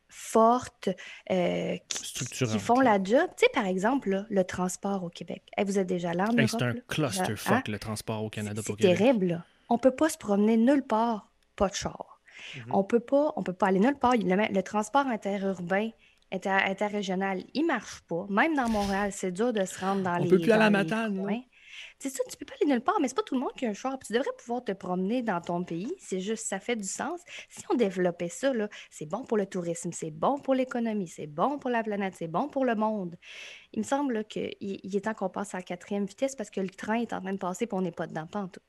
fortes 0.09 0.89
euh, 1.29 1.75
qui, 1.89 2.59
font 2.59 2.79
la 2.79 3.03
job. 3.03 3.27
Tu 3.37 3.45
sais, 3.45 3.49
par 3.53 3.65
exemple, 3.65 4.25
le 4.29 4.43
transport 4.43 5.03
au 5.03 5.09
Québec. 5.09 5.43
vous 5.63 5.77
êtes 5.77 5.87
déjà 5.87 6.13
là 6.13 6.25
en 6.29 6.47
C'est 6.47 6.61
un 6.61 6.73
clusterfuck, 6.87 7.53
hein? 7.53 7.63
le 7.67 7.79
transport 7.79 8.23
au 8.23 8.29
Canada 8.29 8.61
C'est 8.65 8.77
terrible. 8.77 9.43
On 9.69 9.75
ne 9.75 9.79
peut 9.79 9.95
pas 9.95 10.09
se 10.09 10.17
promener 10.17 10.57
nulle 10.57 10.83
part, 10.83 11.31
pas 11.55 11.69
de 11.69 11.75
char. 11.75 12.21
Mm-hmm. 12.55 12.61
On 12.71 12.83
peut 12.83 12.99
pas, 12.99 13.33
on 13.35 13.43
peut 13.43 13.53
pas 13.53 13.67
aller 13.67 13.79
nulle 13.79 13.97
part. 13.97 14.13
Le, 14.15 14.61
transport 14.61 15.07
interurbain, 15.07 15.89
interrégional, 16.31 17.43
il 17.53 17.63
ne 17.63 17.67
marche 17.67 18.01
pas. 18.01 18.25
Même 18.29 18.55
dans 18.55 18.69
Montréal, 18.69 19.11
c'est 19.11 19.31
dur 19.31 19.53
de 19.53 19.65
se 19.65 19.79
rendre 19.79 20.03
dans 20.03 20.17
les. 20.17 20.27
On 20.27 20.29
peut 20.29 20.39
plus 20.39 20.51
aller 20.51 20.65
à 20.65 20.69
matane. 20.69 21.43
C'est 21.99 22.09
ça, 22.09 22.23
tu 22.29 22.37
peux 22.37 22.45
pas 22.45 22.53
aller 22.61 22.71
nulle 22.71 22.81
part, 22.81 22.95
mais 23.01 23.07
c'est 23.07 23.15
pas 23.15 23.23
tout 23.23 23.35
le 23.35 23.41
monde 23.41 23.53
qui 23.57 23.65
a 23.65 23.69
un 23.69 23.73
choix. 23.73 23.97
Tu 24.05 24.13
devrais 24.13 24.29
pouvoir 24.37 24.63
te 24.63 24.71
promener 24.71 25.21
dans 25.21 25.41
ton 25.41 25.63
pays. 25.63 25.93
C'est 25.97 26.19
juste, 26.19 26.45
ça 26.47 26.59
fait 26.59 26.75
du 26.75 26.87
sens. 26.87 27.21
Si 27.49 27.63
on 27.69 27.75
développait 27.75 28.29
ça, 28.29 28.51
c'est 28.89 29.05
bon 29.05 29.23
pour 29.23 29.37
le 29.37 29.45
tourisme, 29.45 29.91
c'est 29.91 30.11
bon 30.11 30.39
pour 30.39 30.55
l'économie, 30.55 31.07
c'est 31.07 31.27
bon 31.27 31.57
pour 31.57 31.69
la 31.69 31.83
planète, 31.83 32.15
c'est 32.17 32.27
bon 32.27 32.47
pour 32.47 32.65
le 32.65 32.75
monde. 32.75 33.15
Il 33.73 33.79
me 33.79 33.85
semble 33.85 34.25
qu'il 34.25 34.55
il 34.59 34.95
est 34.95 35.01
temps 35.01 35.13
qu'on 35.13 35.29
passe 35.29 35.53
à 35.53 35.57
la 35.57 35.63
quatrième 35.63 36.05
vitesse 36.05 36.35
parce 36.35 36.49
que 36.49 36.61
le 36.61 36.69
train 36.69 36.95
est 36.95 37.13
en 37.13 37.21
train 37.21 37.33
de 37.33 37.37
passer 37.37 37.65
et 37.65 37.69
on 37.73 37.81
n'est 37.81 37.91
pas 37.91 38.07
dedans, 38.07 38.27
pas 38.27 38.41
en 38.41 38.47
tout. 38.47 38.61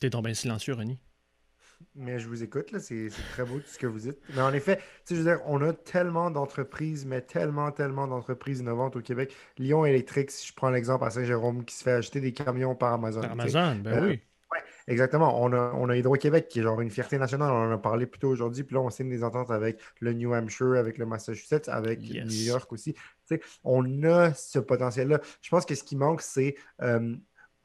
T'es 0.00 0.10
tombé 0.10 0.34
silencieux, 0.34 0.74
René. 0.74 0.98
Mais 1.94 2.18
je 2.18 2.28
vous 2.28 2.42
écoute, 2.42 2.72
là, 2.72 2.80
c'est 2.80 3.08
très 3.32 3.44
beau 3.44 3.58
tout 3.58 3.68
ce 3.68 3.78
que 3.78 3.86
vous 3.86 4.00
dites. 4.00 4.18
Mais 4.34 4.40
en 4.40 4.52
effet, 4.52 4.80
je 5.08 5.14
veux 5.14 5.22
dire, 5.24 5.40
on 5.46 5.60
a 5.62 5.72
tellement 5.72 6.30
d'entreprises, 6.30 7.06
mais 7.06 7.20
tellement, 7.20 7.70
tellement 7.70 8.06
d'entreprises 8.06 8.60
innovantes 8.60 8.96
au 8.96 9.00
Québec. 9.00 9.34
Lyon 9.58 9.84
Électrique, 9.84 10.30
si 10.30 10.46
je 10.48 10.54
prends 10.54 10.70
l'exemple 10.70 11.04
à 11.04 11.10
Saint-Jérôme, 11.10 11.64
qui 11.64 11.74
se 11.74 11.82
fait 11.84 11.92
acheter 11.92 12.20
des 12.20 12.32
camions 12.32 12.74
par 12.74 12.92
Amazon. 12.92 13.20
Par 13.20 13.32
Amazon, 13.32 13.76
ben 13.76 13.92
euh, 13.92 14.06
oui. 14.08 14.20
Ouais, 14.50 14.60
exactement. 14.86 15.42
On 15.42 15.52
a, 15.52 15.72
on 15.74 15.88
a 15.88 15.96
Hydro-Québec 15.96 16.48
qui 16.48 16.60
est 16.60 16.62
genre 16.62 16.80
une 16.80 16.90
fierté 16.90 17.18
nationale. 17.18 17.52
On 17.52 17.68
en 17.68 17.70
a 17.70 17.78
parlé 17.78 18.06
plus 18.06 18.18
tôt 18.18 18.28
aujourd'hui. 18.28 18.64
Puis 18.64 18.74
là, 18.74 18.80
on 18.80 18.90
signe 18.90 19.10
des 19.10 19.22
ententes 19.22 19.50
avec 19.50 19.78
le 20.00 20.12
New 20.14 20.34
Hampshire, 20.34 20.76
avec 20.76 20.98
le 20.98 21.06
Massachusetts, 21.06 21.68
avec 21.68 22.00
New 22.00 22.44
York 22.44 22.72
aussi. 22.72 22.94
on 23.62 24.02
a 24.04 24.32
ce 24.32 24.58
potentiel-là. 24.58 25.20
Je 25.42 25.50
pense 25.50 25.66
que 25.66 25.74
ce 25.74 25.84
qui 25.84 25.96
manque, 25.96 26.22
c'est 26.22 26.56
euh, 26.80 27.14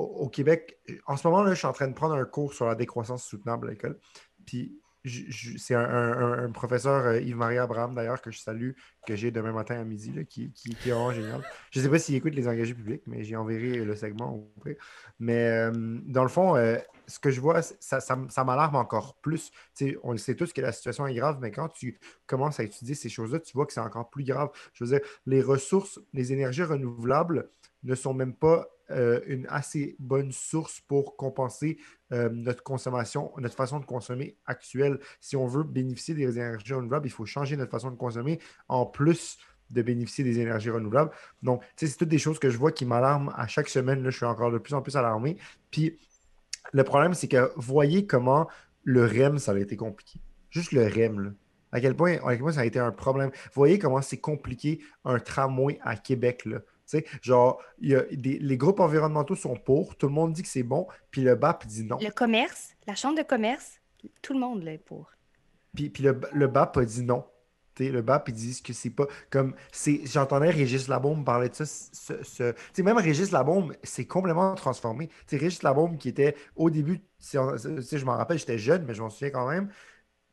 au, 0.04 0.30
Québec, 0.30 0.80
en 1.06 1.18
ce 1.18 1.28
moment, 1.28 1.44
là, 1.44 1.54
je 1.54 1.60
suis 1.60 1.68
en 1.68 1.74
train 1.74 1.88
de 1.88 1.94
prendre 1.94 2.16
un 2.16 2.26
cours 2.26 2.54
sur 2.54 2.66
la 2.66 2.76
décroissance 2.76 3.24
soutenable 3.24 3.68
à 3.68 3.72
l'école. 3.72 4.00
Puis 4.46 4.80
c'est 5.58 5.76
un, 5.76 6.50
professeur, 6.52 7.06
euh, 7.06 7.20
Yves-Marie 7.20 7.58
Abraham 7.58 7.94
d'ailleurs, 7.94 8.22
que 8.22 8.32
je 8.32 8.40
salue, 8.40 8.72
que 9.06 9.16
j'ai 9.16 9.32
demain 9.32 9.52
matin 9.52 9.80
à 9.80 9.84
midi, 9.84 10.14
qui, 10.30 10.54
est 10.66 10.90
vraiment 10.90 11.12
génial. 11.12 11.42
Je 11.72 11.80
ne 11.80 11.84
sais 11.84 11.90
pas 11.90 12.00
s'il 12.00 12.16
écoute 12.16 12.34
les 12.34 12.48
engagés 12.48 12.74
publics, 12.74 13.04
mais 13.06 13.24
j'y 13.24 13.36
enverrai 13.36 13.84
le 13.84 13.96
segment. 13.96 14.50
Mais 15.20 15.50
euh, 15.50 15.72
dans 16.06 16.24
le 16.24 16.30
fond, 16.30 16.56
euh, 16.56 16.78
ce 17.08 17.20
que 17.20 17.32
je 17.32 17.42
vois, 17.42 17.62
ça, 17.62 18.00
ça, 18.00 18.44
m'alarme 18.46 18.76
encore 18.78 19.16
plus. 19.16 19.52
on 20.04 20.16
sait 20.16 20.36
tous 20.36 20.54
que 20.54 20.62
la 20.62 20.72
situation 20.72 21.06
est 21.06 21.16
grave, 21.16 21.40
mais 21.42 21.52
quand 21.52 21.68
tu 21.68 22.00
commences 22.26 22.62
à 22.62 22.64
étudier 22.64 22.96
ces 22.96 23.10
choses-là, 23.10 23.40
tu 23.40 23.52
vois 23.54 23.66
que 23.66 23.74
c'est 23.74 23.82
encore 23.82 24.10
plus 24.10 24.24
grave. 24.24 24.52
Je 24.74 24.86
veux 24.86 24.90
dire, 24.90 25.06
les 25.26 25.42
ressources, 25.42 26.00
les 26.14 26.32
énergies 26.32 26.64
renouvelables 26.64 27.50
ne 27.84 27.96
sont 27.96 28.14
même 28.14 28.34
pas 28.34 28.70
euh, 28.94 29.22
une 29.28 29.48
assez 29.50 29.96
bonne 30.00 30.32
source 30.32 30.82
pour 30.82 31.16
compenser 31.16 31.78
euh, 32.12 32.30
notre 32.30 32.64
consommation, 32.64 33.32
notre 33.38 33.56
façon 33.56 33.80
de 33.80 33.86
consommer 33.86 34.38
actuelle. 34.46 35.00
Si 35.20 35.36
on 35.36 35.48
veut 35.48 35.64
bénéficier 35.64 36.14
des 36.14 36.38
énergies 36.38 36.74
renouvelables, 36.74 37.08
il 37.08 37.12
faut 37.12 37.26
changer 37.26 37.58
notre 37.58 37.72
façon 37.72 37.92
de 37.92 37.96
consommer 37.96 38.40
en 38.68 38.86
plus 38.86 39.38
de 39.70 39.82
bénéficier 39.82 40.24
des 40.24 40.40
énergies 40.40 40.70
renouvelables. 40.70 41.12
Donc, 41.42 41.64
c'est 41.76 41.98
toutes 41.98 42.10
des 42.10 42.20
choses 42.20 42.40
que 42.40 42.50
je 42.50 42.58
vois 42.58 42.72
qui 42.72 42.86
m'alarment 42.86 43.34
à 43.36 43.48
chaque 43.48 43.70
semaine. 43.70 44.04
Là, 44.04 44.10
je 44.10 44.18
suis 44.18 44.26
encore 44.26 44.52
de 44.52 44.60
plus 44.60 44.74
en 44.74 44.82
plus 44.82 44.96
alarmé. 44.96 45.38
Puis, 45.72 45.98
le 46.72 46.84
problème, 46.84 47.14
c'est 47.14 47.28
que 47.28 47.52
voyez 47.56 48.06
comment 48.06 48.48
le 48.84 49.06
REM, 49.06 49.40
ça 49.40 49.54
a 49.54 49.58
été 49.58 49.76
compliqué. 49.76 50.20
Juste 50.50 50.72
le 50.72 50.86
REM, 50.86 51.20
là. 51.20 51.30
À 51.72 51.82
quel, 51.82 51.96
point, 51.96 52.18
à 52.24 52.34
quel 52.34 52.40
point 52.40 52.52
ça 52.52 52.60
a 52.60 52.66
été 52.66 52.78
un 52.78 52.92
problème. 52.92 53.32
Voyez 53.56 53.80
comment 53.80 54.02
c'est 54.04 54.20
compliqué 54.20 54.80
un 55.06 55.18
tramway 55.18 55.80
à 55.82 55.96
Québec. 55.96 56.46
Là 56.46 56.60
genre, 57.22 57.62
y 57.82 57.96
a 57.96 58.04
les 58.12 58.58
groupes 58.58 58.80
environnementaux 58.80 59.36
sont 59.36 59.56
pour, 59.56 59.96
tout 59.96 60.08
le 60.08 60.14
monde 60.14 60.34
dit 60.34 60.42
que 60.44 60.48
c'est 60.48 60.64
bon, 60.64 60.88
puis 61.12 61.22
le 61.22 61.36
BAP 61.36 61.66
dit 61.66 61.84
non. 61.84 61.98
Le 62.02 62.12
commerce, 62.12 62.74
la 62.88 62.96
chambre 62.96 63.18
de 63.18 63.24
commerce, 63.24 63.80
tout 64.22 64.34
le 64.34 64.40
monde 64.40 64.64
l'est 64.64 64.78
pour. 64.78 65.12
Puis, 65.76 65.90
puis 65.90 66.04
le, 66.04 66.20
le, 66.34 66.48
BAP 66.48 66.78
a 66.78 66.86
dit 66.86 67.04
non. 67.04 67.26
le 67.80 68.02
BAP, 68.02 68.30
ils 68.30 68.36
disent 68.36 68.62
que 68.62 68.74
c'est 68.74 68.90
pas 68.90 69.08
comme. 69.30 69.56
J'entendais 70.06 70.50
Régis 70.50 70.88
Labaume 70.88 71.24
parler 71.26 71.50
de 71.50 71.56
ça. 71.56 71.66
Ce, 71.66 72.82
même 72.82 72.98
Régis 72.98 73.32
Labaume, 73.32 73.74
c'est 73.84 74.06
complètement 74.06 74.54
transformé. 74.56 75.10
T'sais, 75.26 75.38
Régis 75.38 75.64
Labaume, 75.64 75.98
qui 75.98 76.10
était 76.10 76.36
au 76.56 76.70
début, 76.70 77.02
je 77.22 78.06
m'en 78.06 78.18
rappelle, 78.18 78.38
j'étais 78.38 78.60
jeune, 78.60 78.86
mais 78.86 78.94
je 78.94 79.02
m'en 79.02 79.10
souviens 79.10 79.32
quand 79.32 79.50
même 79.50 79.70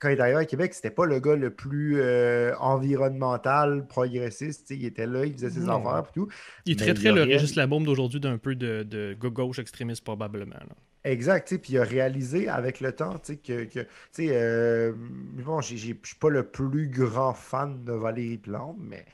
quand 0.00 0.08
il 0.08 0.16
est 0.16 0.20
arrivé 0.20 0.38
à 0.38 0.44
Québec, 0.46 0.72
c'était 0.72 0.90
pas 0.90 1.04
le 1.04 1.20
gars 1.20 1.36
le 1.36 1.50
plus 1.50 2.00
euh, 2.00 2.56
environnemental, 2.58 3.86
progressiste. 3.86 4.70
Il 4.70 4.86
était 4.86 5.06
là, 5.06 5.26
il 5.26 5.34
faisait 5.34 5.50
ses 5.50 5.68
affaires 5.68 6.04
et 6.08 6.12
tout. 6.14 6.28
Il 6.64 6.76
traiterait 6.76 7.12
le 7.12 7.22
Régis 7.22 7.54
Labaume 7.54 7.84
d'aujourd'hui 7.84 8.18
d'un 8.18 8.38
peu 8.38 8.54
de, 8.54 8.82
de, 8.82 9.14
gauche 9.14 9.58
extrémiste, 9.58 10.02
probablement. 10.02 10.56
Exact, 11.04 11.56
puis 11.58 11.74
il 11.74 11.78
a 11.78 11.84
réalisé 11.84 12.48
avec 12.48 12.80
le 12.80 12.92
temps 12.92 13.20
que, 13.44 13.64
que 13.64 13.86
euh, 14.20 14.92
bon, 14.96 15.60
je 15.60 15.76
suis 15.76 15.94
pas 16.18 16.30
le 16.30 16.44
plus 16.44 16.88
grand 16.88 17.34
fan 17.34 17.84
de 17.84 17.92
Valérie 17.92 18.38
Plante, 18.38 18.76
mais 18.80 19.04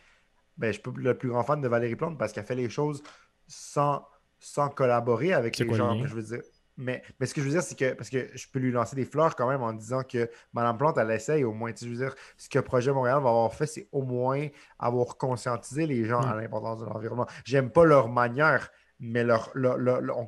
ben, 0.57 0.69
je 0.69 0.73
suis 0.75 0.83
pas 0.83 0.91
le 0.97 1.15
plus 1.15 1.29
grand 1.29 1.43
fan 1.43 1.61
de 1.61 1.69
Valérie 1.69 1.97
Plante 1.97 2.19
parce 2.19 2.33
qu'elle 2.33 2.45
fait 2.45 2.55
les 2.55 2.71
choses 2.71 3.03
sans, 3.47 4.05
sans 4.39 4.69
collaborer 4.69 5.33
avec 5.33 5.59
les 5.59 5.75
gens. 5.75 6.05
Je 6.07 6.15
veux 6.15 6.23
dire, 6.23 6.43
mais, 6.77 7.03
mais 7.19 7.27
ce 7.27 7.35
que 7.35 7.41
je 7.41 7.47
veux 7.47 7.53
dire, 7.53 7.63
c'est 7.63 7.75
que, 7.75 7.95
parce 7.95 8.11
que 8.11 8.29
je 8.35 8.47
peux 8.53 8.59
lui 8.59 8.71
lancer 8.71 8.97
des 8.97 9.07
fleurs 9.07 9.35
quand 9.35 9.49
même 9.49 9.63
en 9.63 9.73
disant 9.73 10.03
que 10.03 10.29
Mme 10.53 10.77
Plante, 10.77 10.99
elle 10.99 11.11
essaye 11.11 11.45
au 11.45 11.53
moins. 11.53 11.73
Je 11.75 11.89
veux 11.89 11.97
dire, 11.97 12.15
ce 12.37 12.49
que 12.49 12.59
Projet 12.59 12.93
Montréal 12.93 13.23
va 13.23 13.31
avoir 13.31 13.55
fait, 13.55 13.67
c'est 13.67 13.89
au 13.93 14.03
moins 14.03 14.47
avoir 14.79 15.17
conscientisé 15.17 15.87
les 15.87 16.05
gens 16.05 16.21
à 16.21 16.35
mm. 16.35 16.41
l'importance 16.41 16.81
de 16.81 16.85
l'environnement. 16.85 17.27
J'aime 17.45 17.71
pas 17.71 17.85
leur 17.85 18.09
manière, 18.09 18.71
mais 19.01 19.25
leur, 19.25 19.53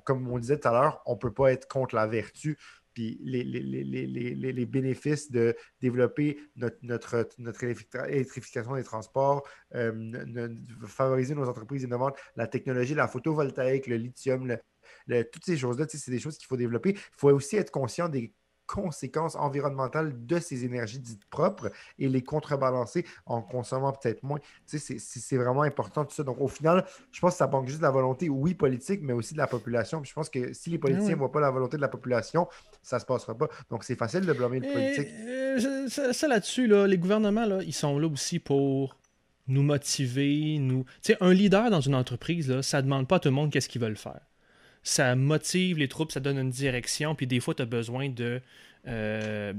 comme 0.05 0.29
on 0.29 0.39
disait 0.39 0.59
tout 0.59 0.69
à 0.69 0.73
l'heure, 0.73 1.03
on 1.07 1.13
ne 1.15 1.19
peut 1.19 1.33
pas 1.33 1.53
être 1.53 1.69
contre 1.69 1.95
la 1.95 2.07
vertu. 2.07 2.59
Puis 2.95 3.21
les, 3.23 3.45
les, 3.45 4.67
bénéfices 4.67 5.31
de 5.31 5.55
développer 5.81 6.41
notre, 6.57 6.79
notre, 6.83 7.29
notre 7.39 7.63
électrification 7.63 8.75
des 8.75 8.83
transports, 8.83 9.47
euh, 9.77 10.51
favoriser 10.85 11.37
nos 11.37 11.49
entreprises 11.49 11.85
innovantes, 11.85 12.19
la 12.35 12.49
technologie, 12.49 12.97
la 12.97 13.07
photovoltaïque, 13.07 13.87
le 13.87 13.97
lithium, 13.97 14.49
le, 14.49 14.59
toutes 15.33 15.45
ces 15.45 15.57
choses-là, 15.57 15.87
c'est 15.89 16.11
des 16.11 16.21
choses 16.21 16.39
qu'il 16.39 16.47
faut 16.47 16.57
développer. 16.57 16.91
Il 16.91 17.17
faut 17.17 17.31
aussi 17.31 17.57
être 17.57 17.71
conscient 17.71 18.09
des 18.09 18.33
conséquences 18.69 19.35
environnementales 19.35 20.13
de 20.27 20.39
ces 20.39 20.65
énergies 20.65 21.01
dites 21.01 21.25
propres 21.25 21.73
et 21.99 22.09
les 22.09 22.23
contrebalancer 22.23 23.05
en 23.27 23.41
consommant 23.41 23.93
peut-être 23.93 24.23
moins. 24.23 24.39
C'est 24.67 25.37
vraiment 25.37 25.63
important 25.63 26.05
tout 26.05 26.15
ça. 26.15 26.23
Donc, 26.23 26.41
au 26.41 26.49
final, 26.49 26.85
je 27.11 27.19
pense 27.19 27.33
que 27.33 27.39
ça 27.39 27.49
manque 27.49 27.67
juste 27.67 27.81
de 27.81 27.85
la 27.85 27.91
volonté, 27.91 28.29
oui, 28.29 28.55
politique, 28.55 29.01
mais 29.03 29.15
aussi 29.15 29.33
de 29.33 29.39
la 29.39 29.47
population. 29.47 30.05
je 30.05 30.13
pense 30.13 30.29
que 30.29 30.53
si 30.53 30.71
les 30.71 30.79
politiciens 30.79 31.15
ne 31.15 31.19
voient 31.19 31.33
pas 31.33 31.41
la 31.41 31.51
volonté 31.51 31.79
de 31.79 31.83
la 31.83 31.89
population, 31.89 32.47
ça 32.83 32.97
ne 32.97 33.01
se 33.01 33.07
passera 33.07 33.37
pas. 33.37 33.49
Donc, 33.71 33.85
c'est 33.85 33.97
facile 33.97 34.27
de 34.27 34.33
blâmer 34.35 34.61
le 34.61 34.71
politique. 34.71 35.09
Euh, 35.09 36.13
ça, 36.13 36.29
là-dessus, 36.29 36.67
là, 36.67 36.87
les 36.87 36.99
gouvernements, 36.99 37.47
là, 37.47 37.61
ils 37.63 37.73
sont 37.73 37.99
là 37.99 38.07
aussi 38.07 38.39
pour 38.39 38.99
nous 39.47 39.63
motiver, 39.63 40.59
nous... 40.59 40.85
Tu 41.03 41.13
sais, 41.13 41.17
un 41.23 41.33
leader 41.33 41.71
dans 41.71 41.81
une 41.81 41.95
entreprise, 41.95 42.51
là, 42.51 42.63
ça 42.63 42.79
ne 42.79 42.83
demande 42.83 43.09
pas 43.09 43.17
à 43.17 43.21
tout 43.21 43.31
le 43.31 43.35
monde 43.35 43.51
qu'est-ce 43.51 43.71
qu'ils 43.71 43.81
veulent 43.81 43.97
faire 43.97 44.28
ça 44.89 45.15
motive 45.15 45.79
les 45.79 45.89
troupes, 45.89 46.13
ça 46.13 46.21
donne 46.21 46.39
une 46.39 46.51
direction, 46.51 47.15
puis 47.15 47.27
des 47.27 47.41
fois, 47.41 47.55
tu 47.55 47.63
as 47.63 47.67
besoin 47.67 48.09
de, 48.09 48.41
euh, 48.87 49.53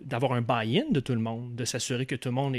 d'avoir 0.00 0.32
un 0.32 0.42
buy-in 0.42 0.90
de 0.90 0.98
tout 0.98 1.12
le 1.12 1.20
monde, 1.20 1.54
de 1.54 1.64
s'assurer 1.64 2.04
que 2.04 2.16
tout 2.16 2.28
le 2.28 2.34
monde 2.34 2.56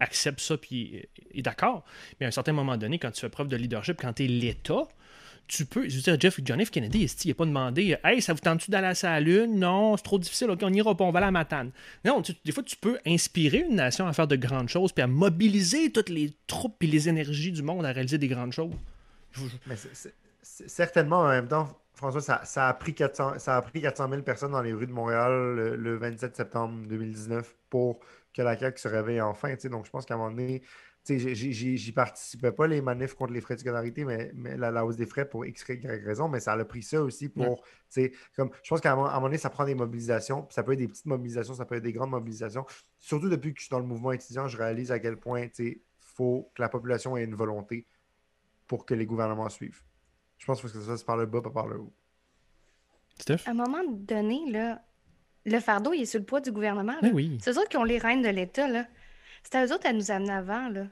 accepte 0.00 0.40
ça 0.40 0.56
puis 0.56 1.02
est 1.34 1.42
d'accord. 1.42 1.84
Mais 2.18 2.26
à 2.26 2.28
un 2.28 2.32
certain 2.32 2.52
moment 2.52 2.78
donné, 2.78 2.98
quand 2.98 3.10
tu 3.10 3.20
fais 3.20 3.28
preuve 3.28 3.48
de 3.48 3.56
leadership, 3.56 3.98
quand 4.00 4.14
tu 4.14 4.24
es 4.24 4.26
l'État, 4.26 4.88
tu 5.48 5.66
peux. 5.66 5.86
Je 5.86 5.96
veux 5.96 6.02
dire, 6.02 6.18
Jeff, 6.18 6.40
John 6.42 6.64
F. 6.64 6.70
Kennedy, 6.70 7.04
il 7.24 7.28
n'a 7.28 7.34
pas 7.34 7.44
demandé 7.44 7.96
Hey, 8.02 8.22
ça 8.22 8.32
vous 8.32 8.40
tente-tu 8.40 8.70
d'aller 8.70 8.86
à 9.02 9.10
la 9.10 9.20
Lune? 9.20 9.58
Non, 9.58 9.98
c'est 9.98 10.04
trop 10.04 10.18
difficile, 10.18 10.48
ok, 10.48 10.60
on 10.62 10.70
n'ira 10.70 10.96
pas, 10.96 11.04
on 11.04 11.10
va 11.10 11.18
à 11.18 11.22
la 11.22 11.30
matane. 11.30 11.72
Non, 12.06 12.22
des 12.44 12.52
fois, 12.52 12.62
tu 12.62 12.76
peux 12.76 12.98
inspirer 13.06 13.66
une 13.68 13.76
nation 13.76 14.06
à 14.06 14.14
faire 14.14 14.28
de 14.28 14.36
grandes 14.36 14.70
choses, 14.70 14.92
puis 14.92 15.02
à 15.02 15.06
mobiliser 15.06 15.92
toutes 15.92 16.08
les 16.08 16.32
troupes 16.46 16.82
et 16.82 16.86
les 16.86 17.10
énergies 17.10 17.52
du 17.52 17.62
monde 17.62 17.84
à 17.84 17.92
réaliser 17.92 18.16
des 18.16 18.28
grandes 18.28 18.52
choses. 18.52 18.72
Mais 19.66 19.76
certainement, 20.42 21.20
en 21.20 21.28
même 21.28 21.48
temps, 21.48 21.68
François, 21.94 22.20
ça, 22.20 22.68
a 22.68 22.74
pris 22.74 22.94
400, 22.94 23.38
ça 23.38 23.56
a 23.56 23.62
pris 23.62 23.80
400 23.80 24.08
000 24.08 24.22
personnes 24.22 24.52
dans 24.52 24.62
les 24.62 24.72
rues 24.72 24.86
de 24.86 24.92
Montréal 24.92 25.54
le, 25.76 25.96
27 25.96 26.36
septembre 26.36 26.86
2019 26.88 27.54
pour 27.70 28.00
que 28.34 28.42
la 28.42 28.58
CAQ 28.58 28.80
se 28.80 28.88
réveille 28.88 29.20
enfin. 29.20 29.54
Donc, 29.64 29.86
je 29.86 29.90
pense 29.90 30.06
qu'à 30.06 30.14
un 30.14 30.16
moment 30.16 30.30
donné, 30.30 30.62
j'y 31.06 31.92
participais 31.92 32.50
pas 32.50 32.66
les 32.66 32.80
manifs 32.80 33.14
contre 33.14 33.32
les 33.32 33.40
frais 33.40 33.54
de 33.54 33.60
scolarité, 33.60 34.04
mais, 34.04 34.32
mais 34.34 34.56
la, 34.56 34.84
hausse 34.84 34.96
des 34.96 35.06
frais 35.06 35.28
pour 35.28 35.44
X, 35.44 35.64
Y 35.68 36.04
raison, 36.04 36.28
mais 36.28 36.40
ça 36.40 36.52
a 36.54 36.64
pris 36.64 36.82
ça 36.82 37.02
aussi 37.02 37.28
pour. 37.28 37.62
Comme, 38.34 38.50
je 38.62 38.68
pense 38.68 38.80
qu'à 38.80 38.92
un, 38.92 38.96
moment 38.96 39.20
donné, 39.20 39.38
ça 39.38 39.50
prend 39.50 39.64
des 39.64 39.74
mobilisations. 39.74 40.46
Ça 40.50 40.62
peut 40.62 40.72
être 40.72 40.78
des 40.78 40.88
petites 40.88 41.06
mobilisations, 41.06 41.54
ça 41.54 41.66
peut 41.66 41.76
être 41.76 41.82
des 41.82 41.92
grandes 41.92 42.10
mobilisations. 42.10 42.64
Surtout 42.98 43.28
depuis 43.28 43.52
que 43.52 43.60
je 43.60 43.66
suis 43.66 43.70
dans 43.70 43.80
le 43.80 43.86
mouvement 43.86 44.12
étudiant, 44.12 44.48
je 44.48 44.56
réalise 44.56 44.90
à 44.92 44.98
quel 44.98 45.18
point 45.18 45.46
il 45.58 45.80
faut 46.00 46.50
que 46.54 46.62
la 46.62 46.68
population 46.68 47.16
ait 47.16 47.24
une 47.24 47.34
volonté 47.34 47.86
pour 48.66 48.86
que 48.86 48.94
les 48.94 49.06
gouvernements 49.06 49.48
suivent. 49.48 49.82
Je 50.42 50.46
pense 50.46 50.60
que 50.60 50.66
ça 50.66 50.80
se 50.80 50.86
passe 50.88 51.04
par 51.04 51.16
le 51.16 51.26
bas, 51.26 51.40
pas 51.40 51.50
par 51.50 51.68
le 51.68 51.78
haut. 51.78 51.92
À 53.28 53.50
un 53.50 53.54
moment 53.54 53.84
donné, 53.86 54.40
là, 54.50 54.82
le 55.46 55.60
fardeau, 55.60 55.92
il 55.92 56.02
est 56.02 56.06
sur 56.06 56.18
le 56.18 56.26
poids 56.26 56.40
du 56.40 56.50
gouvernement. 56.50 56.96
Oui. 57.12 57.38
C'est 57.40 57.56
eux 57.56 57.66
qui 57.70 57.76
ont 57.76 57.84
les 57.84 57.98
rênes 57.98 58.22
de 58.22 58.28
l'État. 58.28 58.66
Là. 58.66 58.88
C'est 59.44 59.54
à 59.54 59.64
eux 59.64 59.72
autres 59.72 59.86
à 59.86 59.92
nous 59.92 60.10
amener 60.10 60.32
avant. 60.32 60.68
Là. 60.68 60.88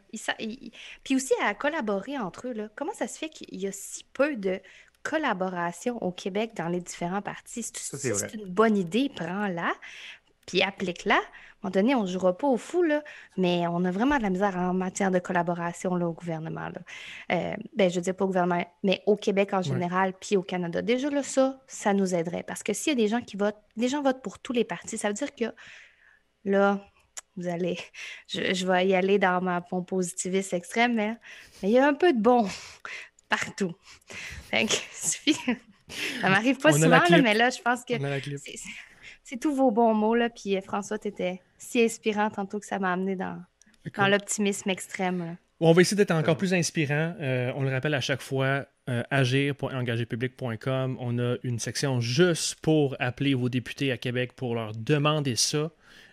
Puis 1.02 1.16
aussi 1.16 1.32
à 1.42 1.52
collaborer 1.54 2.16
entre 2.16 2.46
eux. 2.46 2.52
Là. 2.52 2.68
Comment 2.76 2.92
ça 2.92 3.08
se 3.08 3.18
fait 3.18 3.28
qu'il 3.28 3.60
y 3.60 3.66
a 3.66 3.72
si 3.72 4.04
peu 4.12 4.36
de 4.36 4.60
collaboration 5.02 6.00
au 6.00 6.12
Québec 6.12 6.52
dans 6.54 6.68
les 6.68 6.80
différents 6.80 7.22
partis? 7.22 7.64
c'est 7.64 8.34
une 8.34 8.46
bonne 8.46 8.76
idée, 8.76 9.10
prends-la, 9.12 9.72
puis 10.50 10.62
applique-la. 10.62 11.14
À 11.14 11.18
un 11.18 11.22
moment 11.62 11.70
donné, 11.70 11.94
on 11.94 12.02
ne 12.02 12.06
jouera 12.06 12.36
pas 12.36 12.48
au 12.48 12.56
fou, 12.56 12.82
là, 12.82 13.04
mais 13.36 13.66
on 13.68 13.84
a 13.84 13.90
vraiment 13.90 14.16
de 14.16 14.22
la 14.22 14.30
misère 14.30 14.56
en 14.56 14.74
matière 14.74 15.12
de 15.12 15.20
collaboration 15.20 15.94
là, 15.94 16.08
au 16.08 16.12
gouvernement. 16.12 16.68
Là. 16.68 16.80
Euh, 17.32 17.54
ben, 17.76 17.88
je 17.88 17.96
veux 17.96 18.00
dire 18.00 18.16
pas 18.16 18.24
au 18.24 18.28
gouvernement, 18.28 18.64
mais 18.82 19.02
au 19.06 19.16
Québec 19.16 19.52
en 19.52 19.62
général, 19.62 20.14
puis 20.20 20.36
au 20.36 20.42
Canada. 20.42 20.82
Déjà, 20.82 21.08
là, 21.08 21.22
ça, 21.22 21.60
ça 21.68 21.92
nous 21.92 22.14
aiderait. 22.14 22.42
Parce 22.42 22.64
que 22.64 22.72
s'il 22.72 22.98
y 22.98 23.00
a 23.00 23.04
des 23.04 23.08
gens 23.08 23.20
qui 23.20 23.36
votent, 23.36 23.60
les 23.76 23.88
gens 23.88 24.02
votent 24.02 24.22
pour 24.22 24.40
tous 24.40 24.52
les 24.52 24.64
partis, 24.64 24.98
ça 24.98 25.08
veut 25.08 25.14
dire 25.14 25.32
que 25.34 25.44
là, 26.44 26.80
vous 27.36 27.46
allez, 27.46 27.78
je, 28.26 28.66
vais 28.66 28.88
y 28.88 28.94
aller 28.94 29.18
dans 29.18 29.40
ma, 29.40 29.64
mon 29.70 29.82
positivisme 29.82 30.56
extrême, 30.56 30.94
mais, 30.94 31.16
il 31.62 31.70
y 31.70 31.78
a 31.78 31.86
un 31.86 31.94
peu 31.94 32.12
de 32.12 32.20
bon 32.20 32.48
partout. 33.28 33.74
Fait 34.50 34.66
que, 34.66 34.72
ça 36.20 36.28
m'arrive 36.28 36.58
pas 36.58 36.72
souvent, 36.72 37.02
mais 37.22 37.34
là, 37.34 37.50
je 37.50 37.60
pense 37.62 37.84
que 37.84 37.94
c'est 37.96 38.58
tous 39.38 39.54
vos 39.54 39.70
bons 39.70 39.94
mots, 39.94 40.14
là, 40.14 40.30
puis 40.30 40.56
euh, 40.56 40.60
François, 40.60 40.98
tu 40.98 41.08
étais 41.08 41.40
si 41.58 41.82
inspirant 41.82 42.30
tantôt 42.30 42.58
que 42.58 42.66
ça 42.66 42.78
m'a 42.78 42.92
amené 42.92 43.16
dans, 43.16 43.38
dans 43.96 44.08
l'optimisme 44.08 44.70
extrême. 44.70 45.36
On 45.62 45.72
va 45.72 45.82
essayer 45.82 45.96
d'être 45.96 46.10
encore 46.12 46.38
plus 46.38 46.54
inspirant. 46.54 47.14
Euh, 47.20 47.52
on 47.54 47.62
le 47.62 47.70
rappelle 47.70 47.92
à 47.92 48.00
chaque 48.00 48.22
fois, 48.22 48.64
euh, 48.88 49.02
agir.engagerpublic.com. 49.10 50.96
On 50.98 51.18
a 51.18 51.36
une 51.42 51.58
section 51.58 52.00
juste 52.00 52.58
pour 52.60 52.96
appeler 52.98 53.34
vos 53.34 53.50
députés 53.50 53.92
à 53.92 53.98
Québec 53.98 54.32
pour 54.34 54.54
leur 54.54 54.72
demander 54.72 55.36
ça. 55.36 55.70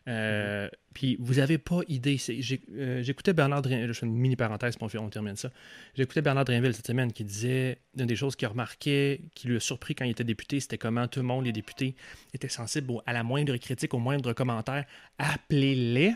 Euh, 0.07 0.69
puis 0.93 1.17
vous 1.19 1.35
n'avez 1.35 1.57
pas 1.57 1.81
idée. 1.87 2.17
Euh, 2.29 3.03
j'écoutais 3.03 3.33
Bernard 3.33 3.61
Drinville, 3.61 3.87
je 3.87 3.93
fais 3.93 4.05
une 4.05 4.15
mini 4.15 4.35
parenthèse 4.35 4.75
on 4.81 5.09
termine 5.09 5.35
ça. 5.35 5.51
J'écoutais 5.95 6.21
Bernard 6.21 6.45
cette 6.47 6.87
semaine 6.87 7.11
qui 7.11 7.23
disait 7.23 7.79
une 7.97 8.05
des 8.05 8.15
choses 8.15 8.35
qu'il 8.35 8.47
remarquait, 8.47 9.21
qui 9.35 9.47
lui 9.47 9.57
a 9.57 9.59
surpris 9.59 9.95
quand 9.95 10.05
il 10.05 10.11
était 10.11 10.23
député, 10.23 10.59
c'était 10.59 10.77
comment 10.77 11.07
tout 11.07 11.19
le 11.19 11.25
monde, 11.25 11.45
les 11.45 11.51
députés, 11.51 11.95
étaient 12.33 12.47
sensibles 12.47 12.93
à 13.05 13.13
la 13.13 13.23
moindre 13.23 13.55
critique, 13.57 13.93
au 13.93 13.99
moindre 13.99 14.33
commentaire. 14.33 14.85
Appelez-les, 15.17 16.15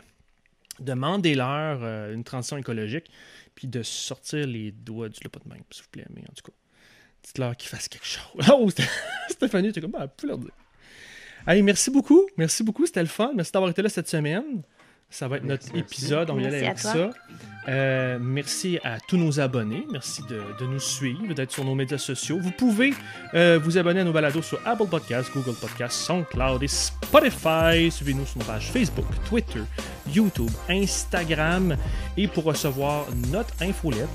demandez-leur 0.80 1.80
euh, 1.84 2.14
une 2.14 2.24
transition 2.24 2.58
écologique, 2.58 3.12
puis 3.56 3.68
de 3.68 3.84
sortir 3.84 4.48
les 4.48 4.72
doigts 4.72 5.10
du 5.10 5.20
pas 5.30 5.40
de 5.44 5.50
même, 5.50 5.64
s'il 5.70 5.84
vous 5.84 5.90
plaît. 5.90 6.06
Mais 6.16 6.22
en 6.22 6.34
tout 6.34 6.50
cas, 6.50 6.54
dites-leur 7.24 7.58
qu'ils 7.58 7.70
fassent 7.70 7.90
quelque 7.90 8.08
chose. 8.08 8.22
Oh, 8.54 8.70
Stéphanie, 9.30 9.74
tu 9.74 9.82
comme, 9.82 9.96
ah, 10.00 10.08
leur 10.24 10.38
dire. 10.38 10.52
Allez, 11.46 11.62
merci 11.62 11.92
beaucoup. 11.92 12.26
Merci 12.38 12.64
beaucoup. 12.64 12.86
C'était 12.86 13.02
le 13.02 13.08
fun. 13.08 13.32
Merci 13.36 13.52
d'avoir 13.52 13.72
été 13.72 13.82
là 13.82 13.90
cette 13.90 14.08
semaine. 14.08 14.62
Ça 15.12 15.28
va 15.28 15.38
être 15.38 15.44
notre 15.44 15.76
épisode. 15.76 16.30
On 16.30 16.36
va 16.36 16.42
y 16.42 16.46
aller 16.46 16.66
avec 16.66 16.80
ça. 16.80 17.10
Euh, 17.68 18.18
merci 18.20 18.80
à 18.84 18.98
tous 19.00 19.18
nos 19.18 19.42
abonnés. 19.42 19.86
Merci 19.92 20.24
de, 20.30 20.66
nous 20.66 20.80
suivre, 20.80 21.34
d'être 21.34 21.52
sur 21.52 21.66
nos 21.66 21.76
médias 21.76 21.98
sociaux. 21.98 22.40
Vous 22.40 22.52
pouvez 22.52 22.94
euh, 23.34 23.60
vous 23.62 23.78
abonner 23.78 24.00
à 24.00 24.04
nos 24.06 24.14
balados 24.14 24.42
sur 24.42 24.60
Apple 24.66 24.88
Podcasts, 24.88 25.32
Google 25.34 25.56
Podcasts, 25.60 26.00
SoundCloud 26.00 26.64
et 26.64 26.68
Spotify. 26.70 27.92
Suivez-nous 27.92 28.26
sur 28.26 28.40
nos 28.40 28.46
pages 28.46 28.72
Facebook, 28.72 29.06
Twitter, 29.28 29.62
YouTube, 30.08 30.50
Instagram. 30.70 31.76
Et 32.16 32.30
pour 32.30 32.46
recevoir 32.46 33.06
notre 33.32 33.54
infolettre, 33.62 34.08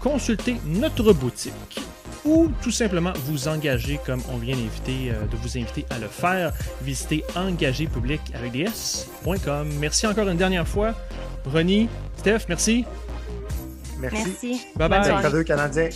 consultez 0.00 0.56
notre 0.64 1.12
boutique 1.12 1.80
ou 2.24 2.48
tout 2.62 2.70
simplement 2.70 3.12
vous 3.24 3.48
engager 3.48 3.98
comme 4.04 4.22
on 4.32 4.36
vient 4.36 4.56
d'inviter, 4.56 5.10
euh, 5.10 5.26
de 5.26 5.36
vous 5.36 5.56
inviter 5.56 5.86
à 5.90 5.98
le 5.98 6.08
faire. 6.08 6.52
Visitez 6.82 7.24
engagerpublic 7.34 8.20
avec 8.34 8.52
des 8.52 8.62
S.com. 8.62 9.68
Merci 9.78 10.06
encore 10.06 10.28
une 10.28 10.36
dernière 10.36 10.66
fois. 10.66 10.94
Ronnie, 11.46 11.88
Steph, 12.18 12.40
merci. 12.48 12.84
Merci. 13.98 14.24
merci. 14.26 14.66
Bye 14.76 14.88
bye. 14.88 15.44
Canadien. 15.44 15.88